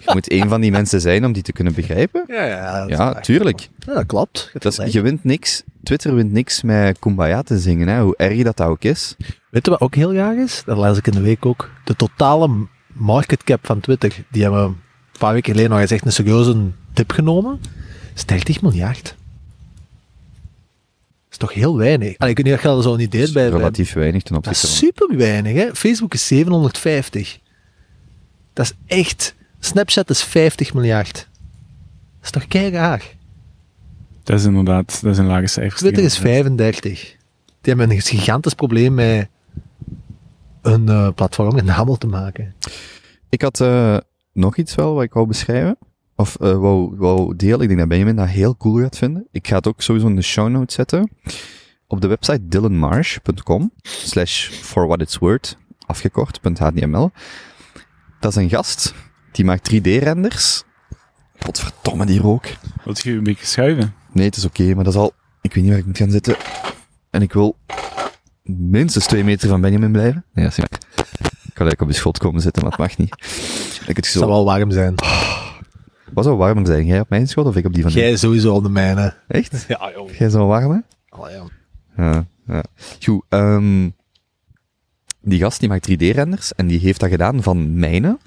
moet 0.13 0.31
een 0.31 0.49
van 0.49 0.61
die 0.61 0.71
mensen 0.71 1.01
zijn 1.01 1.25
om 1.25 1.31
die 1.31 1.43
te 1.43 1.51
kunnen 1.51 1.73
begrijpen. 1.73 2.23
Ja, 2.27 2.43
ja, 2.45 2.85
Ja, 2.87 3.13
tuurlijk. 3.13 3.69
Ja, 3.85 3.93
dat 3.93 4.05
klopt. 4.05 4.49
Je 4.53 4.59
Dat 4.59 4.79
is, 4.79 4.93
je 4.93 5.01
wint 5.01 5.23
niks, 5.23 5.63
Twitter 5.83 6.15
wint 6.15 6.31
niks 6.31 6.61
met 6.61 6.99
Kumbaya 6.99 7.41
te 7.41 7.59
zingen, 7.59 7.87
hè, 7.87 8.01
hoe 8.01 8.15
erg 8.17 8.43
dat, 8.43 8.57
dat 8.57 8.67
ook 8.67 8.83
is. 8.83 9.15
Weet 9.49 9.65
je 9.65 9.71
wat 9.71 9.81
ook 9.81 9.95
heel 9.95 10.09
graag 10.09 10.35
is? 10.35 10.61
Dat 10.65 10.77
las 10.77 10.97
ik 10.97 11.07
in 11.07 11.13
de 11.13 11.21
week 11.21 11.45
ook. 11.45 11.69
De 11.83 11.95
totale 11.95 12.67
market 12.93 13.43
cap 13.43 13.65
van 13.65 13.79
Twitter, 13.79 14.23
die 14.31 14.41
hebben 14.41 14.61
we 14.61 14.67
een 14.67 14.77
paar 15.19 15.33
weken 15.33 15.51
geleden 15.51 15.71
nog 15.71 15.79
eens 15.79 15.91
echt 15.91 16.05
een 16.05 16.11
serieuze 16.11 16.65
tip 16.93 17.11
genomen. 17.11 17.59
is 18.15 18.25
30 18.25 18.61
miljard. 18.61 19.03
Dat 19.03 19.13
is 21.31 21.37
toch 21.37 21.53
heel 21.53 21.77
weinig. 21.77 22.17
Allee, 22.17 22.31
ik 22.31 22.37
weet 22.37 22.45
niet 22.45 22.55
of 22.55 22.61
je 22.61 22.67
dat 22.67 22.83
zo 22.83 22.95
niet 22.95 23.11
deed 23.11 23.33
bij... 23.33 23.49
bij- 23.49 23.57
Relatief 23.57 23.93
weinig 23.93 24.23
ten 24.23 24.35
Dat 24.35 24.47
opzichte 24.47 24.67
is 24.67 24.79
van... 24.79 24.87
super 24.87 25.17
weinig, 25.17 25.53
hè. 25.55 25.75
Facebook 25.75 26.13
is 26.13 26.27
750. 26.27 27.39
Dat 28.53 28.65
is 28.65 28.97
echt... 28.97 29.35
Snapchat 29.63 30.09
is 30.09 30.23
50 30.23 30.73
miljard. 30.73 31.13
Dat 31.13 32.23
is 32.23 32.29
toch 32.29 32.47
kei 32.47 32.71
raar. 32.71 33.15
Dat 34.23 34.39
is 34.39 34.45
inderdaad, 34.45 35.01
dat 35.01 35.11
is 35.11 35.17
een 35.17 35.25
lage 35.25 35.47
cijfer. 35.47 35.77
Twitter 35.77 36.03
is 36.03 36.17
35. 36.17 36.99
Die 37.61 37.73
hebben 37.73 37.89
een 37.89 38.01
gigantisch 38.01 38.53
probleem 38.53 38.93
met 38.93 39.27
een 40.61 40.89
eh, 40.89 41.09
platform 41.15 41.57
een 41.57 41.67
handel 41.67 41.97
te 41.97 42.07
maken. 42.07 42.55
Ik 43.29 43.41
had 43.41 43.59
eh, 43.59 43.97
nog 44.33 44.57
iets 44.57 44.75
wel 44.75 44.93
wat 44.93 45.03
ik 45.03 45.13
wou 45.13 45.27
beschrijven. 45.27 45.77
Of 46.15 46.35
eh 46.35 46.57
wou, 46.57 46.95
wou 46.97 47.35
delen. 47.35 47.61
Ik 47.61 47.67
denk 47.67 47.79
dat 47.79 47.87
Benjamin 47.87 48.15
dat 48.15 48.27
heel 48.27 48.57
cool 48.57 48.81
gaat 48.81 48.97
vinden. 48.97 49.27
Ik 49.31 49.47
ga 49.47 49.55
het 49.55 49.67
ook 49.67 49.81
sowieso 49.81 50.07
in 50.07 50.15
de 50.15 50.21
show 50.21 50.49
notes 50.49 50.75
zetten. 50.75 51.11
Op 51.87 52.01
de 52.01 52.07
website 52.07 52.47
dylanmarsh.com 52.47 53.71
slash 53.81 54.49
for 54.49 54.87
what 54.87 55.01
it's 55.01 55.17
worth, 55.17 55.57
afgekort, 55.85 56.39
.html. 56.43 57.11
Dat 58.19 58.31
is 58.31 58.37
een 58.37 58.49
gast, 58.49 58.93
die 59.31 59.45
maakt 59.45 59.71
3D-renders. 59.73 60.63
Godverdomme, 61.39 62.05
die 62.05 62.19
rook. 62.19 62.45
Wilt 62.83 63.01
je 63.01 63.11
een 63.11 63.23
beetje 63.23 63.45
schuiven? 63.45 63.93
Nee, 64.13 64.25
het 64.25 64.35
is 64.35 64.45
oké, 64.45 64.63
maar 64.75 64.83
dat 64.83 64.93
is 64.93 64.99
al... 64.99 65.13
Ik 65.41 65.53
weet 65.53 65.63
niet 65.63 65.71
waar 65.71 65.81
ik 65.81 65.85
moet 65.85 65.97
gaan 65.97 66.11
zitten. 66.11 66.35
En 67.09 67.21
ik 67.21 67.33
wil 67.33 67.57
minstens 68.43 69.05
twee 69.05 69.23
meter 69.23 69.49
van 69.49 69.61
Benjamin 69.61 69.91
blijven. 69.91 70.25
Nee, 70.33 70.45
dat 70.45 70.57
is 70.57 70.59
niet 70.59 70.69
waar. 70.69 70.79
Ik 71.43 71.57
kan 71.57 71.65
eigenlijk 71.67 71.81
op 71.81 71.87
je 71.87 71.93
schot 71.93 72.17
komen 72.17 72.41
zitten, 72.41 72.61
maar 72.63 72.71
het 72.71 72.79
mag 72.79 72.97
niet. 72.97 73.15
Ik 73.81 73.95
het 73.95 73.95
Het 73.95 74.05
zo... 74.05 74.19
zal 74.19 74.27
wel 74.27 74.45
warm 74.45 74.71
zijn. 74.71 74.95
Wat 76.13 76.23
zou 76.23 76.37
warmer 76.37 76.65
zijn? 76.65 76.85
Jij 76.85 76.99
op 76.99 77.09
mijn 77.09 77.27
schot 77.27 77.45
of 77.45 77.55
ik 77.55 77.65
op 77.65 77.73
die 77.73 77.83
van 77.83 77.91
Jij 77.91 78.15
sowieso 78.15 78.53
op 78.55 78.63
de 78.63 78.69
mijne. 78.69 79.13
Echt? 79.27 79.65
Ja, 79.67 79.91
joh. 79.95 80.09
Jij 80.13 80.29
zou 80.29 80.45
warm, 80.45 80.71
hè? 80.71 80.79
Allee, 81.09 81.35
ja. 81.35 81.43
Ja, 81.97 82.25
ja. 82.47 82.63
Goed, 83.03 83.23
ehm, 83.29 83.89
die 85.21 85.39
gast 85.39 85.59
die 85.59 85.69
maakt 85.69 85.89
3D-renders 85.91 86.53
en 86.55 86.67
die 86.67 86.79
heeft 86.79 86.99
dat 86.99 87.09
gedaan 87.09 87.43
van 87.43 87.79
mijnen. 87.79 88.19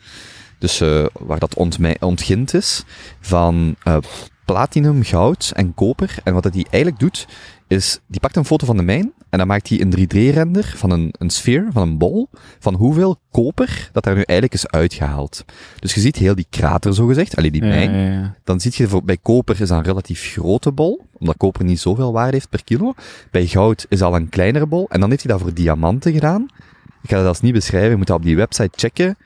Dus 0.59 0.81
eh, 0.81 1.05
waar 1.19 1.39
dat 1.39 1.55
ontmij- 1.55 1.97
ontgint 2.01 2.55
is, 2.55 2.85
van 3.21 3.77
eh, 3.83 3.97
platinum, 4.45 5.03
goud 5.03 5.53
en 5.55 5.75
koper. 5.75 6.17
En 6.25 6.35
wat 6.35 6.43
dat 6.43 6.55
hij 6.55 6.67
eigenlijk 6.71 7.03
doet, 7.03 7.27
is, 7.69 8.01
die 8.07 8.21
pakt 8.21 8.37
een 8.37 8.45
foto 8.45 8.67
van 8.67 8.77
de 8.77 8.83
mijn 8.83 9.13
en 9.31 9.39
dan 9.39 9.47
maakt 9.47 9.69
hij 9.69 9.81
een 9.81 9.95
3D-render 9.99 10.73
van 10.77 10.91
een, 10.91 11.15
een 11.19 11.31
sfeer, 11.31 11.67
van 11.73 11.83
een 11.83 11.99
bol, 11.99 12.29
van 12.59 12.75
hoeveel 12.75 13.19
koper 13.31 13.89
dat 13.93 14.05
daar 14.05 14.15
nu 14.15 14.23
eigenlijk 14.23 14.53
is 14.55 14.67
uitgehaald. 14.69 15.45
Dus 15.79 15.95
je 15.95 16.01
ziet 16.01 16.17
heel 16.17 16.35
die 16.35 16.47
krater, 16.51 16.95
zogezegd, 16.95 17.37
alleen 17.37 17.53
die 17.53 17.63
Ja, 17.65 17.69
mijn. 17.69 17.91
ja, 17.95 18.11
ja. 18.13 18.35
Dan 18.45 18.61
zie 18.61 18.73
je 18.75 18.89
voor, 18.89 19.05
bij 19.05 19.17
koper 19.23 19.61
is 19.61 19.69
dat 19.69 19.79
een 19.79 19.85
relatief 19.85 20.33
grote 20.33 20.73
bol, 20.73 21.07
omdat 21.19 21.37
koper 21.37 21.65
niet 21.65 21.81
zoveel 21.81 22.13
waarde 22.13 22.33
heeft 22.33 22.49
per 22.49 22.65
kilo. 22.65 22.95
Bij 23.31 23.47
goud 23.47 23.87
is 23.89 24.03
al 24.03 24.15
een 24.17 24.29
kleinere 24.29 24.67
bol. 24.67 24.87
En 24.89 25.01
dan 25.01 25.11
heeft 25.11 25.23
hij 25.23 25.33
dat 25.33 25.41
voor 25.43 25.55
diamanten 25.55 26.13
gedaan. 26.13 26.49
Ik 27.03 27.11
ga 27.11 27.17
dat 27.17 27.27
als 27.27 27.41
niet 27.41 27.53
beschrijven, 27.53 27.91
je 27.91 27.97
moet 27.97 28.07
dat 28.07 28.17
op 28.17 28.23
die 28.23 28.37
website 28.37 28.71
checken. 28.77 29.17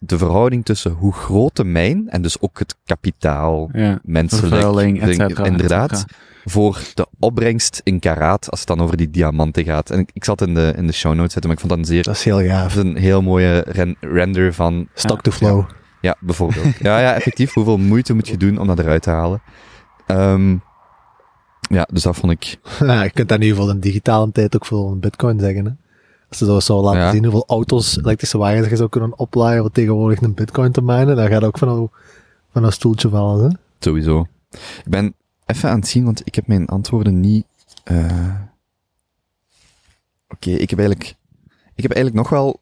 De 0.00 0.18
verhouding 0.18 0.64
tussen 0.64 0.92
hoe 0.92 1.12
groot 1.12 1.56
de 1.56 1.64
mijn, 1.64 2.08
en 2.08 2.22
dus 2.22 2.40
ook 2.40 2.58
het 2.58 2.76
kapitaal, 2.84 3.68
Ja. 3.72 3.98
menselijk, 4.02 4.96
et 5.00 5.14
cetera, 5.14 5.44
et 5.44 5.46
inderdaad, 5.50 6.04
voor 6.44 6.80
de 6.94 7.06
opbrengst 7.18 7.80
in 7.84 7.98
karaat, 7.98 8.50
als 8.50 8.58
het 8.58 8.68
dan 8.68 8.80
over 8.80 8.96
die 8.96 9.10
diamanten 9.10 9.64
gaat. 9.64 9.90
En 9.90 9.98
ik, 9.98 10.10
ik 10.12 10.24
zat 10.24 10.40
in 10.40 10.54
de, 10.54 10.72
in 10.76 10.86
de 10.86 10.92
show 10.92 11.14
notes 11.14 11.32
zetten, 11.32 11.50
maar 11.50 11.60
ik 11.62 11.66
vond 11.66 11.72
dat 11.72 11.78
een 11.78 11.94
zeer, 11.94 12.02
Dat 12.02 12.14
is 12.14 12.24
heel 12.24 12.42
gaaf. 12.46 12.74
dat 12.74 12.84
is 12.84 12.90
een 12.90 12.96
heel 12.96 13.22
mooie 13.22 13.64
ren- 13.66 13.96
render 14.00 14.54
van 14.54 14.88
Stock 14.94 15.22
to 15.22 15.30
flow. 15.30 15.64
ja, 16.00 16.16
bijvoorbeeld. 16.20 16.76
ja, 16.78 17.00
ja, 17.00 17.14
effectief. 17.14 17.52
Hoeveel 17.52 17.78
moeite 17.78 18.14
moet 18.14 18.28
je 18.28 18.36
doen 18.36 18.58
om 18.58 18.66
dat 18.66 18.78
eruit 18.78 19.02
te 19.02 19.10
halen? 19.10 19.42
Ehm, 20.06 20.56
ja, 21.60 21.88
dus 21.92 22.02
dat 22.02 22.16
vond 22.16 22.32
ik... 22.32 22.56
Ja, 22.86 23.02
je 23.02 23.10
kunt 23.10 23.28
dat 23.28 23.38
nu 23.38 23.54
voor 23.54 23.68
een 23.70 23.80
digitale 23.80 24.32
tijd 24.32 24.54
ook 24.54 24.66
voor 24.66 24.90
een 24.90 25.00
bitcoin 25.00 25.40
zeggen. 25.40 25.64
Hè? 25.64 25.70
Als 26.28 26.38
ze 26.38 26.44
zo 26.44 26.60
zou 26.60 26.82
laten 26.82 27.00
Ja. 27.00 27.10
zien 27.10 27.22
hoeveel 27.22 27.44
auto's, 27.46 27.96
elektrische 27.98 28.38
wagens 28.38 28.68
je 28.68 28.76
zou 28.76 28.88
kunnen 28.88 29.18
oplaaien 29.18 29.62
om 29.62 29.70
tegenwoordig 29.72 30.20
een 30.20 30.34
bitcoin 30.34 30.72
te 30.72 30.82
minen, 30.82 31.16
dan 31.16 31.28
gaat 31.28 31.44
ook 31.44 31.58
van 31.58 31.68
een, 31.68 31.90
van 32.52 32.64
een 32.64 32.72
stoeltje 32.72 33.08
vallen. 33.08 33.50
Hè? 33.50 33.56
Sowieso. 33.78 34.26
Ik 34.50 34.88
ben 34.88 35.14
even 35.46 35.70
aan 35.70 35.78
het 35.78 35.88
zien, 35.88 36.04
want 36.04 36.20
ik 36.24 36.34
heb 36.34 36.46
mijn 36.46 36.66
antwoorden 36.66 37.20
niet... 37.20 37.44
eh, 37.84 38.34
Oké, 40.28 40.50
ik 40.50 40.70
heb 40.70 40.78
eigenlijk... 40.78 41.14
Ik 41.74 41.82
heb 41.82 41.92
eigenlijk 41.92 42.14
nog 42.22 42.28
wel... 42.28 42.60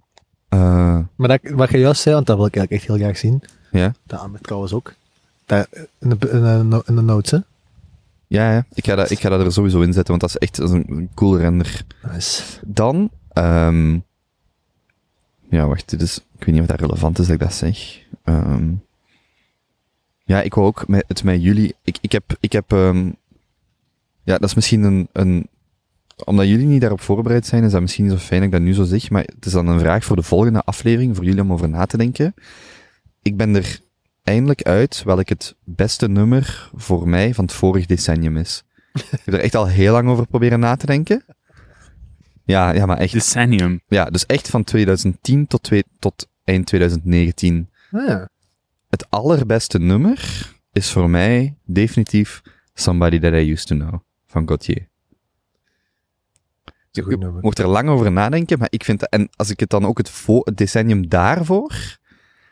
eh, 0.48 0.98
Maar 1.16 1.28
dat, 1.28 1.40
wat 1.42 1.70
je 1.70 1.78
juist 1.78 2.00
zei, 2.00 2.14
want 2.14 2.26
dat 2.26 2.36
wil 2.36 2.46
ik 2.46 2.56
eigenlijk 2.56 2.82
echt 2.88 2.92
heel 2.92 3.04
graag 3.06 3.18
zien. 3.18 3.42
ja, 3.70 3.92
Dat 4.04 4.20
Ahmed 4.20 4.42
trouwens 4.42 4.72
ook. 4.72 4.94
Dat, 5.46 5.68
in, 5.98 6.08
de, 6.08 6.30
in, 6.30 6.70
de, 6.70 6.82
in 6.86 6.96
de 6.96 7.02
notes, 7.02 7.30
hè. 7.30 7.38
ja, 8.26 8.52
ja. 8.52 8.64
Ik 8.74 8.84
ga, 8.86 8.94
dat, 8.94 9.10
ik 9.10 9.20
ga 9.20 9.28
dat 9.28 9.40
er 9.40 9.52
sowieso 9.52 9.80
in 9.80 9.92
zetten, 9.92 10.18
want 10.18 10.20
dat 10.20 10.30
is 10.30 10.36
echt 10.38 10.56
dat 10.56 10.68
is 10.68 10.74
een 10.74 11.10
cool 11.14 11.38
render. 11.38 11.84
Nice. 12.12 12.42
Dan... 12.66 13.10
ehm, 13.36 13.98
ja, 15.50 15.66
wacht, 15.66 15.90
dit 15.90 16.02
is... 16.02 16.16
Ik 16.38 16.44
weet 16.44 16.54
niet 16.54 16.60
of 16.60 16.68
dat 16.68 16.80
relevant 16.80 17.18
is 17.18 17.26
dat 17.26 17.34
ik 17.34 17.40
dat 17.40 17.54
zeg. 17.54 18.02
Ehm, 18.24 18.72
ja, 20.24 20.42
ik 20.42 20.54
wou 20.54 20.66
ook 20.66 20.88
met, 20.88 21.04
het 21.08 21.24
met 21.24 21.42
jullie... 21.42 21.74
Ik, 21.82 21.98
ik 22.00 22.12
heb... 22.12 22.36
Ik 22.40 22.52
heb 22.52 22.72
ehm, 22.72 23.10
ja, 24.22 24.38
dat 24.38 24.48
is 24.48 24.54
misschien 24.54 24.82
een, 24.82 25.08
een... 25.12 25.48
Omdat 26.24 26.46
jullie 26.46 26.66
niet 26.66 26.80
daarop 26.80 27.00
voorbereid 27.00 27.46
zijn, 27.46 27.64
is 27.64 27.72
dat 27.72 27.80
misschien 27.80 28.04
niet 28.04 28.12
zo 28.12 28.18
fijn 28.18 28.40
dat 28.40 28.48
ik 28.48 28.54
dat 28.54 28.64
nu 28.64 28.74
zo 28.74 28.84
zeg, 28.84 29.10
maar 29.10 29.22
het 29.22 29.46
is 29.46 29.52
dan 29.52 29.66
een 29.66 29.80
vraag 29.80 30.04
voor 30.04 30.16
de 30.16 30.22
volgende 30.22 30.62
aflevering, 30.64 31.16
voor 31.16 31.24
jullie 31.24 31.40
om 31.40 31.52
over 31.52 31.68
na 31.68 31.86
te 31.86 31.96
denken. 31.96 32.34
Ik 33.22 33.36
ben 33.36 33.54
er 33.54 33.80
eindelijk 34.22 34.62
uit 34.62 35.02
welk 35.02 35.28
het 35.28 35.54
beste 35.64 36.08
nummer 36.08 36.70
voor 36.74 37.08
mij 37.08 37.34
van 37.34 37.44
het 37.44 37.54
vorig 37.54 37.86
decennium 37.86 38.36
is. 38.36 38.64
ik 38.92 39.20
heb 39.24 39.34
er 39.34 39.40
echt 39.40 39.54
al 39.54 39.66
heel 39.66 39.92
lang 39.92 40.08
over 40.08 40.26
proberen 40.26 40.60
na 40.60 40.76
te 40.76 40.86
denken. 40.86 41.24
Ja, 42.46 42.72
ja, 42.72 42.86
maar 42.86 42.98
echt. 42.98 43.12
Decennium. 43.12 43.80
Ja, 43.86 44.04
dus 44.04 44.26
echt 44.26 44.50
van 44.50 44.64
2010 44.64 45.46
tot, 45.46 45.62
twee, 45.62 45.84
tot 45.98 46.28
eind 46.44 46.66
2019. 46.66 47.70
Ah, 47.90 48.08
ja. 48.08 48.28
Het 48.88 49.10
allerbeste 49.10 49.78
nummer 49.78 50.50
is 50.72 50.92
voor 50.92 51.10
mij 51.10 51.56
definitief 51.64 52.42
Somebody 52.74 53.18
That 53.18 53.32
I 53.32 53.50
Used 53.50 53.66
To 53.66 53.76
Know 53.76 54.00
van 54.26 54.46
Gauthier. 54.48 54.88
Je 56.90 57.38
mocht 57.40 57.58
er 57.58 57.66
lang 57.66 57.88
over 57.88 58.12
nadenken, 58.12 58.58
maar 58.58 58.68
ik 58.70 58.84
vind 58.84 59.00
dat, 59.00 59.08
en 59.08 59.28
als 59.36 59.50
ik 59.50 59.60
het 59.60 59.70
dan 59.70 59.84
ook 59.84 59.98
het, 59.98 60.12
decennium 60.54 61.08
daarvoor, 61.08 61.98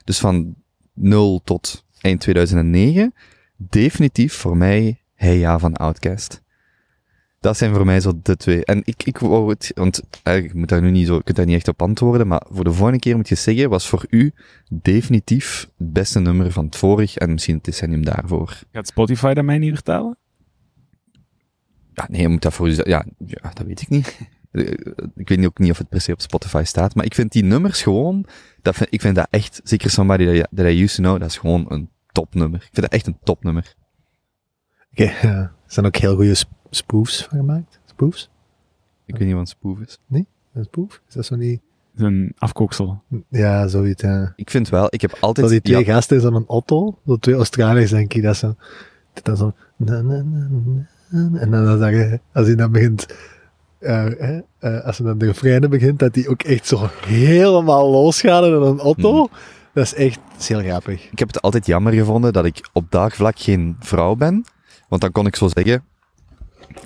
dus 0.05 0.19
van 0.19 0.55
0 0.93 1.41
tot 1.45 1.85
eind 2.01 2.21
2009, 2.21 3.15
definitief 3.57 4.35
voor 4.35 4.57
mij 4.57 5.03
Hey 5.15 5.39
Ja 5.39 5.59
van 5.59 5.75
Outcast. 5.75 6.43
Dat 7.45 7.57
zijn 7.57 7.75
voor 7.75 7.85
mij 7.85 8.01
zo 8.01 8.13
de 8.23 8.37
twee. 8.37 8.65
En 8.65 8.83
ik, 8.85 9.03
ik 9.03 9.19
wou 9.19 9.51
het, 9.51 9.73
want 9.75 10.03
eigenlijk 10.23 10.57
moet 10.57 10.69
daar 10.69 10.83
nu 10.83 10.91
niet 10.91 11.07
zo, 11.07 11.15
je 11.15 11.23
kunt 11.23 11.37
daar 11.37 11.47
niet 11.47 11.55
echt 11.55 11.69
op 11.69 11.83
antwoorden, 11.83 12.27
maar 12.27 12.43
voor 12.51 12.65
de 12.65 12.73
volgende 12.73 12.99
keer 12.99 13.17
moet 13.17 13.29
je 13.29 13.35
zeggen, 13.35 13.69
was 13.71 13.89
voor 13.89 14.07
u 14.11 14.33
definitief 14.73 15.69
het 15.79 15.93
beste 15.93 16.21
nummer 16.21 16.53
van 16.53 16.65
het 16.65 16.77
vorig 16.77 17.17
en 17.17 17.33
misschien 17.33 17.55
het 17.55 17.65
decennium 17.65 18.05
daarvoor. 18.05 18.63
Gaat 18.73 18.87
Spotify 18.87 19.35
dat 19.35 19.45
mij 19.45 19.59
niet 19.59 19.73
vertellen? 19.75 20.19
Ja, 21.95 22.07
nee, 22.11 22.21
je 22.21 22.29
moet 22.29 22.43
dat 22.43 22.55
voor 22.55 22.69
u 22.69 22.75
Ja, 22.75 23.05
ja, 23.27 23.51
dat 23.55 23.67
weet 23.67 23.81
ik 23.81 23.89
niet. 23.89 24.19
Eh, 24.51 24.73
Ik 25.17 25.29
weet 25.29 25.47
ook 25.47 25.59
niet 25.59 25.71
of 25.71 25.79
het 25.79 25.89
per 25.89 26.01
se 26.01 26.13
op 26.13 26.21
Spotify 26.21 26.63
staat, 26.65 26.95
maar 26.95 27.05
ik 27.05 27.15
vind 27.15 27.33
die 27.33 27.45
nummers 27.45 27.83
gewoon, 27.83 28.27
dat 28.63 28.75
vind, 28.75 28.93
ik 28.93 29.01
vind 29.01 29.15
dat 29.15 29.27
echt, 29.31 29.61
zeker 29.65 29.91
Somebody 29.91 30.25
That 30.25 30.35
I, 30.35 30.57
that 30.57 30.67
I 30.67 30.83
Used 30.83 30.97
To 30.97 31.03
Know, 31.03 31.21
dat 31.21 31.29
is 31.29 31.37
gewoon 31.37 31.65
een 31.69 31.91
topnummer. 32.13 32.61
Ik 32.61 32.69
vind 32.73 32.81
dat 32.81 32.93
echt 32.93 33.07
een 33.07 33.19
topnummer. 33.23 33.75
Oké, 34.91 35.05
er 35.29 35.53
zijn 35.67 35.87
ook 35.87 35.97
heel 35.97 36.15
goede 36.15 36.35
spoofs 36.75 37.23
van 37.23 37.39
gemaakt. 37.39 37.81
Spoofs? 37.85 38.31
Ik 39.07 39.17
weet 39.17 39.27
niet 39.27 39.37
wat 39.37 39.41
een 39.41 39.47
spoof 39.47 39.79
is. 39.79 39.99
Een 40.55 40.65
spoof? 40.65 41.01
Is 41.09 41.15
dat 41.15 41.25
zo 41.27 41.37
niet? 41.37 41.61
Is 41.97 42.03
een 42.03 42.33
afkooksel. 42.39 43.03
Ja, 43.29 43.69
zoiets, 43.69 44.03
ja. 44.03 44.33
Ik 44.37 44.51
vind 44.51 44.69
wel, 44.69 44.87
ik 44.91 45.01
heb 45.01 45.11
Dat 45.11 45.21
altijd... 45.21 45.49
die 45.49 45.61
twee 45.61 45.85
ja, 45.85 45.93
gasten 45.93 46.17
in 46.17 46.23
zo'n 46.23 46.45
auto, 46.49 46.99
zo 47.07 47.17
twee 47.17 47.35
Australiërs 47.35 47.91
denk 47.91 48.15
ik, 48.15 48.23
dat 48.23 48.37
ze 48.37 48.55
Dat 49.13 49.25
dan 49.25 49.37
zo... 49.37 49.53
na, 49.77 50.01
na, 50.01 50.23
na, 50.23 50.49
na, 50.51 51.41
en 51.41 51.51
dan, 51.51 51.65
dan 51.65 51.79
zeg 51.79 51.91
je, 51.91 52.21
als 52.33 52.47
hij 52.47 52.57
dan 52.57 52.73
begint... 52.73 53.07
eh, 53.79 54.39
eh, 54.59 54.85
als 54.85 54.99
hij 54.99 55.07
dan 55.07 55.19
de 55.19 55.27
refreinen 55.27 55.71
begint, 55.71 55.99
dat 55.99 56.15
hij 56.15 56.29
ook 56.29 56.43
echt 56.43 56.67
zo 56.67 56.89
helemaal 57.07 57.91
losgaat 57.91 58.45
in 58.45 58.53
een 58.53 58.81
auto. 58.81 59.29
Dat 59.73 59.85
is 59.85 59.95
echt 59.95 60.19
dat 60.33 60.41
is 60.41 60.49
heel 60.49 60.61
grappig. 60.61 61.11
Ik 61.11 61.19
heb 61.19 61.29
het 61.29 61.43
altijd 61.43 61.67
jammer 61.67 61.93
gevonden 61.93 62.33
dat 62.33 62.45
ik 62.45 62.69
op 62.73 62.91
dat 62.91 63.13
vlak 63.13 63.39
geen 63.39 63.77
vrouw 63.81 64.15
ben. 64.15 64.45
Want 64.89 65.03
dan 65.03 65.13
kon 65.13 65.27
ik 65.27 65.37
zo 65.37 65.49
zeggen... 65.49 65.85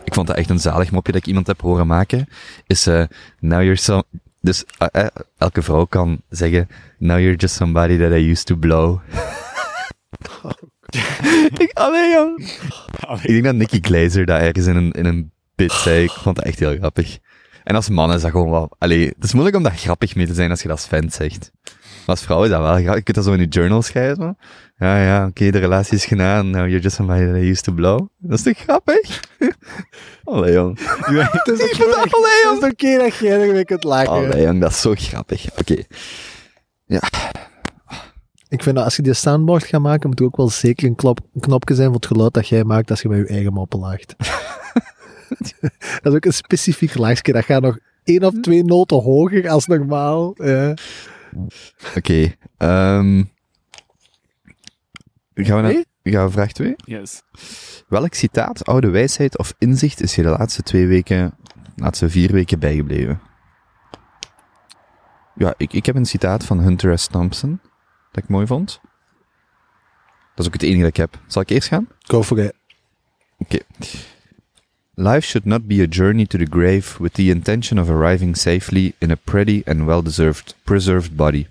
Ik 0.09 0.15
vond 0.15 0.27
dat 0.27 0.37
echt 0.37 0.51
een 0.51 0.59
zalig 0.59 0.91
mopje 0.91 1.13
dat 1.13 1.21
ik 1.21 1.27
iemand 1.27 1.47
heb 1.47 1.61
horen 1.61 1.87
maken. 1.87 2.29
Is, 2.67 2.87
eh 2.87 3.05
now 3.41 3.61
you're 3.61 3.77
so... 3.77 4.03
Dus 4.41 4.65
eh, 4.79 5.05
eh, 5.05 5.07
elke 5.39 5.63
vrouw 5.63 5.85
kan 5.85 6.23
zeggen... 6.29 6.69
Now 6.99 7.19
you're 7.19 7.37
just 7.37 7.55
somebody 7.55 7.99
that 7.99 8.13
I 8.13 8.31
used 8.31 8.47
to 8.47 8.57
blow. 8.57 9.01
ik, 11.65 11.71
allee, 11.73 12.13
jong. 12.13 12.51
Ik 13.23 13.29
denk 13.29 13.45
dat 13.45 13.55
Nicky 13.55 13.79
Glazer 13.81 14.27
dat 14.27 14.41
ergens 14.41 14.67
in 14.67 14.77
een, 14.77 14.93
in 14.93 15.05
een 15.05 15.33
bit 15.55 15.73
zei. 15.73 16.05
Ik 16.05 16.11
vond 16.11 16.37
dat 16.37 16.45
echt 16.45 16.59
heel 16.59 16.77
grappig. 16.77 17.19
En 17.65 17.75
als 17.75 17.89
man 17.89 18.13
is 18.13 18.21
dat 18.21 18.31
gewoon 18.31 18.51
wel... 18.51 18.71
Allee, 18.79 19.07
het 19.07 19.25
is 19.25 19.33
moeilijk 19.33 19.57
om 19.57 19.63
daar 19.63 19.77
grappig 19.77 20.15
mee 20.15 20.27
te 20.27 20.35
zijn 20.35 20.51
als 20.51 20.63
je 20.63 20.69
dat 20.69 20.77
als 20.77 20.87
fan 20.87 21.11
zegt. 21.11 21.53
Maar 22.09 22.17
als 22.17 22.27
vrouw 22.27 22.45
is 22.45 22.51
dat 22.51 22.61
wel 22.61 22.73
grappig. 22.73 22.95
Je 22.95 23.03
kunt 23.03 23.17
dat 23.17 23.25
zo 23.25 23.33
in 23.33 23.41
je 23.41 23.47
journal 23.47 23.83
schrijven. 23.83 24.39
Ja, 24.79 25.03
ja, 25.03 25.27
oké, 25.27 25.51
de 25.51 25.59
relatie 25.59 25.97
is 25.97 26.05
gedaan. 26.05 26.51
Now 26.51 26.67
you're 26.67 26.81
just 26.81 26.97
somebody 26.97 27.27
that 27.27 27.37
I 27.37 27.49
used 27.49 27.65
to 27.65 27.73
blow. 27.73 28.09
Dat 28.19 28.39
is 28.39 28.43
toch 28.45 28.59
grappig? 28.59 29.21
Allee, 30.25 30.53
jong. 30.53 30.79
Het 30.79 31.49
is 31.49 31.59
dat 31.59 32.07
oké 32.07 32.19
is 32.53 32.71
oké 32.71 32.99
dat 32.99 33.17
jij 33.17 33.41
ermee 33.41 33.65
kunt 33.65 33.85
lachen. 33.85 34.09
Allee, 34.09 34.43
jong, 34.43 34.61
dat 34.61 34.71
is 34.71 34.81
zo 34.81 34.93
grappig. 34.97 35.51
Oké. 35.59 35.75
Ik 38.49 38.63
vind 38.63 38.77
dat 38.77 38.85
als 38.85 38.97
je 38.97 39.03
die 39.03 39.15
soundboard 39.15 39.65
gaat 39.65 39.81
maken, 39.81 40.09
moet 40.09 40.21
er 40.21 40.27
ook 40.27 40.37
wel 40.37 40.51
zeker 40.51 40.89
een, 40.89 40.95
klop, 40.95 41.21
een 41.35 41.41
knopje 41.41 41.75
zijn 41.75 41.87
voor 41.87 41.97
het 41.97 42.07
geluid 42.07 42.35
dat 42.35 42.49
jij 42.49 42.65
maakt 42.65 42.91
als 42.91 43.03
je 43.03 43.09
met 43.09 43.19
je 43.19 43.35
eigen 43.35 43.53
moppen 43.53 43.79
lacht. 43.79 44.15
dat 46.03 46.13
is 46.13 46.15
ook 46.15 46.25
een 46.25 46.33
specifiek 46.33 46.95
lachje. 46.95 47.33
Dat 47.33 47.45
gaat 47.45 47.63
nog 47.63 47.79
één 48.05 48.25
of 48.25 48.35
twee 48.41 48.65
noten 48.65 49.03
hoger 49.03 49.49
als 49.49 49.67
normaal. 49.67 50.35
Ja. 50.37 50.75
Oké. 51.97 52.35
ehm 52.57 53.25
gaan 55.35 55.57
we 55.57 55.63
naar 55.63 55.73
Nee? 55.73 55.87
gaan 56.03 56.27
we 56.27 56.33
vraag 56.33 56.53
2? 56.53 56.75
Yes. 56.77 57.23
Welk 57.89 58.15
citaat, 58.15 58.65
oude 58.65 58.89
wijsheid 58.89 59.39
of 59.39 59.55
inzicht 59.59 60.01
is 60.01 60.15
je 60.15 60.23
de 60.23 60.29
laatste 60.29 60.63
twee 60.63 60.87
weken, 60.87 61.35
laatste 61.77 62.11
vier 62.11 62.33
weken 62.33 62.59
bijgebleven? 62.59 63.21
Ja, 65.35 65.55
ik, 65.57 65.73
ik 65.73 65.87
heb 65.87 65.95
een 65.95 66.07
citaat 66.07 66.45
van 66.45 66.59
Hunter 66.61 66.99
S. 66.99 67.07
Thompson, 67.07 67.61
dat 68.13 68.23
ik 68.23 68.29
mooi 68.29 68.47
vond. 68.47 68.81
Dat 70.35 70.47
is 70.47 70.47
ook 70.47 70.53
het 70.53 70.63
enige 70.63 70.81
dat 70.81 70.89
ik 70.89 70.97
heb. 70.97 71.19
Zal 71.27 71.43
ik 71.43 71.51
eerst 71.51 71.69
gaan? 71.69 71.89
Go 71.99 72.23
for 72.23 72.39
it. 72.39 72.55
Life 74.99 75.25
should 75.25 75.47
not 75.47 75.69
be 75.69 75.81
a 75.81 75.87
journey 75.87 76.27
to 76.27 76.37
the 76.37 76.45
grave 76.45 76.99
with 76.99 77.13
the 77.13 77.31
intention 77.31 77.79
of 77.79 77.89
arriving 77.89 78.35
safely 78.35 78.97
in 79.01 79.13
a 79.13 79.17
pretty 79.17 79.63
and 79.65 79.87
well-deserved 79.87 80.55
preserved 80.65 81.17
body, 81.17 81.47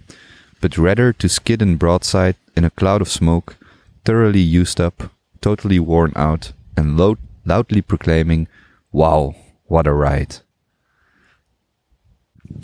but 0.60 0.78
rather 0.78 1.14
to 1.14 1.30
skid 1.30 1.62
in 1.62 1.78
broadside 1.78 2.36
in 2.58 2.66
a 2.66 2.70
cloud 2.70 3.02
of 3.02 3.08
smoke, 3.08 3.56
thoroughly 4.04 4.42
used 4.42 4.82
up, 4.82 5.12
totally 5.40 5.80
worn 5.80 6.12
out, 6.18 6.52
and 6.76 6.98
loud, 6.98 7.20
loudly 7.46 7.82
proclaiming, 7.82 8.50
"Wow, 8.92 9.36
what 9.68 9.88
a 9.88 9.94
ride!" 9.94 10.42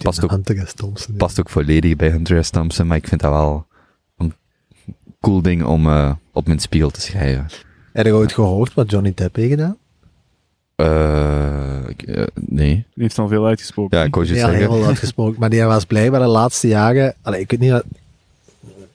Past 0.03 0.21
ook, 0.23 0.31
Hunter 0.31 0.67
S. 0.67 0.73
Thompson. 0.73 1.15
past 1.15 1.39
ook 1.39 1.49
volledig 1.49 1.95
bij 1.95 2.09
Hunter 2.09 2.43
S. 2.43 2.49
Thompson, 2.49 2.87
maar 2.87 2.97
ik 2.97 3.07
vind 3.07 3.21
dat 3.21 3.31
wel 3.31 3.65
een 4.17 4.33
cool 5.21 5.41
ding 5.41 5.63
om 5.63 5.87
eh, 5.87 6.11
op 6.31 6.47
mijn 6.47 6.59
spiegel 6.59 6.89
te 6.89 7.01
schrijven. 7.01 7.47
Heb 7.93 8.05
je 8.05 8.13
ooit 8.13 8.33
gehoord 8.33 8.73
wat 8.73 8.89
Johnny 8.89 9.13
Depp 9.15 9.35
heeft 9.35 9.49
gedaan? 9.49 9.77
Eh, 10.83 12.19
eh, 12.19 12.27
nee. 12.33 12.73
Die 12.93 13.03
heeft 13.03 13.19
al 13.19 13.27
veel 13.27 13.45
uitgesproken. 13.45 13.97
Ja, 13.97 14.03
ik 14.03 14.15
wou 14.15 14.27
je 14.27 14.33
Ja, 14.33 14.39
zeggen. 14.39 14.57
heel 14.57 14.79
wel 14.79 14.85
uitgesproken. 14.87 15.39
Maar 15.39 15.49
die 15.49 15.63
was 15.63 15.85
blijkbaar 15.85 16.19
de 16.19 16.25
laatste 16.25 16.67
jaren... 16.67 17.15
Allee, 17.21 17.39
ik 17.39 17.51
weet 17.51 17.59
niet 17.59 17.69
dat, 17.69 17.83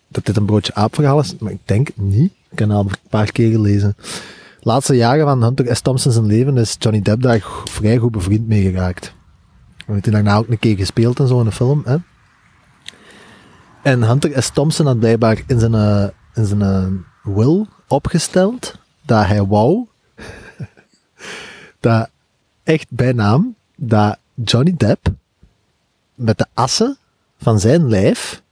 dat 0.09 0.25
dit 0.27 0.37
een 0.37 0.45
broodje 0.45 0.75
aapverhaal 0.75 1.21
is, 1.21 1.35
maar 1.39 1.53
ik 1.53 1.59
denk 1.65 1.89
niet. 1.95 2.33
Ik 2.51 2.59
heb 2.59 2.69
het 2.69 2.77
al 2.77 2.85
een 2.85 2.91
paar 3.09 3.33
keer 3.33 3.51
gelezen. 3.51 3.95
De 4.61 4.75
laatste 4.75 4.95
jaren 4.97 5.25
van 5.25 5.43
Hunter 5.43 5.77
S. 5.77 5.81
Thompson 5.81 6.13
zijn 6.13 6.27
leven 6.27 6.57
is 6.57 6.77
Johnny 6.79 7.03
Depp 7.03 7.23
daar 7.23 7.47
vrij 7.65 7.97
goed 7.97 8.13
bevriend 8.13 8.49
mee 8.49 8.63
geraakt. 8.63 9.13
We 9.87 9.93
hebben 9.93 10.13
daarna 10.13 10.37
ook 10.37 10.49
een 10.49 10.59
keer 10.59 10.77
gespeeld 10.77 11.21
en 11.21 11.29
zo 11.29 11.41
in 11.41 11.47
een 11.47 11.53
film. 11.53 11.83
Hè? 11.85 11.97
En 13.83 14.03
Hunter 14.03 14.43
S. 14.43 14.51
Thompson 14.51 14.87
had 14.87 14.99
blijkbaar 14.99 15.43
in 15.47 15.59
zijn, 15.61 15.75
eh, 15.75 16.07
in 16.35 16.47
zijn 16.47 17.05
will 17.23 17.67
opgesteld 17.89 18.75
dat 19.07 19.27
hij 19.27 19.45
wou 19.47 19.87
dat 21.81 22.11
echt 22.63 22.87
bij 22.91 23.13
naam 23.13 23.55
dat 23.77 24.19
Johnny 24.35 24.75
Depp 24.77 25.07
met 26.15 26.39
de 26.39 26.47
assen 26.55 26.97
van 27.39 27.61
zijn 27.61 27.89
lijf 27.89 28.43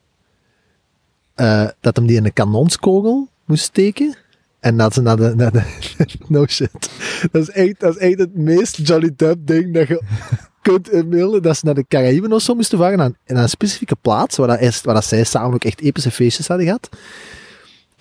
eh, 1.34 1.68
dat 1.80 1.96
hem 1.96 2.06
die 2.06 2.16
in 2.16 2.24
een 2.24 2.32
kanonskogel 2.32 3.28
moest 3.44 3.64
steken. 3.64 4.16
En 4.60 4.76
dat 4.76 4.94
ze 4.94 5.00
naar 5.00 5.16
de, 5.16 5.34
naar 5.34 5.52
de 5.52 5.62
no 6.28 6.46
shit. 6.46 6.90
Dat 7.32 7.42
is 7.42 7.50
echt, 7.50 7.80
dat 7.80 7.94
is 7.94 8.00
echt 8.00 8.18
het 8.18 8.36
meest 8.36 8.86
Johnny 8.86 9.12
Depp 9.16 9.46
ding 9.46 9.74
dat 9.74 9.88
je 9.88 10.02
kunt 10.62 10.90
inbeelden. 10.90 11.42
Dat 11.42 11.56
ze 11.56 11.64
naar 11.64 11.74
de 11.74 11.86
Caraïben 11.88 12.32
of 12.32 12.42
zo 12.42 12.54
moesten 12.54 12.78
varen 12.78 12.98
naar 12.98 13.10
een 13.24 13.48
specifieke 13.48 13.96
plaats 14.00 14.36
waar, 14.36 14.60
dat 14.60 14.80
waar 14.82 14.94
dat 14.94 15.04
zij 15.04 15.24
samen 15.24 15.54
ook 15.54 15.64
echt 15.64 15.80
epische 15.80 16.10
feestjes 16.10 16.48
hadden 16.48 16.66
gehad. 16.66 16.88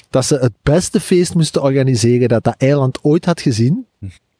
Dat 0.09 0.25
ze 0.25 0.37
het 0.37 0.53
beste 0.63 0.99
feest 0.99 1.33
moesten 1.33 1.61
organiseren 1.61 2.27
dat 2.27 2.43
dat 2.43 2.55
eiland 2.57 2.99
ooit 3.03 3.25
had 3.25 3.41
gezien 3.41 3.85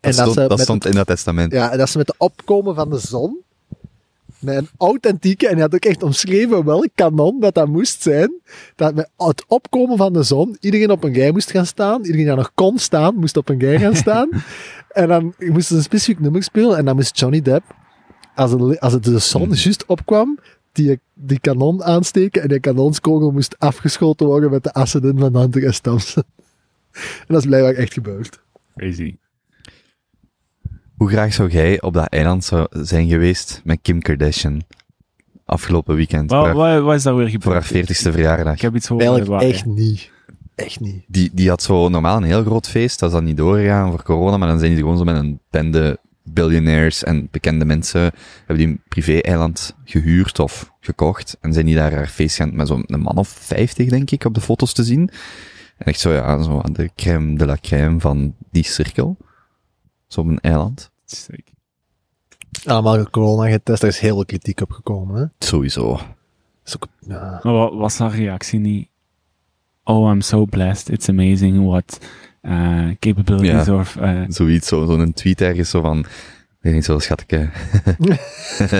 en 0.06 0.16
Dat, 0.48 0.60
stond, 0.60 0.82
dat 0.82 0.92
in 0.92 0.96
dat 0.96 1.08
testament. 1.08 1.52
ja, 1.52 1.72
en 1.72 1.78
dat 1.78 1.90
ze 1.90 1.98
met 1.98 2.08
de 2.08 2.16
opkomen 2.18 2.76
van 2.76 2.90
de 2.90 3.00
zon, 3.00 3.44
met 4.40 4.56
een 4.58 4.70
authentieke, 4.78 5.48
en 5.48 5.54
hij 5.54 5.62
had 5.62 5.76
ook 5.76 5.86
echt 5.86 6.04
omschreven 6.04 6.66
welk 6.66 6.88
kanon 6.96 7.40
dat 7.40 7.54
dat 7.54 7.68
moest 7.68 8.02
zijn, 8.02 8.34
dat 8.76 8.96
met 8.96 9.10
het 9.18 9.46
opkomen 9.48 9.98
van 9.98 10.14
de 10.14 10.24
zon 10.24 10.58
iedereen 10.60 10.92
op 10.92 11.04
een 11.04 11.14
rij 11.14 11.32
moest 11.32 11.52
gaan 11.52 11.66
staan, 11.66 12.06
iedereen 12.06 12.26
die 12.26 12.36
nog 12.36 12.52
kon 12.54 12.78
staan, 12.78 13.16
moest 13.16 13.38
op 13.38 13.50
een 13.50 13.60
rij 13.60 13.80
gaan 13.80 13.96
staan, 13.96 14.30
en 14.90 15.08
dan 15.08 15.34
moesten 15.38 15.64
ze 15.64 15.76
een 15.76 15.82
specifiek 15.82 16.20
nummer 16.20 16.44
spelen, 16.44 16.78
en 16.78 16.86
dan 16.86 16.96
moest 16.96 17.20
Johnny 17.20 17.42
Depp, 17.42 17.76
als, 18.36 18.52
het, 18.52 18.80
als 18.80 18.94
het 18.94 19.04
de 19.04 19.20
zon 19.20 19.50
juist 19.54 19.86
opkwam, 19.86 20.40
die, 20.72 21.00
die 21.14 21.40
kanon 21.40 21.84
aansteken, 21.84 22.42
en 22.42 22.48
die 22.48 22.60
kanonskogel 22.60 23.32
moest 23.32 23.56
afgeschoten 23.60 24.26
worden 24.26 24.52
met 24.52 24.64
de 24.64 24.74
assen 24.74 25.04
in 25.04 25.20
van 25.20 25.36
Hunter 25.36 25.74
S. 25.74 25.80
Thompson. 25.80 26.24
En 26.96 27.26
dat 27.28 27.38
is 27.38 27.46
blijkbaar 27.46 27.74
echt 27.74 27.94
gebeurd. 27.94 28.40
Crazy. 28.76 29.16
Hoe 30.98 31.10
graag 31.10 31.34
zou 31.34 31.50
jij 31.50 31.82
op 31.82 31.94
dat 31.94 32.08
eiland 32.08 32.44
zou 32.44 32.68
zijn 32.70 33.08
geweest 33.08 33.62
met 33.64 33.80
Kim 33.82 34.02
Kardashian 34.02 34.64
afgelopen 35.46 35.96
weekend? 35.96 36.30
Wat, 36.30 36.46
haar, 36.46 36.54
wat, 36.54 36.82
wat 36.82 36.96
is 36.96 37.04
daar 37.04 37.16
weer 37.16 37.30
gebeurd? 37.30 37.44
voor 37.44 37.76
haar 37.76 37.86
40ste 37.86 38.12
verjaardag. 38.12 38.54
Ik 38.54 38.62
heb 38.62 38.76
iets 38.76 38.88
gehoord. 38.88 39.06
Eigenlijk 39.06 39.42
waar, 39.42 39.50
echt 39.50 39.66
niet. 39.66 40.12
Echt 40.56 40.80
niet. 40.80 41.04
Die, 41.08 41.30
die 41.34 41.50
had 41.50 41.62
zo 41.64 41.90
normaal 41.90 42.18
een 42.18 42.24
heel 42.24 42.44
groot 42.44 42.70
feest, 42.70 43.00
dat 43.00 43.10
is 43.10 43.16
dan 43.16 43.24
niet 43.24 43.38
doorgegaan 43.38 43.92
voor 43.92 44.04
corona, 44.04 44.38
maar 44.38 44.48
dan 44.48 44.60
zijn 44.60 44.72
die 44.72 44.80
gewoon 44.80 44.98
zo 44.98 45.04
met 45.04 45.16
een 45.16 45.40
bende 45.50 46.00
billionaires 46.24 47.04
en 47.04 47.28
bekende 47.32 47.66
mensen, 47.66 48.02
hebben 48.38 48.58
die 48.58 48.68
een 48.68 48.82
privé-eiland 48.88 49.76
gehuurd 49.84 50.40
of 50.40 50.72
gekocht, 50.80 51.38
en 51.42 51.54
zijn 51.54 51.66
die 51.66 51.76
daar 51.76 51.94
haar 51.94 52.08
feest 52.08 52.36
gaan, 52.36 52.56
met 52.56 52.68
zo'n 52.68 52.86
man 52.88 53.18
of 53.18 53.28
50 53.28 53.90
denk 53.90 54.12
ik, 54.12 54.26
op 54.26 54.34
de 54.34 54.42
foto's 54.42 54.74
te 54.74 54.84
zien. 54.84 55.10
En 55.78 55.86
echt 55.86 56.00
zo, 56.00 56.12
ja, 56.14 56.42
zo 56.42 56.62
aan 56.62 56.74
de 56.74 56.90
crème 56.96 57.38
de 57.38 57.46
la 57.46 57.58
crème 57.62 58.00
van 58.00 58.36
die 58.52 58.64
cirkel. 58.64 59.18
Zo 60.16 60.22
op 60.22 60.28
een 60.28 60.40
eiland. 60.40 60.92
Sick. 61.06 61.44
allemaal 62.66 63.10
corona 63.10 63.50
getest, 63.50 63.82
daar 63.82 63.90
is 63.90 64.00
heel 64.00 64.14
veel 64.16 64.26
kritiek 64.26 64.62
op 64.62 64.72
gekomen. 64.72 65.16
Hè? 65.22 65.46
Sowieso. 65.46 65.92
Dat 65.94 66.06
is 66.66 66.76
ook, 66.76 66.88
ja. 67.00 67.40
Maar 67.44 67.54
wat 67.54 67.74
was 67.74 67.98
haar 67.98 68.16
reactie 68.16 68.60
niet? 68.60 68.88
Oh, 69.84 70.12
I'm 70.12 70.22
so 70.22 70.46
blessed. 70.46 70.90
It's 70.90 71.10
amazing 71.10 71.66
what 71.68 72.00
uh, 72.42 72.90
capabilities 73.00 73.66
Ja. 73.66 73.76
of... 73.80 73.96
uh, 73.96 74.22
Zoiets, 74.28 74.68
zo- 74.68 74.86
zo'n 74.86 75.14
tweet 75.14 75.42
ergens 75.42 75.70
zo 75.70 75.82
van, 75.82 76.06
weet 76.66 76.74
niet, 76.74 76.86
zo 76.86 77.00
schatje. 77.00 77.50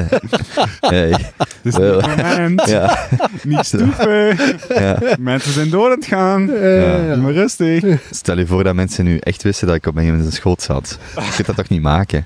hey, 0.96 1.32
dus 1.62 1.76
niet 1.78 2.02
moment, 2.02 2.66
ja, 2.66 3.08
niet 3.44 3.66
stoeven. 3.66 4.38
ja. 4.70 5.00
Mensen 5.20 5.52
zijn 5.52 5.70
door 5.70 5.86
aan 5.92 5.98
het 5.98 6.06
gaan. 6.06 6.50
Eh, 6.52 7.08
Doe 7.08 7.18
maar 7.18 7.32
rustig. 7.34 7.84
Stel 8.12 8.38
je 8.38 8.48
voor 8.48 8.64
dat 8.64 8.76
mensen 8.76 9.06
nu 9.06 9.18
echt 9.18 9.44
wisten 9.44 9.68
dat 9.68 9.76
ik 9.76 9.86
op 9.86 9.94
mijn 9.94 10.08
in 10.08 10.20
zijn 10.20 10.32
schoot 10.34 10.62
zat. 10.62 11.00
Je 11.16 11.32
kunt 11.36 11.48
dat 11.48 11.56
toch 11.56 11.70
niet 11.70 11.82
maken? 11.82 12.26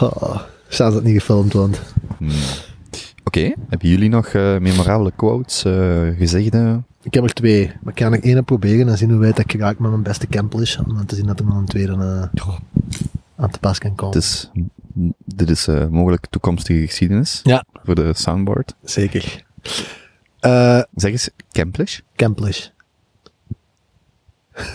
Oh, 0.00 0.38
Zou 0.68 0.92
dat 0.92 1.02
niet 1.02 1.18
gefilmd 1.18 1.52
worden? 1.52 1.76
Hmm. 2.18 2.30
Oké, 3.24 3.40
hebben 3.68 3.88
jullie 3.88 4.08
nog 4.08 4.26
eh, 4.26 4.58
memorabele 4.58 5.12
quotes, 5.16 5.64
eh 5.64 6.08
gezegden? 6.18 6.86
Ik 7.02 7.14
heb 7.14 7.24
er 7.24 7.32
twee, 7.34 7.72
maar 7.82 7.92
ik 7.92 7.98
ga 8.00 8.10
er 8.10 8.22
één 8.22 8.44
proberen 8.44 8.88
en 8.88 8.98
zien 8.98 9.10
hoe 9.10 9.18
wijd 9.18 9.38
ik 9.38 9.50
geraak 9.50 9.78
met 9.78 9.90
mijn 9.90 10.02
beste 10.02 10.26
Camplish. 10.26 10.76
Om 10.78 11.06
te 11.06 11.14
zien 11.14 11.26
dat 11.26 11.38
er 11.38 11.44
nog 11.44 11.56
een 11.56 11.64
tweede 11.64 11.92
eh, 11.92 12.48
aan 13.36 13.50
te 13.50 13.58
pas 13.58 13.78
kan 13.78 13.94
komen. 13.94 14.14
Het 14.14 14.24
is, 14.24 14.50
dit 15.24 15.50
is 15.50 15.66
eh, 15.68 15.86
mogelijk 15.86 16.26
toekomstige 16.30 16.86
geschiedenis 16.86 17.40
Ja. 17.42 17.64
voor 17.84 17.94
de 17.94 18.14
soundboard. 18.14 18.74
Zeker. 18.84 19.44
Eh 20.40 20.82
Zeg 20.94 21.10
eens, 21.10 21.30
Camplish? 21.52 22.00
Camplish. 22.16 22.68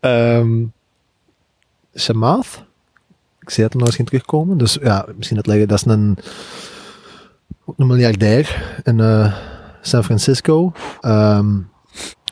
Ehm 0.00 0.64
Shamath. 1.94 2.64
Ik 3.40 3.50
zei 3.50 3.62
dat 3.62 3.70
hem 3.72 3.78
nog 3.78 3.86
eens 3.86 3.96
ging 3.96 4.08
terugkomen. 4.08 4.58
Dus 4.58 4.78
ja, 4.82 5.06
misschien 5.16 5.36
het 5.36 5.46
leggen. 5.46 5.68
Dat 5.68 5.78
is 5.78 5.84
een, 5.84 6.18
ook 7.64 7.78
een 7.78 7.86
miljardair 7.86 8.80
in 8.84 9.00
eh, 9.00 9.36
San 9.80 10.04
Francisco. 10.04 10.72
Ehm, 11.00 11.60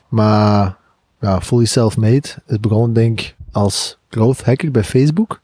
maar 0.09 0.77
ja, 1.19 1.41
fully 1.41 1.65
self-made. 1.65 2.27
Is 2.45 2.59
begonnen 2.59 2.93
denk 2.93 3.19
ik 3.19 3.35
als 3.51 3.97
growth 4.09 4.45
hacker 4.45 4.71
bij 4.71 4.83
Facebook. 4.83 5.41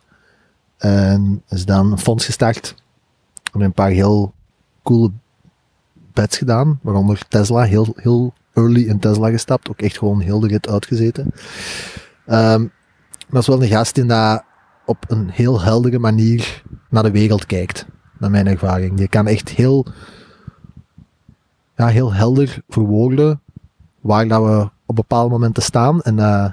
En 0.78 1.44
is 1.50 1.66
dan 1.66 1.92
een 1.92 1.98
fonds 1.98 2.26
gestart. 2.26 2.76
En 3.54 3.62
een 3.62 3.74
paar 3.74 3.90
heel 3.90 4.34
coole 4.84 5.12
bets 6.14 6.38
gedaan. 6.38 6.80
Waaronder 6.82 7.28
Tesla. 7.28 7.64
Heel, 7.64 7.94
heel 7.96 8.34
early 8.54 8.88
in 8.88 9.00
Tesla 9.00 9.30
gestapt. 9.30 9.70
Ook 9.70 9.82
echt 9.82 9.98
gewoon 9.98 10.20
heel 10.20 10.40
de 10.40 10.48
rit 10.48 10.70
uitgezeten. 10.70 11.32
Ehm, 12.26 12.62
maar 12.62 13.30
dat 13.30 13.42
is 13.42 13.48
wel 13.48 13.62
een 13.62 13.70
gast 13.70 13.96
die 13.96 14.06
dat 14.06 14.44
op 14.86 15.06
een 15.08 15.30
heel 15.30 15.62
heldere 15.62 16.00
manier 16.00 16.64
naar 16.90 17.04
de 17.04 17.12
wereld 17.12 17.46
kijkt. 17.46 17.86
Naar 18.22 18.32
mijn 18.32 18.48
ervaring. 18.48 18.98
Die 18.98 19.08
kan 19.08 19.28
echt 19.28 19.50
heel, 19.50 19.86
ja, 21.76 21.88
heel 21.88 22.14
helder 22.14 22.62
verwoorden 22.70 23.42
waar 24.02 24.28
dat 24.28 24.44
we 24.44 24.70
op 24.86 24.96
bepaalde 24.96 25.30
momenten 25.30 25.64
staan. 25.64 26.02
En 26.02 26.20
eh 26.20 26.52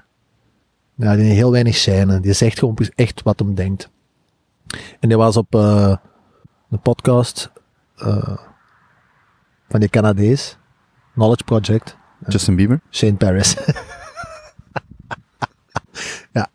ja, 0.95 1.17
die 1.17 1.33
heel 1.33 1.51
weinig 1.51 1.77
scène. 1.77 2.21
Die 2.21 2.33
zegt 2.33 2.59
gewoon 2.59 2.79
echt 2.95 3.23
wat 3.23 3.39
hem 3.39 3.55
denkt. 3.55 3.91
En 5.01 5.09
die 5.09 5.17
was 5.17 5.37
op 5.37 5.55
eh 5.55 5.97
een 6.71 6.81
podcast 6.81 7.51
eh, 7.97 8.37
van 9.69 9.81
die 9.81 9.89
Canadees, 9.89 10.59
Knowledge 11.15 11.45
Project, 11.45 11.97
Justin 12.27 12.57
Bieber? 12.57 12.81
Shane 12.91 13.15
Paris. 13.15 13.57
ja, 16.33 16.49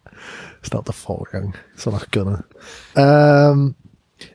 stelt 0.62 0.86
de 0.86 0.94
voorgang. 0.94 1.56
Zou 1.76 1.96
nog 1.96 2.10
kunnen. 2.10 2.46
Ehm, 2.94 3.70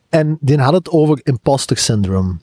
en 0.08 0.38
die 0.40 0.58
had 0.58 0.72
het 0.72 0.90
over 0.90 1.20
imposter 1.22 1.76
syndrome. 1.76 2.36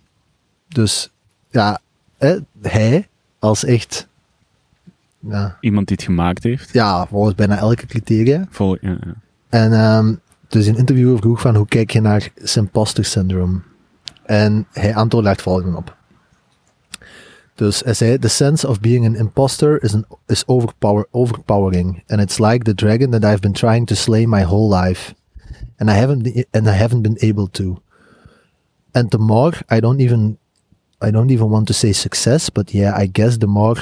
Dus 0.67 1.11
ja, 1.49 1.79
hè, 2.17 2.37
hij 2.61 3.07
als 3.39 3.63
echt, 3.63 4.07
ja, 5.19 5.57
Iemand 5.61 5.87
die 5.87 5.95
het 5.95 6.05
gemaakt 6.05 6.43
heeft. 6.43 6.73
ja, 6.73 7.07
volgens 7.07 7.35
bijna 7.35 7.57
elke 7.57 7.85
criteria. 7.85 8.47
Vol, 8.49 8.77
ja, 8.81 8.97
ja. 9.05 9.13
En 9.49 9.73
ehm, 9.73 10.15
dus 10.47 10.65
een 10.65 10.77
interviewer 10.77 11.17
vroeg 11.17 11.41
van 11.41 11.55
hoe 11.55 11.67
kijk 11.67 11.91
je 11.91 12.01
naar 12.01 12.31
imposter 12.55 13.05
syndrome? 13.05 13.59
En 14.23 14.67
hij 14.71 14.95
antwoordde 14.95 15.21
daar 15.29 15.37
het 15.37 15.41
volgende 15.41 15.77
op. 15.77 15.95
Dus 17.55 17.81
hij 17.83 17.93
zei, 17.93 18.19
the 18.19 18.27
sense 18.27 18.67
of 18.67 18.79
being 18.79 19.05
an 19.05 19.15
imposter 19.15 19.83
is, 19.83 19.93
an, 19.93 20.05
is 20.25 20.47
overpower, 20.47 21.07
overpowering. 21.11 22.03
And 22.07 22.21
it's 22.21 22.37
like 22.37 22.63
the 22.63 22.73
dragon 22.73 23.09
that 23.09 23.23
I've 23.23 23.39
been 23.39 23.53
trying 23.53 23.87
to 23.87 23.95
slay 23.95 24.25
my 24.25 24.43
whole 24.43 24.75
life. 24.75 25.13
And 25.79 25.89
I 25.89 25.93
haven't, 25.93 26.23
been, 26.23 26.45
and 26.53 26.69
I 26.69 26.73
haven't 26.73 27.01
been 27.01 27.17
able 27.21 27.47
to. 27.47 27.81
And 28.93 29.11
the 29.11 29.17
more, 29.17 29.53
I 29.69 29.79
don't 29.79 29.99
even, 29.99 30.37
I 31.01 31.11
don't 31.11 31.31
even 31.31 31.49
want 31.49 31.67
to 31.67 31.73
say 31.73 31.91
success, 31.91 32.49
but 32.49 32.73
yeah, 32.73 32.93
I 32.95 33.07
guess 33.07 33.37
the 33.37 33.47
more 33.47 33.75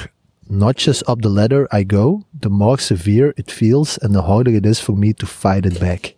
notches 0.49 1.03
up 1.07 1.21
the 1.21 1.29
ladder 1.29 1.67
I 1.71 1.83
go, 1.83 2.23
the 2.39 2.49
more 2.49 2.77
severe 2.77 3.33
it 3.37 3.51
feels 3.51 3.97
and 3.99 4.13
the 4.13 4.23
harder 4.23 4.51
it 4.51 4.65
is 4.65 4.79
for 4.79 4.95
me 4.95 5.13
to 5.13 5.25
fight 5.25 5.65
it 5.65 5.79
back. 5.79 6.15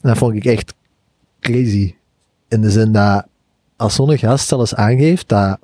Dat 0.00 0.18
vond 0.18 0.36
ik 0.36 0.44
echt 0.44 0.74
crazy. 1.40 1.94
In 2.48 2.60
de 2.60 2.70
zin 2.70 2.92
dat 2.92 3.26
als 3.76 3.94
zo'n 3.94 4.18
gast 4.18 4.48
zelfs 4.48 4.74
aangeeft 4.74 5.28
dat 5.28 5.58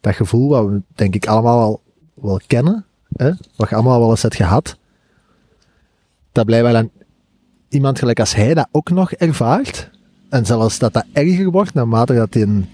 dat 0.00 0.14
gevoel 0.14 0.48
wat 0.48 0.66
we 0.66 0.82
denk 0.94 1.14
ik 1.14 1.26
allemaal 1.26 1.58
wel, 1.58 1.82
wel 2.14 2.40
kennen, 2.46 2.84
hè, 3.12 3.30
wat 3.56 3.68
je 3.68 3.74
allemaal 3.74 4.00
wel 4.00 4.10
eens 4.10 4.22
hebt 4.22 4.36
gehad, 4.36 4.76
dat 6.32 6.46
blijkbaar 6.46 6.72
dan 6.72 6.90
iemand 7.72 7.98
gelijk 7.98 8.20
als 8.20 8.34
hij 8.34 8.54
dat 8.54 8.68
ook 8.70 8.90
nog 8.90 9.12
ervaart, 9.12 9.90
en 10.28 10.46
zelfs 10.46 10.78
dat 10.78 10.92
dat 10.92 11.04
erger 11.12 11.50
wordt 11.50 11.74
naarmate 11.74 12.14
dat 12.14 12.34
hij 12.34 12.64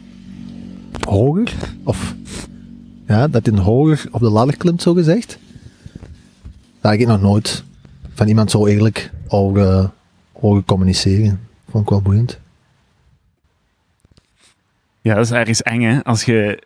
hoger, 1.06 1.54
of 1.84 2.14
ja, 3.06 3.28
dat 3.28 3.46
hij 3.46 3.54
een 3.54 3.62
hoger 3.62 4.08
op 4.10 4.20
de 4.20 4.30
ladder 4.30 4.56
klimt, 4.56 4.82
zo 4.82 4.92
gezegd. 4.92 5.38
Dat 6.80 6.90
heb 6.90 7.00
ik 7.00 7.06
nog 7.06 7.20
nooit 7.20 7.64
van 8.14 8.28
iemand 8.28 8.50
zo 8.50 8.66
eerlijk 8.66 9.10
horen, 9.28 9.92
horen 10.32 10.64
communiceren. 10.64 11.40
Vond 11.70 11.84
ik 11.84 11.90
wel 11.90 12.02
boeiend. 12.02 12.38
Ja, 15.00 15.14
dat 15.14 15.24
is 15.24 15.30
ergens 15.30 15.62
eng, 15.62 15.82
hè? 15.82 16.04
Als 16.04 16.24
je 16.24 16.62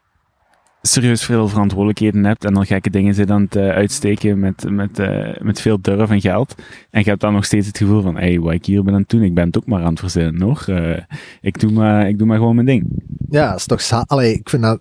serieus 0.82 1.24
veel 1.24 1.48
verantwoordelijkheden 1.48 2.24
hebt 2.24 2.44
en 2.44 2.54
dan 2.54 2.66
gekke 2.66 2.90
dingen 2.90 3.14
zit 3.14 3.30
aan 3.30 3.42
het 3.42 3.56
eh, 3.56 3.68
uitsteken 3.68 4.38
met, 4.38 4.70
met, 4.70 4.98
eh, 4.98 5.40
met 5.40 5.60
veel 5.60 5.80
durf 5.80 6.10
en 6.10 6.20
geld. 6.20 6.54
En 6.90 7.00
je 7.00 7.08
hebt 7.08 7.20
dan 7.20 7.32
nog 7.32 7.44
steeds 7.44 7.66
het 7.66 7.76
gevoel 7.76 8.02
van, 8.02 8.14
hé, 8.14 8.26
hey, 8.26 8.40
wat 8.40 8.52
ik 8.52 8.66
hier 8.66 8.82
ben 8.82 8.94
aan 8.94 9.00
het 9.00 9.08
doen, 9.08 9.22
ik 9.22 9.34
ben 9.34 9.46
het 9.46 9.56
ook 9.56 9.66
maar 9.66 9.82
aan 9.82 9.90
het 9.90 9.98
verzinnen, 9.98 10.42
hoor. 10.42 10.64
Eh, 10.66 11.02
ik, 11.40 11.60
doe 11.60 11.72
maar, 11.72 12.08
ik 12.08 12.18
doe 12.18 12.26
maar 12.26 12.36
gewoon 12.36 12.54
mijn 12.54 12.66
ding. 12.66 12.86
Ja, 13.30 13.50
dat 13.50 13.58
is 13.58 13.88
toch 13.88 14.06
Allee, 14.06 14.34
ik 14.34 14.48
vind 14.48 14.62
dat... 14.62 14.80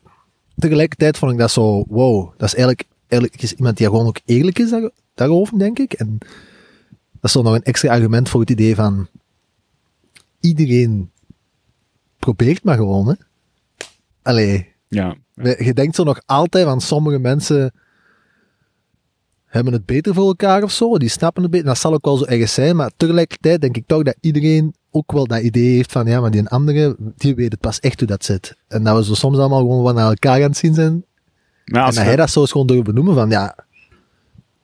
Tegelijkertijd 0.55 1.17
vond 1.17 1.31
ik 1.31 1.37
dat 1.37 1.51
zo... 1.51 1.83
Wow, 1.87 2.31
dat 2.37 2.47
is 2.47 2.55
eigenlijk, 2.55 2.87
eigenlijk 3.07 3.41
is 3.41 3.53
iemand 3.53 3.77
die 3.77 3.87
gewoon 3.87 4.07
ook 4.07 4.19
eerlijk 4.25 4.59
is 4.59 4.69
daar, 4.69 4.89
daarover, 5.13 5.59
denk 5.59 5.79
ik. 5.79 5.93
En 5.93 6.17
dat 7.11 7.21
is 7.21 7.31
zo 7.31 7.41
nog 7.41 7.53
een 7.53 7.63
extra 7.63 7.89
argument 7.89 8.29
voor 8.29 8.39
het 8.39 8.49
idee 8.49 8.75
van... 8.75 9.07
Iedereen 10.39 11.11
probeert 12.19 12.63
maar 12.63 12.75
gewoon, 12.75 13.07
hè. 13.07 13.13
Allee, 14.21 14.73
Ja, 14.87 15.15
je 15.43 15.73
denkt 15.73 15.95
zo 15.95 16.03
nog 16.03 16.21
altijd 16.25 16.65
van 16.65 16.81
sommige 16.81 17.19
mensen 17.19 17.73
hebben 19.45 19.73
het 19.73 19.85
beter 19.85 20.13
voor 20.13 20.27
elkaar 20.27 20.63
of 20.63 20.71
zo. 20.71 20.97
Die 20.97 21.09
snappen 21.09 21.41
het 21.41 21.51
beter. 21.51 21.67
Dat 21.67 21.77
zal 21.77 21.93
ook 21.93 22.05
wel 22.05 22.17
zo 22.17 22.25
ergens 22.25 22.53
zijn. 22.53 22.75
Maar 22.75 22.91
tegelijkertijd 22.97 23.61
denk 23.61 23.77
ik 23.77 23.83
toch 23.87 24.03
dat 24.03 24.15
iedereen 24.19 24.73
ook 24.91 25.11
wel 25.11 25.27
dat 25.27 25.41
idee 25.41 25.75
heeft 25.75 25.91
van 25.91 26.05
ja, 26.07 26.19
maar 26.21 26.31
die 26.31 26.47
andere, 26.47 26.95
die 27.17 27.35
weet 27.35 27.51
het 27.51 27.59
pas 27.59 27.79
echt 27.79 27.99
hoe 27.99 28.07
dat 28.07 28.25
zit. 28.25 28.55
En 28.67 28.83
dat 28.83 28.97
we 28.97 29.03
zo 29.03 29.13
soms 29.13 29.37
allemaal 29.37 29.59
gewoon 29.59 29.81
wat 29.83 29.95
naar 29.95 30.09
elkaar 30.09 30.35
aan 30.35 30.41
het 30.49 30.57
zien 30.57 30.73
zijn. 30.73 31.05
en 31.65 31.73
dat 31.85 31.95
hij 31.95 32.15
dat 32.15 32.29
zo 32.29 32.39
eens 32.41 32.51
gewoon 32.51 32.67
durft 32.67 32.83
benoemen 32.83 33.13
van 33.15 33.29
ja, 33.29 33.55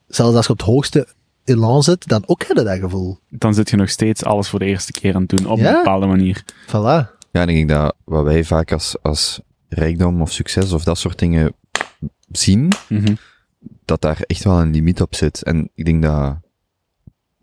zelfs 0.08 0.36
als 0.36 0.46
je 0.46 0.52
op 0.52 0.58
het 0.58 0.68
hoogste 0.68 1.08
elan 1.44 1.84
zit, 1.84 2.08
dan 2.08 2.24
ook 2.26 2.44
heb 2.48 2.58
je 2.58 2.64
dat 2.64 2.80
gevoel. 2.80 3.18
dan 3.30 3.54
zit 3.54 3.70
je 3.70 3.76
nog 3.76 3.90
steeds 3.90 4.24
alles 4.24 4.48
voor 4.50 4.60
de 4.60 4.66
eerste 4.66 4.92
keer 4.92 5.16
aan 5.16 5.22
het 5.22 5.30
doen, 5.38 5.48
op 5.48 5.58
Ja. 5.58 5.70
een 5.70 5.76
bepaalde 5.76 6.06
manier. 6.06 6.44
Voilà. 6.68 7.16
Ja, 7.32 7.42
en 7.42 7.50
ik 7.50 7.56
denk 7.56 7.70
dat 7.70 7.96
wat 8.04 8.24
wij 8.24 8.44
vaak 8.44 8.72
als, 8.72 8.96
als 9.02 9.40
rijkdom 9.70 10.22
of 10.22 10.32
succes 10.32 10.72
of 10.72 10.84
dat 10.84 10.98
soort 10.98 11.20
dingen 11.20 11.54
zien, 12.32 12.72
Mhm. 12.90 13.16
dat 13.86 14.02
daar 14.02 14.22
echt 14.22 14.44
wel 14.44 14.60
een 14.62 14.72
limiet 14.72 15.02
op 15.02 15.16
zit. 15.16 15.44
En 15.44 15.70
ik 15.76 15.86
denk 15.86 16.02
dat 16.04 16.38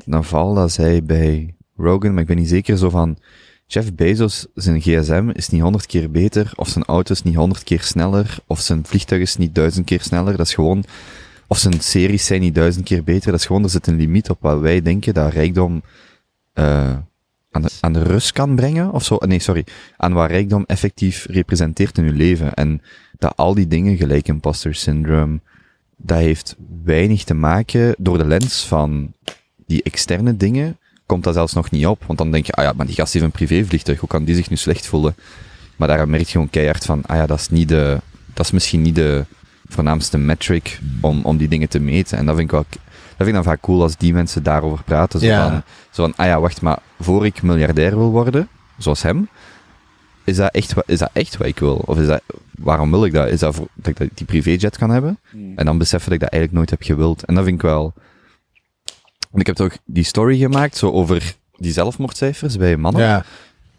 Naval 0.04 0.54
dat 0.54 0.72
zei 0.72 1.02
bij 1.02 1.54
Rogan, 1.76 2.12
maar 2.12 2.22
ik 2.22 2.28
ben 2.28 2.36
niet 2.36 2.48
zeker 2.48 2.78
zo 2.78 2.90
van, 2.90 3.18
Jeff 3.66 3.94
Bezos, 3.94 4.46
zijn 4.54 4.80
gsm 4.80 5.30
is 5.32 5.48
niet 5.48 5.60
honderd 5.62 5.86
keer 5.86 6.10
beter, 6.10 6.52
of 6.56 6.68
zijn 6.68 6.84
auto 6.84 7.12
is 7.12 7.22
niet 7.22 7.34
honderd 7.34 7.62
keer 7.62 7.80
sneller, 7.80 8.36
of 8.46 8.60
zijn 8.60 8.86
vliegtuig 8.86 9.20
is 9.22 9.36
niet 9.36 9.54
duizend 9.54 9.86
keer 9.86 10.00
sneller. 10.00 10.36
Dat 10.36 10.46
is 10.46 10.54
gewoon, 10.54 10.84
of 11.46 11.58
zijn 11.58 11.80
series 11.80 12.26
zijn 12.26 12.40
niet 12.40 12.54
duizend 12.54 12.84
keer 12.84 13.04
beter. 13.04 13.30
Dat 13.30 13.40
is 13.40 13.46
gewoon, 13.46 13.62
er 13.62 13.70
zit 13.70 13.86
een 13.86 13.96
limiet 13.96 14.30
op 14.30 14.38
wat 14.40 14.60
wij 14.60 14.82
denken 14.82 15.14
dat 15.14 15.32
rijkdom 15.32 15.82
eh 16.52 16.96
aan, 17.54 17.62
de, 17.62 17.70
aan 17.80 17.92
de 17.92 18.02
rust 18.02 18.32
kan 18.32 18.54
brengen, 18.54 18.90
of 18.90 19.04
zo. 19.04 19.16
Nee, 19.20 19.38
sorry. 19.38 19.64
Aan 19.96 20.12
wat 20.12 20.30
rijkdom 20.30 20.64
effectief 20.66 21.26
representeert 21.26 21.98
in 21.98 22.04
uw 22.04 22.16
leven. 22.16 22.54
En 22.54 22.82
dat 23.18 23.36
al 23.36 23.54
die 23.54 23.68
dingen, 23.68 23.96
gelijk 23.96 24.28
imposter 24.28 24.74
syndrome, 24.74 25.40
dat 25.96 26.18
heeft 26.18 26.56
weinig 26.84 27.24
te 27.24 27.34
maken 27.34 27.94
door 27.98 28.18
de 28.18 28.24
lens 28.24 28.66
van 28.66 29.12
die 29.66 29.82
externe 29.82 30.36
dingen, 30.36 30.78
komt 31.06 31.24
dat 31.24 31.34
zelfs 31.34 31.52
nog 31.52 31.70
niet 31.70 31.86
op. 31.86 32.04
Want 32.06 32.18
dan 32.18 32.30
denk 32.30 32.46
je, 32.46 32.52
ah 32.52 32.64
ja, 32.64 32.72
maar 32.76 32.86
die 32.86 32.94
gast 32.94 33.12
heeft 33.12 33.24
een 33.24 33.30
privévliegtuig, 33.30 34.00
hoe 34.00 34.08
kan 34.08 34.24
die 34.24 34.34
zich 34.34 34.50
nu 34.50 34.56
slecht 34.56 34.86
voelen? 34.86 35.14
Maar 35.76 35.88
daar 35.88 36.08
merk 36.08 36.22
je 36.22 36.30
gewoon 36.30 36.50
keihard 36.50 36.84
van, 36.84 37.02
ah 37.06 37.16
ja, 37.16 37.26
dat 37.26 37.38
is 37.38 37.48
niet 37.48 37.68
de, 37.68 38.00
dat 38.34 38.44
is 38.46 38.52
misschien 38.52 38.82
niet 38.82 38.94
de 38.94 39.24
voornaamste 39.68 40.18
metric 40.18 40.78
om, 41.00 41.24
om 41.24 41.36
die 41.36 41.48
dingen 41.48 41.68
te 41.68 41.78
meten. 41.78 42.18
En 42.18 42.26
dat 42.26 42.36
vind 42.36 42.52
ik 42.52 42.54
wel, 42.54 42.66
vind 43.16 43.28
ik 43.28 43.34
dan 43.34 43.44
vaak 43.44 43.60
cool 43.60 43.82
als 43.82 43.96
die 43.96 44.12
mensen 44.12 44.42
daarover 44.42 44.84
praten. 44.84 45.20
Zo, 45.20 45.26
Ja. 45.26 45.48
van, 45.50 45.62
zo 45.90 46.02
van, 46.02 46.12
ah 46.16 46.26
ja, 46.26 46.40
wacht, 46.40 46.60
maar 46.62 46.78
voor 47.00 47.26
ik 47.26 47.42
miljardair 47.42 47.96
wil 47.96 48.10
worden, 48.10 48.48
zoals 48.78 49.02
hem, 49.02 49.28
is 50.24 50.36
dat 50.36 50.52
echt, 50.54 50.74
is 50.86 50.98
dat 50.98 51.10
echt 51.12 51.36
wat 51.36 51.46
ik 51.46 51.58
wil? 51.58 51.82
Of 51.86 51.98
is 51.98 52.06
dat, 52.06 52.22
waarom 52.50 52.90
wil 52.90 53.04
ik 53.04 53.12
dat? 53.12 53.28
Is 53.28 53.40
dat 53.40 53.54
voor, 53.54 53.66
dat 53.74 53.86
ik 53.86 53.96
dat- 53.98 54.08
die 54.14 54.26
privéjet 54.26 54.78
kan 54.78 54.90
hebben? 54.90 55.18
En 55.56 55.64
dan 55.64 55.78
beseffen 55.78 56.10
dat 56.10 56.14
ik 56.18 56.24
dat 56.24 56.32
eigenlijk 56.32 56.52
nooit 56.52 56.70
heb 56.70 56.82
gewild. 56.82 57.24
En 57.24 57.34
dat 57.34 57.44
vind 57.44 57.56
ik 57.56 57.62
wel... 57.62 57.92
En 59.32 59.40
ik 59.40 59.46
heb 59.46 59.56
toch 59.56 59.76
die 59.84 60.04
story 60.04 60.38
gemaakt, 60.38 60.76
zo 60.76 60.90
over 60.90 61.34
die 61.56 61.72
zelfmoordcijfers 61.72 62.56
bij 62.56 62.76
mannen. 62.76 63.02
Ja. 63.02 63.24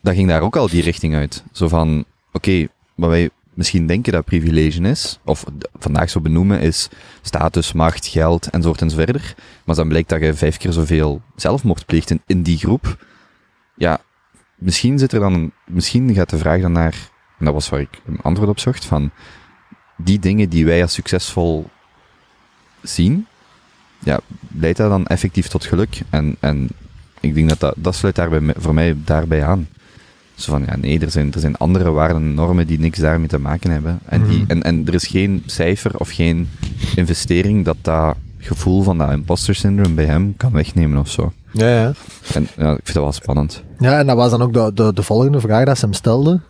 Dat 0.02 0.14
ging 0.14 0.28
daar 0.28 0.42
ook 0.42 0.56
al 0.56 0.70
die 0.70 0.82
richting 0.82 1.16
uit. 1.16 1.44
Zo 1.52 1.68
van, 1.68 2.06
oké, 2.32 2.68
wat 2.96 3.10
wij 3.10 3.30
misschien 3.56 3.88
denken 3.88 4.12
dat 4.12 4.26
privilege 4.26 4.82
is, 4.82 5.20
of 5.24 5.44
vandaag 5.80 6.10
zo 6.10 6.22
benoemen, 6.22 6.60
is 6.60 6.90
status, 7.22 7.74
macht, 7.74 8.08
geld 8.08 8.50
enzovoort 8.50 8.82
enzoverder. 8.82 9.36
Maar 9.64 9.76
dan 9.76 9.88
blijkt 9.88 10.10
dat 10.10 10.22
je 10.22 10.34
vijf 10.34 10.58
keer 10.58 10.72
zoveel 10.72 11.22
zelfmoord 11.36 11.86
pleegt 11.86 12.10
in, 12.10 12.22
in 12.26 12.44
die 12.44 12.58
groep, 12.58 13.06
ja, 13.76 14.00
misschien 14.56 15.00
zit 15.00 15.12
er 15.12 15.20
dan, 15.20 15.52
misschien 15.66 16.14
gaat 16.14 16.30
de 16.30 16.38
vraag 16.38 16.62
dan 16.62 16.72
naar, 16.72 16.96
en 17.40 17.46
dat 17.46 17.54
was 17.54 17.70
waar 17.70 17.80
ik 17.80 18.02
een 18.06 18.20
antwoord 18.22 18.50
op 18.50 18.60
zocht, 18.60 18.86
van 18.86 19.12
die 19.98 20.20
dingen 20.20 20.50
die 20.50 20.66
wij 20.66 20.82
als 20.82 20.94
succesvol 20.94 21.70
zien, 22.82 23.28
ja, 24.00 24.20
leidt 24.48 24.78
dat 24.78 24.90
dan 24.90 25.08
effectief 25.08 25.48
tot 25.48 25.66
geluk? 25.66 26.02
En, 26.10 26.36
en 26.40 26.70
ik 27.20 27.34
denk 27.34 27.50
dat 27.50 27.60
dat, 27.60 27.74
dat 27.78 27.96
sluit 27.96 28.16
daarbij, 28.16 28.54
voor 28.58 28.74
mij 28.74 28.96
daarbij 29.04 29.44
aan. 29.44 29.68
Zo 30.36 30.52
van, 30.52 30.64
ja, 30.66 30.76
nee, 30.78 31.00
er 31.00 31.12
zijn, 31.12 31.34
er 31.34 31.40
zijn 31.40 31.58
andere 31.58 31.92
waarden 31.92 32.18
en 32.18 32.34
normen 32.34 32.68
die 32.68 32.80
niks 32.80 33.00
daarmee 33.00 33.28
te 33.28 33.40
maken 33.40 33.72
hebben. 33.72 34.00
En, 34.06 34.24
die, 34.28 34.40
Mhm. 34.42 34.52
en, 34.52 34.64
en 34.64 34.88
er 34.88 34.94
is 34.94 35.08
geen 35.08 35.44
cijfer 35.46 35.98
of 36.00 36.10
geen 36.10 36.50
investering 36.96 37.66
dat 37.66 37.78
dat 37.82 38.16
gevoel 38.38 38.82
van 38.84 38.98
dat 38.98 39.12
imposter 39.12 39.56
syndrome 39.56 39.94
bij 39.94 40.06
hem 40.06 40.38
kan 40.38 40.52
wegnemen 40.52 40.98
of 41.00 41.10
zo. 41.10 41.34
Ja, 41.52 41.68
ja. 41.68 41.92
En 42.34 42.48
ja, 42.58 42.72
ik 42.72 42.80
vind 42.84 42.94
dat 42.94 43.04
wel 43.04 43.12
spannend. 43.12 43.64
Ja, 43.80 44.00
en 44.00 44.08
dat 44.08 44.16
was 44.16 44.30
dan 44.32 44.42
ook 44.42 44.54
de, 44.54 44.72
de, 44.74 44.94
de 44.94 45.04
volgende 45.04 45.40
vraag 45.40 45.66
dat 45.66 45.78
ze 45.78 45.86
hem 45.86 45.94
stelde. 45.94 46.42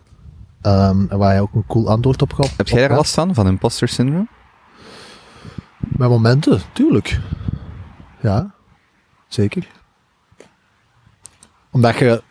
Ehm, 0.62 1.06
waar 1.08 1.30
hij 1.32 1.42
ook 1.42 1.54
een 1.54 1.66
cool 1.68 1.90
antwoord 1.90 2.22
op 2.22 2.34
gaf. 2.34 2.58
Heb 2.58 2.68
jij 2.68 2.80
daar 2.82 2.90
op 2.92 2.96
last 2.98 3.14
van, 3.14 3.34
van 3.34 3.48
imposter 3.48 3.88
syndrome? 3.88 4.28
Met 5.78 6.10
momenten, 6.10 6.62
tuurlijk. 6.74 7.20
Ja, 8.22 8.54
zeker. 9.28 9.68
Omdat 11.72 11.98
je... 11.98 12.24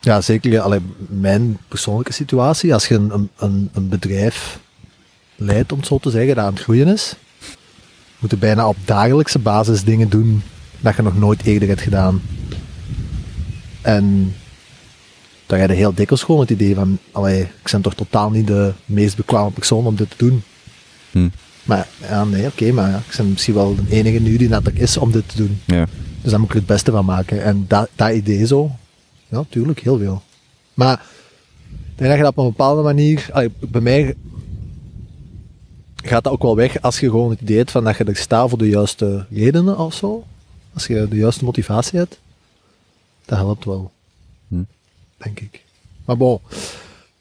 Ja, 0.00 0.20
zeker. 0.20 0.60
Allee, 0.60 0.80
mijn 1.08 1.58
persoonlijke 1.68 2.12
situatie. 2.12 2.72
Als 2.72 2.88
je 2.88 2.94
een, 2.94 3.30
een- 3.36 3.70
een, 3.74 3.88
bedrijf 3.88 4.58
leidt, 5.36 5.72
om 5.72 5.78
het 5.78 5.86
zo 5.86 5.98
te 5.98 6.10
zeggen, 6.10 6.34
dat 6.34 6.44
aan 6.44 6.52
het 6.54 6.62
groeien 6.62 6.86
is, 6.88 7.14
moet 8.18 8.30
je 8.30 8.36
bijna 8.36 8.68
op 8.68 8.76
dagelijkse 8.84 9.38
basis 9.38 9.84
dingen 9.84 10.08
doen 10.08 10.42
dat 10.80 10.96
je 10.96 11.02
nog 11.02 11.18
nooit 11.18 11.42
eerder 11.44 11.68
hebt 11.68 11.80
gedaan. 11.80 12.22
En 13.82 14.34
dan 15.46 15.58
heb 15.58 15.70
je 15.70 15.76
heel 15.76 15.94
dikwijls 15.94 16.24
gewoon 16.24 16.40
het 16.40 16.50
idee 16.50 16.74
van, 16.74 16.98
allee, 17.12 17.40
ik 17.40 17.70
ben 17.70 17.80
toch 17.82 17.94
totaal 17.94 18.30
niet 18.30 18.46
de 18.46 18.72
meest 18.84 19.16
bekwame 19.16 19.50
persoon 19.50 19.86
om 19.86 19.96
dit 19.96 20.10
te 20.10 20.16
doen. 20.16 20.42
Hm. 21.10 21.28
Maar 21.62 21.86
ja, 22.00 22.24
nee, 22.24 22.46
oké, 22.46 22.72
maar 22.72 22.88
ik 23.08 23.16
ben 23.16 23.30
misschien 23.30 23.54
wel 23.54 23.74
de 23.74 23.82
enige 23.96 24.18
nu 24.18 24.36
die 24.36 24.48
dat 24.48 24.66
er 24.66 24.80
is 24.80 24.96
om 24.96 25.12
dit 25.12 25.28
te 25.28 25.36
doen. 25.36 25.60
Ja. 25.64 25.86
Dus 26.22 26.30
daar 26.30 26.40
moet 26.40 26.48
ik 26.48 26.54
het 26.54 26.66
beste 26.66 26.90
van 26.90 27.04
maken. 27.04 27.42
En 27.42 27.64
dat, 27.68 27.88
dat 27.94 28.12
idee 28.12 28.46
zo, 28.46 28.70
ja, 29.28 29.44
tuurlijk, 29.48 29.80
heel 29.80 29.98
veel. 29.98 30.22
Maar 30.74 31.02
ik 31.70 31.98
denk 31.98 32.08
dat 32.08 32.18
je 32.18 32.24
dat 32.24 32.36
op 32.36 32.38
een 32.38 32.50
bepaalde 32.50 32.82
manier, 32.82 33.28
allee, 33.32 33.50
bij 33.60 33.80
mij 33.80 34.14
gaat 35.96 36.24
dat 36.24 36.32
ook 36.32 36.42
wel 36.42 36.56
weg 36.56 36.82
als 36.82 37.00
je 37.00 37.10
gewoon 37.10 37.30
het 37.30 37.40
idee 37.40 37.56
hebt 37.56 37.70
van 37.70 37.84
dat 37.84 37.96
je 37.96 38.04
er 38.04 38.16
staat 38.16 38.48
voor 38.48 38.58
de 38.58 38.68
juiste 38.68 39.26
redenen 39.30 39.78
of 39.78 39.94
zo. 39.94 40.24
Als 40.74 40.86
je 40.86 41.08
de 41.08 41.16
juiste 41.16 41.44
motivatie 41.44 41.98
hebt, 41.98 42.20
dat 43.24 43.38
helpt 43.38 43.64
wel. 43.64 43.90
Hm. 44.48 44.62
Denk 45.16 45.40
ik. 45.40 45.64
Maar 46.04 46.16
bon, 46.16 46.40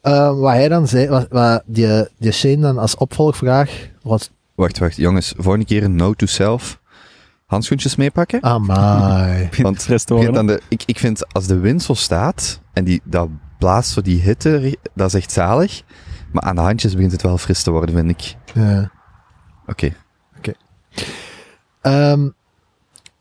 eh, 0.01 0.39
wat 0.39 0.51
hij 0.51 0.67
dan 0.67 0.87
zei, 0.87 1.07
wat, 1.07 1.27
wat 1.29 1.63
die, 1.65 2.07
die 2.17 2.31
Shane 2.31 2.59
dan 2.59 2.77
als 2.77 2.95
opvolgvraag 2.95 3.89
was, 4.01 4.29
Wacht, 4.57 4.77
wacht, 4.77 4.95
jongens. 4.95 5.33
Volgende 5.37 5.65
keer 5.65 5.83
een 5.83 5.95
note 5.95 6.15
to 6.15 6.25
self. 6.25 6.79
Handschoentjes 7.47 7.95
meepakken. 7.95 8.43
amai. 8.43 9.49
Want 9.61 10.37
aan 10.37 10.47
de, 10.47 10.61
ik, 10.67 10.83
ik 10.85 10.99
vind 10.99 11.33
als 11.33 11.47
de 11.47 11.57
wind 11.57 11.83
zo 11.83 11.93
staat 11.93 12.59
en 12.73 12.83
die, 12.83 13.01
dat 13.03 13.29
blaast 13.59 13.91
zo 13.91 14.01
die 14.01 14.21
hitte, 14.21 14.77
dat 14.93 15.07
is 15.07 15.13
echt 15.13 15.31
zalig. 15.31 15.83
Maar 16.31 16.43
aan 16.43 16.55
de 16.55 16.61
handjes 16.61 16.93
begint 16.93 17.11
het 17.11 17.21
wel 17.21 17.37
fris 17.37 17.63
te 17.63 17.71
worden, 17.71 17.95
vind 17.95 18.09
ik. 18.09 18.35
Ja. 18.53 18.91
Oké. 19.67 19.93
Ehm, 21.81 22.29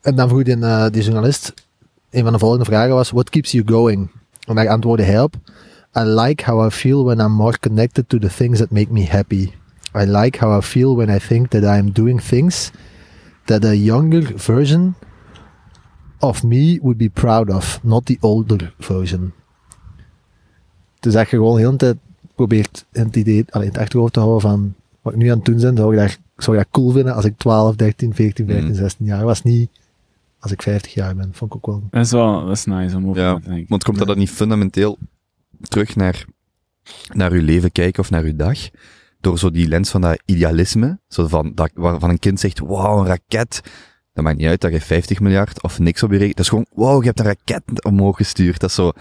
en 0.01 0.15
dan 0.15 0.29
vroeg 0.29 0.43
die, 0.43 0.59
eh, 0.59 0.85
die 0.91 1.03
journalist, 1.03 1.53
een 2.09 2.23
van 2.23 2.33
de 2.33 2.39
volgende 2.39 2.65
vragen 2.65 2.95
was, 2.95 3.11
what 3.11 3.29
keeps 3.29 3.51
you 3.51 3.63
going? 3.67 4.11
En 4.47 4.55
daar 4.55 4.69
antwoordde 4.69 5.05
hij 5.05 5.21
op, 5.21 5.35
I 5.97 5.99
like 5.99 6.51
how 6.51 6.65
I 6.65 6.69
feel 6.69 7.03
when 7.03 7.19
I'm 7.19 7.31
more 7.31 7.59
connected 7.59 8.09
to 8.09 8.17
the 8.17 8.29
things 8.35 8.57
that 8.57 8.71
make 8.71 8.91
me 8.91 9.05
happy. 9.05 9.51
I 9.95 10.03
like 10.05 10.45
how 10.45 10.57
I 10.57 10.61
feel 10.61 10.95
when 10.95 11.09
I 11.15 11.19
think 11.19 11.47
that 11.49 11.63
I 11.63 11.77
am 11.77 11.91
doing 11.91 12.21
things 12.21 12.71
that 13.47 13.65
a 13.65 13.73
younger 13.73 14.31
version 14.35 14.95
of 16.19 16.43
me 16.43 16.79
would 16.81 16.97
be 16.97 17.09
proud 17.09 17.49
of, 17.49 17.79
not 17.83 18.05
the 18.05 18.17
older 18.19 18.73
version. 18.79 19.33
Dus 20.99 21.13
dat 21.13 21.29
je 21.29 21.35
gewoon 21.35 21.57
heel 21.57 21.71
de 21.71 21.77
tijd 21.77 21.97
probeert 22.35 22.85
in 22.91 23.03
het 23.05 23.15
idee, 23.15 23.45
allee, 23.49 23.67
in 23.67 23.73
het 23.73 23.81
achterhoofd 23.81 24.13
te 24.13 24.19
houden 24.19 24.41
van 24.41 24.73
wat 25.01 25.13
ik 25.13 25.19
nu 25.19 25.27
aan 25.29 25.35
het 25.37 25.45
doen 25.45 25.59
ben, 25.59 25.77
zou 25.77 25.93
ik 25.95 25.99
dat, 25.99 26.19
zou 26.37 26.57
ik 26.57 26.63
dat 26.63 26.71
cool 26.71 26.91
vinden 26.91 27.13
als 27.13 27.25
ik 27.25 27.37
12, 27.37 27.75
13, 27.75 28.13
14, 28.15 28.45
15, 28.47 28.67
Mm. 28.67 28.73
16 28.75 29.05
jaar 29.05 29.23
was. 29.25 29.43
Niet 29.43 29.69
als 30.39 30.51
ik 30.51 30.61
50 30.61 30.93
jaar 30.93 31.15
ben. 31.15 31.29
Vond 31.33 31.51
ik 31.51 31.57
ook 31.57 31.65
wel. 31.65 31.83
Dat 31.91 32.05
is 32.05 32.11
wel 32.11 32.45
dat 32.45 32.55
is 32.57 32.65
nice 32.65 32.95
om 32.95 33.09
over 33.09 33.21
Ja, 33.21 33.35
te 33.39 33.49
denken. 33.49 33.65
Want 33.67 33.83
komt 33.83 33.97
dat 33.97 34.07
dan 34.07 34.17
niet 34.17 34.29
fundamenteel 34.29 34.97
terug 35.61 35.95
naar, 35.95 36.25
naar 37.13 37.31
uw 37.31 37.43
leven 37.43 37.71
kijken 37.71 38.03
of 38.03 38.09
naar 38.09 38.23
uw 38.23 38.35
dag? 38.35 38.59
Door 39.19 39.39
zo 39.39 39.51
die 39.51 39.67
lens 39.67 39.89
van 39.89 40.01
dat 40.01 40.21
idealisme, 40.25 40.99
zo 41.07 41.27
van, 41.27 41.51
dat, 41.55 41.71
waarvan 41.73 42.09
een 42.09 42.19
kind 42.19 42.39
zegt, 42.39 42.59
wauw, 42.59 42.99
een 42.99 43.05
raket. 43.05 43.61
Dat 44.13 44.23
maakt 44.23 44.37
niet 44.37 44.47
uit 44.47 44.61
dat 44.61 44.71
je 44.71 44.81
50 44.81 45.19
miljard 45.19 45.63
of 45.63 45.79
niks 45.79 46.03
op 46.03 46.11
je 46.11 46.17
rekening... 46.17 46.35
Dat 46.35 46.45
is 46.45 46.51
gewoon, 46.51 46.65
wauw, 46.73 46.99
je 46.99 47.05
hebt 47.05 47.19
een 47.19 47.25
raket 47.25 47.83
omhoog 47.83 48.17
gestuurd. 48.17 48.59
Dat 48.59 48.69
is 48.69 48.75
zo... 48.75 48.91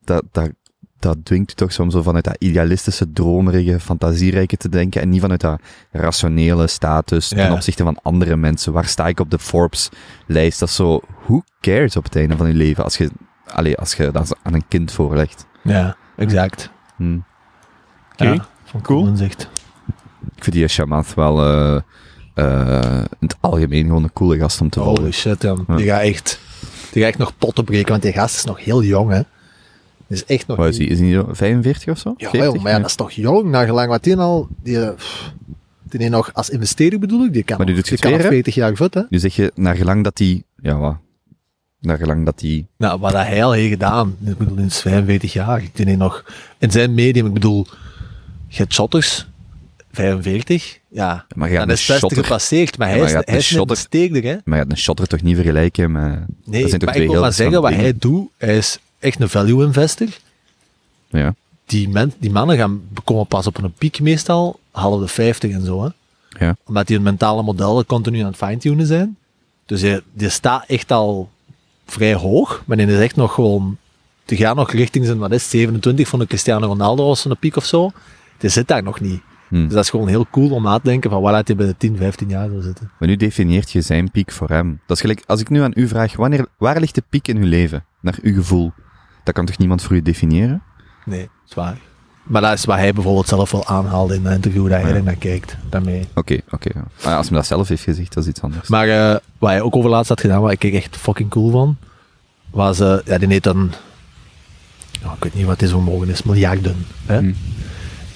Dat, 0.00 0.22
dat, 0.32 0.50
dat 0.98 1.16
dwingt 1.24 1.50
u 1.50 1.54
toch 1.54 1.72
soms 1.72 1.92
zo 1.94 2.02
vanuit 2.02 2.24
dat 2.24 2.36
idealistische, 2.38 3.12
dromerige, 3.12 3.80
fantasierijke 3.80 4.56
te 4.56 4.68
denken 4.68 5.00
en 5.02 5.08
niet 5.08 5.20
vanuit 5.20 5.40
dat 5.40 5.60
rationele 5.90 6.66
status 6.66 7.28
ten 7.28 7.38
Ja. 7.38 7.52
opzichte 7.52 7.82
van 7.82 7.98
andere 8.02 8.36
mensen. 8.36 8.72
Waar 8.72 8.86
sta 8.86 9.06
ik 9.06 9.20
op 9.20 9.30
de 9.30 9.38
Forbes-lijst? 9.38 10.58
Dat 10.60 10.68
is 10.68 10.74
zo, 10.74 11.00
who 11.24 11.42
cares 11.60 11.96
op 11.96 12.04
het 12.04 12.16
einde 12.16 12.36
van 12.36 12.48
je 12.48 12.54
leven 12.54 12.84
als 12.84 12.96
je, 12.96 13.10
allee, 13.46 13.76
als 13.76 13.94
je 13.94 14.10
dat 14.10 14.36
aan 14.42 14.54
een 14.54 14.68
kind 14.68 14.92
voorlegt? 14.92 15.46
Ja, 15.62 15.96
exact. 16.16 16.70
Hm. 16.96 17.18
Oké, 18.12 18.24
Ja, 18.24 18.32
ik 18.74 18.82
cool. 18.82 19.06
Ik 20.36 20.44
vind 20.44 20.56
die 20.56 20.68
Shamath 20.68 21.14
wel 21.14 21.42
eh, 21.42 21.80
eh, 22.34 23.04
in 23.18 23.26
het 23.26 23.36
algemeen 23.40 23.86
gewoon 23.86 24.02
een 24.02 24.12
coole 24.12 24.38
gast 24.38 24.60
om 24.60 24.68
te 24.70 24.80
volgen. 24.80 25.00
Holy 25.00 25.12
shit. 25.12 25.42
Ja. 25.42 25.54
Die 25.76 25.86
gaat 25.86 26.00
echt, 26.00 26.40
die 26.92 27.02
gaat 27.02 27.10
echt 27.10 27.18
nog 27.18 27.32
potten 27.38 27.64
breken, 27.64 27.90
want 27.90 28.02
die 28.02 28.12
gast 28.12 28.36
is 28.36 28.44
nog 28.44 28.64
heel 28.64 28.82
jong, 28.82 29.10
hè. 29.10 29.20
Die 30.06 30.16
is 30.16 30.24
echt 30.24 30.46
nog... 30.46 30.56
Wat 30.56 30.68
is 30.68 30.78
hij? 30.78 30.86
Is 30.86 30.98
hij 30.98 31.12
zo 31.12 31.28
45 31.30 31.88
of 31.92 31.98
zo? 31.98 32.14
Ja, 32.16 32.30
40? 32.30 32.52
joh, 32.52 32.62
maar 32.62 32.72
ja, 32.72 32.78
dat 32.78 32.88
is 32.88 32.94
toch 32.94 33.10
jong, 33.10 33.50
naar 33.50 33.66
gelang 33.66 33.88
wat 33.88 34.02
die 34.02 34.16
al... 34.16 34.48
Die, 34.62 34.92
pff, 34.92 35.32
die 35.82 36.00
heeft 36.00 36.12
nog, 36.12 36.34
als 36.34 36.50
investeerder 36.50 36.98
bedoel 36.98 37.24
ik, 37.24 37.32
die 37.32 37.42
kan, 37.42 37.56
Maar 37.56 37.66
die 37.66 37.74
doet 37.74 37.88
die 37.88 37.98
kan 37.98 38.10
nog 38.10 38.20
gespeerd, 38.20 38.46
hè? 38.46 38.52
40 38.52 38.54
jaar 38.54 38.76
voet, 38.76 38.94
hè. 38.94 39.02
Nu 39.08 39.18
zeg 39.18 39.36
je, 39.36 39.52
naar 39.54 39.76
gelang 39.76 40.04
dat 40.04 40.18
hij, 40.18 40.42
ja 40.62 40.78
wat, 40.78 40.96
naar 41.80 41.96
gelang 41.96 42.24
dat 42.24 42.40
hij, 42.40 42.66
Nou, 42.76 43.00
wat 43.00 43.12
hij 43.12 43.44
al 43.44 43.52
heeft 43.52 43.68
gedaan, 43.68 44.16
ik 44.24 44.38
bedoel, 44.38 44.56
in 44.56 44.70
45 44.70 45.32
jaar. 45.32 45.60
Die 45.72 45.86
heeft 45.86 45.98
nog, 45.98 46.24
in 46.58 46.70
zijn 46.70 46.94
medium, 46.94 47.26
ik 47.26 47.32
bedoel, 47.32 47.66
je 48.46 48.56
hebt 48.56 48.72
shotters, 48.72 49.28
45, 49.98 50.78
ja, 50.88 51.26
maar 51.34 51.50
je 51.50 51.58
dan 51.58 51.70
is 51.70 51.84
60 51.86 51.98
shotter, 51.98 52.24
gepasseerd, 52.24 52.78
maar 52.78 52.86
Ja, 52.88 52.92
hij 52.92 53.00
maar 53.02 53.08
is, 53.08 53.48
je 53.48 53.56
hij 53.58 54.08
een 54.08 54.22
hè. 54.22 54.36
maar 54.44 54.58
je 54.58 54.64
gaat 54.64 54.72
een 54.72 54.78
shotter 54.78 55.06
toch 55.06 55.22
niet 55.22 55.34
vergelijken 55.34 55.92
met, 55.92 56.02
Nee, 56.44 56.60
dat 56.60 56.68
zijn 56.68 56.70
toch 56.70 56.80
maar 56.80 56.92
twee 56.92 57.04
ik 57.04 57.10
wil 57.10 57.20
maar 57.20 57.32
zeggen, 57.32 57.62
wat 57.62 57.72
hij 57.72 57.94
doet, 57.98 58.28
hij 58.36 58.56
is 58.56 58.78
echt 58.98 59.20
een 59.20 59.28
value 59.28 59.64
investor. 59.64 60.08
Ja, 61.08 61.34
Die, 61.66 61.88
men, 61.88 62.12
die 62.18 62.30
mannen 62.30 62.56
gaan 62.56 62.82
komen 63.04 63.26
pas 63.26 63.46
op 63.46 63.62
een 63.62 63.72
piek 63.72 64.00
meestal, 64.00 64.60
half 64.70 65.00
de 65.00 65.08
50 65.08 65.52
en 65.52 65.64
zo, 65.64 65.82
hè. 65.84 65.88
ja. 66.44 66.56
Omdat 66.64 66.86
die 66.86 66.96
hun 66.96 67.04
mentale 67.04 67.42
modellen 67.42 67.86
continu 67.86 68.20
aan 68.20 68.26
het 68.26 68.36
fine-tunen 68.36 68.86
zijn. 68.86 69.16
Dus 69.66 69.80
die, 69.80 70.00
die 70.12 70.28
staat 70.28 70.64
echt 70.66 70.92
al 70.92 71.30
vrij 71.86 72.14
hoog, 72.14 72.62
maar 72.66 72.76
die 72.76 72.86
is 72.86 73.00
echt 73.00 73.16
nog 73.16 73.34
gewoon, 73.34 73.76
die 74.24 74.38
gaat 74.38 74.56
nog 74.56 74.72
richting 74.72 75.04
zijn, 75.04 75.18
wat 75.18 75.32
is 75.32 75.42
het, 75.42 75.50
27 75.50 76.08
van 76.08 76.18
de 76.18 76.26
Cristiano 76.26 76.66
Ronaldo 76.66 77.06
was 77.06 77.24
een 77.24 77.36
piek 77.36 77.56
of 77.56 77.64
zo. 77.64 77.90
Die 78.38 78.50
zit 78.50 78.68
daar 78.68 78.82
nog 78.82 79.00
niet. 79.00 79.20
Hm. 79.48 79.62
Dus 79.64 79.72
dat 79.72 79.84
is 79.84 79.90
gewoon 79.90 80.08
heel 80.08 80.26
cool 80.30 80.50
om 80.50 80.62
na 80.62 80.76
te 80.78 80.84
denken 80.88 81.10
van 81.10 81.22
waar 81.22 81.32
laat 81.32 81.46
hij 81.46 81.56
bij 81.56 81.66
de 81.66 81.76
10, 81.76 81.96
15 81.96 82.28
jaar 82.28 82.48
zou 82.48 82.62
zitten. 82.62 82.90
Maar 82.98 83.08
nu 83.08 83.16
definieert 83.16 83.70
je 83.70 83.80
zijn 83.80 84.10
piek 84.10 84.30
voor 84.32 84.48
hem. 84.48 84.80
Dat 84.86 84.96
is 84.96 85.02
gelijk, 85.02 85.22
als 85.26 85.40
ik 85.40 85.48
nu 85.48 85.60
aan 85.60 85.72
u 85.74 85.88
vraag, 85.88 86.16
wanneer, 86.16 86.46
waar 86.58 86.80
ligt 86.80 86.94
de 86.94 87.02
piek 87.08 87.28
in 87.28 87.36
uw 87.36 87.46
leven? 87.48 87.84
Naar 88.00 88.18
uw 88.22 88.34
gevoel. 88.34 88.72
Dat 89.24 89.34
kan 89.34 89.46
toch 89.46 89.58
niemand 89.58 89.82
voor 89.82 89.96
u 89.96 90.02
definiëren? 90.02 90.62
Nee, 91.04 91.28
zwaar. 91.44 91.78
Maar 92.22 92.42
dat 92.42 92.52
is 92.52 92.64
wat 92.64 92.76
hij 92.76 92.92
bijvoorbeeld 92.92 93.28
zelf 93.28 93.50
wel 93.50 93.66
aanhaalde 93.66 94.14
in 94.14 94.26
een 94.26 94.32
interview, 94.32 94.68
dat 94.68 94.80
hij 94.80 94.90
Ja. 94.90 94.96
er 94.96 95.02
naar 95.02 95.16
kijkt. 95.16 95.56
Daarmee. 95.68 96.08
Oké, 96.14 96.38
oké. 96.50 96.70
Maar 97.04 97.16
als 97.16 97.28
hij 97.28 97.36
dat 97.36 97.46
zelf 97.46 97.68
heeft 97.68 97.82
gezegd, 97.82 98.14
dat 98.14 98.22
is 98.24 98.28
iets 98.30 98.40
anders. 98.42 98.68
Maar 98.68 98.88
eh, 98.88 99.16
wat 99.38 99.50
hij 99.50 99.60
ook 99.60 99.76
over 99.76 99.90
laatst 99.90 100.08
had 100.08 100.20
gedaan, 100.20 100.40
waar 100.40 100.52
ik 100.52 100.64
echt 100.64 100.96
fucking 100.96 101.30
cool 101.30 101.50
van, 101.50 101.76
was, 102.50 102.80
eh 102.80 102.96
ja, 103.04 103.18
die 103.18 103.28
heet 103.28 103.42
dan, 103.42 103.72
ik 104.92 105.22
weet 105.22 105.34
niet 105.34 105.46
wat 105.46 105.58
dit 105.58 105.68
zo 105.68 105.80
mogen 105.80 106.08
is, 106.08 106.22
miljarden. 106.22 106.76
Hè? 107.06 107.18
Hm. 107.18 107.32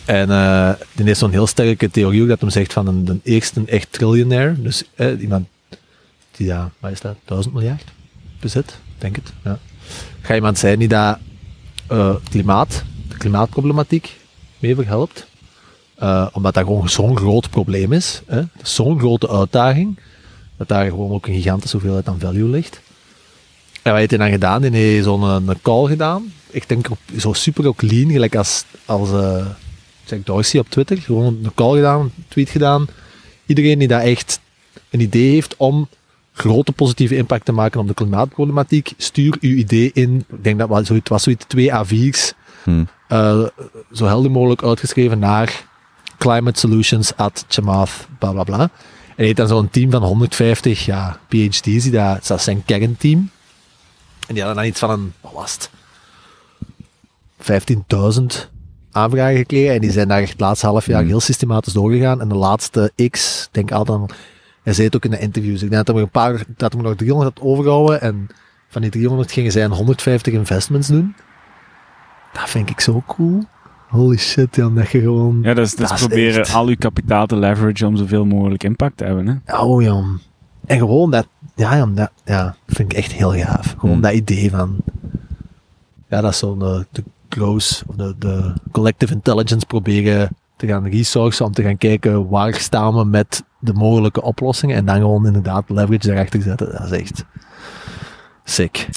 En 0.05 0.31
eh 0.31 0.73
die 0.93 1.05
heeft 1.07 1.19
zo'n 1.19 1.31
heel 1.31 1.47
sterke 1.47 1.91
theorie 1.91 2.23
ook 2.23 2.29
dat 2.29 2.41
hem 2.41 2.51
zegt 2.51 2.73
van 2.73 2.87
een, 2.87 3.05
de 3.05 3.19
eerste 3.23 3.63
echt 3.67 3.93
triljonair, 3.93 4.63
dus 4.63 4.83
eh, 4.95 5.21
iemand 5.21 5.47
die, 6.31 6.47
ja, 6.47 6.71
wat 6.79 6.91
is 6.91 7.01
dat, 7.01 7.17
duizend 7.25 7.55
miljard 7.55 7.85
bezit, 8.41 8.79
denk 8.99 9.17
het. 9.17 9.33
Ja. 9.45 9.59
Ga 10.21 10.35
iemand 10.35 10.59
zijn 10.59 10.79
die 10.79 10.89
dat 10.89 11.19
eh, 11.87 12.15
klimaat, 12.31 12.83
de 13.09 13.17
klimaatproblematiek 13.17 14.17
mee 14.59 14.75
verhelpt. 14.75 15.27
Omdat 16.33 16.55
dat 16.55 16.65
gewoon 16.65 16.89
zo'n 16.89 17.17
groot 17.17 17.51
probleem 17.51 17.93
is. 17.93 18.23
Zo'n 18.63 18.99
grote 18.99 19.29
uitdaging. 19.29 19.99
Dat 20.57 20.69
daar 20.69 20.85
gewoon 20.89 21.11
ook 21.11 21.27
een 21.27 21.35
gigantische 21.35 21.77
hoeveelheid 21.77 22.09
aan 22.09 22.21
value 22.21 22.49
ligt. 22.49 22.81
En 23.83 23.91
wat 23.91 23.99
heeft 23.99 24.11
hij 24.11 24.19
dan 24.19 24.31
gedaan? 24.31 24.63
Die 24.63 24.71
heeft 24.71 25.05
zo'n 25.05 25.23
een 25.23 25.63
call 25.63 25.87
gedaan. 25.87 26.33
Ik 26.51 26.69
denk 26.69 26.87
zo 27.19 27.33
super 27.33 27.67
ook 27.67 27.83
lean, 27.83 28.11
gelijk 28.11 28.37
als, 28.37 28.65
als 28.85 29.11
Jack 30.13 30.27
Dorsey 30.27 30.61
op 30.61 30.69
Twitter. 30.69 30.99
Gewoon 30.99 31.39
een 31.43 31.55
call 31.55 31.75
gedaan, 31.77 32.01
een 32.01 32.25
tweet 32.29 32.51
gedaan. 32.51 32.87
Iedereen 33.47 33.79
die 33.79 33.89
dat 33.89 34.03
echt 34.03 34.41
een 34.91 35.01
idee 35.01 35.31
heeft 35.31 35.57
om 35.57 35.89
grote 36.33 36.73
positieve 36.73 37.17
impact 37.17 37.45
te 37.45 37.53
maken 37.53 37.81
op 37.81 37.89
de 37.89 37.95
klimaatproblematiek, 37.95 38.93
stuur 38.97 39.37
uw 39.41 39.57
idee 39.57 39.91
in. 39.95 40.25
Ik 40.29 40.45
denk 40.45 40.59
dat 40.59 40.69
wel 40.69 40.85
zoiets 40.85 41.11
was, 41.11 41.23
zoiets 41.23 41.45
twee 41.49 41.71
A4's, 41.71 42.33
Hm. 42.63 42.85
eh, 43.09 43.47
zo 43.93 44.05
helder 44.05 44.31
mogelijk 44.31 44.63
uitgeschreven 44.63 45.19
naar 45.19 45.65
climate 46.19 46.59
solutions 46.59 47.17
at 47.17 47.45
Chamath, 47.49 48.07
bla 48.19 48.33
bla 48.33 48.45
bla. 48.45 48.61
En 49.17 49.25
heeft 49.25 49.37
dan 49.37 49.49
zo'n 49.49 49.71
team 49.71 49.91
van 49.91 50.03
150 50.03 50.85
ja, 50.85 51.21
PhD's, 51.29 51.61
die 51.61 51.91
dat, 51.91 52.27
dat 52.27 52.43
zijn 52.43 52.65
kernteam. 52.65 53.31
En 54.29 54.35
die 54.35 54.43
hadden 54.43 54.63
dan 54.63 54.71
iets 54.71 54.79
van 54.79 54.91
een, 54.91 55.13
wat 55.21 55.33
was 55.33 55.53
het? 55.53 55.71
15.000 57.43 58.52
aanvragen 58.93 59.37
gekregen. 59.37 59.75
En 59.75 59.81
die 59.81 59.91
zijn 59.91 60.09
daar 60.09 60.21
echt 60.21 60.31
het 60.31 60.41
laatste 60.41 60.67
half 60.67 60.87
jaar 60.87 60.99
Hmm. 61.01 61.09
heel 61.09 61.21
systematisch 61.21 61.73
doorgegaan. 61.73 62.21
En 62.21 62.29
de 62.29 62.35
laatste 62.35 62.93
X, 63.11 63.45
ik 63.45 63.49
denk 63.55 63.73
altijd, 63.73 63.99
aan- 63.99 64.07
hij 64.63 64.73
zei 64.73 64.87
het 64.87 64.97
ook 64.97 65.05
in 65.05 65.11
de 65.11 65.19
interviews. 65.19 65.63
Ik 65.63 65.71
denk 65.71 65.87
dat 65.87 65.89
er 65.89 65.95
nog 65.95 66.03
een 66.03 66.11
paar, 66.11 66.43
dat 66.57 66.73
er 66.75 66.83
nog 66.83 66.95
300 66.97 67.39
had 67.39 67.47
overgehouden. 67.49 68.01
En 68.01 68.27
van 68.69 68.83
die 68.83 68.91
300 68.91 69.33
gingen 69.33 69.53
zij 69.53 69.65
een 69.65 69.71
150 69.71 70.33
investments 70.33 70.89
doen. 70.89 71.15
Dat 72.33 72.51
vind 72.51 72.71
ik 72.71 72.81
zo 72.81 73.03
cool. 73.07 73.45
Holy 73.89 74.17
shit, 74.17 74.57
Jan, 74.57 74.75
dat 74.75 74.91
je 74.91 75.01
gewoon... 75.01 75.39
Ja, 75.43 75.55
Dat 75.55 75.67
is 75.67 75.75
proberen 75.75 76.41
echt- 76.41 76.55
al 76.55 76.67
uw 76.67 76.77
kapitaal 76.79 77.27
te 77.27 77.37
leveragen 77.37 77.87
om 77.87 77.97
zoveel 77.97 78.25
mogelijk 78.25 78.65
impact 78.65 78.97
te 78.97 79.05
hebben. 79.05 79.43
Hè? 79.45 79.59
Oh, 79.59 79.83
Jan. 79.83 80.21
En 80.67 80.79
gewoon 80.79 81.11
dat, 81.11 81.27
ja, 81.55 81.77
Jan, 81.77 81.95
dat 81.95 82.11
ja, 82.25 82.57
vind 82.67 82.93
ik 82.93 82.99
echt 82.99 83.13
heel 83.13 83.33
gaaf. 83.33 83.75
Gewoon 83.79 83.93
Hmm. 83.95 84.03
dat 84.03 84.13
idee 84.13 84.51
van, 84.51 84.77
ja, 86.09 86.21
dat 86.21 86.31
is 86.33 86.39
zo'n 86.39 86.59
de 86.59 87.05
close, 87.33 87.85
of 87.87 87.95
de, 87.95 88.15
de 88.19 88.53
collective 88.71 89.13
intelligence 89.13 89.67
proberen 89.67 90.37
te 90.57 90.67
gaan 90.67 90.87
resourcen 90.87 91.47
om 91.47 91.53
te 91.53 91.63
gaan 91.63 91.79
kijken 91.79 92.29
waar 92.29 92.55
staan 92.55 92.95
we 92.95 93.05
met 93.05 93.45
de 93.59 93.73
mogelijke 93.73 94.23
oplossingen 94.23 94.77
en 94.77 94.85
dan 94.85 94.97
gewoon 94.97 95.27
inderdaad 95.27 95.71
leverage 95.71 96.07
daarachter 96.07 96.43
zetten. 96.43 96.73
Dat 96.73 96.93
is 96.93 97.01
echt 97.01 97.25
sick. 98.45 98.89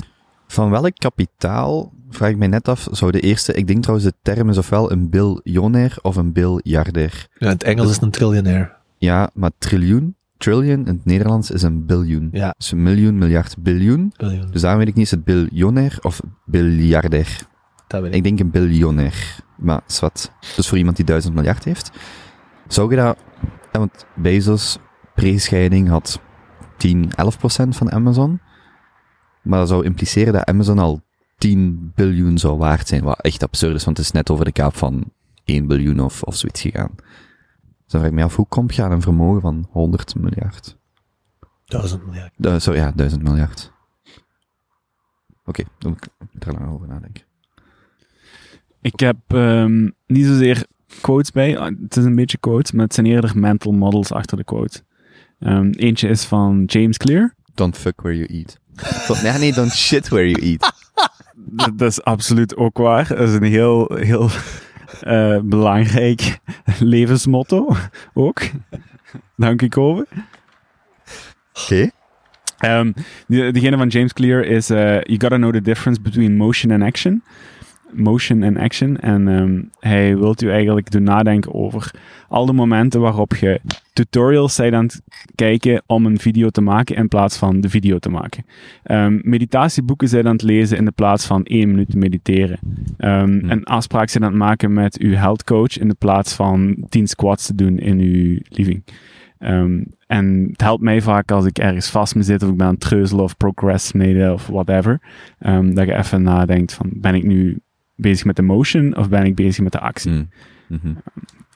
Van 0.47 0.69
welk 0.69 0.97
kapitaal, 0.97 1.91
vraag 2.09 2.29
ik 2.29 2.37
mij 2.37 2.47
net 2.47 2.67
af, 2.67 2.87
zou 2.91 3.11
de 3.11 3.19
eerste, 3.19 3.53
ik 3.53 3.67
denk 3.67 3.81
trouwens 3.81 4.09
de 4.09 4.15
term 4.21 4.49
is 4.49 4.57
ofwel 4.57 4.91
een 4.91 5.09
biljonair 5.09 5.97
of 6.01 6.15
een 6.15 6.31
biljardair. 6.31 7.27
Ja, 7.33 7.47
in 7.47 7.53
het 7.53 7.63
Engels 7.63 7.87
is 7.87 7.93
het 7.93 8.03
een 8.03 8.11
triljonair. 8.11 8.75
Ja, 8.97 9.29
maar 9.33 9.51
triljoen, 9.57 10.15
trillion 10.37 10.79
in 10.79 10.93
het 10.93 11.05
Nederlands 11.05 11.51
is 11.51 11.61
een 11.61 11.85
biljoen. 11.85 12.29
Ja. 12.31 12.53
Dus 12.57 12.71
een 12.71 12.83
miljoen, 12.83 13.17
miljard, 13.17 13.55
biljoen. 13.59 14.13
Biljoen. 14.17 14.51
Dus 14.51 14.61
daarom 14.61 14.79
weet 14.79 14.89
ik 14.89 14.95
niet, 14.95 15.05
is 15.05 15.11
het 15.11 15.23
biljonair 15.23 15.97
of 16.01 16.21
biljardair? 16.45 17.53
Dat 17.87 18.01
weet 18.01 18.09
ik. 18.09 18.15
Ik 18.15 18.23
denk 18.23 18.39
een 18.39 18.49
biljonair. 18.51 19.39
Maar 19.57 19.81
zwart. 19.85 20.31
Dus 20.55 20.67
voor 20.67 20.77
iemand 20.77 20.95
die 20.95 21.05
duizend 21.05 21.33
miljard 21.35 21.63
heeft. 21.63 21.91
Zou 22.67 22.89
je 22.89 22.95
dat... 22.95 23.17
ja, 23.71 23.79
Want 23.79 24.05
Bezos, 24.15 24.77
pre-scheiding, 25.15 25.87
had 25.89 26.21
10, 26.77 27.11
11 27.15 27.37
procent 27.37 27.75
van 27.77 27.91
Amazon. 27.91 28.39
Maar 29.41 29.59
dat 29.59 29.67
zou 29.67 29.83
impliceren 29.85 30.33
dat 30.33 30.45
Amazon 30.45 30.79
al 30.79 31.01
10 31.37 31.91
biljoen 31.95 32.37
zou 32.37 32.57
waard 32.57 32.87
zijn. 32.87 33.03
Wat 33.03 33.21
echt 33.21 33.43
absurd 33.43 33.75
is, 33.75 33.83
want 33.85 33.97
het 33.97 34.05
is 34.05 34.11
net 34.11 34.29
over 34.29 34.45
de 34.45 34.51
kaap 34.51 34.75
van 34.75 35.11
1 35.43 35.67
biljoen 35.67 35.99
of, 35.99 36.23
of 36.23 36.35
zoiets 36.35 36.61
gegaan. 36.61 36.91
Dus 36.95 37.91
dan 37.93 37.99
vraag 38.01 38.05
ik 38.05 38.11
me 38.11 38.23
af, 38.23 38.35
hoe 38.35 38.47
kom 38.47 38.65
je 38.71 38.83
aan 38.83 38.91
een 38.91 39.01
vermogen 39.01 39.41
van 39.41 39.67
100 39.71 40.15
miljard? 40.15 40.77
Duizend 41.65 42.05
miljard. 42.05 42.31
Du- 42.35 42.59
sorry, 42.59 42.79
ja, 42.79 42.91
1000 42.91 43.23
miljard. 43.23 43.71
Oké, 45.45 45.63
dan 45.77 45.91
moet 45.91 46.09
ik 46.33 46.45
er 46.45 46.53
lang 46.53 46.73
over 46.73 46.87
nadenken. 46.87 47.23
Ik 48.85 48.99
heb 48.99 49.17
ehm, 49.27 49.89
niet 50.07 50.25
zozeer 50.25 50.65
quotes 51.01 51.31
bij. 51.31 51.57
Ah, 51.57 51.71
Het 51.81 51.97
is 51.97 52.03
een 52.03 52.15
beetje 52.15 52.37
quotes, 52.37 52.71
maar 52.71 52.85
het 52.85 52.93
zijn 52.93 53.05
eerder 53.05 53.37
mental 53.37 53.71
models 53.71 54.11
achter 54.11 54.37
de 54.37 54.43
quote. 54.43 54.81
Ehm, 55.39 55.69
eentje 55.69 56.07
is 56.07 56.23
van 56.23 56.63
James 56.65 56.97
Clear. 56.97 57.33
Don't 57.53 57.77
fuck 57.77 58.01
where 58.01 58.17
you 58.17 58.27
eat. 58.33 58.59
Nee, 59.23 59.39
nee, 59.39 59.53
don't 59.53 59.71
shit 59.71 60.07
where 60.07 60.29
you 60.29 60.41
eat. 60.41 60.73
Dat, 61.35 61.77
dat 61.77 61.89
is 61.91 62.03
absoluut 62.03 62.55
ook 62.55 62.77
waar. 62.77 63.07
Dat 63.07 63.29
is 63.29 63.33
een 63.33 63.43
heel, 63.43 63.91
heel 63.95 64.29
eh, 65.01 65.39
belangrijk 65.43 66.39
levensmotto 66.79 67.75
ook. 68.13 68.41
Dank 69.35 69.61
u, 69.61 69.67
Kobe. 69.67 70.07
Oké. 71.63 71.89
Ehm, 72.57 72.91
die, 73.27 73.51
diegene 73.51 73.77
van 73.77 73.87
James 73.87 74.13
Clear 74.13 74.43
is: 74.45 74.69
eh, 74.69 75.01
You 75.01 75.19
gotta 75.19 75.37
know 75.37 75.53
the 75.53 75.61
difference 75.61 76.01
between 76.01 76.35
motion 76.35 76.71
and 76.71 76.83
action. 76.83 77.23
Motion 77.91 78.43
and 78.43 78.57
action. 78.57 78.97
En 78.97 79.27
ehm, 79.27 79.61
hij 79.79 80.17
wilt 80.17 80.41
u 80.41 80.49
eigenlijk 80.49 80.91
doen 80.91 81.03
nadenken 81.03 81.53
over 81.53 81.91
al 82.27 82.45
de 82.45 82.53
momenten 82.53 83.01
waarop 83.01 83.35
je 83.35 83.61
tutorials 83.93 84.55
bent 84.55 84.73
aan 84.73 84.83
het 84.83 85.01
kijken 85.35 85.83
om 85.85 86.05
een 86.05 86.19
video 86.19 86.49
te 86.49 86.61
maken 86.61 86.95
in 86.95 87.07
plaats 87.07 87.37
van 87.37 87.61
de 87.61 87.69
video 87.69 87.97
te 87.97 88.09
maken. 88.09 88.45
Ehm, 88.83 89.19
meditatieboeken 89.21 90.07
zijn 90.07 90.25
aan 90.25 90.31
het 90.31 90.41
lezen 90.41 90.77
in 90.77 90.85
de 90.85 90.91
plaats 90.91 91.25
van 91.25 91.43
één 91.43 91.69
minuut 91.69 91.89
te 91.89 91.97
mediteren. 91.97 92.59
Ehm, 92.97 93.39
Hmm. 93.39 93.49
Een 93.49 93.63
afspraak 93.63 94.09
zijn 94.09 94.23
aan 94.23 94.29
het 94.29 94.39
maken 94.39 94.73
met 94.73 94.99
uw 94.99 95.13
health 95.13 95.43
coach 95.43 95.77
in 95.77 95.87
de 95.87 95.95
plaats 95.95 96.33
van 96.33 96.85
10 96.89 97.07
squats 97.07 97.45
te 97.45 97.55
doen 97.55 97.77
in 97.77 97.99
uw 97.99 98.37
living. 98.49 98.83
Ehm, 99.37 99.83
en 100.07 100.47
het 100.51 100.61
helpt 100.61 100.83
mij 100.83 101.01
vaak 101.01 101.31
als 101.31 101.45
ik 101.45 101.57
ergens 101.57 101.89
vast 101.89 102.15
me 102.15 102.23
zit 102.23 102.43
of 102.43 102.49
ik 102.49 102.57
ben 102.57 102.65
aan 102.67 102.73
het 102.73 102.81
treuzelen 102.81 103.23
of 103.23 103.37
procrastinaten 103.37 104.33
of 104.33 104.47
whatever. 104.47 105.01
ehm, 105.39 105.73
dat 105.73 105.85
je 105.85 105.95
even 105.95 106.23
nadenkt 106.23 106.73
van, 106.73 106.89
ben 106.93 107.15
ik 107.15 107.23
nu 107.23 107.59
bezig 107.95 108.25
met 108.25 108.35
de 108.35 108.41
motion 108.41 108.97
of 108.97 109.09
ben 109.09 109.25
ik 109.25 109.35
bezig 109.35 109.63
met 109.63 109.71
de 109.71 109.79
actie? 109.79 110.11
Mm. 110.11 110.29
Mhm. 110.67 110.93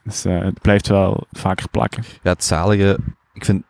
Dus 0.04 0.26
eh, 0.26 0.42
het 0.42 0.62
blijft 0.62 0.88
wel 0.88 1.28
vaker 1.32 1.70
plakken. 1.70 2.04
Ja, 2.24 2.32
het 2.32 2.44
zalige, 2.44 2.98
ik 3.34 3.46
vind, 3.46 3.64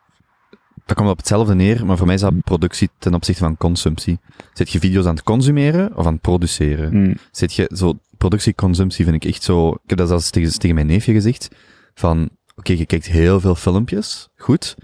dat 0.86 0.96
komt 0.96 1.10
op 1.10 1.16
hetzelfde 1.16 1.54
neer, 1.54 1.86
maar 1.86 1.96
voor 1.96 2.06
mij 2.06 2.14
is 2.14 2.20
dat 2.20 2.44
productie 2.44 2.88
ten 2.98 3.14
opzichte 3.14 3.42
van 3.42 3.56
consumptie. 3.56 4.18
Zit 4.52 4.70
je 4.70 4.78
video's 4.78 5.06
aan 5.06 5.14
het 5.14 5.22
consumeren 5.22 5.96
of 5.96 6.06
aan 6.06 6.12
het 6.12 6.22
produceren? 6.22 6.96
Mm, 6.96 7.14
Zit 7.30 7.54
je, 7.54 7.70
zo, 7.74 7.98
productie-consumptie 8.18 9.04
vind 9.04 9.24
ik 9.24 9.30
echt 9.30 9.42
zo, 9.42 9.68
ik 9.68 9.80
heb 9.86 9.98
dat 9.98 10.08
zelfs 10.08 10.30
tegen, 10.30 10.58
tegen 10.58 10.74
mijn 10.74 10.86
neefje 10.86 11.12
gezegd, 11.12 11.48
van, 11.94 12.30
oké, 12.56 12.72
je 12.72 12.86
kijkt 12.86 13.06
heel 13.06 13.40
veel 13.40 13.54
filmpjes, 13.54 14.28
goed, 14.36 14.76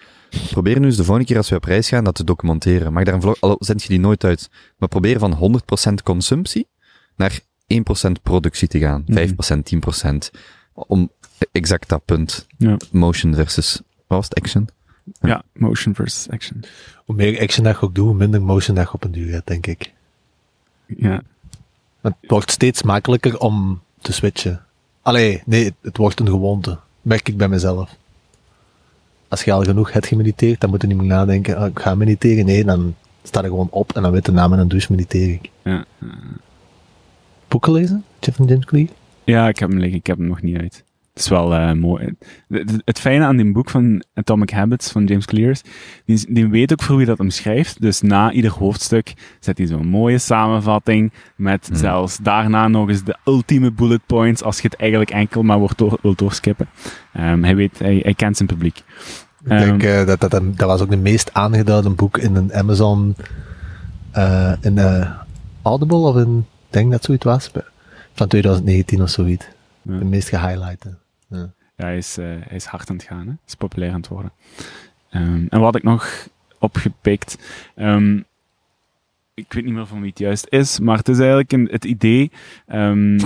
probeer 0.51 0.81
nu 0.81 0.87
eens 0.87 0.97
de 0.97 1.05
volgende 1.05 1.29
keer 1.29 1.37
als 1.37 1.49
we 1.49 1.57
op 1.57 1.65
reis 1.65 1.89
gaan 1.89 2.05
dat 2.05 2.15
te 2.15 2.25
documenteren. 2.25 2.93
Maak 2.93 3.05
daar 3.05 3.15
een 3.15 3.21
vlog, 3.21 3.41
al 3.41 3.57
zend 3.59 3.83
je 3.83 3.89
die 3.89 4.01
nooit 4.01 4.25
uit, 4.25 4.51
maar 4.79 4.89
probeer 4.89 5.19
van 5.19 5.61
100% 5.91 5.93
consumptie 6.03 6.69
naar 7.17 7.41
1% 7.67 8.23
productie 8.23 8.69
te 8.69 8.79
gaan, 8.79 9.03
Mhm. 9.07 9.13
5%, 9.19 9.65
10%, 9.65 10.31
om 10.73 11.11
exact 11.53 11.89
dat 11.89 12.05
punt, 12.05 12.47
Ja. 12.59 12.77
motion 12.91 13.35
versus, 13.35 13.81
wat 14.07 14.19
was 14.19 14.25
het, 14.29 14.35
action? 14.41 14.69
ja, 15.21 15.43
motion 15.53 15.95
versus 15.95 16.29
action. 16.31 16.65
Hoe 17.05 17.17
meer 17.17 17.41
action 17.41 17.65
dat 17.65 17.75
je 17.81 17.83
ook 17.87 17.95
doet, 17.95 18.07
hoe 18.07 18.15
minder 18.15 18.43
motion 18.43 18.77
dat 18.77 18.87
je 18.87 18.93
op 18.93 19.05
een 19.05 19.11
duur 19.13 19.33
hebt, 19.33 19.47
denk 19.47 19.67
ik. 19.67 19.93
Ja, 20.87 21.23
het 22.01 22.15
wordt 22.27 22.51
steeds 22.51 22.83
makkelijker 22.83 23.39
om 23.39 23.81
te 24.01 24.13
switchen. 24.13 24.65
Allee, 25.03 25.43
nee, 25.47 25.65
het, 25.65 25.75
het 25.83 25.97
wordt 25.97 26.21
een 26.21 26.27
gewoonte. 26.29 26.79
Merk 27.03 27.29
ik 27.29 27.37
bij 27.37 27.49
mezelf. 27.49 27.97
Als 29.29 29.43
je 29.45 29.53
al 29.53 29.63
genoeg 29.63 29.93
hebt 29.93 30.07
gemediteerd, 30.07 30.61
dan 30.61 30.71
moet 30.71 30.81
je 30.83 30.87
niet 30.89 30.97
meer 30.97 31.07
nadenken, 31.07 31.57
ah, 31.57 31.67
ik 31.69 31.79
ga 31.79 31.95
mediteren. 31.95 32.45
Nee, 32.45 32.65
dan 32.65 32.95
sta 33.23 33.41
je 33.41 33.47
gewoon 33.49 33.69
op 33.71 33.93
en 33.97 34.03
dan 34.03 34.13
weet 34.13 34.25
de 34.25 34.33
naam 34.33 34.53
en 34.53 34.59
een 34.59 34.69
douche 34.69 34.93
mediteer 34.93 35.29
ik. 35.31 35.51
ja. 35.63 35.85
Boeken 37.49 37.73
lezen? 37.73 38.05
Jeff 38.21 38.39
ja, 39.27 39.49
ik 39.49 39.59
heb 39.59 39.69
hem 39.69 39.79
liggen, 39.79 39.99
ik 39.99 40.07
heb 40.07 40.19
hem 40.19 40.27
nog 40.27 40.43
niet 40.43 40.59
uit. 40.59 40.85
Het 41.13 41.25
is 41.25 41.31
wel 41.31 41.55
eh, 41.55 41.73
mooi. 41.73 42.15
Het, 42.85 43.01
fijne 43.01 43.25
aan 43.25 43.37
die 43.37 43.53
boek 43.53 43.71
van 43.71 44.05
Atomic 44.15 44.51
Habits 44.51 44.91
van 44.91 45.05
James 45.05 45.25
Clear 45.25 45.51
is, 45.51 45.63
die, 46.05 46.35
die 46.35 46.49
weet 46.49 46.73
ook 46.73 46.83
voor 46.83 46.97
wie 46.97 47.07
dat 47.07 47.19
hem 47.19 47.31
schrijft. 47.31 47.81
Dus 47.81 48.01
na 48.01 48.33
ieder 48.33 48.51
hoofdstuk 48.51 49.15
zet 49.41 49.59
hij 49.59 49.67
zo'n 49.67 49.87
mooie 49.87 50.19
samenvatting 50.19 51.13
met 51.37 51.67
Hmm. 51.67 51.77
zelfs 51.77 52.17
daarna 52.17 52.69
nog 52.69 52.89
eens 52.89 53.05
de 53.05 53.17
ultieme 53.25 53.73
bullet 53.73 54.01
points 54.07 54.43
als 54.43 54.61
je 54.61 54.69
het 54.69 54.81
eigenlijk 54.81 55.11
enkel 55.11 55.43
maar 55.43 55.59
wordt 55.59 55.79
door, 55.79 55.99
wilt 56.03 56.19
doorskippen. 56.19 56.69
Ehm, 57.13 57.43
hij, 57.43 57.57
weet, 57.57 57.79
hij, 57.79 58.01
hij 58.03 58.15
kent 58.15 58.37
zijn 58.37 58.49
publiek. 58.49 58.77
Ik 58.77 59.49
denk 59.49 59.83
Ehm, 59.83 60.01
eh, 60.01 60.07
dat, 60.07 60.21
dat 60.21 60.31
dat 60.31 60.69
was 60.69 60.81
ook 60.81 60.91
de 60.91 60.97
meest 60.97 61.33
aangeduide 61.33 61.91
boek 61.91 62.19
in 62.19 62.37
een 62.37 62.55
Amazon, 62.55 63.17
eh, 64.11 64.53
in 64.61 64.79
Audible 65.63 65.97
of 65.97 66.17
in, 66.17 66.45
denk 66.77 66.91
dat 66.91 67.05
zoiets 67.05 67.25
was, 67.25 67.51
van 68.13 68.29
2019 68.29 69.03
of 69.03 69.09
zoiets. 69.09 69.47
Ja. 69.83 69.99
De 69.99 70.05
meest 70.05 70.29
gehighlighten. 70.29 70.99
Ja. 71.29 71.51
Ja, 71.77 71.85
hij 71.85 71.97
is, 71.97 72.19
eh, 72.19 72.25
hij 72.25 72.57
is 72.57 72.65
hard 72.65 72.91
aan 72.91 72.97
het 72.97 73.05
gaan. 73.05 73.19
Hè? 73.19 73.25
Hij 73.25 73.37
is 73.47 73.55
populair 73.55 73.93
aan 73.93 74.01
het 74.01 74.09
worden. 74.09 74.33
Ehm, 75.11 75.47
en 75.49 75.61
wat 75.61 75.77
ik 75.77 75.83
nog 75.83 76.29
opgepikt... 76.59 77.39
ehm, 77.75 78.17
ik 79.35 79.53
weet 79.53 79.65
niet 79.65 79.75
meer 79.75 79.87
van 79.87 80.01
wie 80.01 80.09
het 80.09 80.19
juist 80.19 80.47
is, 80.49 80.79
maar 80.79 80.97
het 80.97 81.09
is 81.09 81.19
eigenlijk 81.19 81.53
een, 81.53 81.69
het 81.71 81.85
idee... 81.85 82.31
ehm, 82.67 83.19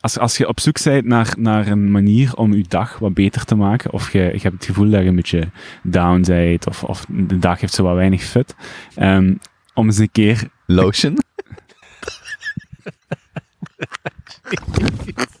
als, 0.00 0.18
als 0.18 0.36
je 0.36 0.48
op 0.48 0.60
zoek 0.60 0.82
bent 0.82 1.04
naar, 1.04 1.34
naar 1.38 1.66
een 1.66 1.90
manier 1.90 2.34
om 2.36 2.54
je 2.54 2.64
dag 2.68 2.98
wat 2.98 3.14
beter 3.14 3.44
te 3.44 3.54
maken, 3.54 3.92
of 3.92 4.12
je, 4.12 4.18
je 4.18 4.40
hebt 4.40 4.54
het 4.54 4.64
gevoel 4.64 4.90
dat 4.90 5.02
je 5.02 5.08
een 5.08 5.16
beetje 5.16 5.50
down 5.82 6.20
bent, 6.20 6.66
of, 6.66 6.84
of 6.84 7.06
de 7.08 7.38
dag 7.38 7.60
heeft 7.60 7.74
zo 7.74 7.82
wat 7.82 7.94
weinig 7.94 8.22
fut, 8.22 8.54
ehm, 8.94 9.34
om 9.74 9.86
eens 9.86 9.98
een 9.98 10.10
keer... 10.12 10.48
Lotion? 10.66 11.18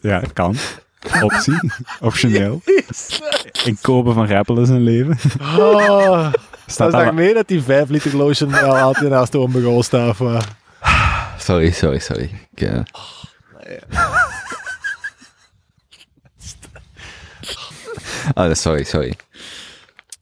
Ja, 0.00 0.22
kan. 0.32 0.56
Optie. 1.22 1.58
Optioneel. 2.00 2.62
In 3.64 3.78
kopen 3.80 4.14
van 4.14 4.26
Rappel 4.28 4.60
is 4.60 4.68
een 4.68 4.82
leven. 4.82 5.18
Oh, 5.40 6.32
Staat 6.66 6.92
dat 6.92 7.02
is 7.06 7.10
mee 7.12 7.34
dat 7.34 7.48
die 7.48 7.62
5 7.62 7.88
liter 7.88 8.16
lotion 8.16 8.50
wel 8.50 8.76
altijd 8.76 9.10
naast 9.10 9.32
de 9.32 9.38
onbegonnen 9.38 9.84
staat. 9.84 10.18
maar- 10.18 10.56
Sorry, 11.38 11.70
sorry, 11.70 11.98
sorry. 11.98 12.30
Ik, 12.54 12.60
eh, 12.60 12.80
Ah, 18.34 18.54
sorry, 18.54 18.84
sorry. 18.84 19.14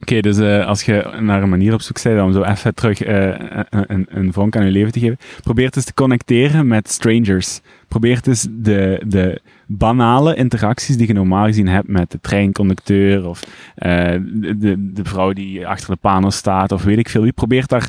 Oké, 0.05 0.21
dus 0.21 0.39
eh, 0.39 0.67
als 0.67 0.83
je 0.83 1.17
naar 1.21 1.43
een 1.43 1.49
manier 1.49 1.73
op 1.75 1.81
zoek 1.81 2.03
bent 2.03 2.21
om 2.21 2.33
zo 2.33 2.43
even 2.43 2.75
terug 2.75 3.03
eh, 3.03 3.29
een, 3.71 4.07
een, 4.09 4.33
vonk 4.33 4.57
aan 4.57 4.65
je 4.65 4.71
leven 4.71 4.93
te 4.93 5.01
geven, 5.01 5.19
probeer 5.43 5.67
het 5.67 5.77
eens 5.77 5.85
te 5.85 5.95
connecteren 5.95 6.67
met 6.67 6.91
strangers. 6.91 7.61
Probeer 7.89 8.17
het 8.17 8.27
eens 8.27 8.47
de, 8.51 9.03
de 9.07 9.41
banale 9.67 10.35
interacties 10.35 10.97
die 10.97 11.07
je 11.07 11.13
normaal 11.13 11.45
gezien 11.45 11.69
hebt 11.69 11.89
met 11.89 12.11
de 12.11 12.21
treinconducteur 12.21 13.29
of 13.29 13.43
eh, 13.75 14.17
de, 14.33 14.93
de, 14.93 15.05
vrouw 15.05 15.33
die 15.33 15.67
achter 15.67 15.91
de 15.91 16.01
pano 16.01 16.31
staat 16.31 16.73
of 16.73 16.83
weet 16.83 16.99
ik 16.99 17.09
veel 17.09 17.23
wie. 17.23 17.33
Probeer 17.33 17.67
daar 17.67 17.89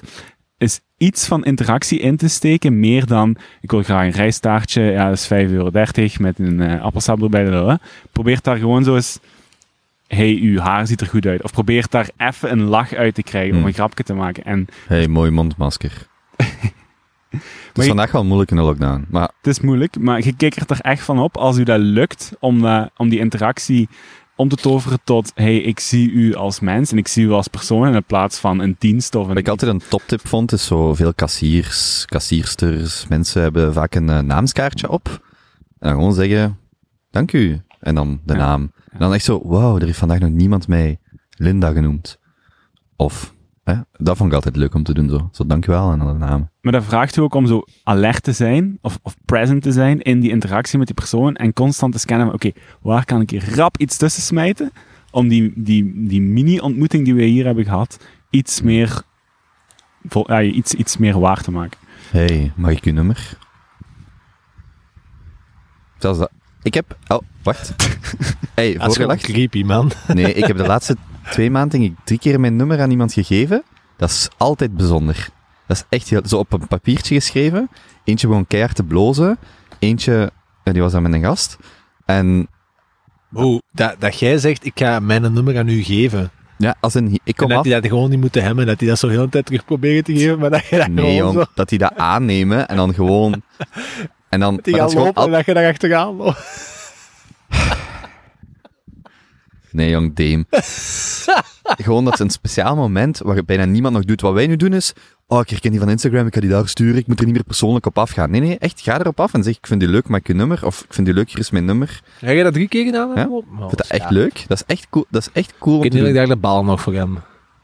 eens 0.57 0.81
iets 0.97 1.27
van 1.27 1.45
interactie 1.45 1.99
in 1.99 2.17
te 2.17 2.27
steken, 2.27 2.79
meer 2.79 3.05
dan 3.05 3.35
ik 3.61 3.71
wil 3.71 3.83
graag 3.83 4.05
een 4.05 4.11
rijstaartje, 4.11 4.81
ja, 4.81 5.09
dat 5.09 5.17
is 5.17 5.47
5,30 5.47 5.51
euro 5.51 5.69
met 6.19 6.39
een 6.39 6.79
appelsap 6.79 7.21
erbij. 7.21 7.77
Probeer 8.11 8.39
daar 8.41 8.57
gewoon 8.57 8.83
zo 8.83 8.95
eens 8.95 9.19
hey, 10.15 10.39
uw 10.41 10.59
haar 10.59 10.87
ziet 10.87 11.01
er 11.01 11.07
goed 11.07 11.25
uit. 11.25 11.43
Of 11.43 11.51
probeer 11.51 11.85
daar 11.89 12.09
even 12.17 12.51
een 12.51 12.61
lach 12.63 12.93
uit 12.93 13.15
te 13.15 13.23
krijgen 13.23 13.51
om 13.51 13.57
Hmm. 13.57 13.67
een 13.67 13.73
grapje 13.73 14.03
te 14.03 14.13
maken. 14.13 14.43
En 14.43 14.67
Hey, 14.87 15.07
mooi 15.07 15.31
mondmasker. 15.31 15.91
Het 17.29 17.77
is 17.83 17.87
vandaag 17.87 18.11
wel 18.11 18.25
moeilijk 18.25 18.51
in 18.51 18.57
de 18.57 18.63
lockdown. 18.63 19.05
Maar 19.09 19.29
het 19.37 19.47
is 19.47 19.59
moeilijk, 19.59 19.99
maar 19.99 20.23
je 20.23 20.35
kikkert 20.35 20.69
er 20.69 20.79
echt 20.79 21.03
van 21.03 21.19
op 21.19 21.37
als 21.37 21.57
u 21.57 21.63
dat 21.63 21.79
lukt 21.79 22.31
om, 22.39 22.65
om 22.97 23.09
die 23.09 23.19
interactie 23.19 23.89
om 24.35 24.49
te 24.49 24.55
toveren 24.55 24.99
tot 25.03 25.31
hey, 25.35 25.57
ik 25.57 25.79
zie 25.79 26.11
u 26.11 26.35
als 26.35 26.59
mens 26.59 26.91
en 26.91 26.97
ik 26.97 27.07
zie 27.07 27.25
u 27.25 27.31
als 27.31 27.47
persoon 27.47 27.95
in 27.95 28.03
plaats 28.03 28.39
van 28.39 28.59
een 28.59 28.75
dienst 28.79 29.15
of 29.15 29.21
een... 29.21 29.27
wat 29.27 29.37
ik 29.37 29.47
altijd 29.47 29.71
een 29.71 29.81
toptip 29.89 30.27
vond, 30.27 30.51
is 30.51 30.65
zo 30.65 30.93
veel 30.93 31.13
kassiers, 31.13 32.05
kassiersters, 32.05 33.07
mensen 33.07 33.41
hebben 33.41 33.73
vaak 33.73 33.95
een 33.95 34.09
eh, 34.09 34.19
naamskaartje 34.19 34.89
op. 34.89 35.07
En 35.79 35.89
dan 35.89 35.93
gewoon 35.93 36.13
zeggen, 36.13 36.59
dank 37.11 37.33
u. 37.33 37.61
En 37.79 37.95
dan 37.95 38.19
de 38.25 38.33
Ja. 38.33 38.39
naam. 38.39 38.71
En 38.95 39.01
dan 39.01 39.13
echt 39.13 39.23
zo, 39.23 39.41
wauw, 39.43 39.75
er 39.75 39.85
heeft 39.85 39.97
vandaag 39.97 40.19
nog 40.19 40.29
niemand 40.29 40.67
mij 40.67 40.99
Linda 41.29 41.71
genoemd. 41.71 42.19
Of, 42.95 43.33
hè, 43.63 43.75
dat 43.91 44.17
vond 44.17 44.29
ik 44.29 44.35
altijd 44.35 44.55
leuk 44.55 44.73
om 44.73 44.83
te 44.83 44.93
doen, 44.93 45.09
zo. 45.09 45.29
Zo, 45.31 45.45
dank 45.45 45.67
u 45.67 45.71
wel, 45.71 45.91
en 45.91 45.99
de 45.99 46.05
naam. 46.05 46.49
Maar 46.61 46.71
dat 46.71 46.83
vraagt 46.83 47.15
u 47.15 47.21
ook 47.21 47.33
om 47.33 47.45
zo 47.47 47.63
alert 47.83 48.23
te 48.23 48.31
zijn 48.31 48.77
of, 48.81 48.99
of 49.01 49.15
present 49.25 49.61
te 49.61 49.71
zijn 49.71 50.01
in 50.01 50.19
die 50.19 50.31
interactie 50.31 50.77
met 50.77 50.87
die 50.87 50.95
persoon 50.95 51.35
en 51.35 51.53
constant 51.53 51.93
te 51.93 51.99
scannen 51.99 52.25
van 52.25 52.35
oké, 52.35 52.51
waar 52.81 53.05
kan 53.05 53.21
ik 53.21 53.29
hier 53.29 53.55
rap 53.55 53.77
iets 53.77 53.97
tussen 53.97 54.23
smijten 54.23 54.71
om 55.11 55.27
die, 55.27 55.53
die, 55.55 56.07
die 56.07 56.21
mini-ontmoeting 56.21 57.05
die 57.05 57.15
we 57.15 57.23
hier 57.23 57.45
hebben 57.45 57.63
gehad 57.63 57.99
iets 58.29 58.61
meer, 58.61 59.01
vol, 60.03 60.31
ja, 60.31 60.41
iets, 60.41 60.73
iets 60.73 60.97
meer 60.97 61.19
waar 61.19 61.41
te 61.41 61.51
maken. 61.51 61.79
Hey, 62.11 62.51
mag 62.55 62.71
ik 62.71 62.83
uw 62.83 62.93
nummer? 62.93 63.37
Zelfs 65.97 66.19
dat. 66.19 66.31
Ik 66.63 66.73
heb, 66.73 66.97
oh, 67.07 67.19
wacht. 67.45 67.73
Hey, 68.55 68.73
Dat 68.77 68.99
is 68.99 69.21
creepy, 69.21 69.63
man. 69.63 69.91
Nee, 70.07 70.33
ik 70.33 70.45
heb 70.45 70.57
de 70.57 70.65
laatste 70.65 70.95
twee 71.31 71.51
maanden 71.51 71.79
denk 71.79 71.91
ik 71.91 71.97
drie 72.05 72.19
keer 72.19 72.39
mijn 72.39 72.55
nummer 72.55 72.81
aan 72.81 72.91
iemand 72.91 73.13
gegeven. 73.13 73.63
Dat 73.97 74.09
is 74.09 74.29
altijd 74.37 74.75
bijzonder. 74.77 75.29
Dat 75.67 75.77
is 75.77 75.83
echt 75.89 76.09
heel, 76.09 76.21
zo 76.25 76.37
op 76.37 76.53
een 76.53 76.67
papiertje 76.67 77.15
geschreven. 77.15 77.69
Eentje 78.03 78.27
gewoon 78.27 78.47
keihard 78.47 78.75
te 78.75 78.83
blozen. 78.83 79.37
Eentje, 79.79 80.31
ja, 80.63 80.71
die 80.71 80.81
was 80.81 80.91
dan 80.91 81.01
met 81.01 81.13
een 81.13 81.23
gast. 81.23 81.57
En 82.05 82.47
Oeh, 83.33 83.59
dat, 83.71 83.95
dat 83.99 84.19
jij 84.19 84.37
zegt, 84.37 84.65
ik 84.65 84.71
ga 84.75 84.99
mijn 84.99 85.33
nummer 85.33 85.57
aan 85.57 85.69
u 85.69 85.83
geven. 85.83 86.29
ja, 86.57 86.75
als 86.79 86.93
een, 86.93 87.11
ik 87.13 87.21
En 87.23 87.33
kom 87.35 87.47
dat 87.49 87.57
af. 87.57 87.63
die 87.63 87.73
dat 87.73 87.85
gewoon 87.87 88.09
niet 88.09 88.19
moeten 88.19 88.43
hebben, 88.43 88.65
dat 88.65 88.79
die 88.79 88.87
dat 88.87 88.99
zo 88.99 89.07
heel 89.07 89.23
de 89.23 89.29
tijd 89.29 89.45
terug 89.45 89.65
proberen 89.65 90.03
te 90.03 90.13
geven, 90.17 90.39
maar 90.39 90.49
dat 90.49 90.65
je 90.65 90.77
dat 90.77 90.87
Nee, 90.87 90.97
gewoon 90.97 91.15
jong, 91.15 91.33
zo... 91.33 91.43
dat 91.55 91.69
die 91.69 91.79
dat 91.79 91.93
aannemen 91.95 92.67
en 92.67 92.75
dan 92.75 92.93
gewoon. 92.93 93.41
En 94.29 94.39
dan. 94.41 94.59
Die 94.61 94.75
dat 94.77 94.93
gaan 94.93 95.03
lopen 95.03 95.13
al- 95.21 95.25
en 95.25 95.31
dat 95.31 95.45
je 95.45 95.53
daar 95.53 95.69
achteraan 95.69 96.15
loopt. 96.15 96.73
Nee, 99.75 99.89
jong, 99.89 100.15
Dame. 100.15 100.45
Gewoon 101.83 102.03
dat 102.05 102.13
is 102.13 102.19
een 102.19 102.29
speciaal 102.29 102.75
moment 102.75 103.17
waar 103.17 103.45
bijna 103.45 103.65
niemand 103.65 103.93
nog 103.93 104.05
doet. 104.05 104.21
Wat 104.21 104.33
wij 104.33 104.47
nu 104.47 104.55
doen 104.55 104.73
is, 104.73 104.93
oh, 105.27 105.39
ik 105.39 105.49
herken 105.49 105.71
die 105.71 105.79
van 105.79 105.89
Instagram, 105.89 106.27
ik 106.27 106.33
ga 106.33 106.39
die 106.39 106.49
daar 106.49 106.67
sturen, 106.67 106.97
ik 106.97 107.07
moet 107.07 107.19
er 107.19 107.25
niet 107.25 107.33
meer 107.33 107.43
persoonlijk 107.43 107.85
op 107.85 107.97
afgaan. 107.97 108.31
Nee, 108.31 108.41
nee, 108.41 108.57
echt, 108.57 108.81
ga 108.81 108.99
erop 108.99 109.19
af 109.19 109.33
en 109.33 109.43
zeg, 109.43 109.57
ik 109.57 109.67
vind 109.67 109.79
die 109.79 109.89
leuk, 109.89 110.07
maak 110.07 110.27
je 110.27 110.33
nummer, 110.33 110.65
of 110.65 110.81
ik 110.81 110.93
vind 110.93 111.05
die 111.07 111.15
leuk, 111.15 111.29
hier 111.29 111.39
is 111.39 111.49
mijn 111.49 111.65
nummer. 111.65 112.01
Heb 112.19 112.35
je 112.35 112.43
dat 112.43 112.53
drie 112.53 112.67
keer 112.67 112.85
gedaan? 112.85 113.11
Ja. 113.15 113.27
Oh, 113.27 113.45
vind 113.57 113.77
dat 113.77 113.87
echt 113.87 114.09
leuk. 114.09 114.45
Dat 114.47 114.57
is 114.57 114.63
echt 114.75 114.87
cool, 114.89 115.05
dat 115.09 115.21
is 115.21 115.29
echt 115.33 115.53
cool 115.59 115.83
Ik 115.83 115.93
ik 115.93 116.13
daar 116.13 116.27
de 116.27 116.35
bal 116.35 116.63
nog 116.63 116.81
voor 116.81 116.93
hem. 116.93 117.17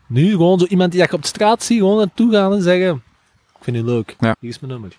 Nu 0.08 0.32
gewoon 0.32 0.60
zo 0.60 0.66
iemand 0.66 0.92
die 0.92 1.02
ik 1.02 1.14
op 1.14 1.22
de 1.22 1.28
straat 1.28 1.64
zie, 1.64 1.78
gewoon 1.78 1.98
naartoe 1.98 2.32
gaan 2.32 2.54
en 2.54 2.62
zeggen, 2.62 3.04
ik 3.58 3.64
vind 3.64 3.78
u 3.78 3.84
leuk, 3.84 4.16
Ja. 4.20 4.36
hier 4.40 4.50
is 4.50 4.60
mijn 4.60 4.72
nummer. 4.74 4.92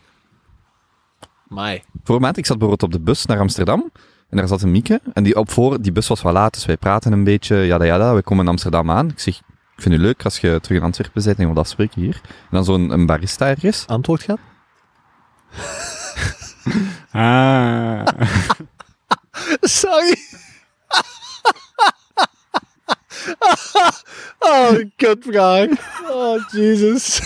Mai. 1.48 1.82
Vorige 2.04 2.24
maand, 2.24 2.36
ik 2.36 2.46
zat 2.46 2.58
bijvoorbeeld 2.58 2.92
op 2.92 2.98
de 2.98 3.04
bus 3.04 3.26
naar 3.26 3.38
Amsterdam, 3.38 3.90
en 4.32 4.38
daar 4.38 4.48
zat 4.48 4.62
een 4.62 4.70
Mieke, 4.70 5.00
en 5.12 5.22
die 5.22 5.36
op 5.36 5.50
voor, 5.50 5.82
die 5.82 5.92
bus 5.92 6.08
was 6.08 6.22
wel 6.22 6.32
laat, 6.32 6.54
dus 6.54 6.66
wij 6.66 6.76
praten 6.76 7.12
een 7.12 7.24
beetje, 7.24 7.56
ja, 7.56 7.84
ja, 7.84 7.96
ja, 7.96 8.14
we 8.14 8.22
komen 8.22 8.44
in 8.44 8.50
Amsterdam 8.50 8.90
aan. 8.90 9.08
Ik 9.08 9.20
zeg, 9.20 9.36
ik 9.76 9.82
vind 9.82 9.94
u 9.94 9.98
leuk 9.98 10.24
als 10.24 10.38
je 10.38 10.58
terug 10.62 10.78
in 10.78 10.84
Antwerpen 10.84 11.22
bent 11.22 11.36
en 11.36 11.40
je 11.40 11.46
wilt 11.46 11.58
afspreken 11.58 12.00
hier. 12.00 12.20
En 12.24 12.48
dan 12.50 12.64
zo'n 12.64 12.90
een 12.90 13.06
barista 13.06 13.48
ergens. 13.48 13.86
Antwoord 13.86 14.22
gaat? 14.22 14.38
Ah. 17.12 18.06
Sorry. 19.80 20.16
oh, 24.38 24.72
kutvraag. 24.96 25.68
Oh, 26.10 26.48
Jesus. 26.50 27.20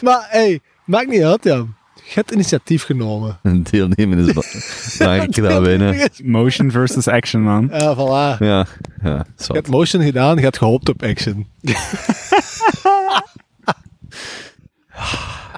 maar, 0.00 0.26
hey, 0.28 0.60
maakt 0.84 1.08
niet 1.08 1.22
uit, 1.22 1.44
ja. 1.44 1.64
Je 2.14 2.18
hebt 2.20 2.30
initiatief 2.30 2.82
genomen. 2.84 3.38
Een 3.42 3.62
deelnemen 3.62 4.18
is 4.18 4.32
be- 4.32 4.94
belangrijker 4.98 5.42
dan 5.42 5.62
winnen. 5.62 6.10
Motion 6.24 6.70
versus 6.70 7.08
action, 7.08 7.42
man. 7.42 7.68
Ja, 7.72 7.94
voilà. 7.94 8.38
Ja, 8.38 8.66
ja, 9.02 9.26
Je 9.36 9.52
hebt 9.52 9.68
motion 9.68 10.02
gedaan, 10.02 10.36
je 10.36 10.42
hebt 10.42 10.58
gehoopt 10.58 10.88
op 10.88 11.02
action. 11.02 11.46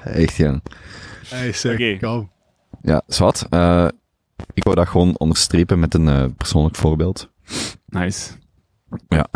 Echt, 0.03 0.35
ja. 0.35 0.61
Hey, 1.27 1.51
zeg, 1.53 1.73
Oké. 1.73 1.97
kom. 2.01 2.31
Ja, 2.81 3.01
zwart. 3.07 3.45
eh 3.49 3.87
ik 4.53 4.63
wou 4.63 4.75
dat 4.75 4.87
gewoon 4.87 5.17
onderstrepen 5.17 5.79
met 5.79 5.93
een 5.93 6.07
eh, 6.07 6.25
persoonlijk 6.37 6.75
voorbeeld. 6.75 7.29
Nice. 7.85 8.31
Ja. 9.07 9.27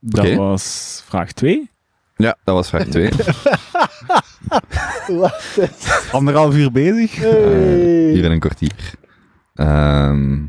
Dat 0.00 0.34
was 0.34 1.02
vraag 1.06 1.32
2. 1.32 1.70
Ja, 2.18 2.36
dat 2.44 2.54
was 2.54 2.68
vraag 2.68 2.86
2. 2.86 3.10
Anderhalf 6.12 6.54
uur 6.54 6.72
bezig. 6.72 7.14
hier 7.14 8.24
in 8.24 8.30
een 8.30 8.40
kwartier. 8.40 8.94
Ehm 9.54 10.46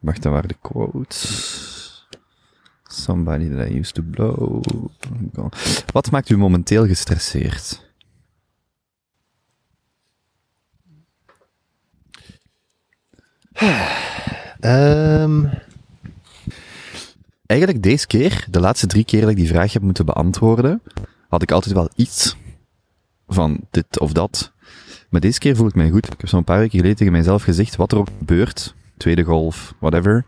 wacht, 0.00 0.22
dan 0.22 0.32
waren 0.32 0.48
de 0.48 0.56
quotes. 0.60 1.78
Somebody 2.84 3.48
that 3.48 3.68
I 3.68 3.78
used 3.78 3.94
to 3.94 4.02
blow. 4.02 4.62
Wat 5.92 6.10
maakt 6.10 6.28
u 6.28 6.36
momenteel 6.36 6.86
gestresseerd? 6.86 7.88
Ehm, 14.60 15.44
Eigenlijk 17.50 17.82
deze 17.82 18.06
keer, 18.06 18.46
de 18.50 18.60
laatste 18.60 18.86
drie 18.86 19.04
keer 19.04 19.20
dat 19.20 19.30
ik 19.30 19.36
die 19.36 19.48
vraag 19.48 19.72
heb 19.72 19.82
moeten 19.82 20.06
beantwoorden, 20.06 20.82
had 21.28 21.42
ik 21.42 21.50
altijd 21.50 21.74
wel 21.74 21.88
iets 21.94 22.36
van 23.26 23.60
dit 23.70 24.00
of 24.00 24.12
dat. 24.12 24.52
Maar 25.08 25.20
deze 25.20 25.38
keer 25.38 25.56
voel 25.56 25.66
ik 25.66 25.74
mij 25.74 25.90
goed. 25.90 26.06
Ik 26.06 26.20
heb 26.20 26.28
zo'n 26.28 26.44
paar 26.44 26.58
weken 26.58 26.78
geleden 26.78 26.96
tegen 26.96 27.12
mijzelf 27.12 27.42
gezegd, 27.42 27.76
wat 27.76 27.92
er 27.92 27.98
ook 27.98 28.08
gebeurt, 28.18 28.74
tweede 28.96 29.22
golf, 29.22 29.74
whatever, 29.78 30.24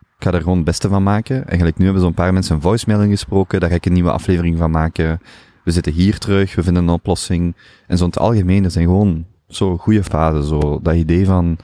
ik 0.00 0.24
ga 0.24 0.32
er 0.32 0.40
gewoon 0.40 0.56
het 0.56 0.64
beste 0.64 0.88
van 0.88 1.02
maken. 1.02 1.46
Eigenlijk 1.46 1.78
nu 1.78 1.84
hebben 1.84 2.02
zo'n 2.02 2.14
paar 2.14 2.32
mensen 2.32 2.54
een 2.54 2.60
voicemail 2.60 3.02
ingesproken, 3.02 3.60
daar 3.60 3.68
ga 3.70 3.74
ik 3.74 3.86
een 3.86 3.92
nieuwe 3.92 4.12
aflevering 4.12 4.58
van 4.58 4.70
maken. 4.70 5.20
We 5.64 5.70
zitten 5.70 5.92
hier 5.92 6.18
terug, 6.18 6.54
we 6.54 6.62
vinden 6.62 6.82
een 6.82 6.88
oplossing. 6.88 7.56
En 7.86 7.96
zo 7.96 8.04
in 8.04 8.10
het 8.10 8.18
algemeen, 8.18 8.64
er 8.64 8.70
zijn 8.70 8.84
gewoon 8.84 9.26
zo 9.48 9.76
goede 9.76 10.04
fasen, 10.04 10.44
zo 10.44 10.80
dat 10.82 10.94
idee 10.94 11.26
van, 11.26 11.58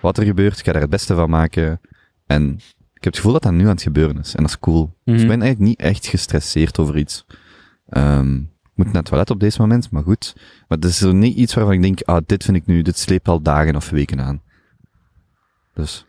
wat 0.00 0.18
er 0.18 0.24
gebeurt, 0.24 0.58
ik 0.58 0.64
ga 0.64 0.72
daar 0.72 0.80
het 0.80 0.90
beste 0.90 1.14
van 1.14 1.30
maken. 1.30 1.80
En 2.26 2.60
ik 3.02 3.08
heb 3.08 3.16
het 3.16 3.22
gevoel 3.22 3.40
dat 3.40 3.42
dat 3.42 3.52
nu 3.60 3.64
aan 3.64 3.74
het 3.74 3.82
gebeuren 3.82 4.18
is. 4.18 4.34
En 4.34 4.42
dat 4.42 4.50
is 4.50 4.58
cool. 4.58 4.94
Dus 5.04 5.22
ik 5.22 5.28
ben 5.28 5.42
eigenlijk 5.42 5.58
niet 5.58 5.78
echt 5.78 6.06
gestresseerd 6.06 6.78
over 6.78 6.96
iets. 6.96 7.26
Ehm, 7.88 8.36
ik 8.36 8.70
moet 8.74 8.86
naar 8.86 8.94
het 8.94 9.04
toilet 9.04 9.30
op 9.30 9.40
deze 9.40 9.60
moment, 9.60 9.90
maar 9.90 10.02
goed. 10.02 10.32
Maar 10.68 10.78
het 10.78 10.84
is 10.84 11.00
er 11.00 11.14
niet 11.14 11.36
iets 11.36 11.54
waarvan 11.54 11.74
ik 11.74 11.82
denk, 11.82 12.02
ah, 12.02 12.22
dit 12.26 12.44
vind 12.44 12.56
ik 12.56 12.66
nu, 12.66 12.82
dit 12.82 12.98
sleept 12.98 13.28
al 13.28 13.42
dagen 13.42 13.76
of 13.76 13.90
weken 13.90 14.20
aan. 14.20 14.42
Dus, 15.74 16.06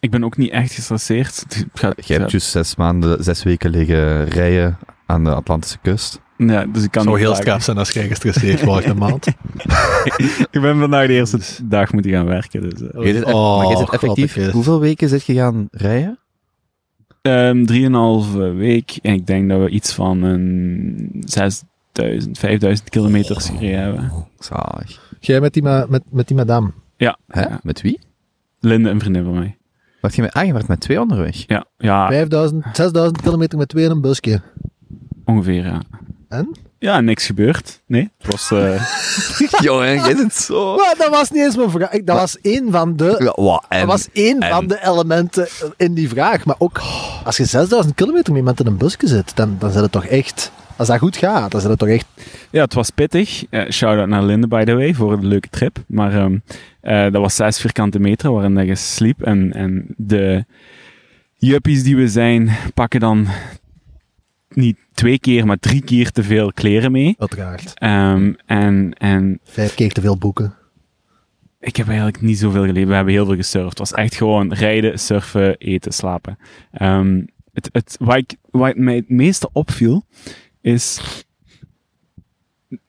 Ik 0.00 0.10
ben 0.10 0.24
ook 0.24 0.36
niet 0.36 0.50
echt 0.50 0.72
gestresseerd. 0.72 1.46
Jij 2.06 2.16
hebt 2.18 2.30
dus 2.30 2.50
zes 2.50 2.76
maanden, 2.76 3.24
zes 3.24 3.42
weken 3.42 3.70
liggen 3.70 4.24
rijden 4.24 4.78
aan 5.06 5.24
de 5.24 5.34
Atlantische 5.34 5.78
kust. 5.78 6.20
Ja, 6.38 6.64
dus 6.66 6.82
ik 6.84 6.90
kan 6.90 7.02
zou 7.02 7.18
heel 7.18 7.34
straf 7.34 7.62
zijn 7.62 7.78
als 7.78 7.90
jij 7.90 8.08
gestresseerd 8.08 8.64
wordt 8.64 8.86
een 8.86 8.96
maand. 8.96 9.26
Ik 10.50 10.60
ben 10.60 10.78
vandaag 10.78 11.06
de 11.06 11.12
eerste 11.12 11.38
dag 11.64 11.92
moeten 11.92 12.10
gaan 12.10 12.26
werken. 12.26 12.60
Dus, 12.70 12.72
eh. 12.90 13.02
Je 13.06 13.12
zit 13.12 13.22
eff- 13.24 13.32
Oh, 13.34 13.58
maar 13.58 13.66
je 13.70 13.76
zit 13.76 13.90
effectief, 13.90 14.50
hoeveel 14.50 14.80
weken 14.80 15.08
zit 15.08 15.24
je 15.24 15.34
gaan 15.34 15.68
rijden? 15.70 16.18
Ehm, 17.22 17.64
drieënhalve 17.64 18.38
week. 18.52 18.98
En 19.02 19.12
ik 19.14 19.26
denk 19.26 19.48
dat 19.48 19.60
we 19.60 19.68
iets 19.68 19.92
van 19.94 20.22
een 20.22 21.22
6000, 21.24 22.38
5000 22.38 22.88
kilometer 22.90 23.40
gereden 23.40 23.80
hebben. 23.80 24.12
Zalig. 24.38 25.14
Jij 25.20 25.40
met 25.40 25.52
die, 25.52 25.62
ma- 25.62 25.86
met, 25.88 26.02
met 26.10 26.28
die 26.28 26.36
madame. 26.36 26.70
Ja. 26.96 27.18
Hè? 27.28 27.40
ja. 27.40 27.60
Met 27.62 27.80
wie? 27.80 28.00
Linde, 28.60 28.90
een 28.90 29.00
vriendin 29.00 29.24
van 29.24 29.34
mij. 29.34 29.56
Wacht 30.00 30.14
je 30.14 30.22
met, 30.22 30.32
ah, 30.32 30.46
je 30.46 30.52
werd 30.52 30.68
met 30.68 30.80
twee 30.80 31.00
onderweg. 31.00 31.44
Ja, 31.46 31.64
ja 31.78 32.08
5000, 32.08 32.64
6000 32.72 33.20
kilometer 33.22 33.58
met 33.58 33.68
twee 33.68 33.84
in 33.84 33.90
een 33.90 34.00
busje. 34.00 34.40
ongeveer, 35.24 35.64
ja. 35.64 35.82
En? 36.28 36.56
Ja, 36.78 37.00
niks 37.00 37.26
gebeurd. 37.26 37.82
Nee, 37.86 38.10
het 38.18 38.30
was... 38.30 38.50
eh, 38.50 38.82
Jongen, 39.66 39.94
jij 39.94 40.16
zit 40.16 40.34
zo... 40.34 40.76
Maar 40.76 40.94
dat 40.98 41.08
was 41.08 41.30
niet 41.30 41.42
eens 41.42 41.56
mijn 41.56 41.70
vraag. 41.70 41.90
Ik- 41.92 42.06
Dat 42.06 42.18
was 42.18 42.40
één 42.40 42.70
van 42.70 42.96
de... 42.96 43.16
Ja, 43.18 43.42
wat, 43.44 43.64
en, 43.68 43.78
Dat 43.78 43.88
was 43.88 44.08
één 44.12 44.40
en- 44.40 44.50
van 44.50 44.66
de 44.66 44.84
elementen 44.84 45.48
in 45.76 45.94
die 45.94 46.08
vraag. 46.08 46.44
Maar 46.44 46.56
ook, 46.58 46.80
als 47.24 47.36
je 47.36 47.44
6000 47.44 47.94
kilometer 47.94 48.28
met 48.32 48.38
iemand 48.38 48.60
in 48.60 48.66
een 48.66 48.76
busje 48.76 48.98
zit, 49.06 49.36
dan, 49.36 49.56
dan 49.58 49.70
zit 49.70 49.80
het 49.82 49.92
toch 49.92 50.06
echt... 50.06 50.52
Als 50.76 50.88
dat 50.88 50.98
goed 50.98 51.16
gaat, 51.16 51.50
dan 51.50 51.60
zit 51.60 51.70
het 51.70 51.78
toch 51.78 51.88
echt... 51.88 52.06
ja, 52.50 52.62
het 52.62 52.74
was 52.74 52.90
pittig. 52.90 53.44
Eh 53.50 53.70
Shout-out 53.70 54.08
naar 54.08 54.22
Linde, 54.24 54.46
by 54.48 54.64
the 54.64 54.74
way, 54.74 54.94
voor 54.94 55.20
de 55.20 55.26
leuke 55.26 55.48
trip. 55.50 55.78
Maar 55.86 56.12
ehm, 56.14 56.38
eh, 56.80 57.02
dat 57.02 57.22
was 57.22 57.34
zes 57.36 57.60
vierkante 57.60 57.98
meter 57.98 58.32
waarin 58.32 58.54
dat 58.54 58.66
je 58.66 58.74
sliep. 58.74 59.22
En, 59.22 59.52
en 59.52 59.84
de 59.96 60.44
juppies 61.36 61.82
die 61.82 61.96
we 61.96 62.08
zijn, 62.08 62.50
pakken 62.74 63.00
dan 63.00 63.26
niet 64.56 64.76
twee 64.92 65.18
keer, 65.18 65.46
maar 65.46 65.58
drie 65.58 65.82
keer 65.82 66.10
te 66.10 66.22
veel 66.22 66.52
kleren 66.52 66.92
mee. 66.92 67.14
Uiteraard. 67.18 67.72
Ehm, 67.74 68.32
en, 68.46 68.92
en 68.92 69.40
Vijf 69.44 69.74
keer 69.74 69.92
te 69.92 70.00
veel 70.00 70.18
boeken. 70.18 70.54
ik 71.60 71.76
heb 71.76 71.86
eigenlijk 71.86 72.20
niet 72.20 72.38
zoveel 72.38 72.64
geleefd. 72.64 72.88
We 72.88 72.94
hebben 72.94 73.12
heel 73.12 73.26
veel 73.26 73.36
gesurfd. 73.36 73.68
Het 73.68 73.78
was 73.78 73.92
echt 73.92 74.14
gewoon 74.14 74.52
rijden, 74.52 74.98
surfen, 74.98 75.56
eten, 75.56 75.92
slapen. 75.92 76.38
Ehm, 76.72 77.22
het, 77.52 77.68
het, 77.72 77.96
wat, 78.00 78.16
ik, 78.16 78.36
wat 78.50 78.76
mij 78.76 78.96
het 78.96 79.08
meeste 79.08 79.48
opviel, 79.52 80.04
is 80.60 81.00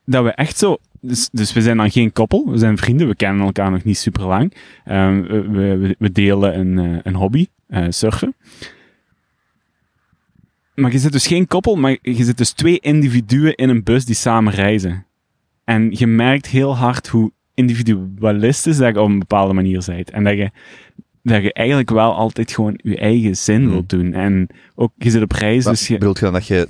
dat 0.05 0.23
we 0.23 0.31
echt 0.31 0.57
zo... 0.57 0.77
Dus, 1.01 1.29
dus 1.31 1.53
we 1.53 1.61
zijn 1.61 1.77
dan 1.77 1.91
geen 1.91 2.13
koppel, 2.13 2.49
we 2.51 2.57
zijn 2.57 2.77
vrienden, 2.77 3.07
we 3.07 3.15
kennen 3.15 3.45
elkaar 3.45 3.71
nog 3.71 3.83
niet 3.83 3.97
super 3.97 4.25
lang. 4.25 4.53
Ehm, 4.85 5.21
we, 5.21 5.77
we, 5.77 5.95
we 5.99 6.11
delen 6.11 6.59
een, 6.59 6.79
eh, 6.79 6.99
een 7.03 7.15
hobby, 7.15 7.47
eh, 7.67 7.85
surfen. 7.89 8.35
Maar 10.77 10.91
je 10.91 10.97
zit 10.99 11.11
dus 11.11 11.27
geen 11.27 11.47
koppel, 11.47 11.75
maar 11.75 11.97
je 12.01 12.23
zit 12.23 12.37
dus 12.37 12.51
twee 12.51 12.79
individuen 12.79 13.55
in 13.55 13.69
een 13.69 13.83
bus 13.83 14.05
die 14.05 14.15
samen 14.15 14.53
reizen. 14.53 15.05
En 15.63 15.89
je 15.91 16.07
merkt 16.07 16.47
heel 16.47 16.75
hard 16.77 17.07
hoe 17.07 17.31
individualistisch 17.53 18.77
dat 18.77 18.93
je 18.95 19.01
op 19.01 19.09
een 19.09 19.19
bepaalde 19.19 19.53
manier 19.53 19.83
bent. 19.85 20.09
En 20.09 20.23
dat 20.23 20.37
je, 20.37 20.51
dat 21.23 21.41
je 21.43 21.53
eigenlijk 21.53 21.89
wel 21.89 22.13
altijd 22.15 22.51
gewoon 22.51 22.79
je 22.83 22.97
eigen 22.97 23.37
zin 23.37 23.61
Hmm. 23.61 23.69
wilt 23.71 23.89
doen. 23.89 24.13
En 24.13 24.47
ook, 24.75 24.91
je 24.97 25.09
zit 25.09 25.21
op 25.21 25.31
reis, 25.31 25.63
Wat 25.63 25.73
dus 25.73 25.87
je... 25.87 25.97
bedoelt 25.97 26.17
je 26.19 26.23
dan 26.25 26.33
dat 26.33 26.47
je... 26.47 26.67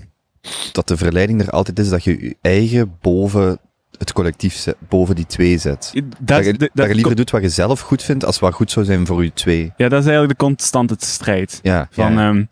Dat 0.71 0.87
de 0.87 0.97
verleiding 0.97 1.41
er 1.41 1.49
altijd 1.49 1.79
is 1.79 1.89
dat 1.89 2.03
je 2.03 2.21
je 2.23 2.35
eigen 2.41 2.97
boven 3.01 3.59
het 3.97 4.13
collectief 4.13 4.53
zet, 4.53 4.75
boven 4.87 5.15
die 5.15 5.25
twee 5.25 5.57
zet. 5.57 5.91
Dat, 5.93 6.03
Dat, 6.19 6.45
je, 6.45 6.53
dat- 6.53 6.69
dat 6.73 6.87
je 6.87 6.95
liever 6.95 7.15
doet 7.15 7.29
wat 7.31 7.41
je 7.41 7.49
zelf 7.49 7.79
goed 7.79 8.03
vindt, 8.03 8.25
als 8.25 8.39
wat 8.39 8.53
goed 8.53 8.71
zou 8.71 8.85
zijn 8.85 9.05
voor 9.05 9.23
je 9.23 9.33
twee. 9.33 9.63
Ja, 9.77 9.89
dat 9.89 9.99
is 9.99 10.07
eigenlijk 10.07 10.39
de 10.39 10.45
constante 10.45 10.95
strijd. 10.99 11.59
Ja, 11.63 11.87
Van, 11.91 12.13
ja. 12.13 12.27
ehm, 12.29 12.43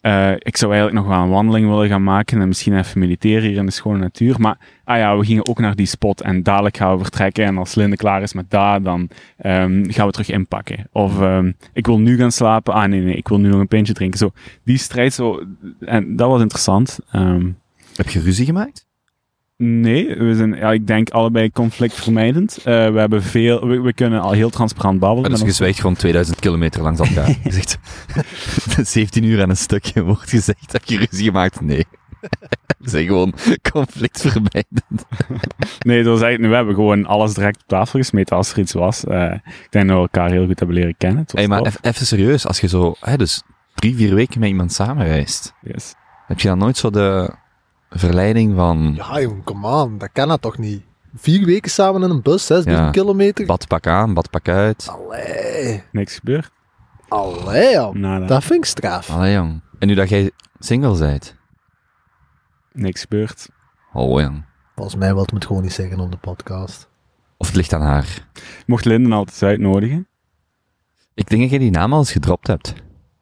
eh, 0.00 0.32
ik 0.32 0.56
zou 0.56 0.72
eigenlijk 0.72 1.04
nog 1.04 1.14
wel 1.14 1.24
een 1.24 1.30
wandeling 1.30 1.68
willen 1.68 1.88
gaan 1.88 2.02
maken 2.02 2.40
en 2.40 2.48
misschien 2.48 2.78
even 2.78 3.00
mediteren 3.00 3.48
hier 3.48 3.58
in 3.58 3.66
de 3.66 3.72
schone 3.72 3.98
natuur. 3.98 4.40
Maar, 4.40 4.58
ah 4.84 4.96
ja, 4.96 5.18
we 5.18 5.24
gingen 5.24 5.48
ook 5.48 5.58
naar 5.58 5.74
die 5.74 5.86
spot 5.86 6.20
en 6.20 6.42
dadelijk 6.42 6.76
gaan 6.76 6.96
we 6.96 7.02
vertrekken. 7.02 7.44
En 7.44 7.58
als 7.58 7.74
Linde 7.74 7.96
klaar 7.96 8.22
is 8.22 8.32
met 8.32 8.50
daar, 8.50 8.82
dan 8.82 9.08
ehm, 9.36 9.90
gaan 9.90 10.06
we 10.06 10.12
terug 10.12 10.30
inpakken. 10.30 10.88
Of, 10.92 11.20
ehm, 11.20 11.52
ik 11.72 11.86
wil 11.86 11.98
nu 11.98 12.16
gaan 12.16 12.32
slapen. 12.32 12.74
Ah, 12.74 12.88
nee, 12.88 13.00
nee, 13.00 13.14
ik 13.14 13.28
wil 13.28 13.38
nu 13.38 13.48
nog 13.48 13.60
een 13.60 13.68
pintje 13.68 13.92
drinken. 13.92 14.18
Zo, 14.18 14.30
die 14.64 14.78
strijd 14.78 15.12
zo, 15.12 15.42
en 15.80 16.16
dat 16.16 16.28
was 16.28 16.40
interessant. 16.40 16.98
Ehm, 17.10 17.50
Heb 17.96 18.08
je 18.08 18.20
ruzie 18.20 18.46
gemaakt? 18.46 18.87
Nee, 19.62 20.16
we 20.16 20.34
zijn, 20.34 20.54
ja, 20.54 20.72
ik 20.72 20.86
denk 20.86 21.10
allebei 21.10 21.50
conflictvermijdend. 21.50 22.56
Eh, 22.56 22.64
we 22.64 22.98
hebben 22.98 23.22
veel, 23.22 23.66
we, 23.66 23.80
we 23.80 23.92
kunnen 23.92 24.20
al 24.20 24.32
heel 24.32 24.50
transparant 24.50 24.98
babbelen. 25.00 25.30
Maar 25.30 25.38
dus 25.40 25.48
je 25.48 25.54
zwijgt 25.54 25.80
gewoon 25.80 25.96
2000 25.96 26.38
kilometer 26.40 26.82
langs 26.82 27.00
elkaar. 27.00 27.36
zegt 27.52 27.78
17 28.88 29.24
uur 29.24 29.42
aan 29.42 29.50
een 29.50 29.56
stukje 29.56 30.02
wordt 30.02 30.30
gezegd, 30.30 30.72
heb 30.72 30.84
je 30.84 30.98
ruzie 30.98 31.24
gemaakt? 31.24 31.60
Nee. 31.60 31.84
We 32.78 32.90
zijn 32.90 33.06
gewoon 33.06 33.34
conflictvermijdend. 33.72 34.82
Nee, 35.78 36.02
dat 36.02 36.12
was 36.12 36.22
eigenlijk, 36.22 36.50
we 36.50 36.56
hebben 36.56 36.74
gewoon 36.74 37.06
alles 37.06 37.34
direct 37.34 37.60
op 37.60 37.68
tafel 37.68 37.98
gesmeten 37.98 38.36
als 38.36 38.52
er 38.52 38.58
iets 38.58 38.72
was. 38.72 39.04
Eh, 39.04 39.32
ik 39.32 39.66
denk 39.70 39.86
dat 39.88 39.96
we 39.96 40.02
elkaar 40.02 40.30
heel 40.30 40.46
goed 40.46 40.58
hebben 40.58 40.76
leren 40.76 40.96
kennen. 40.96 41.24
Hey, 41.26 41.48
maar 41.48 41.78
even 41.80 42.06
serieus, 42.06 42.46
als 42.46 42.60
je 42.60 42.68
zo, 42.68 42.94
hè, 43.00 43.16
dus 43.16 43.42
drie, 43.74 43.96
vier 43.96 44.14
weken 44.14 44.40
met 44.40 44.48
iemand 44.48 44.72
samenreist, 44.72 45.54
Yes. 45.62 45.94
heb 46.26 46.40
je 46.40 46.48
dan 46.48 46.58
nooit 46.58 46.76
zo 46.76 46.90
de 46.90 47.34
verleiding 47.90 48.54
van 48.56 48.92
Ja, 48.96 49.20
jongen, 49.20 49.44
come 49.44 49.66
on. 49.82 49.98
Dat 49.98 50.08
kan 50.12 50.28
dat 50.28 50.42
toch 50.42 50.58
niet? 50.58 50.82
Vier 51.14 51.46
weken 51.46 51.70
samen 51.70 52.02
in 52.02 52.10
een 52.10 52.22
bus, 52.22 52.46
6000 52.46 52.84
Ja. 52.84 52.90
kilometer. 52.90 53.46
badpak 53.46 53.86
aan, 53.86 54.14
badpak 54.14 54.48
uit? 54.48 54.88
Allee. 54.90 55.82
Niks 55.92 56.14
gebeurd. 56.18 56.50
Allee. 57.08 57.92
Nada. 57.92 58.26
Dat 58.26 58.44
vind 58.44 58.58
ik 58.58 58.64
straf. 58.64 59.10
Allee, 59.10 59.32
jong. 59.34 59.60
En 59.78 59.88
nu 59.88 59.94
dat 59.94 60.08
jij 60.08 60.30
single 60.58 60.98
bent? 60.98 61.36
Niks 62.72 63.00
gebeurd. 63.00 63.48
Oh, 63.92 64.20
jong. 64.20 64.44
Volgens 64.74 64.96
mij 64.96 65.12
wil 65.12 65.22
het 65.22 65.32
me 65.32 65.40
gewoon 65.40 65.62
niet 65.62 65.72
zeggen 65.72 66.00
op 66.00 66.10
de 66.10 66.16
podcast. 66.18 66.88
Of 67.36 67.46
het 67.46 67.56
ligt 67.56 67.72
aan 67.72 67.82
haar. 67.82 68.26
Mocht 68.66 68.84
Linden 68.84 69.12
altijd 69.12 69.42
uitnodigen. 69.42 70.06
Ik 71.14 71.28
denk 71.28 71.40
dat 71.42 71.50
jij 71.50 71.58
die 71.58 71.70
naam 71.70 71.92
al 71.92 71.98
eens 71.98 72.12
gedropt 72.12 72.46
hebt. 72.46 72.74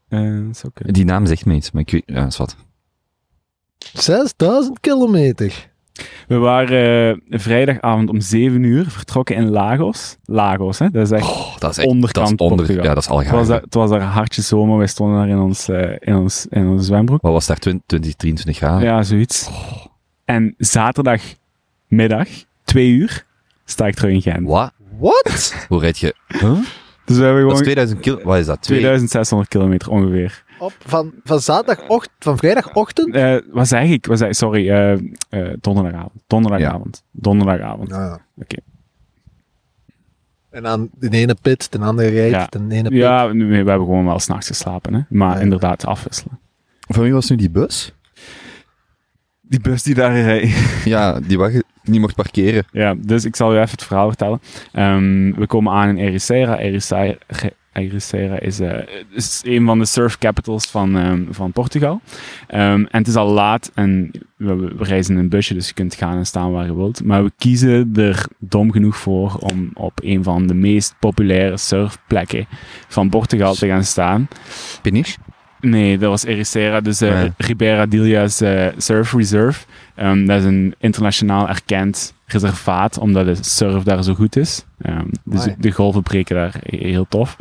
Eh, 0.09 0.21
dat 0.47 0.51
is 0.51 0.65
oké. 0.65 0.93
Die 0.93 1.05
naam 1.05 1.27
zegt 1.27 1.45
me 1.47 1.55
iets, 1.55 1.71
maar 1.71 1.83
ik 1.83 1.91
weet, 1.91 2.03
ja, 2.07 2.27
is 2.27 2.37
wat. 2.37 2.57
6000 3.78 4.81
kilometer. 4.81 5.69
We 6.28 6.36
waren 6.36 7.11
eh, 7.31 7.39
vrijdagavond 7.40 8.09
om 8.11 8.20
7 8.20 8.62
uur 8.62 8.90
vertrokken 8.90 9.36
in 9.36 9.51
Lagos. 9.51 10.16
Lagos, 10.24 10.78
hè? 10.78 10.90
Dat 10.90 11.03
is 11.03 11.11
echt 11.11 11.31
Oh, 11.31 11.57
dat 11.59 11.70
is 11.70 11.78
echt, 11.78 11.86
onderkant 11.86 12.28
dat 12.28 12.40
is 12.40 12.47
onder, 12.47 12.57
Portugal. 12.57 12.85
ja, 12.85 12.94
dat 12.94 13.03
is 13.03 13.09
Het 13.27 13.31
was, 13.31 13.48
daar, 13.48 13.61
het 13.61 13.74
was 13.74 13.90
daar 13.90 14.01
hartje 14.01 14.43
zomer. 14.43 14.78
Wij 14.78 14.86
stonden 14.86 15.16
daar 15.19 15.28
in 15.28 15.39
ons, 15.39 15.69
eh, 15.69 15.90
in 15.98 16.15
ons, 16.16 16.47
in 16.51 16.66
onze 16.69 16.85
zwembroek. 16.85 17.23
Wat 17.23 17.32
was 17.32 17.47
daar, 17.47 17.57
20, 17.59 17.82
20 17.86 18.15
23 18.15 18.57
graden? 18.57 18.89
Ja, 18.89 19.03
zoiets. 19.03 19.48
En 20.24 20.55
zaterdagmiddag, 20.59 22.28
twee 22.65 22.90
uur, 22.90 23.24
sta 23.65 23.86
ik 23.86 23.94
terug 23.94 24.12
in 24.12 24.23
Gent. 24.23 24.48
Wat? 24.48 24.73
What? 24.98 25.66
Hoe 25.69 25.81
rijd 25.81 25.98
je? 25.98 26.15
Huh? 26.28 26.59
Dus 27.05 27.16
we 27.16 27.24
hebben 27.24 27.43
Dat 27.48 27.53
is 27.53 27.59
gewoon 27.59 27.62
2000 27.62 28.01
kilo, 28.01 28.20
wat 28.23 28.39
is 28.39 28.47
dat? 28.47 28.62
Twee- 28.62 28.78
2600 28.78 29.48
kilometer 29.51 29.90
ongeveer. 29.90 30.44
Op, 30.59 30.73
van, 30.78 31.12
van 31.24 31.41
zaterdagochtend, 31.41 32.16
van 32.19 32.37
vrijdagochtend? 32.39 33.15
Eh, 33.15 33.37
wat 33.51 33.69
zeg 33.69 33.89
ik? 33.91 34.07
Wat 34.07 34.19
zeg, 34.19 34.35
sorry, 34.35 34.70
eh, 34.70 34.93
eh, 35.28 35.55
donderdagavond. 35.61 36.23
Donderdagavond. 36.27 37.05
Donderdagavond. 37.11 37.89
Ja, 37.89 38.05
ja. 38.05 38.20
Oké. 38.37 38.57
En 40.51 40.62
dan 40.62 40.89
de 40.99 41.11
ene 41.11 41.37
pit, 41.43 41.73
de 41.73 41.78
andere 41.78 42.09
rijdt, 42.09 42.35
Ja. 42.35 42.47
de 42.51 42.74
ene 42.74 42.89
pit. 42.89 42.99
Ja, 42.99 43.27
nee, 43.33 43.49
we 43.49 43.70
hebben 43.70 43.87
gewoon 43.87 44.05
wel 44.05 44.19
s'nachts 44.19 44.47
geslapen, 44.47 44.95
hè. 44.95 45.01
Maar 45.09 45.35
Ja. 45.37 45.41
inderdaad 45.43 45.87
afwisselen. 45.87 46.39
Van 46.89 47.03
wie 47.03 47.12
was 47.12 47.31
nu 47.31 47.37
die 47.37 47.51
bus? 47.51 47.93
Die 49.41 49.61
bus 49.61 49.83
die 49.83 49.95
daar 49.95 50.20
rijdt. 50.20 50.53
Ja, 50.85 51.20
die 51.20 51.39
je 51.39 51.65
niet 51.83 52.01
mocht 52.01 52.15
parkeren. 52.15 52.65
Ja, 52.73 52.95
dus 52.99 53.24
ik 53.24 53.37
zal 53.37 53.53
u 53.55 53.57
even 53.57 53.70
het 53.70 53.83
verhaal 53.85 54.09
vertellen. 54.09 54.41
Ehm, 54.73 55.33
we 55.33 55.47
komen 55.47 55.73
aan 55.73 55.89
in 55.89 55.97
Ericeira. 55.97 56.59
Ericeira, 56.59 57.19
Ericeira 57.77 58.40
is, 58.40 58.61
eh, 58.61 58.78
is 59.11 59.40
een 59.44 59.66
van 59.66 59.78
de 59.78 59.85
surf 59.85 60.19
capitals 60.19 60.66
van, 60.66 60.97
ehm, 60.98 61.23
van 61.31 61.53
Portugal. 61.53 62.01
Ehm, 62.47 62.61
en 62.81 62.98
het 62.98 63.07
is 63.07 63.16
al 63.16 63.28
laat 63.28 63.70
en 63.74 64.11
we, 64.36 64.55
we 64.55 64.85
reizen 64.85 65.15
in 65.15 65.20
een 65.20 65.28
busje, 65.28 65.55
dus 65.55 65.69
je 65.69 65.74
kunt 65.74 65.94
gaan 65.94 66.16
en 66.16 66.27
staan 66.27 66.53
waar 66.53 66.66
je 66.66 66.77
wilt. 66.77 67.05
Maar 67.05 67.24
we 67.24 67.32
kiezen 67.39 67.93
er 67.97 68.27
dom 68.39 68.73
genoeg 68.73 68.97
voor 68.97 69.36
om 69.40 69.70
op 69.74 69.93
een 70.03 70.23
van 70.23 70.47
de 70.47 70.55
meest 70.55 70.94
populaire 71.01 71.57
surfplekken 71.57 72.47
van 72.89 73.09
Portugal 73.09 73.55
te 73.55 73.66
gaan 73.66 73.85
staan. 73.85 74.28
Peniche? 74.82 75.19
Nee, 75.61 75.98
dat 75.98 76.11
was 76.11 76.24
Ericeira, 76.24 76.81
dus 76.81 77.01
eh 77.01 77.15
Nee. 77.15 77.32
Ribeira 77.36 77.86
Dilhas 77.86 78.40
eh, 78.40 78.66
Surf 78.77 79.12
Reserve. 79.12 79.65
Ehm, 79.94 80.27
dat 80.27 80.39
is 80.39 80.44
een 80.44 80.74
internationaal 80.78 81.48
erkend 81.48 82.15
reservaat, 82.27 82.98
omdat 82.98 83.27
de 83.27 83.36
surf 83.44 83.82
daar 83.82 84.03
zo 84.05 84.15
goed 84.15 84.36
is. 84.36 84.65
Ehm, 84.78 85.07
dus 85.24 85.47
de 85.59 85.70
golven 85.70 86.03
breken 86.03 86.36
daar 86.36 86.55
he- 86.62 86.89
heel 86.89 87.07
tof. 87.09 87.36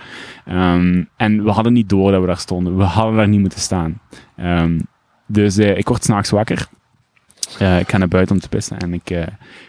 Ehm, 0.45 1.03
en 1.15 1.43
we 1.43 1.51
hadden 1.51 1.73
niet 1.73 1.89
door 1.89 2.11
dat 2.11 2.21
we 2.21 2.27
daar 2.27 2.37
stonden. 2.37 2.77
We 2.77 2.83
hadden 2.83 3.15
daar 3.15 3.27
niet 3.27 3.39
moeten 3.39 3.59
staan. 3.59 3.99
Ehm, 4.35 4.79
dus 5.27 5.57
eh, 5.57 5.77
ik 5.77 5.87
word 5.87 6.03
s'nachts 6.03 6.29
wakker. 6.29 6.67
Eh, 7.59 7.79
ik 7.79 7.89
ga 7.89 7.97
naar 7.97 8.07
buiten 8.07 8.35
om 8.35 8.41
te 8.41 8.49
pissen 8.49 8.77
en 8.77 8.93
ik 8.93 9.09
eh, 9.09 9.27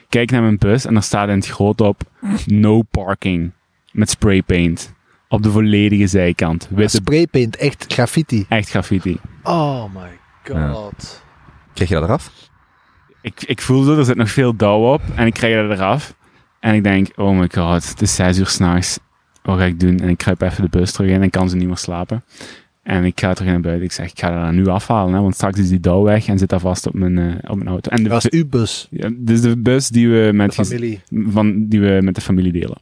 kijk 0.08 0.30
naar 0.30 0.42
mijn 0.42 0.58
bus 0.58 0.84
en 0.84 0.96
er 0.96 1.02
staat 1.02 1.28
in 1.28 1.34
het 1.34 1.46
groot 1.46 1.80
op 1.80 2.02
no 2.46 2.82
parking 2.82 3.52
met 3.92 4.10
spraypaint. 4.10 4.94
Op 5.28 5.42
de 5.42 5.50
volledige 5.50 6.06
zijkant. 6.06 6.68
Witte, 6.70 6.96
Spraypaint, 6.96 7.56
echt 7.56 7.84
graffiti. 7.88 8.46
echt 8.48 8.68
graffiti. 8.70 9.18
Oh 9.42 9.84
my 9.94 10.18
god. 10.44 11.24
Krijg 11.74 11.88
je 11.90 11.94
dat 11.96 12.04
eraf? 12.04 12.30
Ik, 13.26 13.42
ik 13.46 13.60
voel 13.60 13.82
zo, 13.82 13.98
er 13.98 14.04
zit 14.04 14.16
nog 14.16 14.30
veel 14.30 14.56
dauw 14.56 14.92
op. 14.92 15.02
En 15.14 15.26
ik 15.26 15.32
krijg 15.34 15.68
dat 15.68 15.78
eraf. 15.78 16.14
En 16.60 16.74
ik 16.74 16.82
denk, 16.82 17.08
oh 17.16 17.38
my 17.38 17.48
god, 17.54 17.88
het 17.88 18.02
is 18.02 18.14
zes 18.14 18.38
uur 18.38 18.46
s'nachts. 18.46 18.98
Wat 19.42 19.58
ga 19.58 19.64
ik 19.64 19.80
doen? 19.80 19.98
En 20.00 20.08
ik 20.08 20.16
kruip 20.18 20.40
even 20.40 20.62
de 20.62 20.78
bus 20.78 20.92
terug 20.92 21.10
in 21.10 21.22
en 21.22 21.30
kan 21.30 21.48
ze 21.50 21.56
niet 21.56 21.66
meer 21.66 21.76
slapen. 21.76 22.24
En 22.82 23.04
ik 23.04 23.20
ga 23.20 23.32
terug 23.34 23.50
naar 23.50 23.60
buiten. 23.60 23.84
Ik 23.84 23.92
zeg, 23.92 24.10
ik 24.10 24.18
ga 24.18 24.44
dat 24.44 24.52
nu 24.54 24.66
afhalen, 24.66 25.14
hè, 25.14 25.20
want 25.20 25.34
straks 25.34 25.58
is 25.58 25.68
die 25.68 25.80
dauw 25.80 26.02
weg 26.02 26.26
en 26.26 26.38
zit 26.38 26.48
dat 26.48 26.60
vast 26.60 26.86
op 26.86 26.94
mijn, 26.94 27.18
eh, 27.18 27.50
op 27.50 27.56
mijn 27.56 27.68
auto. 27.68 27.90
En 27.90 27.96
de, 28.02 28.08
Dat 28.08 28.22
was 28.22 28.32
uw 28.32 28.48
bus, 28.48 28.88
ja, 28.90 29.08
dit 29.16 29.30
is 29.36 29.40
de 29.40 29.56
bus 29.58 29.88
die 29.88 30.08
we 30.08 30.26
de 30.26 30.32
met, 30.32 30.54
gez- 30.54 30.68
familie. 30.68 31.00
van, 31.10 31.66
die 31.68 31.80
we 31.80 31.98
met 32.02 32.14
de 32.14 32.20
familie 32.20 32.52
delen. 32.52 32.78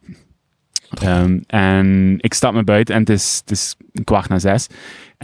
Ehm, 1.01 1.39
en 1.47 2.17
ik 2.21 2.35
stap 2.35 2.55
naar 2.55 2.65
buiten 2.65 2.95
en 2.95 3.01
het 3.01 3.11
is, 3.11 3.41
het 3.41 3.51
is 3.51 3.77
kwart 4.05 4.29
na 4.29 4.39
zes. 4.39 4.67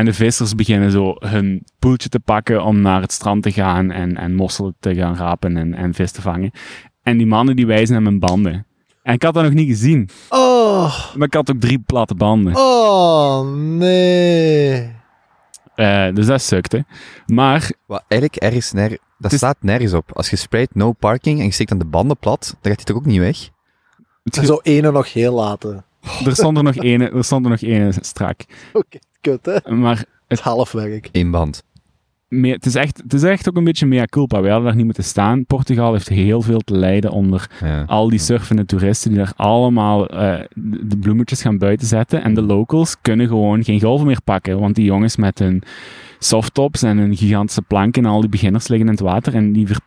En 0.00 0.06
de 0.06 0.12
vissers 0.14 0.54
beginnen 0.54 0.90
zo 0.90 1.14
hun 1.18 1.64
poeltje 1.78 2.08
te 2.08 2.20
pakken 2.20 2.64
om 2.64 2.80
naar 2.80 3.00
het 3.00 3.12
strand 3.12 3.42
te 3.42 3.52
gaan 3.52 3.90
en, 3.90 4.16
en 4.16 4.34
mosselen 4.34 4.74
te 4.80 4.94
gaan 4.94 5.16
rapen 5.16 5.56
en, 5.56 5.74
en 5.74 5.94
vis 5.94 6.10
te 6.12 6.22
vangen. 6.22 6.50
En 7.02 7.16
die 7.16 7.26
mannen 7.26 7.56
die 7.56 7.66
wijzen 7.66 7.92
naar 7.92 8.02
mijn 8.02 8.18
banden. 8.18 8.66
En 9.02 9.14
ik 9.14 9.22
had 9.22 9.34
dat 9.34 9.42
nog 9.44 9.52
niet 9.52 9.68
gezien. 9.68 10.08
Oh, 10.28 11.14
Maar 11.14 11.26
ik 11.26 11.34
had 11.34 11.50
ook 11.50 11.60
drie 11.60 11.78
platte 11.78 12.14
banden. 12.14 12.56
oh, 12.56 13.50
nee. 13.54 14.90
Eh, 15.74 16.14
dus 16.14 16.26
dat 16.26 16.42
sukte. 16.42 16.84
Maar 17.26 17.70
Wat 17.86 18.04
eigenlijk 18.08 18.42
ergens 18.42 18.72
ner 18.72 18.98
dat 19.18 19.32
staat 19.32 19.56
nergens 19.60 19.92
op. 19.92 20.10
Als 20.12 20.30
je 20.30 20.36
spreidt 20.36 20.74
no 20.74 20.92
parking 20.92 21.38
en 21.38 21.44
je 21.44 21.50
steekt 21.52 21.70
dan 21.70 21.78
de 21.78 21.84
banden 21.84 22.16
plat, 22.18 22.40
dan 22.60 22.72
gaat 22.72 22.76
hij 22.76 22.84
toch 22.84 22.96
ook 22.96 23.06
niet 23.06 23.18
weg? 23.18 23.48
het 24.22 24.36
En 24.36 24.40
ge- 24.40 24.46
zo 24.46 24.60
ene 24.62 24.90
nog 24.92 25.12
heel 25.12 25.34
laten. 25.34 25.84
Er 26.24 26.32
stond 26.34 26.56
er 26.56 26.62
nog 26.62 26.76
ene, 26.90 27.10
er 27.10 27.24
stond 27.24 27.44
er 27.44 27.50
nog 27.50 27.60
ene 27.60 27.92
strak. 28.00 28.40
Oké, 28.72 28.98
kut 29.20 29.46
hè. 29.46 29.74
Maar 29.74 29.98
Het 29.98 30.38
is 30.38 30.40
halfwerk. 30.40 31.08
Eén 31.12 31.30
band. 31.30 31.62
meer, 32.28 32.54
het, 32.54 32.66
is 32.66 32.74
echt, 32.74 32.96
het 33.02 33.12
is 33.12 33.22
echt 33.22 33.48
ook 33.48 33.56
een 33.56 33.64
beetje 33.64 33.86
mea 33.86 34.04
culpa. 34.04 34.40
We 34.40 34.48
hadden 34.48 34.66
daar 34.66 34.76
niet 34.76 34.84
moeten 34.84 35.04
staan. 35.04 35.46
Portugal 35.46 35.92
heeft 35.92 36.08
heel 36.08 36.42
veel 36.42 36.60
te 36.60 36.74
lijden 36.76 37.10
onder 37.10 37.50
Ja. 37.60 37.82
al 37.86 38.08
die 38.08 38.18
surfende 38.18 38.64
toeristen 38.64 39.10
die 39.10 39.18
daar 39.18 39.32
allemaal 39.36 40.08
eh, 40.08 40.40
de 40.54 40.86
de 40.86 40.96
bloemetjes 40.98 41.42
gaan 41.42 41.58
buiten 41.58 41.86
zetten. 41.86 42.22
En 42.22 42.34
de 42.34 42.42
locals 42.42 42.96
kunnen 43.02 43.26
gewoon 43.28 43.64
geen 43.64 43.80
golven 43.80 44.06
meer 44.06 44.22
pakken. 44.24 44.60
Want 44.60 44.74
die 44.74 44.84
jongens 44.84 45.16
met 45.16 45.38
hun 45.38 45.62
softtops 46.18 46.82
en 46.82 46.98
hun 46.98 47.16
gigantische 47.16 47.62
planken 47.62 48.04
en 48.04 48.10
al 48.10 48.20
die 48.20 48.30
beginners 48.30 48.68
liggen 48.68 48.86
in 48.86 48.92
het 48.94 49.02
water. 49.02 49.34
En 49.34 49.52
die 49.52 49.66
ver- 49.66 49.80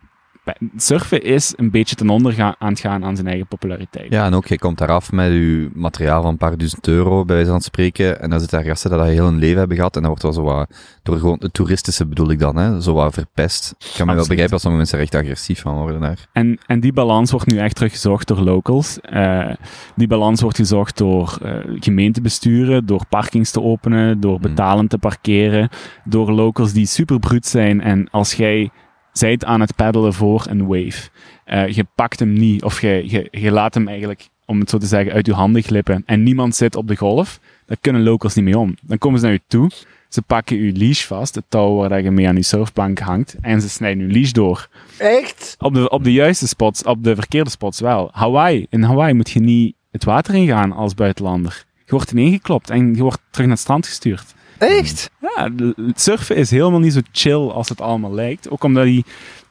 surfen 0.76 1.22
is 1.22 1.52
een 1.56 1.70
beetje 1.70 1.94
ten 1.94 2.08
onder 2.08 2.32
gaan, 2.32 2.54
aan 2.58 2.68
het 2.68 2.80
gaan 2.80 3.04
aan 3.04 3.16
zijn 3.16 3.28
eigen 3.28 3.46
populariteit. 3.46 4.12
Ja, 4.12 4.24
en 4.24 4.34
ook, 4.34 4.46
je 4.46 4.58
komt 4.58 4.78
daar 4.78 4.90
af 4.90 5.12
met 5.12 5.26
je 5.26 5.70
materiaal 5.74 6.22
van 6.22 6.30
een 6.30 6.36
paar 6.36 6.56
duizend 6.56 6.88
euro, 6.88 7.24
bij 7.24 7.34
wijze 7.36 7.50
van 7.50 7.60
spreken, 7.60 8.20
en 8.20 8.30
dan 8.30 8.40
zitten 8.40 8.58
daar 8.58 8.66
gasten 8.66 8.90
dat 8.90 8.98
dat 8.98 9.08
heel 9.08 9.24
hun 9.24 9.38
leven 9.38 9.58
hebben 9.58 9.76
gehad, 9.76 9.96
en 9.96 10.02
dat 10.02 10.10
wordt 10.10 10.22
wel 10.22 10.32
zo 10.32 10.42
wat, 10.42 10.70
door 11.02 11.18
gewoon 11.18 11.36
het 11.40 11.54
toeristische 11.54 12.06
bedoel 12.06 12.30
ik 12.30 12.38
dan, 12.38 12.56
hè, 12.56 12.80
zo 12.82 12.94
wat 12.94 13.14
verpest. 13.14 13.74
Ik 13.78 13.92
kan 13.96 14.06
me 14.06 14.14
wel 14.14 14.26
begrijpen 14.26 14.52
als 14.52 14.62
sommige 14.62 14.82
mensen 14.82 14.98
er 14.98 15.04
echt 15.04 15.24
agressief 15.24 15.60
van 15.60 15.76
worden 15.76 16.00
daar. 16.00 16.28
En, 16.32 16.58
en 16.66 16.80
die 16.80 16.92
balans 16.92 17.30
wordt 17.30 17.46
nu 17.46 17.58
echt 17.58 17.74
teruggezocht 17.74 18.28
door 18.28 18.40
locals. 18.40 19.00
Eh, 19.00 19.50
die 19.96 20.06
balans 20.06 20.40
wordt 20.40 20.56
gezocht 20.56 20.98
door 20.98 21.38
eh, 21.42 21.52
gemeentebesturen, 21.80 22.86
door 22.86 23.06
parkings 23.08 23.50
te 23.50 23.62
openen, 23.62 24.20
door 24.20 24.40
betalend 24.40 24.90
te 24.90 24.98
parkeren, 24.98 25.68
door 26.04 26.32
locals 26.32 26.72
die 26.72 26.86
super 26.86 27.18
bruut 27.18 27.46
zijn. 27.46 27.80
En 27.80 28.10
als 28.10 28.34
jij 28.34 28.70
zijt 29.18 29.44
aan 29.44 29.60
het 29.60 29.76
peddelen 29.76 30.12
voor 30.12 30.44
een 30.48 30.66
wave, 30.66 31.08
eh, 31.44 31.68
je 31.68 31.86
pakt 31.94 32.18
hem 32.18 32.32
niet, 32.32 32.62
of 32.62 32.80
je, 32.80 33.04
je, 33.06 33.28
je 33.30 33.50
laat 33.50 33.74
hem 33.74 33.88
eigenlijk, 33.88 34.28
om 34.46 34.60
het 34.60 34.70
zo 34.70 34.78
te 34.78 34.86
zeggen, 34.86 35.12
uit 35.12 35.26
je 35.26 35.32
handen 35.32 35.62
glippen 35.62 36.02
en 36.06 36.22
niemand 36.22 36.56
zit 36.56 36.76
op 36.76 36.88
de 36.88 36.96
golf, 36.96 37.40
daar 37.66 37.76
kunnen 37.80 38.02
locals 38.02 38.34
niet 38.34 38.44
mee 38.44 38.58
om. 38.58 38.74
Dan 38.82 38.98
komen 38.98 39.18
ze 39.18 39.24
naar 39.24 39.34
je 39.34 39.40
toe, 39.46 39.70
ze 40.08 40.22
pakken 40.22 40.56
je 40.56 40.72
leash 40.72 41.04
vast, 41.04 41.34
het 41.34 41.44
touw 41.48 41.74
waar 41.74 42.02
je 42.02 42.10
mee 42.10 42.28
aan 42.28 42.36
je 42.36 42.42
surfplank 42.42 42.98
hangt, 42.98 43.36
en 43.40 43.60
ze 43.60 43.68
snijden 43.68 44.06
je 44.06 44.12
leash 44.12 44.30
door. 44.30 44.68
Echt? 44.98 45.56
Op 45.58 45.74
de, 45.74 45.88
op 45.88 46.04
de 46.04 46.12
juiste 46.12 46.48
spots, 46.48 46.82
op 46.82 47.04
de 47.04 47.14
verkeerde 47.14 47.50
spots 47.50 47.80
wel. 47.80 48.08
Hawaii. 48.12 48.66
In 48.70 48.82
Hawaii 48.82 49.14
moet 49.14 49.30
je 49.30 49.40
niet 49.40 49.74
het 49.90 50.04
water 50.04 50.34
ingaan 50.34 50.72
als 50.72 50.94
buitenlander. 50.94 51.64
Je 51.84 51.90
wordt 51.90 52.10
ineengeklopt 52.10 52.70
en 52.70 52.94
je 52.94 53.02
wordt 53.02 53.20
terug 53.30 53.46
naar 53.46 53.54
het 53.54 53.64
strand 53.64 53.86
gestuurd. 53.86 54.34
Echt? 54.58 55.10
Ja, 55.20 55.50
surfen 55.94 56.36
is 56.36 56.50
helemaal 56.50 56.80
niet 56.80 56.92
zo 56.92 57.00
chill 57.12 57.48
als 57.48 57.68
het 57.68 57.80
allemaal 57.80 58.12
lijkt. 58.14 58.50
Ook 58.50 58.64
omdat 58.64 58.84
die, 58.84 59.04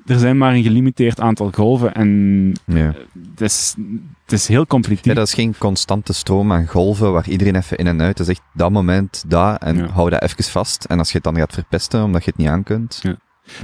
er 0.05 0.19
zijn 0.19 0.37
maar 0.37 0.53
een 0.53 0.63
gelimiteerd 0.63 1.19
aantal 1.19 1.51
golven 1.51 1.93
en 1.93 2.51
Ja. 2.65 2.93
het 3.31 3.41
is, 3.41 3.75
het 4.23 4.31
is 4.33 4.47
heel 4.47 4.67
competitief. 4.67 5.05
Ja, 5.05 5.13
dat 5.13 5.27
is 5.27 5.33
geen 5.33 5.55
constante 5.57 6.13
stroom 6.13 6.51
aan 6.51 6.67
golven 6.67 7.11
waar 7.11 7.29
iedereen 7.29 7.55
even 7.55 7.77
in 7.77 7.87
en 7.87 8.01
uit. 8.01 8.17
Dat 8.17 8.27
is 8.27 8.33
echt 8.37 8.45
dat 8.53 8.71
moment, 8.71 9.23
daar 9.27 9.55
en 9.57 9.75
Ja. 9.77 9.87
hou 9.87 10.09
dat 10.09 10.21
even 10.21 10.43
vast. 10.43 10.85
En 10.85 10.97
als 10.97 11.07
je 11.09 11.15
het 11.15 11.23
dan 11.23 11.35
gaat 11.37 11.53
verpesten 11.53 12.03
omdat 12.03 12.23
je 12.23 12.29
het 12.29 12.39
niet 12.39 12.49
aan 12.49 12.63
kunt. 12.63 12.99
Ja. 13.01 13.15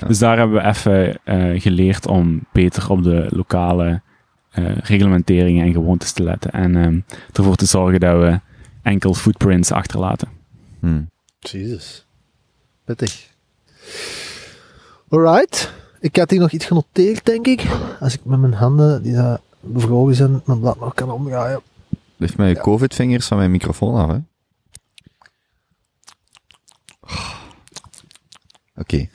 Dus 0.08 0.20
daar 0.20 0.38
hebben 0.38 0.62
we 0.62 0.68
even 0.68 1.20
eh, 1.24 1.62
geleerd 1.62 2.08
om 2.08 2.42
beter 2.52 2.90
op 2.90 3.04
de 3.04 3.28
lokale 3.30 4.02
eh, 4.50 4.78
reglementeringen 4.78 5.66
en 5.66 5.74
gewoontes 5.74 6.12
te 6.12 6.24
letten. 6.24 6.52
En 6.52 6.76
ehm, 6.76 7.00
ervoor 7.34 7.56
te 7.56 7.66
zorgen 7.66 8.00
dat 8.00 8.20
we 8.20 8.40
enkel 8.82 9.14
footprints 9.14 9.72
achterlaten. 9.72 10.28
Hm. 10.80 11.02
Jezus. 11.40 12.06
Pittig. 12.86 13.28
Alright. 15.10 15.74
Ik 16.00 16.16
had 16.16 16.30
hier 16.30 16.40
nog 16.40 16.52
iets 16.52 16.66
genoteerd, 16.66 17.26
denk 17.26 17.48
ik. 17.48 17.66
Als 18.00 18.14
ik 18.14 18.26
met 18.26 18.40
mijn 18.40 18.54
handen, 18.54 19.04
die 19.04 19.14
daar 19.14 19.40
bevroren 19.60 20.16
zijn, 20.16 20.42
mijn 20.46 20.60
blad 20.60 20.80
nog 20.80 20.94
kan 20.94 21.12
omdraaien. 21.12 21.62
Lift 22.18 22.38
mij 22.38 22.50
Ja. 22.50 22.62
covid-vingers 22.62 23.28
van 23.28 23.38
mijn 23.38 23.52
microfoon 23.52 23.96
af, 23.96 24.10
hè. 24.10 24.20
Oké. 28.76 29.10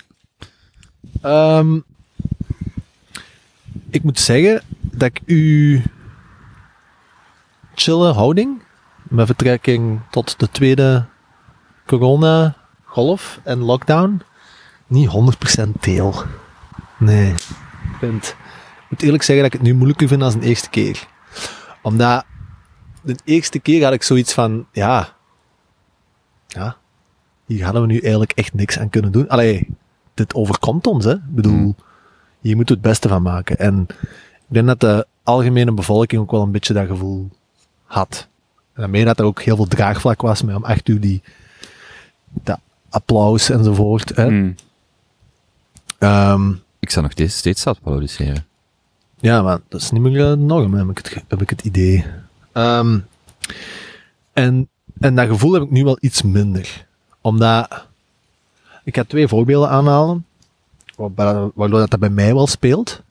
Ehm, 1.20 1.80
ik 3.90 4.02
moet 4.02 4.18
zeggen 4.20 4.62
dat 4.80 5.02
ik 5.08 5.20
uw 5.26 5.80
chille 7.74 8.12
houding, 8.12 8.62
met 9.02 9.26
betrekking 9.26 10.00
tot 10.10 10.38
de 10.38 10.50
tweede 10.50 11.06
corona-golf 11.98 13.40
en 13.44 13.58
lockdown, 13.58 14.22
niet 14.86 15.08
100% 15.66 15.68
deel. 15.80 16.14
Nee. 16.98 17.30
Ik 17.30 17.98
vind, 17.98 18.26
ik 18.26 18.90
moet 18.90 19.02
eerlijk 19.02 19.22
zeggen 19.22 19.44
dat 19.44 19.54
ik 19.54 19.60
het 19.60 19.68
nu 19.68 19.74
moeilijker 19.74 20.08
vind 20.08 20.20
dan 20.20 20.40
de 20.40 20.46
eerste 20.46 20.70
keer. 20.70 21.06
Omdat 21.82 22.24
de 23.02 23.16
eerste 23.24 23.58
keer 23.58 23.84
had 23.84 23.92
ik 23.92 24.02
zoiets 24.02 24.32
van, 24.32 24.66
ja, 24.72 25.08
ja, 26.46 26.76
hier 27.46 27.64
hadden 27.64 27.82
we 27.82 27.88
nu 27.88 27.98
eigenlijk 27.98 28.32
echt 28.32 28.54
niks 28.54 28.78
aan 28.78 28.88
kunnen 28.90 29.12
doen. 29.12 29.28
Allee, 29.28 29.68
dit 30.14 30.34
overkomt 30.34 30.86
ons, 30.86 31.04
hè. 31.04 31.12
Ik 31.12 31.34
bedoel, 31.34 31.52
Hmm. 31.52 31.76
hier 32.40 32.56
moet 32.56 32.68
het 32.68 32.80
beste 32.80 33.08
van 33.08 33.22
maken. 33.22 33.58
En 33.58 33.86
ik 34.48 34.54
denk 34.54 34.66
dat 34.66 34.80
de 34.80 35.06
algemene 35.22 35.72
bevolking 35.72 36.20
ook 36.20 36.30
wel 36.30 36.42
een 36.42 36.50
beetje 36.50 36.74
dat 36.74 36.86
gevoel 36.86 37.30
had. 37.84 38.28
En 38.74 38.80
daarmee 38.80 39.04
dat 39.04 39.18
er 39.18 39.24
ook 39.24 39.42
heel 39.42 39.56
veel 39.56 39.66
draagvlak 39.66 40.22
was 40.22 40.42
met 40.42 40.56
om 40.56 40.64
echt 40.64 40.88
uur 40.88 41.00
die 41.00 41.22
dat 42.42 42.58
applaus 42.90 43.50
enzovoort. 43.50 44.16
Hè. 44.16 44.30
Mm. 44.30 44.54
Ehm, 45.98 46.50
Ik 46.78 46.90
zou 46.90 47.02
nog 47.04 47.12
steeds, 47.12 47.36
steeds 47.36 47.62
dat 47.64 47.80
produceren. 47.80 48.46
ja, 49.18 49.42
maar 49.42 49.58
dat 49.68 49.80
is 49.80 49.90
niet 49.90 50.02
meer 50.02 50.12
de 50.30 50.36
norm, 50.36 50.74
heb 50.74 50.88
ik 50.90 50.96
het, 50.98 51.22
heb 51.28 51.40
ik 51.42 51.50
het 51.50 51.62
idee. 51.64 52.04
Ehm, 52.52 52.98
en, 54.32 54.68
en 55.00 55.14
dat 55.14 55.28
gevoel 55.28 55.52
heb 55.52 55.62
ik 55.62 55.70
nu 55.70 55.84
wel 55.84 55.98
iets 56.00 56.22
minder. 56.22 56.86
Omdat, 57.20 57.86
ik 58.84 58.94
ga 58.96 59.04
twee 59.04 59.28
voorbeelden 59.28 59.68
aanhalen, 59.70 60.26
waarbij- 60.96 61.50
waardoor 61.54 61.78
dat, 61.78 61.90
dat 61.90 62.00
bij 62.00 62.08
mij 62.10 62.34
wel 62.34 62.46
speelt. 62.46 63.02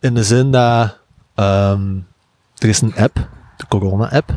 In 0.00 0.14
de 0.14 0.24
zin 0.24 0.50
dat, 0.50 0.98
ehm, 1.34 1.96
er 2.58 2.68
is 2.68 2.80
een 2.80 2.94
app, 2.96 3.28
de 3.56 3.66
Corona-app, 3.68 4.34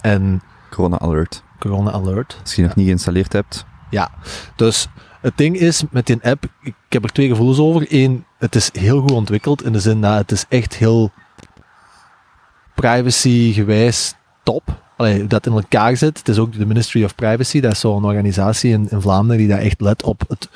en 0.00 0.42
Corona 0.70 0.98
Alert. 0.98 1.42
Corona 1.62 1.90
Alert. 1.90 2.38
Als 2.42 2.54
je 2.54 2.62
nog 2.62 2.74
niet 2.74 2.86
geïnstalleerd 2.86 3.32
hebt. 3.32 3.64
Ja, 3.90 4.10
dus 4.56 4.88
het 5.20 5.36
ding 5.36 5.58
is 5.58 5.82
met 5.90 6.06
die 6.06 6.22
app, 6.22 6.44
ik 6.62 6.74
heb 6.88 7.04
er 7.04 7.12
twee 7.12 7.28
gevoelens 7.28 7.58
over. 7.58 7.86
Eén, 7.88 8.24
het 8.38 8.54
is 8.54 8.70
heel 8.72 9.00
goed 9.00 9.10
ontwikkeld 9.10 9.64
in 9.64 9.72
de 9.72 9.80
zin 9.80 10.00
dat 10.00 10.18
het 10.18 10.32
is 10.32 10.44
echt 10.48 10.74
heel 10.74 11.10
privacy-gewijs 12.74 14.14
top. 14.42 14.80
Allee, 14.96 15.18
hoe 15.18 15.26
dat 15.26 15.46
in 15.46 15.52
elkaar 15.52 15.96
zit. 15.96 16.18
Het 16.18 16.28
is 16.28 16.38
ook 16.38 16.52
de 16.52 16.66
Ministry 16.66 17.04
of 17.04 17.14
Privacy, 17.14 17.60
dat 17.60 17.72
is 17.72 17.80
zo'n 17.80 18.04
organisatie 18.04 18.72
in, 18.72 18.90
in 18.90 19.00
Vlaanderen 19.00 19.38
die 19.38 19.48
daar 19.48 19.58
echt 19.58 19.80
let 19.80 20.02
op 20.02 20.24
het, 20.28 20.48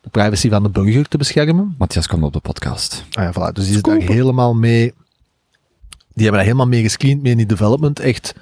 de 0.00 0.08
privacy 0.10 0.48
van 0.48 0.62
de 0.62 0.70
burger 0.70 1.08
te 1.08 1.18
beschermen. 1.18 1.74
Matthias 1.78 2.06
komt 2.06 2.22
op 2.22 2.32
de 2.32 2.40
podcast. 2.40 3.04
Ah 3.12 3.24
ja, 3.24 3.32
voilà. 3.32 3.52
Dus 3.52 3.64
die 3.64 3.74
zit 3.74 3.84
daar 3.84 4.00
helemaal 4.00 4.54
mee. 4.54 4.94
Die 6.12 6.24
hebben 6.24 6.32
daar 6.32 6.42
helemaal 6.42 6.66
mee 6.66 6.82
gescreend, 6.82 7.22
mee 7.22 7.32
in 7.32 7.38
die 7.38 7.46
development. 7.46 8.00
Echt 8.00 8.34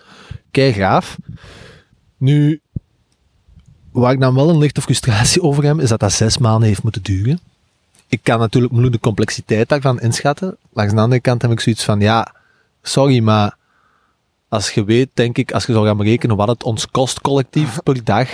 kei 0.51 0.73
graaf. 0.73 1.17
Nu, 2.25 2.61
waar 3.93 4.13
ik 4.13 4.21
dan 4.21 4.35
wel 4.35 4.49
een 4.49 4.59
lichte 4.59 4.83
frustratie 4.83 5.43
over 5.49 5.65
heb, 5.65 5.81
is 5.81 5.89
dat 5.89 6.01
dat 6.01 6.13
zes 6.13 6.39
maanden 6.39 6.69
heeft 6.69 6.83
moeten 6.83 7.03
duren. 7.03 7.39
Ik 8.09 8.21
kan 8.23 8.39
natuurlijk 8.39 8.73
moeilijk 8.73 8.97
de 8.97 9.01
complexiteit 9.01 9.69
daarvan 9.69 10.01
inschatten. 10.01 10.57
Langs 10.73 10.95
de 10.95 11.01
andere 11.01 11.21
kant 11.21 11.43
heb 11.43 11.51
ik 11.51 11.61
zoiets 11.61 11.85
van, 11.85 12.01
ja, 12.01 12.35
sorry, 12.83 13.21
maar 13.21 13.57
als 14.49 14.71
je 14.71 14.85
weet, 14.85 15.09
denk 15.15 15.39
ik, 15.39 15.53
als 15.53 15.67
je 15.67 15.73
zou 15.73 15.87
gaan 15.87 15.97
berekenen 15.97 16.37
wat 16.37 16.49
het 16.49 16.63
ons 16.63 16.91
kost 16.91 17.21
collectief 17.21 17.79
per 17.83 18.05
dag, 18.05 18.29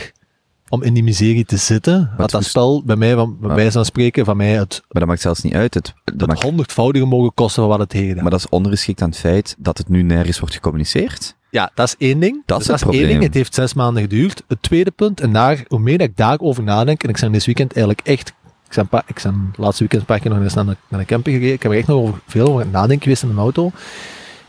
om 0.69 0.83
in 0.83 0.95
die 0.95 1.05
miserie 1.05 1.45
te 1.45 1.57
zitten, 1.57 2.11
had 2.17 2.31
dat 2.31 2.45
spel 2.45 2.83
bij 2.85 2.97
mij, 2.97 3.15
van, 3.15 3.39
bij 3.41 3.55
wijze 3.55 3.73
van 3.73 3.85
spreken, 3.85 4.25
van 4.25 4.37
mij 4.37 4.53
het, 4.53 4.83
Maar 4.89 5.01
dat 5.01 5.07
maakt 5.07 5.21
zelfs 5.21 5.43
niet 5.43 5.55
uit. 5.55 5.75
Het, 5.75 5.95
dat 6.05 6.21
het 6.21 6.27
maakt, 6.27 6.43
honderdvoudige 6.43 7.05
mogen 7.05 7.35
kosten 7.35 7.63
van 7.63 7.71
wat 7.71 7.81
het 7.81 7.89
tegen 7.89 8.23
maar 8.23 8.31
dat 8.31 8.41
is 8.41 8.49
ondergeschikt 8.49 9.03
aan 9.03 9.09
het 9.09 9.19
feit 9.19 9.55
dat 9.59 9.79
het 9.79 9.89
nu 9.89 10.03
nergens 10.03 10.39
wordt 10.39 10.55
gecommuniceerd. 10.55 11.39
Ja, 11.51 11.71
dat 11.75 11.87
is 11.87 11.95
één 12.09 12.21
ding. 12.21 12.43
Dat 12.47 12.59
Dus 12.59 12.69
is 12.69 12.81
het 12.81 12.91
één 12.91 13.07
ding. 13.07 13.23
Het 13.23 13.35
heeft 13.35 13.55
zes 13.55 13.75
maanden 13.75 14.03
geduurd. 14.03 14.43
Het 14.49 14.63
tweede 14.63 14.91
punt, 14.91 15.21
en 15.21 15.33
daar, 15.33 15.65
hoe 15.69 15.79
meer 15.79 15.99
dat 15.99 16.07
ik 16.09 16.17
daarover 16.17 16.63
nadenk, 16.63 17.03
en 17.03 17.09
ik 17.09 17.21
ben 17.21 17.33
dit 17.33 17.45
weekend 17.45 17.73
eigenlijk 17.77 18.07
echt, 18.07 18.29
ik 18.69 18.75
ben, 18.75 18.89
paar- 18.89 19.05
ik 19.07 19.21
ben 19.23 19.53
laatste 19.57 19.79
weekend 19.79 20.01
een 20.01 20.07
paar 20.07 20.19
keer 20.21 20.31
nog 20.31 20.43
eens 20.43 20.55
naar 20.55 20.65
de, 20.67 20.77
naar 20.89 21.01
de 21.01 21.07
camping 21.07 21.35
gereden, 21.37 21.55
ik 21.57 21.63
heb 21.63 21.73
er 21.73 21.79
echt 21.79 21.87
nog 21.87 21.97
over, 21.97 22.21
veel 22.27 22.47
over 22.49 22.61
het 22.61 22.73
nadenken 22.73 23.03
geweest 23.03 23.23
in 23.23 23.29
mijn 23.29 23.41
auto. 23.41 23.73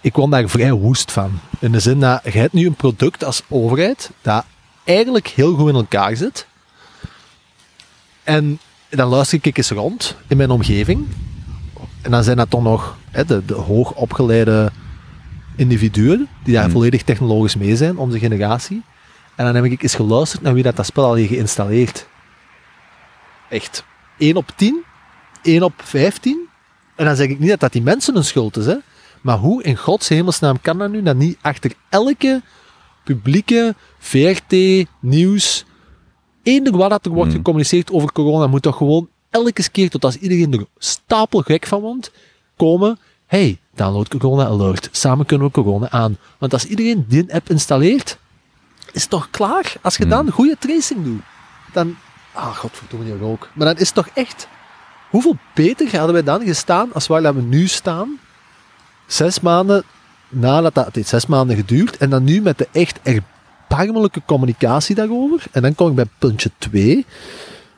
Ik 0.02 0.14
kwam 0.14 0.30
daar 0.30 0.50
vrij 0.50 0.72
woest 0.72 1.12
van. 1.12 1.32
In 1.60 1.72
de 1.72 1.80
zin 1.80 2.00
dat, 2.00 2.22
je 2.24 2.30
hebt 2.40 2.54
nu 2.54 2.66
een 2.66 2.74
product 2.76 3.24
als 3.24 3.44
overheid, 3.50 4.12
dat 4.22 4.46
eigenlijk 4.84 5.28
heel 5.28 5.56
goed 5.56 5.70
in 5.70 5.76
elkaar 5.76 6.16
zit. 6.16 6.48
En 8.24 8.60
dan 8.90 9.08
luister 9.10 9.40
ik 9.42 9.58
eens 9.58 9.70
rond 9.70 10.16
in 10.28 10.38
mijn 10.38 10.50
omgeving. 10.50 11.08
En 12.02 12.12
dan 12.12 12.24
zijn 12.24 12.38
dat 12.38 12.50
toch 12.50 12.64
nog 12.64 12.98
hè, 13.12 13.26
de, 13.26 13.46
de 13.46 13.54
hoog 13.54 13.94
opgeleide 13.94 14.72
individuen 15.62 16.28
die 16.44 16.54
daar 16.54 16.64
Hmm. 16.64 16.72
volledig 16.72 17.04
technologisch 17.04 17.56
mee 17.56 17.76
zijn, 17.76 17.98
onze 17.98 18.20
generatie. 18.20 18.82
En 19.36 19.46
dan 19.46 19.56
heb 19.56 19.64
ik 19.64 19.84
eens 19.84 19.96
geluisterd 19.96 20.42
naar 20.42 20.54
wie 20.54 20.64
dat, 20.64 20.76
dat 20.76 20.86
spel 20.86 21.06
al 21.06 21.14
heeft 21.14 21.30
geïnstalleerd. 21.30 22.08
Echt. 23.50 23.84
1 24.18 24.36
op 24.36 24.52
10, 24.56 24.84
1 25.44 25.64
op 25.64 25.74
15. 25.84 26.48
En 26.96 27.06
dan 27.06 27.16
zeg 27.16 27.28
ik 27.28 27.40
niet 27.40 27.50
dat 27.50 27.60
dat 27.60 27.72
die 27.72 27.82
mensen 27.82 28.14
hun 28.14 28.24
schuld 28.24 28.58
is, 28.58 28.66
hè. 28.66 28.76
Maar 29.22 29.38
hoe 29.38 29.64
in 29.64 29.76
gods 29.78 30.08
hemelsnaam 30.10 30.62
kan 30.62 30.78
dat 30.78 30.92
nu 30.92 31.04
dat 31.04 31.16
niet 31.16 31.38
achter 31.42 31.72
elke 31.90 32.42
publieke 33.04 33.76
VRT, 34.00 34.56
nieuws, 35.00 35.66
eender 36.44 36.78
wat 36.78 36.90
dat 36.90 37.06
er 37.06 37.12
wordt 37.12 37.28
Hmm. 37.30 37.38
gecommuniceerd 37.38 37.92
over 37.92 38.12
corona, 38.12 38.48
moet 38.48 38.62
toch 38.62 38.78
gewoon 38.78 39.10
elke 39.30 39.70
keer, 39.72 39.90
tot 39.90 40.06
als 40.06 40.16
iedereen 40.18 40.54
er 40.54 40.66
stapelgek 40.78 41.66
van 41.68 41.82
wordt, 41.82 42.12
komen. 42.58 43.00
Hey, 43.26 43.60
download 43.82 44.08
Corona 44.08 44.46
Alert. 44.46 44.90
Samen 44.92 45.26
kunnen 45.26 45.48
we 45.48 45.54
corona 45.54 45.90
aan. 45.90 46.18
Want 46.38 46.54
als 46.54 46.66
iedereen 46.66 47.06
die 47.08 47.34
app 47.34 47.50
installeert, 47.50 48.18
is 48.92 49.02
het 49.02 49.10
toch 49.10 49.30
klaar? 49.30 49.74
Als 49.82 49.98
je 49.98 50.04
Hmm. 50.04 50.12
dan 50.12 50.32
goede 50.32 50.56
tracing 50.60 51.04
doet, 51.04 51.22
dan... 51.74 51.96
Ah, 52.34 52.56
godverdomme, 52.56 53.06
die 53.06 53.18
rook. 53.18 53.50
Maar 53.54 53.68
dan 53.68 53.78
is 53.78 53.86
het 53.86 53.96
toch 53.96 54.10
echt... 54.14 54.48
Hoeveel 55.10 55.38
beter 55.54 55.98
hadden 55.98 56.14
wij 56.14 56.24
dan 56.24 56.46
gestaan 56.46 56.94
als 56.94 57.08
waar 57.08 57.22
dat 57.22 57.36
we 57.36 57.42
nu 57.42 57.68
staan? 57.68 58.20
Zes 59.08 59.40
maanden 59.40 59.84
nadat 60.30 60.74
dat... 60.74 60.86
Het 60.86 60.96
heeft 60.96 61.08
zes 61.08 61.26
maanden 61.26 61.56
geduurd. 61.56 61.98
En 61.98 62.10
dan 62.10 62.24
nu 62.24 62.42
met 62.42 62.58
de 62.58 62.68
echt 62.72 63.00
erbarmelijke 63.04 64.22
communicatie 64.26 64.96
daarover. 64.96 65.44
En 65.52 65.62
dan 65.62 65.76
kom 65.76 65.90
ik 65.90 65.96
bij 65.96 66.10
puntje 66.20 66.52
2. 66.58 66.94
Want 66.96 67.06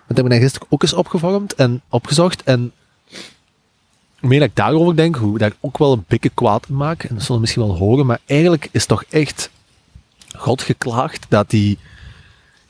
dat 0.08 0.18
heb 0.18 0.32
ik 0.32 0.42
gisteren 0.42 0.68
ook 0.70 0.82
eens 0.82 0.94
opgevormd 0.94 1.56
en 1.56 1.82
opgezocht. 1.90 2.44
En 2.44 2.72
meer 4.24 4.40
dat 4.40 4.50
ik 4.50 4.56
daarover 4.56 4.95
denk, 4.95 5.16
hoe 5.16 5.38
dat 5.38 5.52
ik 5.52 5.58
ook 5.60 5.78
wel 5.78 5.94
een 5.94 6.06
bikke 6.08 6.30
kwaad 6.30 6.66
in 6.70 6.76
maak. 6.76 7.04
En 7.04 7.10
dat 7.10 7.20
zullen 7.20 7.36
we 7.36 7.41
misschien 7.41 7.64
wel 7.64 7.78
horen. 7.78 8.06
Maar 8.06 8.20
eigenlijk 8.26 8.70
is 8.72 8.86
toch 8.86 9.04
echt 9.10 9.50
God 10.38 10.62
geklaagd 10.62 11.26
dat 11.30 11.50
die 11.50 11.78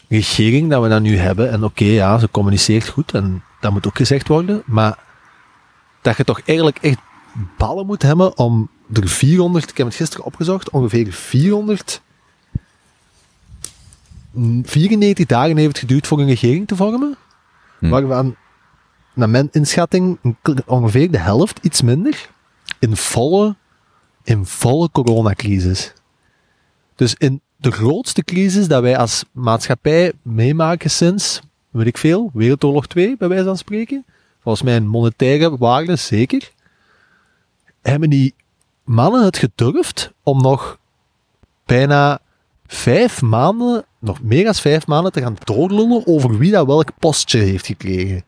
regering 0.08 0.70
dat 0.70 0.82
we 0.82 0.90
dan 0.90 1.02
nu 1.02 1.18
hebben. 1.18 1.52
En 1.52 1.64
oké, 1.64 1.84
ja, 1.84 2.20
ze 2.20 2.32
communiceert 2.32 2.88
goed. 2.88 3.14
En 3.14 3.44
dat 3.60 3.72
moet 3.72 3.88
ook 3.88 3.98
gezegd 3.98 4.28
worden. 4.28 4.64
Maar 4.66 4.98
dat 6.02 6.18
je 6.18 6.24
toch 6.24 6.42
eigenlijk 6.46 6.78
echt 6.78 7.00
ballen 7.58 7.86
moet 7.86 8.02
hebben 8.02 8.38
om 8.38 8.70
er 8.94 9.08
400, 9.08 9.70
ik 9.70 9.78
heb 9.78 9.88
het 9.88 9.96
gisteren 9.96 10.26
opgezocht, 10.26 10.70
ongeveer 10.70 11.14
400 11.14 12.02
94 14.64 15.26
dagen 15.26 15.58
heeft 15.58 15.68
het 15.68 15.78
geduurd 15.78 16.08
voor 16.08 16.20
een 16.20 16.28
regering 16.28 16.68
te 16.68 16.76
vormen. 16.76 17.16
Hm. 17.80 17.90
Waarvan, 17.90 18.36
naar 19.14 19.30
mijn 19.30 19.50
inschatting, 19.52 20.18
ongeveer 20.66 21.12
de 21.12 21.18
helft, 21.18 21.60
iets 21.62 21.82
minder, 21.82 22.30
in 22.80 22.96
volle, 22.96 23.56
in 24.24 24.46
volle 24.46 24.90
coronacrisis. 24.92 25.94
Dus 26.96 27.16
in 27.18 27.42
de 27.58 27.72
grootste 27.72 28.24
crisis 28.24 28.68
dat 28.68 28.82
wij 28.82 28.98
als 28.98 29.24
maatschappij 29.32 30.14
meemaken 30.22 30.92
sinds, 30.92 31.42
weet 31.70 31.88
ik 31.88 31.98
veel, 31.98 32.30
Wereldoorlog 32.34 32.88
2, 32.88 33.18
bij 33.18 33.28
wijze 33.28 33.44
van 33.44 33.58
spreken. 33.58 34.06
Volgens 34.42 34.64
mij 34.64 34.76
een 34.76 34.88
monetaire 34.88 35.58
waarde, 35.58 35.96
zeker. 35.96 36.52
Hebben 37.82 38.10
die 38.10 38.36
mannen 38.84 39.24
het 39.24 39.38
gedurfd 39.38 40.14
om 40.24 40.42
nog 40.42 40.80
bijna 41.66 42.20
vijf 42.68 43.22
maanden, 43.22 43.86
nog 44.00 44.22
meer 44.22 44.44
dan 44.44 44.56
vijf 44.56 44.88
maanden, 44.88 45.12
te 45.12 45.22
gaan 45.22 45.38
doorlullen 45.44 46.08
over 46.08 46.38
wie 46.38 46.52
dat 46.52 46.66
welk 46.66 46.90
postje 47.00 47.40
heeft 47.40 47.66
gekregen. 47.66 48.24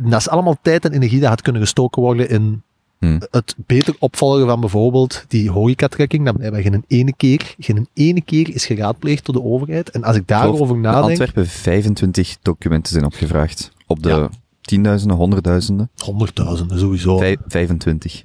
Dat 0.00 0.20
is 0.20 0.28
allemaal 0.28 0.56
tijd 0.62 0.84
en 0.84 0.92
energie 0.92 1.20
dat 1.20 1.28
had 1.28 1.42
kunnen 1.42 1.62
gestoken 1.62 2.02
worden 2.02 2.28
in 2.28 2.62
Hm. 2.98 3.20
het 3.30 3.54
beter 3.66 3.96
opvolgen 3.98 4.46
van 4.46 4.60
bijvoorbeeld 4.60 5.24
die 5.28 5.50
horecatrekking, 5.50 6.24
dat 6.24 6.36
blijkbaar 6.36 6.62
geen 6.62 6.84
ene 6.88 7.12
keer, 7.16 7.54
geen 7.58 7.88
ene 7.94 8.20
keer 8.20 8.54
is 8.54 8.66
geraadpleegd 8.66 9.26
door 9.26 9.34
de 9.34 9.42
overheid. 9.42 9.90
En 9.90 10.04
als 10.04 10.16
ik 10.16 10.26
daarover 10.28 10.74
In 10.74 10.80
nadenk, 10.80 11.08
Antwerpen 11.08 11.46
25 11.46 12.36
documenten 12.42 12.92
zijn 12.92 13.04
opgevraagd. 13.04 13.72
Op 13.86 14.02
de 14.02 14.08
Ja. 14.08 14.28
tienduizenden, 14.60 15.16
honderdduizenden. 15.16 15.90
honderdduizenden 16.04 16.78
sowieso. 16.78 17.18
Vijf- 17.18 17.38
25. 17.46 18.22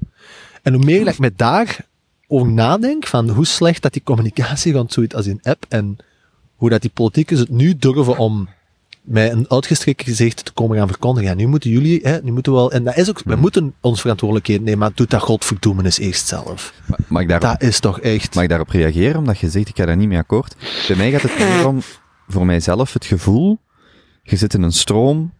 En 0.61 0.73
hoe 0.73 0.83
meer 0.85 1.05
dat 1.05 1.13
ik 1.13 1.19
me 1.19 1.33
daar 1.35 1.85
over 2.27 2.47
nadenk, 2.51 3.07
van 3.07 3.29
hoe 3.29 3.45
slecht 3.45 3.81
dat 3.81 3.93
die 3.93 4.03
communicatie 4.03 4.73
gaat 4.73 4.91
zoiets 4.91 5.15
als 5.15 5.27
in 5.27 5.39
app, 5.43 5.65
en 5.69 5.97
hoe 6.55 6.69
dat 6.69 6.81
die 6.81 6.91
politiekers 6.93 7.39
het 7.39 7.49
nu 7.49 7.75
durven 7.77 8.17
om 8.17 8.47
met 9.01 9.31
een 9.31 9.45
uitgestrekt 9.49 10.03
gezicht 10.03 10.45
te 10.45 10.51
komen 10.53 10.77
gaan 10.77 10.87
verkondigen. 10.87 11.29
Ja, 11.29 11.35
nu 11.35 11.47
moeten 11.47 11.69
jullie, 11.69 11.99
hè, 12.03 12.19
nu 12.23 12.31
moeten 12.31 12.51
we 12.51 12.57
wel, 12.57 12.71
en 12.71 12.83
dat 12.83 12.97
is 12.97 13.09
ook, 13.09 13.21
we 13.25 13.35
moeten 13.35 13.73
ons 13.79 14.01
verantwoordelijkheid 14.01 14.61
nemen, 14.61 14.79
maar 14.79 14.91
doe 14.95 15.07
dat 15.07 15.21
godverdoemen 15.21 15.85
eens 15.85 15.97
eerst 15.99 16.27
zelf. 16.27 16.73
Ma- 16.87 16.97
Mag 17.07 17.21
ik, 17.21 17.27
daarop, 17.27 17.49
Dat 17.49 17.61
is 17.69 17.79
toch 17.79 17.99
echt... 17.99 18.35
mag 18.35 18.43
ik 18.43 18.49
daarop 18.49 18.69
reageren? 18.69 19.17
Omdat 19.17 19.39
je 19.39 19.49
zegt, 19.49 19.67
ik 19.69 19.77
ga 19.77 19.85
daar 19.85 19.97
niet 19.97 20.07
mee 20.07 20.17
akkoord. 20.17 20.55
Bij 20.87 20.97
mij 20.97 21.11
gaat 21.11 21.21
het 21.21 21.39
meer 21.39 21.67
om, 21.67 21.79
voor 22.27 22.45
mijzelf, 22.45 22.93
het 22.93 23.05
gevoel, 23.05 23.59
je 24.23 24.35
zit 24.35 24.53
in 24.53 24.61
een 24.61 24.71
stroom 24.71 25.33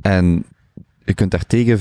en 0.00 0.44
je 1.04 1.14
kunt 1.14 1.30
daar 1.30 1.46
tegen, 1.46 1.80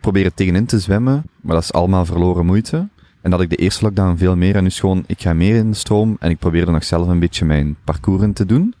proberen 0.00 0.34
tegenin 0.34 0.66
te 0.66 0.78
zwemmen, 0.78 1.24
maar 1.40 1.54
dat 1.54 1.64
is 1.64 1.72
allemaal 1.72 2.04
verloren 2.04 2.46
moeite. 2.46 2.88
En 3.22 3.30
dat 3.30 3.40
ik 3.40 3.50
de 3.50 3.56
eerste 3.56 3.84
lockdown 3.84 4.16
veel 4.16 4.36
meer, 4.36 4.54
en 4.56 4.60
nu 4.62 4.68
is 4.68 4.80
gewoon, 4.80 5.04
ik 5.06 5.20
ga 5.20 5.32
meer 5.32 5.54
in 5.56 5.70
de 5.70 5.76
stroom 5.76 6.16
en 6.20 6.30
ik 6.30 6.38
probeer 6.38 6.66
er 6.66 6.72
nog 6.72 6.84
zelf 6.84 7.08
een 7.08 7.18
beetje 7.18 7.44
mijn 7.44 7.76
parcours 7.84 8.22
in 8.22 8.32
te 8.32 8.46
doen. 8.46 8.74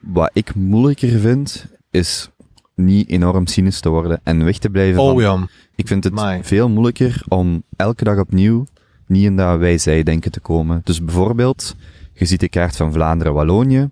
Wat 0.00 0.30
ik 0.32 0.54
moeilijker 0.54 1.18
vind, 1.20 1.66
is 1.90 2.30
niet 2.74 3.08
enorm 3.08 3.46
cynisch 3.46 3.80
te 3.80 3.88
worden 3.88 4.20
en 4.22 4.44
weg 4.44 4.58
te 4.58 4.70
blijven 4.70 4.94
van 4.94 5.14
Oh 5.14 5.20
ja. 5.20 5.46
ik 5.74 5.86
vind 5.86 6.04
het 6.04 6.12
Amai. 6.12 6.44
veel 6.44 6.68
moeilijker 6.68 7.22
om 7.28 7.62
elke 7.76 8.04
dag 8.04 8.18
opnieuw 8.18 8.66
niet 9.06 9.24
in 9.24 9.36
dat 9.36 9.58
wij-zij-denken 9.58 10.30
te 10.30 10.40
komen. 10.40 10.80
Dus 10.84 11.04
bijvoorbeeld, 11.04 11.76
je 12.12 12.24
ziet 12.24 12.40
de 12.40 12.48
kaart 12.48 12.76
van 12.76 12.92
Vlaanderen-Wallonië. 12.92 13.88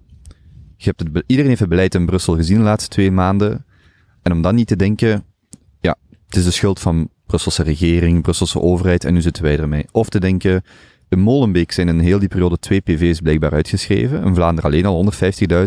Je 0.76 0.84
hebt 0.84 1.00
het, 1.00 1.12
be- 1.12 1.24
iedereen 1.26 1.48
heeft 1.48 1.60
het 1.60 1.68
beleid 1.68 1.94
in 1.94 2.06
Brussel 2.06 2.34
gezien 2.34 2.56
de 2.58 2.62
laatste 2.64 2.90
twee 2.90 3.10
maanden. 3.10 3.64
En 4.22 4.32
om 4.32 4.42
dan 4.42 4.54
niet 4.54 4.66
te 4.66 4.76
denken, 4.76 5.24
ja, 5.80 5.96
het 6.26 6.36
is 6.36 6.44
de 6.44 6.50
schuld 6.50 6.80
van 6.80 7.08
Brusselse 7.26 7.62
regering, 7.62 8.22
Brusselse 8.22 8.60
overheid 8.60 9.04
en 9.04 9.14
nu 9.14 9.20
zitten 9.20 9.42
wij 9.42 9.58
ermee. 9.58 9.86
Of 9.92 10.08
te 10.08 10.20
denken, 10.20 10.62
in 11.08 11.18
Molenbeek 11.18 11.72
zijn 11.72 11.88
in 11.88 11.98
heel 11.98 12.18
die 12.18 12.28
periode 12.28 12.58
twee 12.58 12.80
PV's 12.80 13.20
blijkbaar 13.20 13.52
uitgeschreven. 13.52 14.24
In 14.24 14.34
Vlaanderen 14.34 14.70
alleen 14.70 14.86
al 14.86 15.12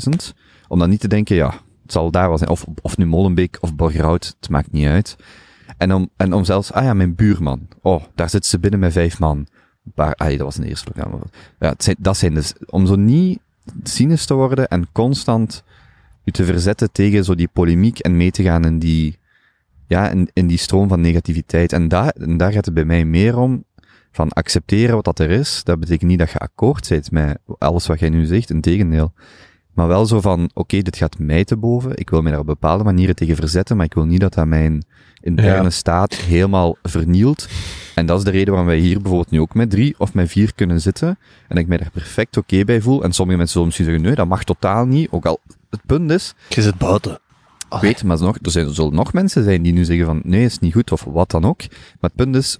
150.000. 0.08 0.38
Om 0.68 0.80
dan 0.80 0.90
niet 0.90 1.00
te 1.00 1.08
denken, 1.08 1.36
ja, 1.36 1.54
het 1.82 1.92
zal 1.92 2.12
daar 2.12 2.28
wel 2.28 2.38
zijn. 2.38 2.50
Of, 2.50 2.66
of 2.82 2.98
nu 2.98 3.06
Molenbeek 3.06 3.58
of 3.62 3.76
Borgerhout, 3.76 4.36
het 4.40 4.50
maakt 4.50 4.72
niet 4.72 4.88
uit. 4.88 5.16
En 5.78 5.94
om, 5.94 6.10
en 6.18 6.34
om 6.34 6.44
zelfs, 6.44 6.72
ah 6.72 6.84
ja, 6.84 6.94
mijn 6.94 7.16
buurman. 7.16 7.68
Oh, 7.82 8.04
daar 8.16 8.30
zitten 8.30 8.50
ze 8.50 8.60
binnen 8.60 8.80
met 8.80 8.92
vijf 8.92 9.20
man. 9.20 9.48
Paar, 9.96 10.14
ah, 10.14 10.30
dat 10.30 10.40
was 10.40 10.58
een 10.58 10.64
eerste 10.64 10.92
programma. 10.92 11.18
Ja, 11.60 11.70
het 11.70 11.84
zijn, 11.84 11.96
dat 12.00 12.18
zijn 12.18 12.34
dus, 12.34 12.54
om 12.66 12.88
zo 12.88 12.96
niet 12.96 13.40
cynisch 13.84 14.26
te 14.26 14.34
worden 14.34 14.68
en 14.68 14.88
constant 14.92 15.64
je 16.24 16.32
te 16.32 16.46
verzetten 16.46 16.92
tegen 16.92 17.24
zo 17.24 17.36
die 17.36 17.50
polemiek 17.54 18.00
en 18.00 18.18
mee 18.18 18.32
te 18.32 18.44
gaan 18.44 18.66
in 18.66 18.80
die, 18.80 19.20
ja, 19.88 20.10
in, 20.10 20.30
in 20.34 20.48
die 20.48 20.58
stroom 20.58 20.88
van 20.88 21.02
negativiteit. 21.02 21.74
En 21.74 21.88
daar, 21.88 22.10
en 22.10 22.38
daar 22.38 22.52
gaat 22.52 22.66
het 22.66 22.74
bij 22.74 22.86
mij 22.86 23.06
meer 23.06 23.38
om, 23.38 23.64
van 24.12 24.30
accepteren 24.30 24.96
wat 24.96 25.06
dat 25.06 25.20
er 25.20 25.30
is. 25.30 25.62
Dat 25.64 25.80
betekent 25.80 26.10
niet 26.10 26.20
dat 26.20 26.32
je 26.32 26.38
akkoord 26.40 26.90
bent 26.90 27.12
met 27.12 27.38
alles 27.58 27.88
wat 27.88 28.00
jij 28.00 28.10
nu 28.10 28.26
zegt, 28.26 28.50
integendeel. 28.50 29.14
Maar 29.74 29.88
wel 29.88 30.06
zo 30.06 30.22
van, 30.22 30.50
oké, 30.54 30.82
dit 30.82 30.98
gaat 30.98 31.20
mij 31.20 31.44
te 31.44 31.58
boven. 31.58 31.92
Ik 31.98 32.10
wil 32.10 32.22
mij 32.22 32.32
daar 32.32 32.40
op 32.40 32.46
bepaalde 32.46 32.84
manieren 32.84 33.16
tegen 33.16 33.36
verzetten, 33.36 33.78
maar 33.78 33.86
ik 33.86 33.94
wil 33.94 34.06
niet 34.06 34.20
dat 34.20 34.34
dat 34.34 34.46
mijn 34.46 34.86
interne 35.22 35.64
Ja. 35.64 35.70
staat 35.70 36.16
helemaal 36.16 36.78
vernielt. 36.84 37.48
En 37.96 38.06
dat 38.06 38.18
is 38.18 38.24
de 38.24 38.32
reden 38.32 38.48
waarom 38.50 38.66
wij 38.68 38.78
hier 38.78 38.96
bijvoorbeeld 39.02 39.32
nu 39.32 39.40
ook 39.40 39.54
met 39.54 39.70
drie 39.70 39.96
of 39.98 40.14
met 40.14 40.30
vier 40.30 40.54
kunnen 40.56 40.82
zitten. 40.82 41.18
En 41.48 41.58
ik 41.58 41.68
mij 41.68 41.78
daar 41.78 41.92
perfect 41.92 42.38
oké 42.38 42.64
bij 42.64 42.82
voel. 42.82 43.04
En 43.04 43.12
sommige 43.14 43.38
mensen 43.38 43.52
zullen 43.54 43.68
misschien 43.68 43.88
zeggen, 43.88 44.04
nee, 44.06 44.16
dat 44.16 44.28
mag 44.28 44.44
totaal 44.44 44.86
niet. 44.86 45.08
Ook 45.12 45.26
al, 45.26 45.40
het 45.70 45.82
punt 45.86 46.12
is, 46.12 46.34
Je 46.50 46.62
zit 46.62 46.78
buiten. 46.78 47.20
weet, 47.82 48.04
maar 48.04 48.20
nog, 48.22 48.38
er, 48.42 48.52
zijn, 48.52 48.68
er 48.68 48.74
zullen 48.74 48.94
nog 48.94 49.14
mensen 49.14 49.44
zijn 49.44 49.62
die 49.62 49.74
nu 49.74 49.86
zeggen 49.86 50.06
van, 50.06 50.22
nee, 50.24 50.44
is 50.46 50.60
niet 50.60 50.74
goed, 50.74 50.92
of 50.92 51.04
wat 51.04 51.32
dan 51.32 51.46
ook. 51.46 51.60
Maar 51.70 52.10
het 52.10 52.16
punt 52.16 52.36
is, 52.36 52.58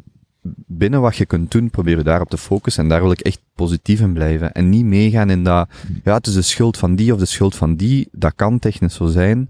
binnen 0.68 1.02
wat 1.02 1.16
je 1.16 1.26
kunt 1.26 1.52
doen, 1.52 1.70
probeer 1.70 1.98
je 1.98 2.04
daarop 2.04 2.30
te 2.30 2.38
focussen. 2.38 2.84
En 2.84 2.90
daar 2.90 3.02
wil 3.02 3.12
ik 3.12 3.20
echt 3.20 3.40
positief 3.56 4.00
in 4.00 4.14
blijven. 4.14 4.52
En 4.52 4.70
niet 4.70 4.86
meegaan 4.86 5.30
in 5.30 5.44
dat, 5.44 5.70
ja, 6.04 6.14
het 6.14 6.28
is 6.28 6.34
de 6.34 6.42
schuld 6.42 6.78
van 6.78 6.96
die 6.96 7.14
of 7.14 7.20
de 7.20 7.26
schuld 7.26 7.56
van 7.56 7.76
die. 7.76 8.08
Dat 8.12 8.34
kan 8.36 8.60
technisch 8.60 8.94
zo 8.96 9.06
zijn. 9.06 9.50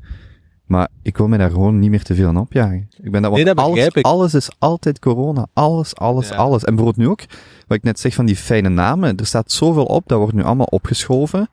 Maar 0.65 0.87
ik 1.01 1.17
wil 1.17 1.27
me 1.27 1.37
daar 1.37 1.49
gewoon 1.51 1.79
niet 1.79 1.89
meer 1.89 2.03
te 2.03 2.15
veel 2.15 2.27
aan 2.27 2.37
opjagen. 2.37 2.87
Ik 3.01 3.11
ben 3.11 3.21
dat, 3.21 3.31
Nee, 3.31 3.43
dat 3.45 3.57
alles, 3.57 3.87
ik. 3.87 4.05
alles 4.05 4.33
is 4.33 4.49
altijd 4.59 4.99
corona. 4.99 5.47
Alles, 5.53 5.95
alles, 5.95 6.29
Ja. 6.29 6.35
alles. 6.35 6.63
En 6.63 6.75
bijvoorbeeld 6.75 7.05
nu 7.05 7.11
ook, 7.11 7.21
wat 7.67 7.77
ik 7.77 7.83
net 7.83 7.99
zeg 7.99 8.13
van 8.13 8.25
die 8.25 8.35
fijne 8.35 8.69
namen. 8.69 9.17
Er 9.17 9.25
staat 9.25 9.51
zoveel 9.51 9.85
op, 9.85 10.03
dat 10.07 10.17
wordt 10.19 10.33
nu 10.35 10.43
allemaal 10.43 10.65
opgeschoven. 10.65 11.49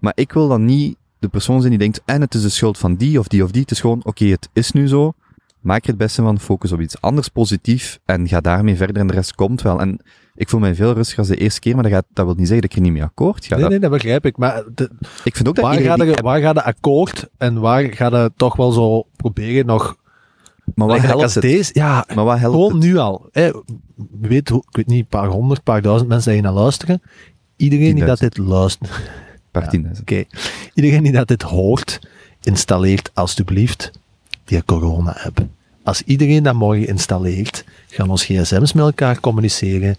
Maar 0.00 0.12
ik 0.14 0.32
wil 0.32 0.48
dan 0.48 0.64
niet 0.64 0.96
de 1.18 1.28
persoon 1.28 1.58
zijn 1.58 1.70
die 1.70 1.78
denkt, 1.80 2.02
en 2.04 2.20
het 2.20 2.34
is 2.34 2.42
de 2.42 2.48
schuld 2.48 2.78
van 2.78 2.94
die 2.94 3.18
of 3.18 3.28
die 3.28 3.42
of 3.44 3.50
die. 3.50 3.60
Het 3.62 3.70
is 3.70 3.80
gewoon, 3.80 4.00
oké, 4.04 4.24
het 4.24 4.48
is 4.52 4.72
nu 4.72 4.88
zo. 4.88 5.12
Maak 5.68 5.82
er 5.82 5.88
het 5.88 5.96
beste 5.98 6.22
van, 6.22 6.40
focus 6.40 6.72
op 6.72 6.80
iets 6.80 7.00
anders 7.00 7.28
positief 7.28 7.98
en 8.04 8.28
ga 8.28 8.40
daarmee 8.40 8.76
verder 8.76 8.96
en 8.96 9.06
de 9.06 9.12
rest 9.12 9.34
komt 9.34 9.62
wel. 9.62 9.80
En 9.80 10.00
ik 10.34 10.48
voel 10.48 10.60
mij 10.60 10.74
veel 10.74 10.92
rustiger 10.92 11.18
als 11.18 11.28
de 11.28 11.36
eerste 11.36 11.60
keer, 11.60 11.74
maar 11.74 11.82
dat, 11.82 11.92
gaat, 11.92 12.04
dat 12.12 12.24
wil 12.26 12.34
niet 12.34 12.46
zeggen 12.48 12.60
dat 12.60 12.70
ik 12.70 12.76
er 12.76 12.82
niet 12.82 12.92
mee 12.92 13.02
akkoord 13.02 13.44
ga. 13.46 13.52
Nee, 13.54 13.60
Dat- 13.60 13.70
nee, 13.70 13.80
dat 13.80 13.90
begrijp 13.90 14.26
ik. 14.26 14.36
Maar 14.36 14.62
de, 14.74 14.90
ik 15.24 15.36
vind 15.36 15.48
ook 15.48 15.54
dat 15.54 15.64
waar, 15.64 15.76
die 15.76 16.14
er, 16.14 16.22
waar 16.22 16.40
gaat 16.40 16.54
de 16.54 16.62
akkoord 16.62 17.28
en 17.38 17.60
waar 17.60 17.84
gaat 17.92 18.12
het 18.12 18.32
toch 18.36 18.56
wel 18.56 18.70
zo 18.72 19.06
proberen 19.16 19.66
nog... 19.66 19.96
Maar 20.74 20.86
wat 20.86 20.98
helpt 21.00 21.22
als 21.22 21.34
het? 21.34 21.42
deze, 21.42 21.70
ja, 21.74 22.06
Maar 22.14 22.24
wat 22.24 22.38
helpt 22.38 22.54
gewoon 22.56 22.72
het? 22.72 22.82
nu 22.82 22.96
al. 22.96 23.28
Hè, 23.32 23.50
we 24.20 24.28
weten, 24.28 24.54
hoe- 24.54 24.64
ik 24.70 24.76
weet 24.76 24.86
niet, 24.86 25.00
een 25.00 25.06
paar 25.06 25.28
honderd, 25.28 25.58
een 25.58 25.64
paar 25.64 25.82
duizend 25.82 26.08
mensen 26.08 26.32
die 26.32 26.40
hier 26.40 26.50
naar 26.50 26.60
luisteren. 26.60 27.02
Iedereen 27.56 27.94
die 27.94 28.04
dat 28.04 28.18
dit 28.18 28.38
luistert, 28.38 28.90
Paar 29.50 29.68
tienduizend. 29.68 30.10
Oké. 30.10 30.24
Iedereen 30.74 31.02
die 31.02 31.12
dat 31.12 31.28
dit 31.28 31.42
hoort, 31.42 32.00
installeert 32.42 33.10
alstublieft 33.14 33.90
die 34.44 34.64
corona-app. 34.64 35.46
Als 35.88 36.02
iedereen 36.02 36.42
dat 36.42 36.54
morgen 36.54 36.86
installeert, 36.86 37.64
gaan 37.88 38.10
ons 38.10 38.24
gsm's 38.24 38.72
met 38.72 38.84
elkaar 38.84 39.20
communiceren, 39.20 39.96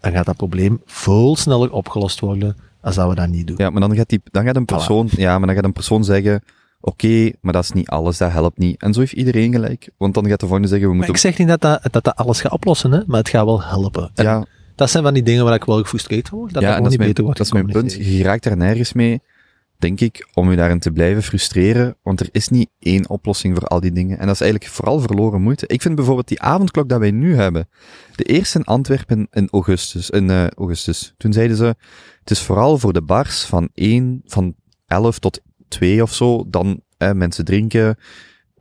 dan 0.00 0.12
gaat 0.12 0.26
dat 0.26 0.36
probleem 0.36 0.80
veel 0.86 1.36
sneller 1.36 1.72
opgelost 1.72 2.20
worden 2.20 2.56
als 2.80 2.94
dat 2.94 3.08
we 3.08 3.14
dat 3.14 3.28
niet 3.28 3.46
doen. 3.46 3.56
Ja, 3.58 3.70
maar 3.70 3.80
dan 3.80 3.94
gaat, 3.94 4.08
die, 4.08 4.20
dan 4.30 4.44
gaat 4.44 4.56
een 4.56 4.64
persoon, 4.64 5.08
ja, 5.16 5.38
maar 5.38 5.46
dan 5.46 5.56
gaat 5.56 5.64
een 5.64 5.72
persoon 5.72 6.04
zeggen, 6.04 6.42
oké, 6.80 7.30
maar 7.40 7.52
dat 7.52 7.62
is 7.62 7.72
niet 7.72 7.88
alles, 7.88 8.18
dat 8.18 8.30
helpt 8.30 8.58
niet. 8.58 8.82
En 8.82 8.92
zo 8.92 9.00
heeft 9.00 9.12
iedereen 9.12 9.52
gelijk. 9.52 9.90
Want 9.96 10.14
dan 10.14 10.28
gaat 10.28 10.40
de 10.40 10.46
volgende 10.46 10.68
zeggen, 10.68 10.88
we 10.88 10.94
Maar 10.94 11.06
moeten... 11.06 11.28
ik 11.28 11.34
zeg 11.34 11.38
niet 11.38 11.60
dat 11.60 11.60
dat, 11.82 11.92
dat 11.92 12.04
dat 12.04 12.16
alles 12.16 12.40
gaat 12.40 12.52
oplossen, 12.52 12.92
hè, 12.92 13.00
maar 13.06 13.18
het 13.18 13.28
gaat 13.28 13.44
wel 13.44 13.62
helpen. 13.62 14.10
En 14.14 14.24
ja, 14.24 14.44
Dat 14.74 14.90
zijn 14.90 15.02
van 15.02 15.14
die 15.14 15.22
dingen 15.22 15.44
waar 15.44 15.54
ik 15.54 15.64
wel 15.64 15.78
gefrustreerd 15.78 16.28
van 16.28 16.38
word, 16.38 16.52
dat 16.52 16.62
ja, 16.62 16.72
dat 16.72 16.82
niet 16.82 16.90
is, 16.90 16.96
mijn, 16.96 17.08
beter 17.08 17.24
wordt 17.24 17.38
dat 17.38 17.46
is 17.46 17.52
mijn 17.52 17.66
punt. 17.66 17.92
Je 17.92 18.22
raakt 18.22 18.44
daar 18.44 18.56
nergens 18.56 18.92
mee, 18.92 19.20
denk 19.82 20.00
ik, 20.00 20.28
om 20.34 20.50
je 20.50 20.56
daarin 20.56 20.78
te 20.78 20.90
blijven 20.90 21.22
frustreren. 21.22 21.96
Want 22.02 22.20
er 22.20 22.28
is 22.30 22.48
niet 22.48 22.70
één 22.78 23.08
oplossing 23.08 23.56
voor 23.56 23.66
al 23.66 23.80
die 23.80 23.92
dingen. 23.92 24.18
En 24.18 24.26
dat 24.26 24.34
is 24.34 24.40
eigenlijk 24.40 24.72
vooral 24.72 25.00
verloren 25.00 25.42
moeite. 25.42 25.66
Ik 25.66 25.82
vind 25.82 25.94
bijvoorbeeld 25.94 26.28
die 26.28 26.40
avondklok 26.40 26.88
dat 26.88 27.00
wij 27.00 27.10
nu 27.10 27.34
hebben. 27.34 27.68
De 28.14 28.24
eerste 28.24 28.58
in 28.58 28.64
Antwerpen 28.64 29.26
in 29.30 29.48
augustus. 29.50 30.10
In, 30.10 30.30
eh, 30.30 30.46
augustus. 30.46 31.14
Toen 31.16 31.32
zeiden 31.32 31.56
ze, 31.56 31.64
het 32.20 32.30
is 32.30 32.40
vooral 32.40 32.78
voor 32.78 32.92
de 32.92 33.02
bars 33.02 33.44
van 33.44 33.68
1, 33.74 34.22
van 34.24 34.54
11 34.86 35.18
tot 35.18 35.40
2 35.68 36.02
of 36.02 36.14
zo. 36.14 36.44
Dan 36.48 36.80
eh, 36.96 37.12
mensen 37.12 37.44
drinken, 37.44 37.96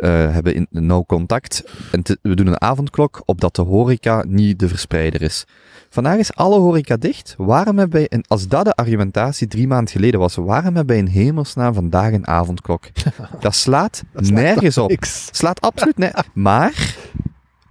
hebben 0.07 0.53
in, 0.55 0.67
nauw 0.69 1.03
contact. 1.07 1.63
En 1.91 2.01
te- 2.01 2.17
we 2.21 2.35
doen 2.35 2.47
een 2.47 2.61
avondklok, 2.61 3.21
opdat 3.25 3.55
de 3.55 3.61
horeca 3.61 4.23
niet 4.27 4.59
de 4.59 4.67
verspreider 4.67 5.21
is. 5.21 5.45
Vandaag 5.89 6.17
is 6.17 6.35
alle 6.35 6.59
horeca 6.59 6.97
dicht. 6.97 7.35
Waarom 7.37 7.77
hebben 7.77 7.99
wij, 7.99 8.07
en 8.07 8.23
als 8.27 8.47
dat 8.47 8.65
de 8.65 8.73
argumentatie 8.73 9.47
drie 9.47 9.67
maanden 9.67 9.93
geleden 9.93 10.19
was, 10.19 10.35
waarom 10.35 10.75
hebben 10.75 10.95
wij 10.95 10.97
in 10.97 11.11
hemelsnaam 11.11 11.73
vandaag 11.73 12.13
een 12.13 12.27
avondklok? 12.27 12.83
Dat 13.39 13.55
slaat 13.55 14.03
Dat 14.13 14.25
slaat 14.25 14.39
nergens 14.41 14.77
op. 14.77 14.89
Niks. 14.89 15.29
Slaat 15.31 15.61
absoluut 15.61 15.97
nergens. 15.97 16.27
Maar, 16.33 16.95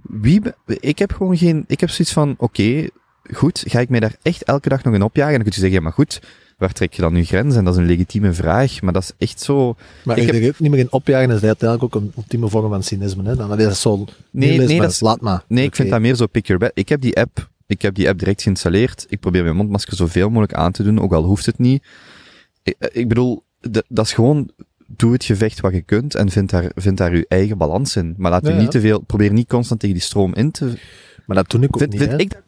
wie, 0.02 0.42
ik 0.66 0.98
heb 0.98 1.12
gewoon 1.12 1.36
geen, 1.36 1.64
ik 1.66 1.80
heb 1.80 1.90
zoiets 1.90 2.12
van, 2.14 2.34
oké, 2.38 2.88
goed, 3.32 3.64
ga 3.66 3.80
ik 3.80 3.88
mij 3.88 4.00
daar 4.00 4.14
echt 4.22 4.42
elke 4.42 4.68
dag 4.68 4.82
nog 4.82 4.94
in 4.94 5.02
opjagen? 5.02 5.34
En 5.34 5.40
dan 5.40 5.50
kun 5.50 5.54
je 5.54 5.60
zeggen, 5.60 5.78
ja, 5.78 5.84
maar 5.84 5.92
goed, 5.92 6.22
waar 6.60 6.72
trek 6.72 6.92
je 6.92 7.02
dan 7.02 7.12
nu 7.12 7.24
grens? 7.24 7.56
En 7.56 7.64
dat 7.64 7.74
is 7.74 7.80
een 7.80 7.86
legitieme 7.86 8.32
vraag, 8.32 8.80
maar 8.82 8.92
dat 8.92 9.02
is 9.02 9.12
echt 9.18 9.40
zo, 9.40 9.74
Maar 10.04 10.18
Ik 10.18 10.30
heb- 10.42 10.58
niet 10.58 10.70
meer 10.70 10.80
in 10.80 10.92
opjagen 10.92 11.28
is 11.28 11.34
dat 11.34 11.44
uiteindelijk 11.44 11.94
ook 11.96 12.02
een 12.02 12.12
ultieme 12.16 12.48
vorm 12.48 12.68
van 12.68 12.82
cynisme. 12.82 13.22
Hè? 13.24 13.36
Dan 13.36 13.58
is 13.60 13.80
zo 13.80 14.04
nihilisme, 14.30 14.66
nee, 14.66 14.80
dat 14.80 14.90
is- 14.90 15.00
laat 15.00 15.20
maar. 15.20 15.44
Nee, 15.48 15.64
ik 15.64 15.76
vind 15.76 15.90
dat 15.90 16.00
meer 16.00 16.14
zo 16.14 16.26
pick 16.26 16.46
your 16.46 16.60
bed. 16.62 16.70
Ik 16.74 16.88
heb 16.88 17.00
die 17.00 17.16
app, 17.16 17.48
ik 17.66 17.82
heb 17.82 17.94
die 17.94 18.08
app 18.08 18.18
direct 18.18 18.42
geïnstalleerd. 18.42 19.06
Ik 19.08 19.20
probeer 19.20 19.42
mijn 19.42 19.56
mondmasker 19.56 19.96
zoveel 19.96 20.28
mogelijk 20.28 20.54
aan 20.54 20.72
te 20.72 20.82
doen, 20.82 21.00
ook 21.00 21.12
al 21.12 21.22
hoeft 21.24 21.46
het 21.46 21.58
niet. 21.58 21.82
Ik, 22.62 22.74
ik 22.92 23.08
bedoel, 23.08 23.42
dat 23.88 24.06
is 24.06 24.12
gewoon, 24.12 24.50
doe 24.86 25.12
het 25.12 25.24
gevecht 25.24 25.60
wat 25.60 25.72
je 25.72 25.82
kunt 25.82 26.14
en 26.14 26.30
vind 26.30 26.50
daar, 26.50 26.70
vind 26.74 26.96
daar 26.96 27.16
je 27.16 27.24
eigen 27.28 27.58
balans 27.58 27.96
in. 27.96 28.14
Maar 28.16 28.30
laat 28.30 28.46
Ja, 28.46 28.50
u 28.50 28.54
ja. 28.54 28.60
niet 28.60 28.70
te 28.70 28.80
veel, 28.80 29.00
probeer 29.00 29.32
niet 29.32 29.48
constant 29.48 29.80
tegen 29.80 29.94
die 29.96 30.04
stroom 30.04 30.34
in 30.34 30.50
te... 30.50 30.72
Maar 31.26 31.36
dat 31.38 31.50
doe 31.50 31.60
ik 31.62 31.74
ook 31.74 31.78
Vind, 31.80 31.92
niet, 31.92 32.02
vind 32.02 32.20
ik 32.20 32.42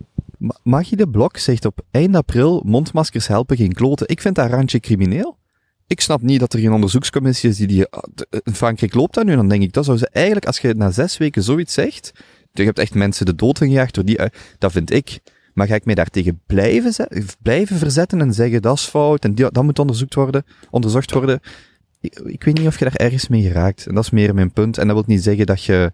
Magie 0.62 0.96
de 0.96 1.08
Blok 1.08 1.36
zegt 1.36 1.64
op 1.64 1.80
eind 1.90 2.16
april, 2.16 2.62
mondmaskers 2.64 3.26
helpen 3.26 3.56
geen 3.56 3.72
kloten. 3.72 4.08
Ik 4.08 4.20
vind 4.20 4.34
dat 4.34 4.50
randje 4.50 4.80
crimineel. 4.80 5.38
Ik 5.86 6.00
snap 6.00 6.22
niet 6.22 6.40
dat 6.40 6.52
er 6.52 6.58
geen 6.60 6.72
onderzoekscommissie 6.72 7.50
is 7.50 7.56
die 7.56 7.66
die... 7.66 7.86
ah, 7.88 8.02
d- 8.14 8.40
In 8.44 8.54
Frankrijk 8.54 8.94
loopt 8.94 9.14
dat 9.14 9.24
nu, 9.24 9.34
dan 9.34 9.48
denk 9.48 9.62
ik, 9.62 9.72
dat 9.72 9.84
zou 9.84 9.98
ze 9.98 10.08
eigenlijk, 10.12 10.46
als 10.46 10.58
je 10.58 10.74
na 10.74 10.90
zes 10.90 11.16
weken 11.18 11.42
zoiets 11.42 11.74
zegt, 11.74 12.12
je 12.52 12.62
hebt 12.64 12.78
echt 12.78 12.94
mensen 12.94 13.26
de 13.26 13.34
dood 13.34 13.60
ingejaagd 13.60 13.94
door 13.94 14.04
die... 14.04 14.20
ui- 14.20 14.30
Dat 14.58 14.72
vind 14.72 14.90
ik. 14.90 15.20
Maar 15.54 15.66
ga 15.66 15.74
ik 15.74 15.84
mij 15.84 15.94
daartegen 15.94 16.40
blijven, 16.46 17.08
blijven 17.42 17.76
verzetten 17.78 18.20
en 18.20 18.32
zeggen, 18.32 18.62
dat 18.62 18.76
is 18.76 18.84
fout, 18.84 19.24
en 19.24 19.34
dat 19.34 19.62
moet 19.62 19.78
onderzocht 19.78 20.14
worden, 20.14 20.44
onderzocht 20.70 21.10
worden? 21.12 21.40
Ik, 22.00 22.18
ik 22.18 22.44
weet 22.44 22.58
niet 22.58 22.66
of 22.66 22.78
je 22.78 22.84
daar 22.84 22.94
ergens 22.94 23.28
mee 23.28 23.42
geraakt. 23.42 23.86
En 23.86 23.94
dat 23.94 24.04
is 24.04 24.10
meer 24.10 24.34
mijn 24.34 24.52
punt. 24.52 24.78
En 24.78 24.86
dat 24.86 24.96
wil 24.96 25.04
niet 25.06 25.22
zeggen 25.22 25.46
dat 25.46 25.64
je... 25.64 25.92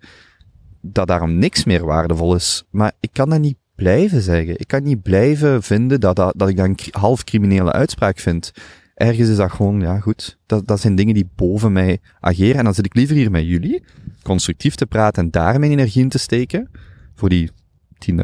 Dat 0.80 1.06
daarom 1.06 1.38
niks 1.38 1.64
meer 1.64 1.84
waardevol 1.84 2.34
is. 2.34 2.64
Maar 2.70 2.92
ik 3.00 3.10
kan 3.12 3.30
dat 3.30 3.40
niet 3.40 3.56
blijven 3.78 4.22
zeggen. 4.22 4.60
Ik 4.60 4.66
kan 4.66 4.82
niet 4.82 5.02
blijven 5.02 5.62
vinden 5.62 6.00
dat, 6.00 6.16
dat, 6.16 6.32
dat 6.36 6.48
ik 6.48 6.56
dat 6.56 6.66
een 6.66 6.78
half 6.90 7.24
criminele 7.24 7.72
uitspraak 7.72 8.18
vind. 8.18 8.52
Ergens 8.94 9.28
is 9.28 9.36
dat 9.36 9.50
gewoon, 9.52 9.80
ja 9.80 10.00
goed, 10.00 10.38
dat, 10.46 10.66
dat 10.66 10.80
zijn 10.80 10.94
dingen 10.94 11.14
die 11.14 11.28
boven 11.36 11.72
mij 11.72 11.98
ageren. 12.20 12.56
En 12.56 12.64
dan 12.64 12.74
zit 12.74 12.84
ik 12.86 12.94
liever 12.94 13.16
hier 13.16 13.30
met 13.30 13.44
jullie, 13.46 13.82
constructief 14.22 14.74
te 14.74 14.86
praten 14.86 15.22
en 15.22 15.30
daar 15.30 15.58
mijn 15.58 15.72
energie 15.72 16.02
in 16.02 16.08
te 16.08 16.18
steken, 16.18 16.70
voor 17.14 17.28
die 17.28 17.50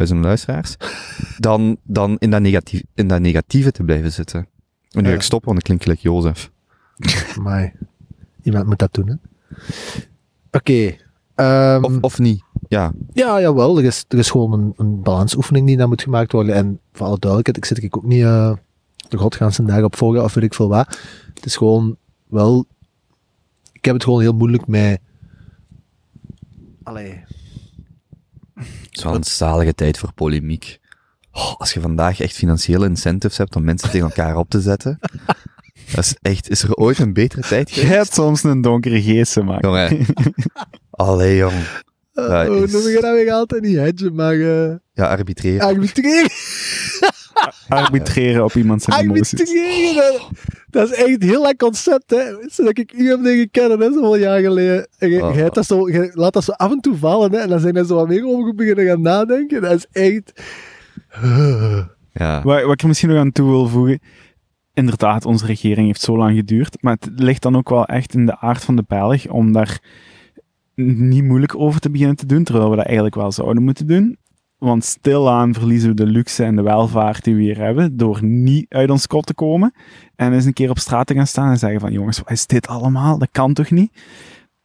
10.000 0.08 0.16
luisteraars, 0.16 0.76
dan, 1.38 1.76
dan 1.82 2.16
in, 2.18 2.30
dat 2.30 2.40
negatief, 2.40 2.82
in 2.94 3.08
dat 3.08 3.20
negatieve 3.20 3.70
te 3.72 3.82
blijven 3.84 4.12
zitten. 4.12 4.46
En 4.90 5.02
nu 5.02 5.08
Ja. 5.08 5.14
ik 5.14 5.22
stoppen, 5.22 5.48
want 5.48 5.58
ik 5.58 5.64
klink 5.64 5.82
gelijk 5.82 6.00
Jozef. 6.00 6.50
Maar 7.44 7.72
iemand 8.42 8.66
moet 8.66 8.78
dat 8.78 8.94
doen, 8.94 9.08
hè. 9.08 9.14
Oké. 10.50 10.96
ehm, 11.34 11.84
Of, 11.84 11.98
of 12.00 12.18
niet. 12.18 12.43
Ja, 12.74 12.92
Ja, 13.12 13.40
jawel. 13.40 13.78
Er 13.78 13.84
is, 13.84 14.04
er 14.08 14.18
is 14.18 14.30
gewoon 14.30 14.52
een, 14.52 14.72
een 14.76 15.02
balansoefening 15.02 15.66
die 15.66 15.76
daar 15.76 15.88
moet 15.88 16.02
gemaakt 16.02 16.32
worden. 16.32 16.54
En 16.54 16.80
voor 16.92 17.06
alle 17.06 17.18
duidelijkheid, 17.18 17.56
ik 17.56 17.64
zit 17.64 17.92
er 17.92 17.98
ook 17.98 18.04
niet 18.04 18.22
uh, 18.22 18.52
de 19.08 19.16
godganse 19.16 19.64
dagen 19.64 19.84
op 19.84 19.96
volgen 19.96 20.24
of 20.24 20.34
weet 20.34 20.44
ik 20.44 20.54
veel 20.54 20.68
wat. 20.68 20.98
Het 21.34 21.44
is 21.44 21.56
gewoon 21.56 21.96
wel... 22.26 22.66
Ik 23.72 23.84
heb 23.84 23.94
het 23.94 24.04
gewoon 24.04 24.20
heel 24.20 24.32
moeilijk 24.32 24.66
met... 24.66 25.00
Allee. 26.82 27.24
Het 28.54 28.66
is 28.90 29.02
wel 29.02 29.14
een 29.14 29.24
zalige 29.24 29.74
tijd 29.74 29.98
voor 29.98 30.12
polemiek. 30.12 30.80
Oh, 31.32 31.54
als 31.54 31.72
je 31.72 31.80
vandaag 31.80 32.20
echt 32.20 32.36
financiële 32.36 32.86
incentives 32.86 33.36
hebt 33.36 33.56
om 33.56 33.64
mensen 33.64 33.90
tegen 33.90 34.06
elkaar 34.06 34.36
op 34.36 34.50
te 34.50 34.60
zetten. 34.60 34.98
Dat 35.94 36.04
is 36.04 36.16
echt, 36.22 36.50
is 36.50 36.62
er 36.62 36.74
ooit 36.74 36.98
een 36.98 37.12
betere 37.12 37.42
tijd 37.42 37.68
Je 37.70 37.74
geweest? 37.74 37.94
hebt 37.96 38.14
soms 38.14 38.42
een 38.42 38.60
donkere 38.60 39.02
geest, 39.02 39.42
man. 39.42 39.58
Jongen. 39.60 40.06
Allee, 40.90 41.36
jong. 41.36 41.82
Dat 42.14 42.48
is- 42.50 42.72
noem 42.72 42.88
je 42.88 42.98
dat 43.00 43.12
weer 43.14 43.32
altijd 43.32 43.62
niet 43.62 43.76
hedge, 43.76 44.10
maar 44.10 44.34
uh, 44.34 44.74
Ja, 44.92 45.06
arbitreer. 45.06 45.60
arbitreren. 45.60 46.30
Arbitreren 47.68 48.44
op 48.44 48.52
iemand 48.54 48.82
zijn 48.82 49.00
emoties. 49.00 49.32
Arbitreren, 49.40 49.94
dat, 50.12 50.28
dat 50.70 50.90
is 50.90 50.96
echt 50.96 51.22
een 51.22 51.28
heel 51.28 51.42
lang 51.42 51.58
concept, 51.58 52.10
hè. 52.10 52.22
Zodat 52.46 52.78
ik 52.78 52.92
u 52.92 53.08
heb 53.08 53.20
leren 53.20 53.50
kennen, 53.50 53.80
hè, 53.80 53.92
zoveel 53.92 54.16
jaar 54.16 54.40
geleden. 54.40 54.88
En 54.98 55.10
je, 55.10 55.22
Oh. 55.24 55.34
je 55.34 55.40
hebt 55.40 55.54
dat 55.54 55.66
zo, 55.66 55.88
je 55.88 56.10
laat 56.14 56.32
dat 56.32 56.44
zo 56.44 56.52
af 56.52 56.70
en 56.70 56.80
toe 56.80 56.96
vallen, 56.96 57.32
hè. 57.32 57.38
En 57.38 57.48
dan 57.48 57.60
zijn 57.60 57.76
er 57.76 57.86
zo 57.86 57.94
wat 57.94 58.08
meer 58.08 58.26
over 58.26 58.54
beginnen 58.54 58.86
gaan 58.86 59.00
nadenken. 59.02 59.62
Dat 59.62 59.72
is 59.72 59.86
echt... 59.92 60.32
Ja. 62.12 62.42
Wat, 62.42 62.62
wat 62.62 62.72
ik 62.72 62.82
er 62.82 62.88
misschien 62.88 63.08
nog 63.08 63.18
aan 63.18 63.32
toe 63.32 63.48
wil 63.50 63.68
voegen. 63.68 64.00
Inderdaad, 64.74 65.24
onze 65.24 65.46
regering 65.46 65.86
heeft 65.86 66.00
zo 66.00 66.16
lang 66.16 66.36
geduurd. 66.36 66.82
Maar 66.82 66.96
het 67.00 67.10
ligt 67.16 67.42
dan 67.42 67.56
ook 67.56 67.68
wel 67.68 67.84
echt 67.86 68.14
in 68.14 68.26
de 68.26 68.38
aard 68.38 68.64
van 68.64 68.76
de 68.76 68.84
Belg 68.88 69.28
om 69.28 69.52
daar 69.52 69.80
niet 70.74 71.24
moeilijk 71.24 71.54
over 71.54 71.80
te 71.80 71.90
beginnen 71.90 72.16
te 72.16 72.26
doen. 72.26 72.44
Terwijl 72.44 72.70
we 72.70 72.76
dat 72.76 72.84
eigenlijk 72.84 73.14
wel 73.14 73.32
zouden 73.32 73.62
moeten 73.62 73.86
doen. 73.86 74.16
Want 74.58 74.84
stilaan 74.84 75.54
verliezen 75.54 75.88
we 75.88 75.94
de 75.94 76.06
luxe 76.06 76.44
en 76.44 76.56
de 76.56 76.62
welvaart 76.62 77.24
die 77.24 77.34
we 77.34 77.42
hier 77.42 77.58
hebben. 77.58 77.96
Door 77.96 78.24
niet 78.24 78.66
uit 78.68 78.90
ons 78.90 79.06
kot 79.06 79.26
te 79.26 79.34
komen. 79.34 79.72
En 80.16 80.32
eens 80.32 80.44
een 80.44 80.52
keer 80.52 80.70
op 80.70 80.78
straat 80.78 81.06
te 81.06 81.14
gaan 81.14 81.26
staan 81.26 81.50
en 81.50 81.58
zeggen 81.58 81.80
van 81.80 81.92
jongens, 81.92 82.18
wat 82.18 82.30
is 82.30 82.46
dit 82.46 82.66
allemaal? 82.66 83.18
Dat 83.18 83.28
kan 83.32 83.52
toch 83.52 83.70
niet? 83.70 83.92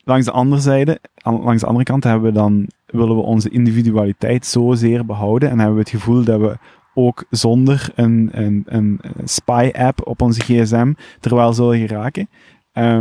Langs 0.03 0.25
de 0.25 0.31
andere 0.31 0.61
zijde, 0.61 0.99
langs 1.23 1.61
de 1.61 1.67
andere 1.67 1.85
kant 1.85 2.03
hebben 2.03 2.23
we 2.23 2.37
dan, 2.37 2.67
willen 2.85 3.15
we 3.15 3.21
onze 3.21 3.49
individualiteit 3.49 4.45
zozeer 4.45 5.05
behouden. 5.05 5.49
En 5.49 5.57
hebben 5.57 5.75
we 5.75 5.81
het 5.81 5.89
gevoel 5.89 6.23
dat 6.23 6.39
we 6.39 6.57
ook 6.93 7.25
zonder 7.29 7.89
een, 7.95 8.29
een, 8.31 8.63
een 8.65 8.99
spy-app 9.23 10.07
op 10.07 10.21
onze 10.21 10.41
gsm 10.41 10.93
er 11.21 11.35
wel 11.35 11.53
zullen 11.53 11.87
geraken. 11.87 12.29
Eh, 12.71 12.99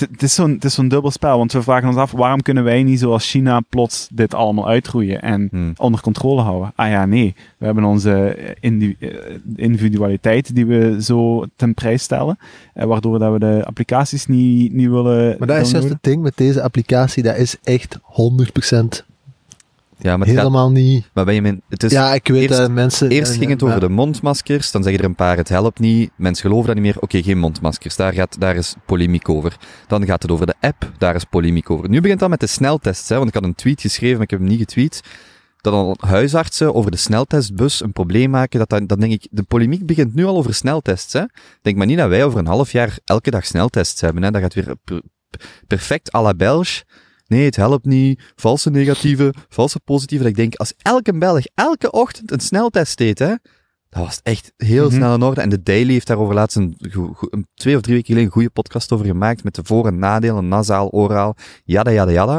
het- 0.00 0.22
is 0.22 0.34
zo'n 0.34 0.60
zo'n 0.66 0.88
dubbel 0.88 1.10
spel, 1.10 1.38
want 1.38 1.52
we 1.52 1.62
vragen 1.62 1.88
ons 1.88 1.96
af, 1.96 2.10
waarom 2.10 2.42
kunnen 2.42 2.64
wij 2.64 2.82
niet 2.82 2.98
zoals 2.98 3.30
China 3.30 3.60
plots 3.68 4.08
dit 4.12 4.34
allemaal 4.34 4.68
uitroeien 4.68 5.22
en 5.22 5.48
Hmm. 5.50 5.72
onder 5.76 6.00
controle 6.00 6.40
houden? 6.42 6.72
Ah 6.74 6.88
ja, 6.90 7.06
nee. 7.06 7.34
We 7.58 7.64
hebben 7.64 7.84
onze 7.84 8.12
eh, 8.60 8.70
eh, 9.00 9.10
individualiteit 9.56 10.54
die 10.54 10.66
we 10.66 10.96
zo 11.02 11.44
ten 11.56 11.74
prijs 11.74 12.02
stellen, 12.02 12.38
eh, 12.74 12.84
waardoor 12.86 13.18
dat 13.18 13.32
we 13.32 13.38
de 13.38 13.62
applicaties 13.64 14.26
niet, 14.26 14.72
niet 14.72 14.88
willen 14.88 15.36
Maar 15.38 15.48
dat 15.48 15.60
is 15.60 15.70
juist 15.70 15.88
het 15.88 15.98
ding 16.02 16.22
met 16.22 16.36
deze 16.36 16.62
applicatie, 16.62 17.22
dat 17.22 17.36
is 17.36 17.56
echt 17.62 17.98
100% 18.02 19.04
Ja, 19.98 20.16
maar, 20.16 20.26
het 20.26 20.36
gaat, 20.36 20.46
helemaal 20.46 20.70
niet... 20.70 21.10
maar 21.14 21.24
Benjamin, 21.24 21.62
het 21.68 21.82
is... 21.82 21.92
ja, 21.92 22.14
ik 22.14 22.28
weet 22.28 22.42
eerst- 22.42 22.58
dat 22.58 22.70
mensen... 22.70 23.08
Eerst 23.08 23.36
ging 23.36 23.50
het 23.50 23.62
over 23.62 23.80
de 23.80 23.88
mondmaskers, 23.88 24.70
dan 24.70 24.82
zeggen 24.82 25.02
er 25.02 25.08
een 25.08 25.14
paar 25.14 25.36
het 25.36 25.48
helpt 25.48 25.78
niet, 25.78 26.10
mensen 26.16 26.42
geloven 26.48 26.66
dat 26.66 26.74
niet 26.74 26.84
meer, 26.84 27.02
oké, 27.02 27.22
geen 27.22 27.38
mondmaskers, 27.38 27.96
daar, 27.96 28.12
gaat, 28.12 28.40
daar 28.40 28.56
is 28.56 28.74
polemiek 28.86 29.28
over. 29.28 29.56
Dan 29.86 30.06
gaat 30.06 30.22
het 30.22 30.30
over 30.30 30.46
de 30.46 30.54
app, 30.60 30.92
daar 30.98 31.14
is 31.14 31.24
polemiek 31.24 31.70
over. 31.70 31.88
Nu 31.88 32.00
begint 32.00 32.20
dat 32.20 32.28
met 32.28 32.40
de 32.40 32.46
sneltests, 32.46 33.08
hè, 33.08 33.16
want 33.16 33.28
ik 33.28 33.34
had 33.34 33.44
een 33.44 33.54
tweet 33.54 33.80
geschreven, 33.80 34.14
maar 34.14 34.24
ik 34.24 34.30
heb 34.30 34.38
hem 34.38 34.48
niet 34.48 34.58
getweet, 34.58 35.00
dat 35.60 35.72
al 35.72 35.96
huisartsen 36.00 36.74
over 36.74 36.90
de 36.90 36.96
sneltestbus 36.96 37.82
een 37.82 37.92
probleem 37.92 38.30
maken, 38.30 38.58
dat, 38.58 38.68
dan, 38.68 38.86
dan 38.86 39.00
denk 39.00 39.12
ik, 39.12 39.26
de 39.30 39.42
polemiek 39.42 39.86
begint 39.86 40.14
nu 40.14 40.24
al 40.24 40.36
over 40.36 40.54
sneltests. 40.54 41.12
Hè. 41.12 41.22
Denk 41.62 41.76
maar 41.76 41.86
niet 41.86 41.98
dat 41.98 42.08
wij 42.08 42.24
over 42.24 42.38
een 42.38 42.46
half 42.46 42.72
jaar 42.72 42.98
elke 43.04 43.30
dag 43.30 43.46
sneltests 43.46 44.00
hebben, 44.00 44.22
hè. 44.22 44.30
dat 44.30 44.40
gaat 44.42 44.54
weer 44.54 44.74
per- 44.84 45.02
perfect 45.66 46.14
à 46.14 46.22
la 46.22 46.34
Belge. 46.34 46.82
Nee, 47.26 47.44
het 47.44 47.56
helpt 47.56 47.84
niet. 47.84 48.22
Valse 48.36 48.70
negatieve, 48.70 49.34
valse 49.48 49.80
positieve. 49.84 50.22
Dat 50.22 50.32
ik 50.32 50.38
denk, 50.38 50.54
als 50.54 50.74
elke 50.82 51.18
Belg 51.18 51.44
elke 51.54 51.90
ochtend 51.90 52.30
een 52.32 52.40
sneltest 52.40 52.98
deed, 52.98 53.18
hè, 53.18 53.34
dat 53.88 54.04
was 54.04 54.20
echt 54.22 54.52
heel 54.56 54.86
Mhm. 54.86 54.94
snel 54.94 55.14
in 55.14 55.22
orde. 55.22 55.40
En 55.40 55.48
de 55.48 55.62
Daily 55.62 55.92
heeft 55.92 56.06
daarover 56.06 56.34
laatst 56.34 56.56
een, 56.56 56.76
een 57.30 57.46
twee 57.54 57.74
of 57.76 57.80
drie 57.80 57.94
weken 57.94 58.06
geleden 58.06 58.24
een 58.26 58.32
goede 58.34 58.50
podcast 58.50 58.92
over 58.92 59.06
gemaakt. 59.06 59.44
Met 59.44 59.54
de 59.54 59.60
voor- 59.64 59.86
en 59.86 59.98
nadelen, 59.98 60.48
nasaal, 60.48 60.90
oraal, 60.90 61.36
jada, 61.64 61.90
jada, 61.92 62.10
jada. 62.12 62.32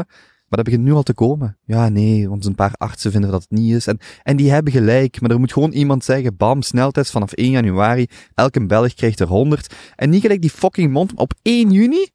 Maar 0.48 0.58
dat 0.64 0.64
begint 0.64 0.84
nu 0.84 0.92
al 0.92 1.02
te 1.02 1.14
komen. 1.14 1.58
Ja, 1.64 1.88
nee, 1.88 2.28
want 2.28 2.44
een 2.44 2.54
paar 2.54 2.72
artsen 2.76 3.10
vinden 3.10 3.30
dat 3.30 3.40
het 3.42 3.50
niet 3.50 3.74
is. 3.74 3.86
En, 3.86 3.98
en 4.22 4.36
die 4.36 4.50
hebben 4.50 4.72
gelijk. 4.72 5.20
Maar 5.20 5.30
er 5.30 5.38
moet 5.38 5.52
gewoon 5.52 5.72
iemand 5.72 6.04
zeggen, 6.04 6.36
bam, 6.36 6.62
sneltest 6.62 7.10
vanaf 7.10 7.32
1 7.32 7.50
januari. 7.50 8.06
Elke 8.34 8.66
Belg 8.66 8.94
krijgt 8.94 9.20
er 9.20 9.26
100. 9.26 9.74
En 9.96 10.10
niet 10.10 10.20
gelijk 10.20 10.40
die 10.40 10.50
fucking 10.50 10.92
mond. 10.92 11.12
Op 11.14 11.32
1 11.42 11.70
juni, 11.70 12.08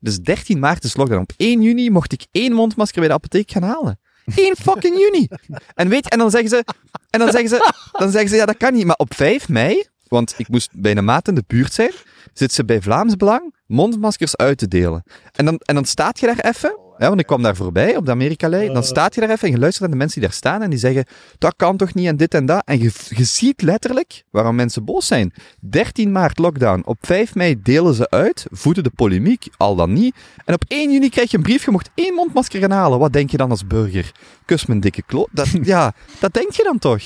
dus 0.00 0.18
13 0.18 0.58
maart 0.58 0.84
is 0.84 0.96
lockdown. 0.96 1.22
Op 1.22 1.32
1 1.36 1.62
juni 1.62 1.90
mocht 1.90 2.12
ik 2.12 2.26
één 2.30 2.52
mondmasker 2.52 2.98
bij 2.98 3.08
de 3.08 3.14
apotheek 3.14 3.50
gaan 3.50 3.62
halen. 3.62 4.00
1 4.34 4.56
fucking 4.56 4.98
juni. 4.98 5.28
En 5.74 5.88
weet 5.88 6.08
en 6.08 6.18
dan 6.18 6.30
zeggen 6.30 6.48
ze, 6.48 6.64
en 7.10 7.18
dan 7.18 7.30
zeggen 7.30 7.48
ze, 7.48 7.72
dan 7.92 8.10
zeggen 8.10 8.30
ze, 8.30 8.36
ja, 8.36 8.46
dat 8.46 8.56
kan 8.56 8.72
niet. 8.72 8.84
Maar 8.84 8.96
op 8.96 9.14
5 9.14 9.48
mei, 9.48 9.84
want 10.08 10.34
ik 10.36 10.48
moest 10.48 10.70
bij 10.72 10.96
een 10.96 11.04
maat 11.04 11.28
in 11.28 11.34
de 11.34 11.44
buurt 11.46 11.72
zijn, 11.72 11.92
zit 12.32 12.52
ze 12.52 12.64
bij 12.64 12.82
Vlaams 12.82 13.16
Belang 13.16 13.54
mondmaskers 13.70 14.36
uit 14.36 14.58
te 14.58 14.68
delen. 14.68 15.02
En 15.32 15.44
dan, 15.44 15.56
en 15.58 15.74
dan 15.74 15.84
staat 15.84 16.20
je 16.20 16.26
daar 16.26 16.38
even, 16.38 16.78
ja, 16.98 17.08
want 17.08 17.20
ik 17.20 17.26
kwam 17.26 17.42
daar 17.42 17.56
voorbij 17.56 17.96
op 17.96 18.04
de 18.04 18.10
Amerika-lei, 18.10 18.72
dan 18.72 18.84
staat 18.84 19.14
je 19.14 19.20
daar 19.20 19.30
even 19.30 19.46
en 19.46 19.54
je 19.54 19.58
luistert 19.58 19.80
naar 19.80 19.90
de 19.90 19.96
mensen 19.96 20.20
die 20.20 20.28
daar 20.28 20.38
staan 20.38 20.62
en 20.62 20.70
die 20.70 20.78
zeggen, 20.78 21.04
dat 21.38 21.54
kan 21.56 21.76
toch 21.76 21.94
niet 21.94 22.06
en 22.06 22.16
dit 22.16 22.34
en 22.34 22.46
dat. 22.46 22.62
En 22.64 22.78
je, 22.78 22.90
je 23.08 23.24
ziet 23.24 23.62
letterlijk 23.62 24.24
waarom 24.30 24.54
mensen 24.54 24.84
boos 24.84 25.06
zijn. 25.06 25.32
13 25.60 26.12
maart 26.12 26.38
lockdown, 26.38 26.82
op 26.84 26.96
5 27.00 27.34
mei 27.34 27.62
delen 27.62 27.94
ze 27.94 28.10
uit, 28.10 28.46
voeden 28.50 28.82
de 28.82 28.90
polemiek, 28.90 29.48
al 29.56 29.74
dan 29.74 29.92
niet. 29.92 30.16
En 30.44 30.54
op 30.54 30.64
1 30.68 30.92
juni 30.92 31.08
krijg 31.08 31.30
je 31.30 31.36
een 31.36 31.42
brief, 31.42 31.64
je 31.64 31.70
mocht 31.70 31.90
één 31.94 32.14
mondmasker 32.14 32.60
gaan 32.60 32.70
halen. 32.70 32.98
Wat 32.98 33.12
denk 33.12 33.30
je 33.30 33.36
dan 33.36 33.50
als 33.50 33.66
burger? 33.66 34.12
Kus 34.44 34.66
mijn 34.66 34.80
dikke 34.80 35.02
klo... 35.02 35.26
Dat, 35.32 35.48
ja, 35.62 35.94
dat 36.18 36.32
denk 36.32 36.52
je 36.52 36.62
dan 36.62 36.78
toch? 36.78 37.02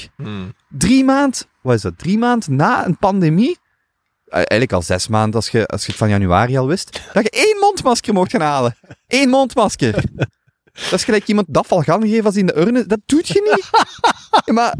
Drie 0.68 1.04
maand, 1.04 1.46
wat 1.60 1.74
is 1.74 1.82
dat? 1.82 1.98
Drie 1.98 2.18
maand 2.18 2.48
na 2.48 2.86
een 2.86 2.98
pandemie? 2.98 3.56
Eigenlijk 4.28 4.72
al 4.72 4.82
zes 4.82 5.08
maanden 5.08 5.34
als 5.34 5.48
je, 5.48 5.66
als 5.66 5.80
je 5.82 5.88
het 5.88 5.96
van 5.96 6.08
januari 6.08 6.56
al 6.56 6.66
wist. 6.66 7.00
Dat 7.12 7.22
je 7.22 7.30
één 7.30 7.56
mondmasker 7.60 8.14
mocht 8.14 8.30
gaan 8.30 8.40
halen. 8.40 8.76
Eén 9.06 9.28
mondmasker. 9.28 10.04
Dat 10.72 10.92
is 10.92 11.04
gelijk 11.04 11.26
iemand 11.26 11.46
dat 11.50 11.66
gaan 11.68 12.02
geven 12.02 12.24
als 12.24 12.34
hij 12.34 12.42
in 12.42 12.46
de 12.46 12.58
urne. 12.58 12.86
Dat 12.86 13.00
doet 13.06 13.28
je 13.28 13.52
niet. 13.54 13.70
Maar, 14.54 14.74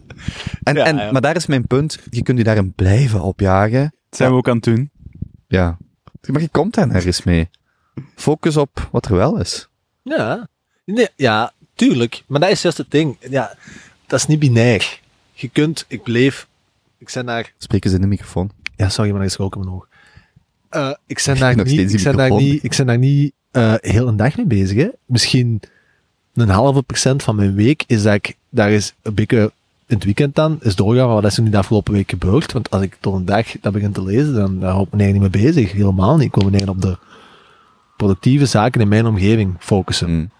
en, 0.63 0.75
Ja, 0.75 0.85
en, 0.85 0.97
ja. 0.97 1.13
maar 1.13 1.21
daar 1.21 1.37
is 1.37 1.47
mijn 1.47 1.67
punt. 1.67 1.99
Je 2.11 2.23
kunt 2.23 2.39
je 2.39 2.45
daarin 2.45 2.73
blijven 2.73 3.21
opjagen. 3.21 3.81
Dat 3.81 4.19
zijn 4.19 4.31
we 4.31 4.37
ook 4.37 4.49
aan 4.49 4.55
het 4.55 4.65
doen. 4.65 4.91
Ja. 5.49 5.77
Maar 6.27 6.41
je 6.41 6.49
komt 6.49 6.75
daar 6.75 6.87
nergens 6.87 7.23
mee. 7.23 7.51
Focus 8.15 8.57
op 8.57 8.89
wat 8.93 9.07
er 9.07 9.15
wel 9.17 9.39
is. 9.41 9.69
Ja. 10.03 10.49
Nee, 10.85 11.09
ja, 11.17 11.53
tuurlijk. 11.75 12.23
Maar 12.27 12.41
dat 12.41 12.51
is 12.51 12.63
juist 12.63 12.79
het 12.79 12.91
ding. 12.91 13.17
Ja, 13.31 13.57
dat 14.07 14.19
is 14.19 14.27
niet 14.27 14.39
binair. 14.39 15.01
Je 15.33 15.49
kunt, 15.49 15.85
ik 15.89 16.03
bleef, 16.03 16.49
ik 16.99 17.11
ben 17.15 17.27
daar, 17.27 17.53
Spreek 17.59 17.85
eens 17.85 17.95
in 17.95 18.01
de 18.01 18.07
microfoon. 18.07 18.51
Ja, 18.77 18.89
sorry, 18.89 19.11
maar 19.11 19.21
er 19.21 19.27
is 19.27 19.37
rook 19.37 19.55
in 19.55 19.61
mijn 19.61 19.75
oog. 19.75 19.89
Eh, 20.69 20.91
ik 21.07 21.23
ben 21.27 21.39
daar 21.39 21.57
Nog 21.57 21.67
niet, 21.67 21.95
ik 21.95 22.03
ben 22.03 22.17
daar 22.17 22.31
niet, 22.31 22.65
ik 22.65 22.75
ben 22.77 22.87
daar 22.87 22.99
niet 22.99 23.33
heel 23.81 24.09
een 24.09 24.17
dag 24.17 24.37
mee 24.37 24.47
bezig. 24.47 24.77
Hè. 24.77 24.89
Misschien 25.07 25.61
een 26.35 26.49
halve 26.49 26.83
procent 26.83 27.23
van 27.23 27.37
mijn 27.37 27.55
week 27.55 27.85
is 27.87 28.03
dat 28.03 28.15
ik 28.15 28.37
daar 28.49 28.71
is 28.71 28.95
een 29.03 29.15
beetje 29.15 29.53
in 29.87 29.95
het 29.97 30.05
weekend 30.05 30.35
dan 30.35 30.59
is 30.61 30.77
doorgaan 30.77 31.09
wat 31.09 31.25
is 31.25 31.37
er 31.37 31.43
nu 31.43 31.51
de 31.51 31.59
afgelopen 31.59 31.93
week 31.93 32.11
gebeurd. 32.11 32.53
Want 32.53 32.71
als 32.71 32.83
ik 32.83 32.97
tot 33.01 33.15
een 33.15 33.25
dag 33.25 33.47
dat 33.61 33.73
begin 33.73 33.93
te 33.93 34.03
lezen, 34.03 34.35
dan 34.35 34.61
daar 34.61 34.71
hou 34.71 34.85
ik 34.85 34.93
me 34.93 34.99
eigenlijk 34.99 35.33
niet 35.33 35.43
mee 35.43 35.53
bezig. 35.53 35.73
Helemaal 35.73 36.17
niet. 36.17 36.27
Ik 36.27 36.35
wil 36.35 36.51
me 36.51 36.51
eigenlijk 36.51 36.85
op 36.85 36.91
de 36.91 36.99
productieve 37.97 38.47
zaken 38.47 38.81
in 38.81 38.89
mijn 38.89 39.07
omgeving 39.07 39.55
focussen. 39.59 40.11
Mm. 40.11 40.31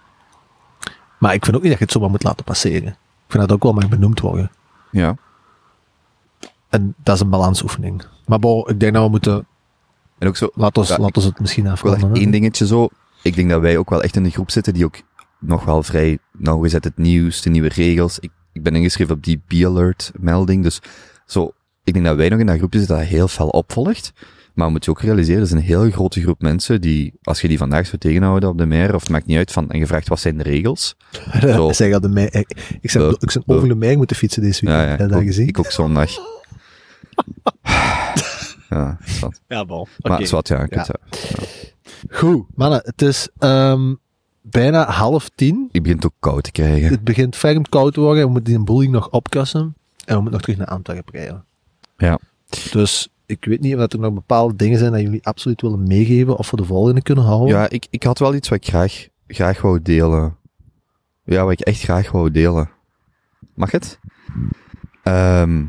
Maar 1.19 1.35
ik 1.35 1.45
vind 1.45 1.57
ook 1.57 1.63
niet 1.63 1.71
dat 1.71 1.79
je 1.79 1.85
het 1.85 1.95
zomaar 1.95 2.11
moet 2.11 2.23
laten 2.23 2.45
passeren. 2.45 2.89
Ik 2.89 3.31
vind 3.31 3.43
dat 3.43 3.53
ook 3.53 3.63
wel 3.63 3.73
mag 3.73 3.89
benoemd 3.89 4.21
worden. 4.21 4.51
Ja. 4.91 5.17
En 6.75 6.95
dat 7.03 7.15
is 7.15 7.21
een 7.21 7.31
balansoefening. 7.31 8.03
Maar 8.27 8.39
bon, 8.39 8.69
ik 8.69 8.81
denk 8.81 8.93
dat 8.95 9.05
we 9.05 9.11
moeten... 9.11 9.47
En 10.19 10.29
ook 10.29 10.37
zo, 10.37 10.49
Laat 10.55 10.79
ons, 10.79 10.89
Ja, 10.89 10.99
laat 10.99 11.17
ons 11.17 11.25
het 11.25 11.41
misschien 11.41 11.65
Ik 11.65 11.71
afronden. 11.71 12.09
hè. 12.09 12.15
één 12.15 12.31
dingetje 12.31 12.67
zo. 12.67 12.89
Ik 13.23 13.35
denk 13.35 13.51
dat 13.51 13.61
wij 13.61 13.77
ook 13.77 13.91
wel 13.91 14.03
echt 14.03 14.17
in 14.17 14.23
de 14.23 14.31
groep 14.31 14.51
zitten 14.51 14.75
die 14.75 14.85
ook 14.85 14.97
nog 15.41 15.65
wel 15.65 15.83
vrij 15.83 16.19
nauwgezet 16.39 16.85
het 16.85 16.97
nieuws, 16.97 17.43
de 17.43 17.51
nieuwe 17.51 17.69
regels. 17.69 18.19
Ik, 18.19 18.31
ik 18.53 18.63
ben 18.63 18.75
ingeschreven 18.75 19.15
op 19.15 19.23
die 19.25 19.43
B-alert 19.49 20.13
melding, 20.21 20.63
dus 20.63 20.81
zo, 21.27 21.53
ik 21.85 21.93
denk 21.93 22.05
dat 22.05 22.17
wij 22.17 22.29
nog 22.29 22.39
in 22.39 22.47
dat 22.47 22.57
groepje 22.57 22.79
zitten 22.79 22.97
dat 22.97 23.07
heel 23.07 23.29
fel 23.29 23.49
opvolgt. 23.49 24.13
Maar 24.55 24.65
we 24.67 24.73
moeten 24.73 24.93
je 24.93 24.99
ook 24.99 25.05
realiseren, 25.05 25.39
er 25.41 25.47
is 25.47 25.53
een 25.53 25.59
heel 25.59 25.91
grote 25.91 26.21
groep 26.21 26.41
mensen 26.43 26.81
die, 26.81 27.13
als 27.23 27.41
je 27.41 27.49
die 27.49 27.59
vandaag 27.59 27.87
zou 27.87 27.99
tegenhouden 27.99 28.49
op 28.49 28.59
de 28.59 28.67
mer, 28.67 28.95
of 28.95 29.01
het 29.01 29.11
maakt 29.11 29.27
niet 29.27 29.37
uit 29.37 29.53
van, 29.53 29.71
en 29.71 29.79
je 29.79 29.87
vraagt 29.87 30.09
wat 30.09 30.21
zijn 30.21 30.37
de 30.37 30.43
regels. 30.43 30.97
Zo. 31.41 31.69
Ik 31.69 31.75
zeg 31.75 31.99
de 31.99 32.09
mei, 32.09 32.27
ik, 32.27 32.79
ik, 32.81 32.91
zeg, 32.91 33.03
ik 33.19 33.43
over 33.47 33.69
de 33.69 33.75
mei 33.75 33.97
moeten 33.97 34.17
fietsen 34.17 34.43
deze 34.43 34.65
week. 34.65 34.75
Ja, 34.75 34.83
ja, 34.83 34.89
Heb 34.89 34.99
je 34.99 35.05
ik, 35.05 35.11
dat 35.11 35.23
gezien? 35.23 35.49
ik 35.49 35.59
ook 35.59 35.71
zondag. 35.71 36.11
ja, 38.71 38.99
zwart. 39.05 39.41
ja, 39.49 39.65
bon. 39.65 39.87
Maar 39.99 40.27
zwart, 40.27 40.49
ja, 40.49 40.61
ik 40.63 40.75
Ja. 40.75 40.79
het, 40.79 40.87
ja. 40.89 41.45
Goed, 42.19 42.45
mannen, 42.55 42.81
het 42.85 43.03
is 43.03 43.29
ehm, 43.39 43.95
bijna 44.43 44.91
half 44.91 45.29
tien. 45.35 45.69
Ik 45.73 45.83
begin 45.83 45.97
het 45.97 46.07
ook 46.07 46.13
koud 46.19 46.43
te 46.43 46.53
krijgen. 46.53 46.91
Het 46.91 47.05
begint 47.05 47.37
ferm 47.37 47.69
koud 47.69 47.95
te 47.95 48.01
worden. 48.01 48.25
We 48.25 48.31
moeten 48.31 48.55
die 48.55 48.65
boeling 48.65 48.93
nog 48.93 49.11
opkussen. 49.11 49.61
En 50.05 50.15
we 50.15 50.15
moeten 50.15 50.33
nog 50.33 50.41
terug 50.41 50.57
naar 50.59 50.67
Antwerpen 50.67 51.15
rijden. 51.15 51.45
Ja. 51.97 52.19
Dus 52.73 53.09
ik 53.27 53.45
weet 53.45 53.61
niet 53.61 53.77
of 53.77 53.93
er 53.93 53.99
nog 53.99 54.13
bepaalde 54.15 54.57
dingen 54.57 54.79
zijn 54.79 54.93
dat 54.93 55.01
jullie 55.01 55.25
absoluut 55.27 55.61
willen 55.61 55.83
meegeven 55.83 56.37
of 56.37 56.47
voor 56.47 56.59
de 56.59 56.65
volgende 56.65 57.03
kunnen 57.03 57.25
houden. 57.25 57.49
Ja, 57.57 57.69
ik, 57.69 57.87
ik 57.91 58.03
had 58.03 58.19
wel 58.19 58.35
iets 58.35 58.49
wat 58.49 58.59
ik 58.59 58.69
graag, 58.69 59.09
graag 59.27 59.61
wou 59.61 59.83
delen. 59.83 60.37
Ja, 61.25 61.43
wat 61.43 61.53
ik 61.53 61.61
echt 61.61 61.81
graag 61.81 62.11
wou 62.11 62.31
delen. 62.31 62.71
Mag 63.55 63.71
het? 63.71 63.99
Ehm, 65.03 65.65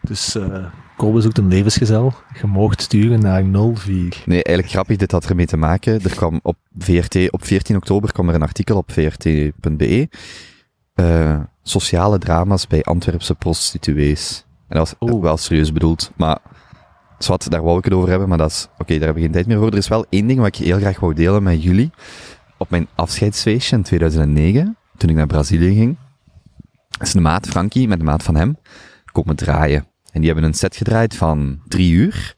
Dus 0.00 0.34
eh 0.34 0.64
Kobe 0.96 1.20
zoekt 1.20 1.38
een 1.38 1.48
levensgezel. 1.48 2.14
Je 2.40 2.46
moogt 2.46 2.82
sturen 2.82 3.20
naar 3.20 3.44
04. 3.74 4.22
nee, 4.26 4.42
eigenlijk 4.44 4.68
grappig, 4.68 4.96
dit 4.96 5.12
had 5.12 5.24
ermee 5.28 5.46
te 5.46 5.56
maken. 5.56 6.02
Er 6.02 6.14
kwam 6.14 6.40
op 6.42 6.56
VRT, 6.78 7.30
op 7.30 7.44
14 7.44 7.76
oktober 7.76 8.12
kwam 8.12 8.28
er 8.28 8.34
een 8.34 8.42
artikel 8.42 8.76
op 8.76 8.92
vrt.be. 8.92 10.08
eh, 10.94 11.40
sociale 11.62 12.18
drama's 12.18 12.66
bij 12.66 12.82
Antwerpse 12.82 13.34
prostituees. 13.34 14.44
En 14.68 14.78
dat 14.78 14.96
was 14.98 15.10
Oeh. 15.10 15.22
wel 15.22 15.36
serieus 15.36 15.72
bedoeld, 15.72 16.10
maar 16.16 16.38
zwart, 17.18 17.50
daar 17.50 17.62
wou 17.62 17.78
ik 17.78 17.84
het 17.84 17.94
over 17.94 18.08
hebben, 18.08 18.28
maar 18.28 18.38
dat 18.38 18.50
is, 18.50 18.68
oké, 18.78 18.98
daar 18.98 19.06
heb 19.06 19.16
ik 19.16 19.22
geen 19.22 19.32
tijd 19.32 19.46
meer 19.46 19.58
voor. 19.58 19.70
Er 19.70 19.76
is 19.76 19.88
wel 19.88 20.06
één 20.08 20.26
ding 20.26 20.38
wat 20.38 20.48
ik 20.48 20.54
heel 20.66 20.78
graag 20.78 21.00
wou 21.00 21.14
delen 21.14 21.42
met 21.42 21.62
jullie. 21.62 21.90
Op 22.58 22.70
mijn 22.70 22.88
afscheidsfeestje 22.94 23.76
in 23.76 23.82
2009, 23.82 24.76
toen 24.96 25.10
ik 25.10 25.16
naar 25.16 25.26
Brazilië 25.26 25.74
ging, 25.74 25.96
is 27.00 27.14
een 27.14 27.22
maat, 27.22 27.46
Frankie, 27.48 27.88
met 27.88 27.98
een 27.98 28.04
maat 28.04 28.22
van 28.22 28.34
hem, 28.36 28.56
komen 29.12 29.36
draaien. 29.36 29.86
En 30.12 30.20
die 30.20 30.30
hebben 30.30 30.44
een 30.44 30.54
set 30.54 30.76
gedraaid 30.76 31.14
van 31.14 31.60
drie 31.68 31.92
uur. 31.92 32.34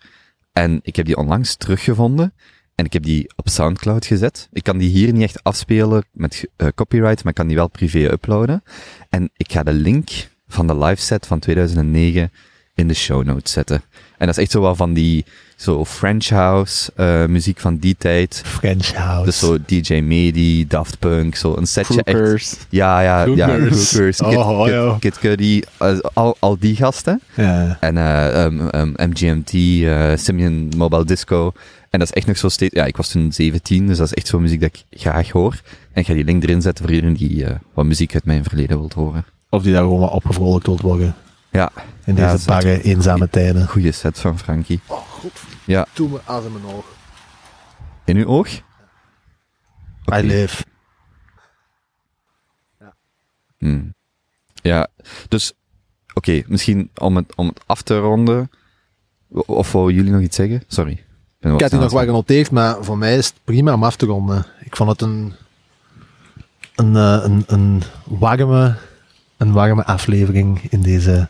En 0.53 0.81
ik 0.83 0.97
heb 0.97 1.07
die 1.07 1.17
onlangs 1.17 1.57
teruggevonden. 1.57 2.35
En 2.75 2.85
ik 2.85 2.93
heb 2.93 3.03
die 3.03 3.33
op 3.37 3.49
Soundcloud 3.49 4.07
gezet. 4.07 4.49
Ik 4.53 4.63
kan 4.63 4.79
die 4.79 4.91
hier 4.91 5.13
niet 5.13 5.23
echt 5.23 5.43
afspelen 5.43 6.05
met 6.13 6.49
eh, 6.57 6.69
copyright, 6.75 7.23
maar 7.23 7.33
ik 7.33 7.39
kan 7.39 7.47
die 7.47 7.57
wel 7.57 7.69
privé 7.69 8.13
uploaden. 8.13 8.63
En 9.09 9.31
ik 9.37 9.53
ga 9.53 9.63
de 9.63 9.73
link 9.73 10.11
van 10.47 10.67
de 10.67 10.79
live 10.79 11.03
set 11.03 11.27
van 11.27 11.39
2009 11.39 12.31
in 12.75 12.89
de 12.89 12.95
show 12.95 13.25
notes 13.25 13.53
zetten. 13.53 13.83
En 14.19 14.27
dat 14.27 14.37
is 14.37 14.43
echt 14.43 14.51
zo 14.51 14.61
wel 14.61 14.75
van 14.75 14.93
die, 14.93 15.25
zo 15.57 15.85
French 15.85 16.29
house, 16.29 16.93
eh, 16.97 17.25
muziek 17.25 17.61
van 17.61 17.77
die 17.77 17.97
tijd. 17.99 18.43
French 18.45 18.93
House. 18.93 19.25
Dus 19.25 19.39
zo 19.39 19.59
DJ 19.67 20.01
Medi, 20.01 20.67
Daft 20.67 20.99
Punk, 20.99 21.37
zo 21.37 21.57
een 21.57 21.67
setje 21.67 22.03
echt. 22.03 22.17
Crookers. 22.17 22.57
Ja, 22.69 23.01
ja, 23.01 23.25
ja. 23.25 23.47
Crookers. 23.47 23.89
Crookers, 23.91 24.17
Kid, 24.19 24.37
Oh, 24.37 24.65
Kid, 24.65 24.73
ja. 24.73 24.97
Kid 25.01 25.19
Cudi, 25.19 25.63
eh, 25.79 25.99
al, 26.13 26.37
al 26.39 26.59
die 26.59 26.77
gasten. 26.77 27.21
Ja. 27.35 27.77
En 27.81 27.99
eh, 27.99 28.45
um, 28.45 28.69
um, 28.75 28.95
MGMT, 28.97 29.53
eh 29.55 30.17
Simeon 30.17 30.69
Mobile 30.77 31.05
Disco. 31.05 31.53
En 31.91 31.99
dat 31.99 32.09
is 32.09 32.15
echt 32.15 32.27
nog 32.27 32.37
zo 32.37 32.49
steeds... 32.49 32.75
Ja, 32.75 32.85
ik 32.85 32.97
was 32.97 33.09
toen 33.09 33.33
17, 33.33 33.87
dus 33.87 33.99
dat 33.99 34.07
is 34.07 34.15
echt 34.15 34.27
zo'n 34.27 34.43
muziek 34.43 34.61
dat 34.61 34.71
ik 34.75 35.01
graag 35.01 35.31
hoor. 35.31 35.61
En 35.93 36.01
ik 36.01 36.07
ga 36.07 36.13
die 36.15 36.25
link 36.25 36.43
erin 36.43 36.63
zetten 36.63 36.85
voor 36.85 36.95
iedereen 36.95 37.17
die 37.17 37.47
wat 37.75 37.85
muziek 37.85 38.15
uit 38.15 38.25
mijn 38.25 38.45
verleden 38.45 38.79
wilt 38.79 38.93
horen. 38.93 39.25
Of 39.51 39.63
die 39.63 39.73
daar 39.73 39.83
gewoon 39.83 40.01
wat 40.01 40.11
opgevrolijkt 40.13 40.67
wilt 40.67 40.81
worden. 40.81 41.15
Ja, 41.55 41.73
In 42.05 42.15
Ja, 42.17 42.21
deze 42.23 42.35
echt 42.35 42.47
barre, 42.47 42.83
eenzame 42.83 43.29
tijden. 43.29 43.69
goede 43.69 43.93
set 43.93 44.19
van 44.19 44.39
Frankie. 44.39 44.81
Oh, 44.87 44.99
god. 44.99 45.41
Ja. 45.65 45.87
Doe 45.93 46.09
me 46.09 46.21
als 46.25 46.45
in 46.45 46.53
mijn 46.53 46.65
oog. 46.75 46.85
In 48.05 48.17
uw 48.17 48.27
oog? 48.27 48.49
I 50.15 50.21
live. 50.23 50.65
Hmm. 53.59 53.95
Ja, 54.55 54.89
dus... 55.29 55.53
Oké, 56.15 56.43
misschien 56.47 56.91
om 56.95 57.17
het, 57.17 57.35
om 57.35 57.47
het 57.47 57.61
af 57.67 57.83
te 57.83 57.99
ronden... 57.99 58.51
Of 59.29 59.73
wou 59.73 59.93
jullie 59.93 60.13
nog 60.13 60.21
iets 60.21 60.37
zeggen? 60.37 60.63
Sorry. 60.67 60.93
Ik, 61.41 61.53
Ik 61.53 61.61
had 61.61 61.71
die 61.71 61.79
nog 61.81 61.93
wel 61.93 62.05
genoteerd, 62.05 62.51
maar 62.51 62.85
voor 62.85 62.99
mij 62.99 63.17
is 63.17 63.27
het 63.27 63.35
prima 63.45 63.75
om 63.75 63.85
af 63.85 63.97
te 63.97 64.07
ronden. 64.07 64.47
Ik 64.61 64.77
vond 64.77 64.91
het 64.91 65.01
een, 65.01 65.35
een, 66.75 66.97
eh, 66.97 67.21
een, 67.25 67.45
een, 67.47 67.83
warme, 68.05 68.77
een 69.37 69.53
warme 69.53 69.85
aflevering 69.85 70.63
in 70.71 70.83
deze 70.83 71.29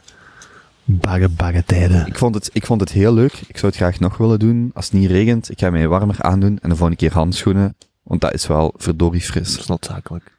barre, 0.84 1.28
barre 1.28 1.64
tijden. 1.64 2.06
Ik 2.06 2.18
vond, 2.18 2.34
het, 2.34 2.50
ik 2.52 2.66
vond 2.66 2.80
het 2.80 2.92
heel 2.92 3.14
leuk. 3.14 3.32
Ik 3.32 3.56
zou 3.58 3.66
het 3.66 3.76
graag 3.76 4.00
nog 4.00 4.16
willen 4.16 4.38
doen. 4.38 4.70
Als 4.74 4.84
het 4.84 4.94
niet 4.94 5.10
regent, 5.10 5.50
ik 5.50 5.58
ga 5.58 5.70
mij 5.70 5.88
warmer 5.88 6.16
aandoen. 6.22 6.58
En 6.62 6.68
de 6.68 6.76
volgende 6.76 6.96
keer 6.96 7.12
handschoenen. 7.12 7.76
Want 8.02 8.20
dat 8.20 8.32
is 8.34 8.46
wel 8.46 8.74
verdorie 8.76 9.20
Dat 9.20 9.28
fris. 9.30 9.58
is 9.58 9.66
noodzakelijk. 9.66 10.32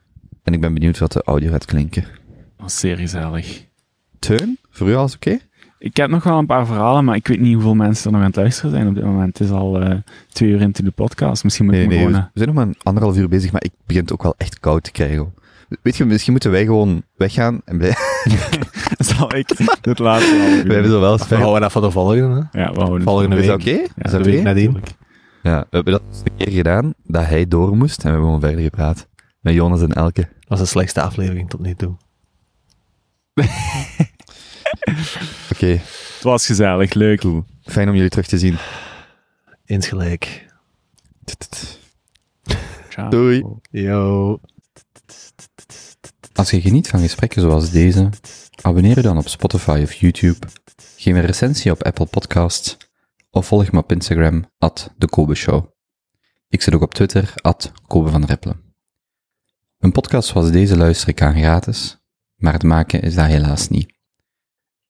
En 0.43 0.53
ik 0.53 0.61
ben 0.61 0.73
benieuwd 0.73 0.97
wat 0.99 1.11
de 1.11 1.23
audio 1.23 1.51
gaat 1.51 1.65
klinken. 1.65 2.01
Dat 2.01 2.11
was 2.57 2.79
zeer 2.79 2.97
gezellig. 2.97 3.65
Teun, 4.19 4.57
voor 4.69 4.89
u 4.89 4.95
alles 4.95 5.15
oké? 5.15 5.37
Ik 5.79 5.97
heb 5.97 6.09
nog 6.09 6.23
wel 6.23 6.37
een 6.37 6.45
paar 6.45 6.65
verhalen, 6.65 7.05
maar 7.05 7.15
ik 7.15 7.27
weet 7.27 7.39
niet 7.39 7.53
hoeveel 7.53 7.75
mensen 7.75 8.05
er 8.05 8.11
nog 8.11 8.19
aan 8.21 8.27
het 8.27 8.35
luisteren 8.35 8.71
zijn 8.71 8.87
op 8.87 8.95
dit 8.95 9.03
moment. 9.03 9.37
Het 9.37 9.47
is 9.47 9.53
al 9.53 9.81
eh, 9.81 9.97
twee 10.31 10.49
uur 10.49 10.61
into 10.61 10.83
de 10.83 10.91
podcast. 10.91 11.43
Misschien 11.43 11.65
moet 11.65 11.73
Nee, 11.73 11.83
ik 11.83 11.89
nee, 11.89 11.97
me 11.99 12.05
we, 12.05 12.11
gewoon... 12.11 12.29
we 12.33 12.39
zijn 12.39 12.47
nog 12.55 12.57
maar 12.57 12.67
een 12.67 12.79
anderhalf 12.83 13.17
uur 13.17 13.27
bezig, 13.29 13.51
maar 13.51 13.63
ik 13.63 13.71
begin 13.85 14.01
het 14.01 14.11
ook 14.13 14.23
wel 14.23 14.33
echt 14.37 14.59
koud 14.59 14.83
te 14.83 14.91
krijgen. 14.91 15.33
Weet 15.81 15.97
je, 15.97 16.05
misschien 16.05 16.31
moeten 16.31 16.51
wij 16.51 16.65
gewoon 16.65 17.03
weggaan 17.15 17.61
en 17.65 17.77
blij... 17.77 17.95
zal 18.97 19.35
ik 19.35 19.77
dit 19.81 19.99
laatste 19.99 20.61
We 20.67 20.73
hebben 20.73 20.91
zo 20.91 20.99
wel 20.99 21.11
eens 21.11 21.27
We 21.27 21.35
houden 21.35 21.61
dat 21.61 21.71
voor 21.71 21.81
de 21.81 21.91
volgende. 21.91 22.47
Hè? 22.51 22.61
Ja, 22.61 22.71
we 22.73 22.79
houden 22.81 23.01
Volgende 23.03 23.35
Is 23.35 23.41
week. 23.47 23.49
dat 23.49 23.59
oké? 23.61 23.71
Ja, 23.71 24.03
Is 24.03 24.11
dat 24.11 24.23
de 24.23 24.29
week 24.29 24.39
oké? 24.39 24.43
nadien. 24.47 24.65
natuurlijk. 24.65 24.95
Ja, 25.43 25.59
we 25.59 25.67
hebben 25.75 25.93
dat 25.93 26.01
een 26.23 26.35
keer 26.37 26.51
gedaan, 26.53 26.93
dat 27.03 27.25
hij 27.25 27.47
door 27.47 27.77
moest. 27.77 27.97
En 27.97 28.03
we 28.03 28.09
hebben 28.09 28.25
gewoon 28.25 28.39
verder 28.41 28.59
gepraat. 28.63 29.07
Met 29.39 29.53
Jonas 29.53 29.81
en 29.81 29.93
Elke. 29.93 30.21
Dat 30.21 30.29
was 30.47 30.59
de 30.59 30.65
slechtste 30.65 31.01
aflevering 31.01 31.49
tot 31.49 31.59
nu 31.59 31.75
toe. 31.75 31.95
Oké, 35.53 35.65
Het 35.65 36.19
was 36.21 36.45
gezellig, 36.45 36.93
leuk. 36.93 37.21
goed. 37.21 37.43
Fijn 37.63 37.89
om 37.89 37.95
jullie 37.95 38.09
terug 38.09 38.27
te 38.27 38.37
zien. 38.37 38.55
Eens 39.65 39.87
gelijk. 39.87 40.45
Ciao. 42.89 43.09
Doei. 43.09 43.43
Yo. 43.71 44.39
Als 46.35 46.49
je 46.49 46.61
geniet 46.61 46.87
van 46.87 46.99
gesprekken 46.99 47.41
zoals 47.41 47.71
deze, 47.71 48.09
abonneer 48.61 48.95
je 48.95 49.01
dan 49.01 49.17
op 49.17 49.27
Spotify 49.27 49.79
of 49.83 49.93
YouTube, 49.93 50.47
geef 50.95 51.15
een 51.15 51.25
recensie 51.25 51.71
op 51.71 51.83
Apple 51.83 52.05
Podcasts 52.05 52.77
of 53.29 53.47
volg 53.47 53.71
me 53.71 53.79
op 53.79 53.91
Instagram, 53.91 54.51
at 54.57 54.93
de 54.97 55.09
Kobe 55.09 55.35
Show. 55.35 55.65
Ik 56.47 56.61
zit 56.61 56.73
ook 56.73 56.81
op 56.81 56.93
Twitter, 56.93 57.33
at 57.41 57.71
Kobe 57.87 58.09
van. 58.09 58.27
Een 59.79 59.91
podcast 59.91 60.27
zoals 60.27 60.51
deze 60.51 60.77
luister 60.77 61.09
ik 61.09 61.21
aan 61.21 61.35
gratis, 61.35 61.97
maar 62.35 62.53
het 62.53 62.63
maken 62.63 63.01
is 63.01 63.15
dat 63.15 63.25
helaas 63.25 63.67
niet. 63.67 63.93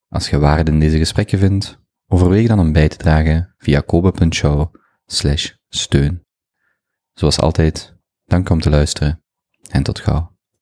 Als 0.07 0.29
je 0.29 0.39
waarde 0.39 0.71
in 0.71 0.79
deze 0.79 0.97
gesprekken 0.97 1.39
vindt, 1.39 1.79
overweeg 2.07 2.47
dan 2.47 2.59
om 2.59 2.71
bij 2.71 2.87
te 2.87 2.97
dragen 2.97 3.55
via 3.57 3.79
kobe.show 3.79 4.75
steun. 5.69 6.25
Zoals 7.13 7.39
altijd, 7.39 7.95
dank 8.25 8.49
om 8.49 8.59
te 8.59 8.69
luisteren 8.69 9.23
en 9.69 9.83
tot 9.83 9.99
gauw. 9.99 10.34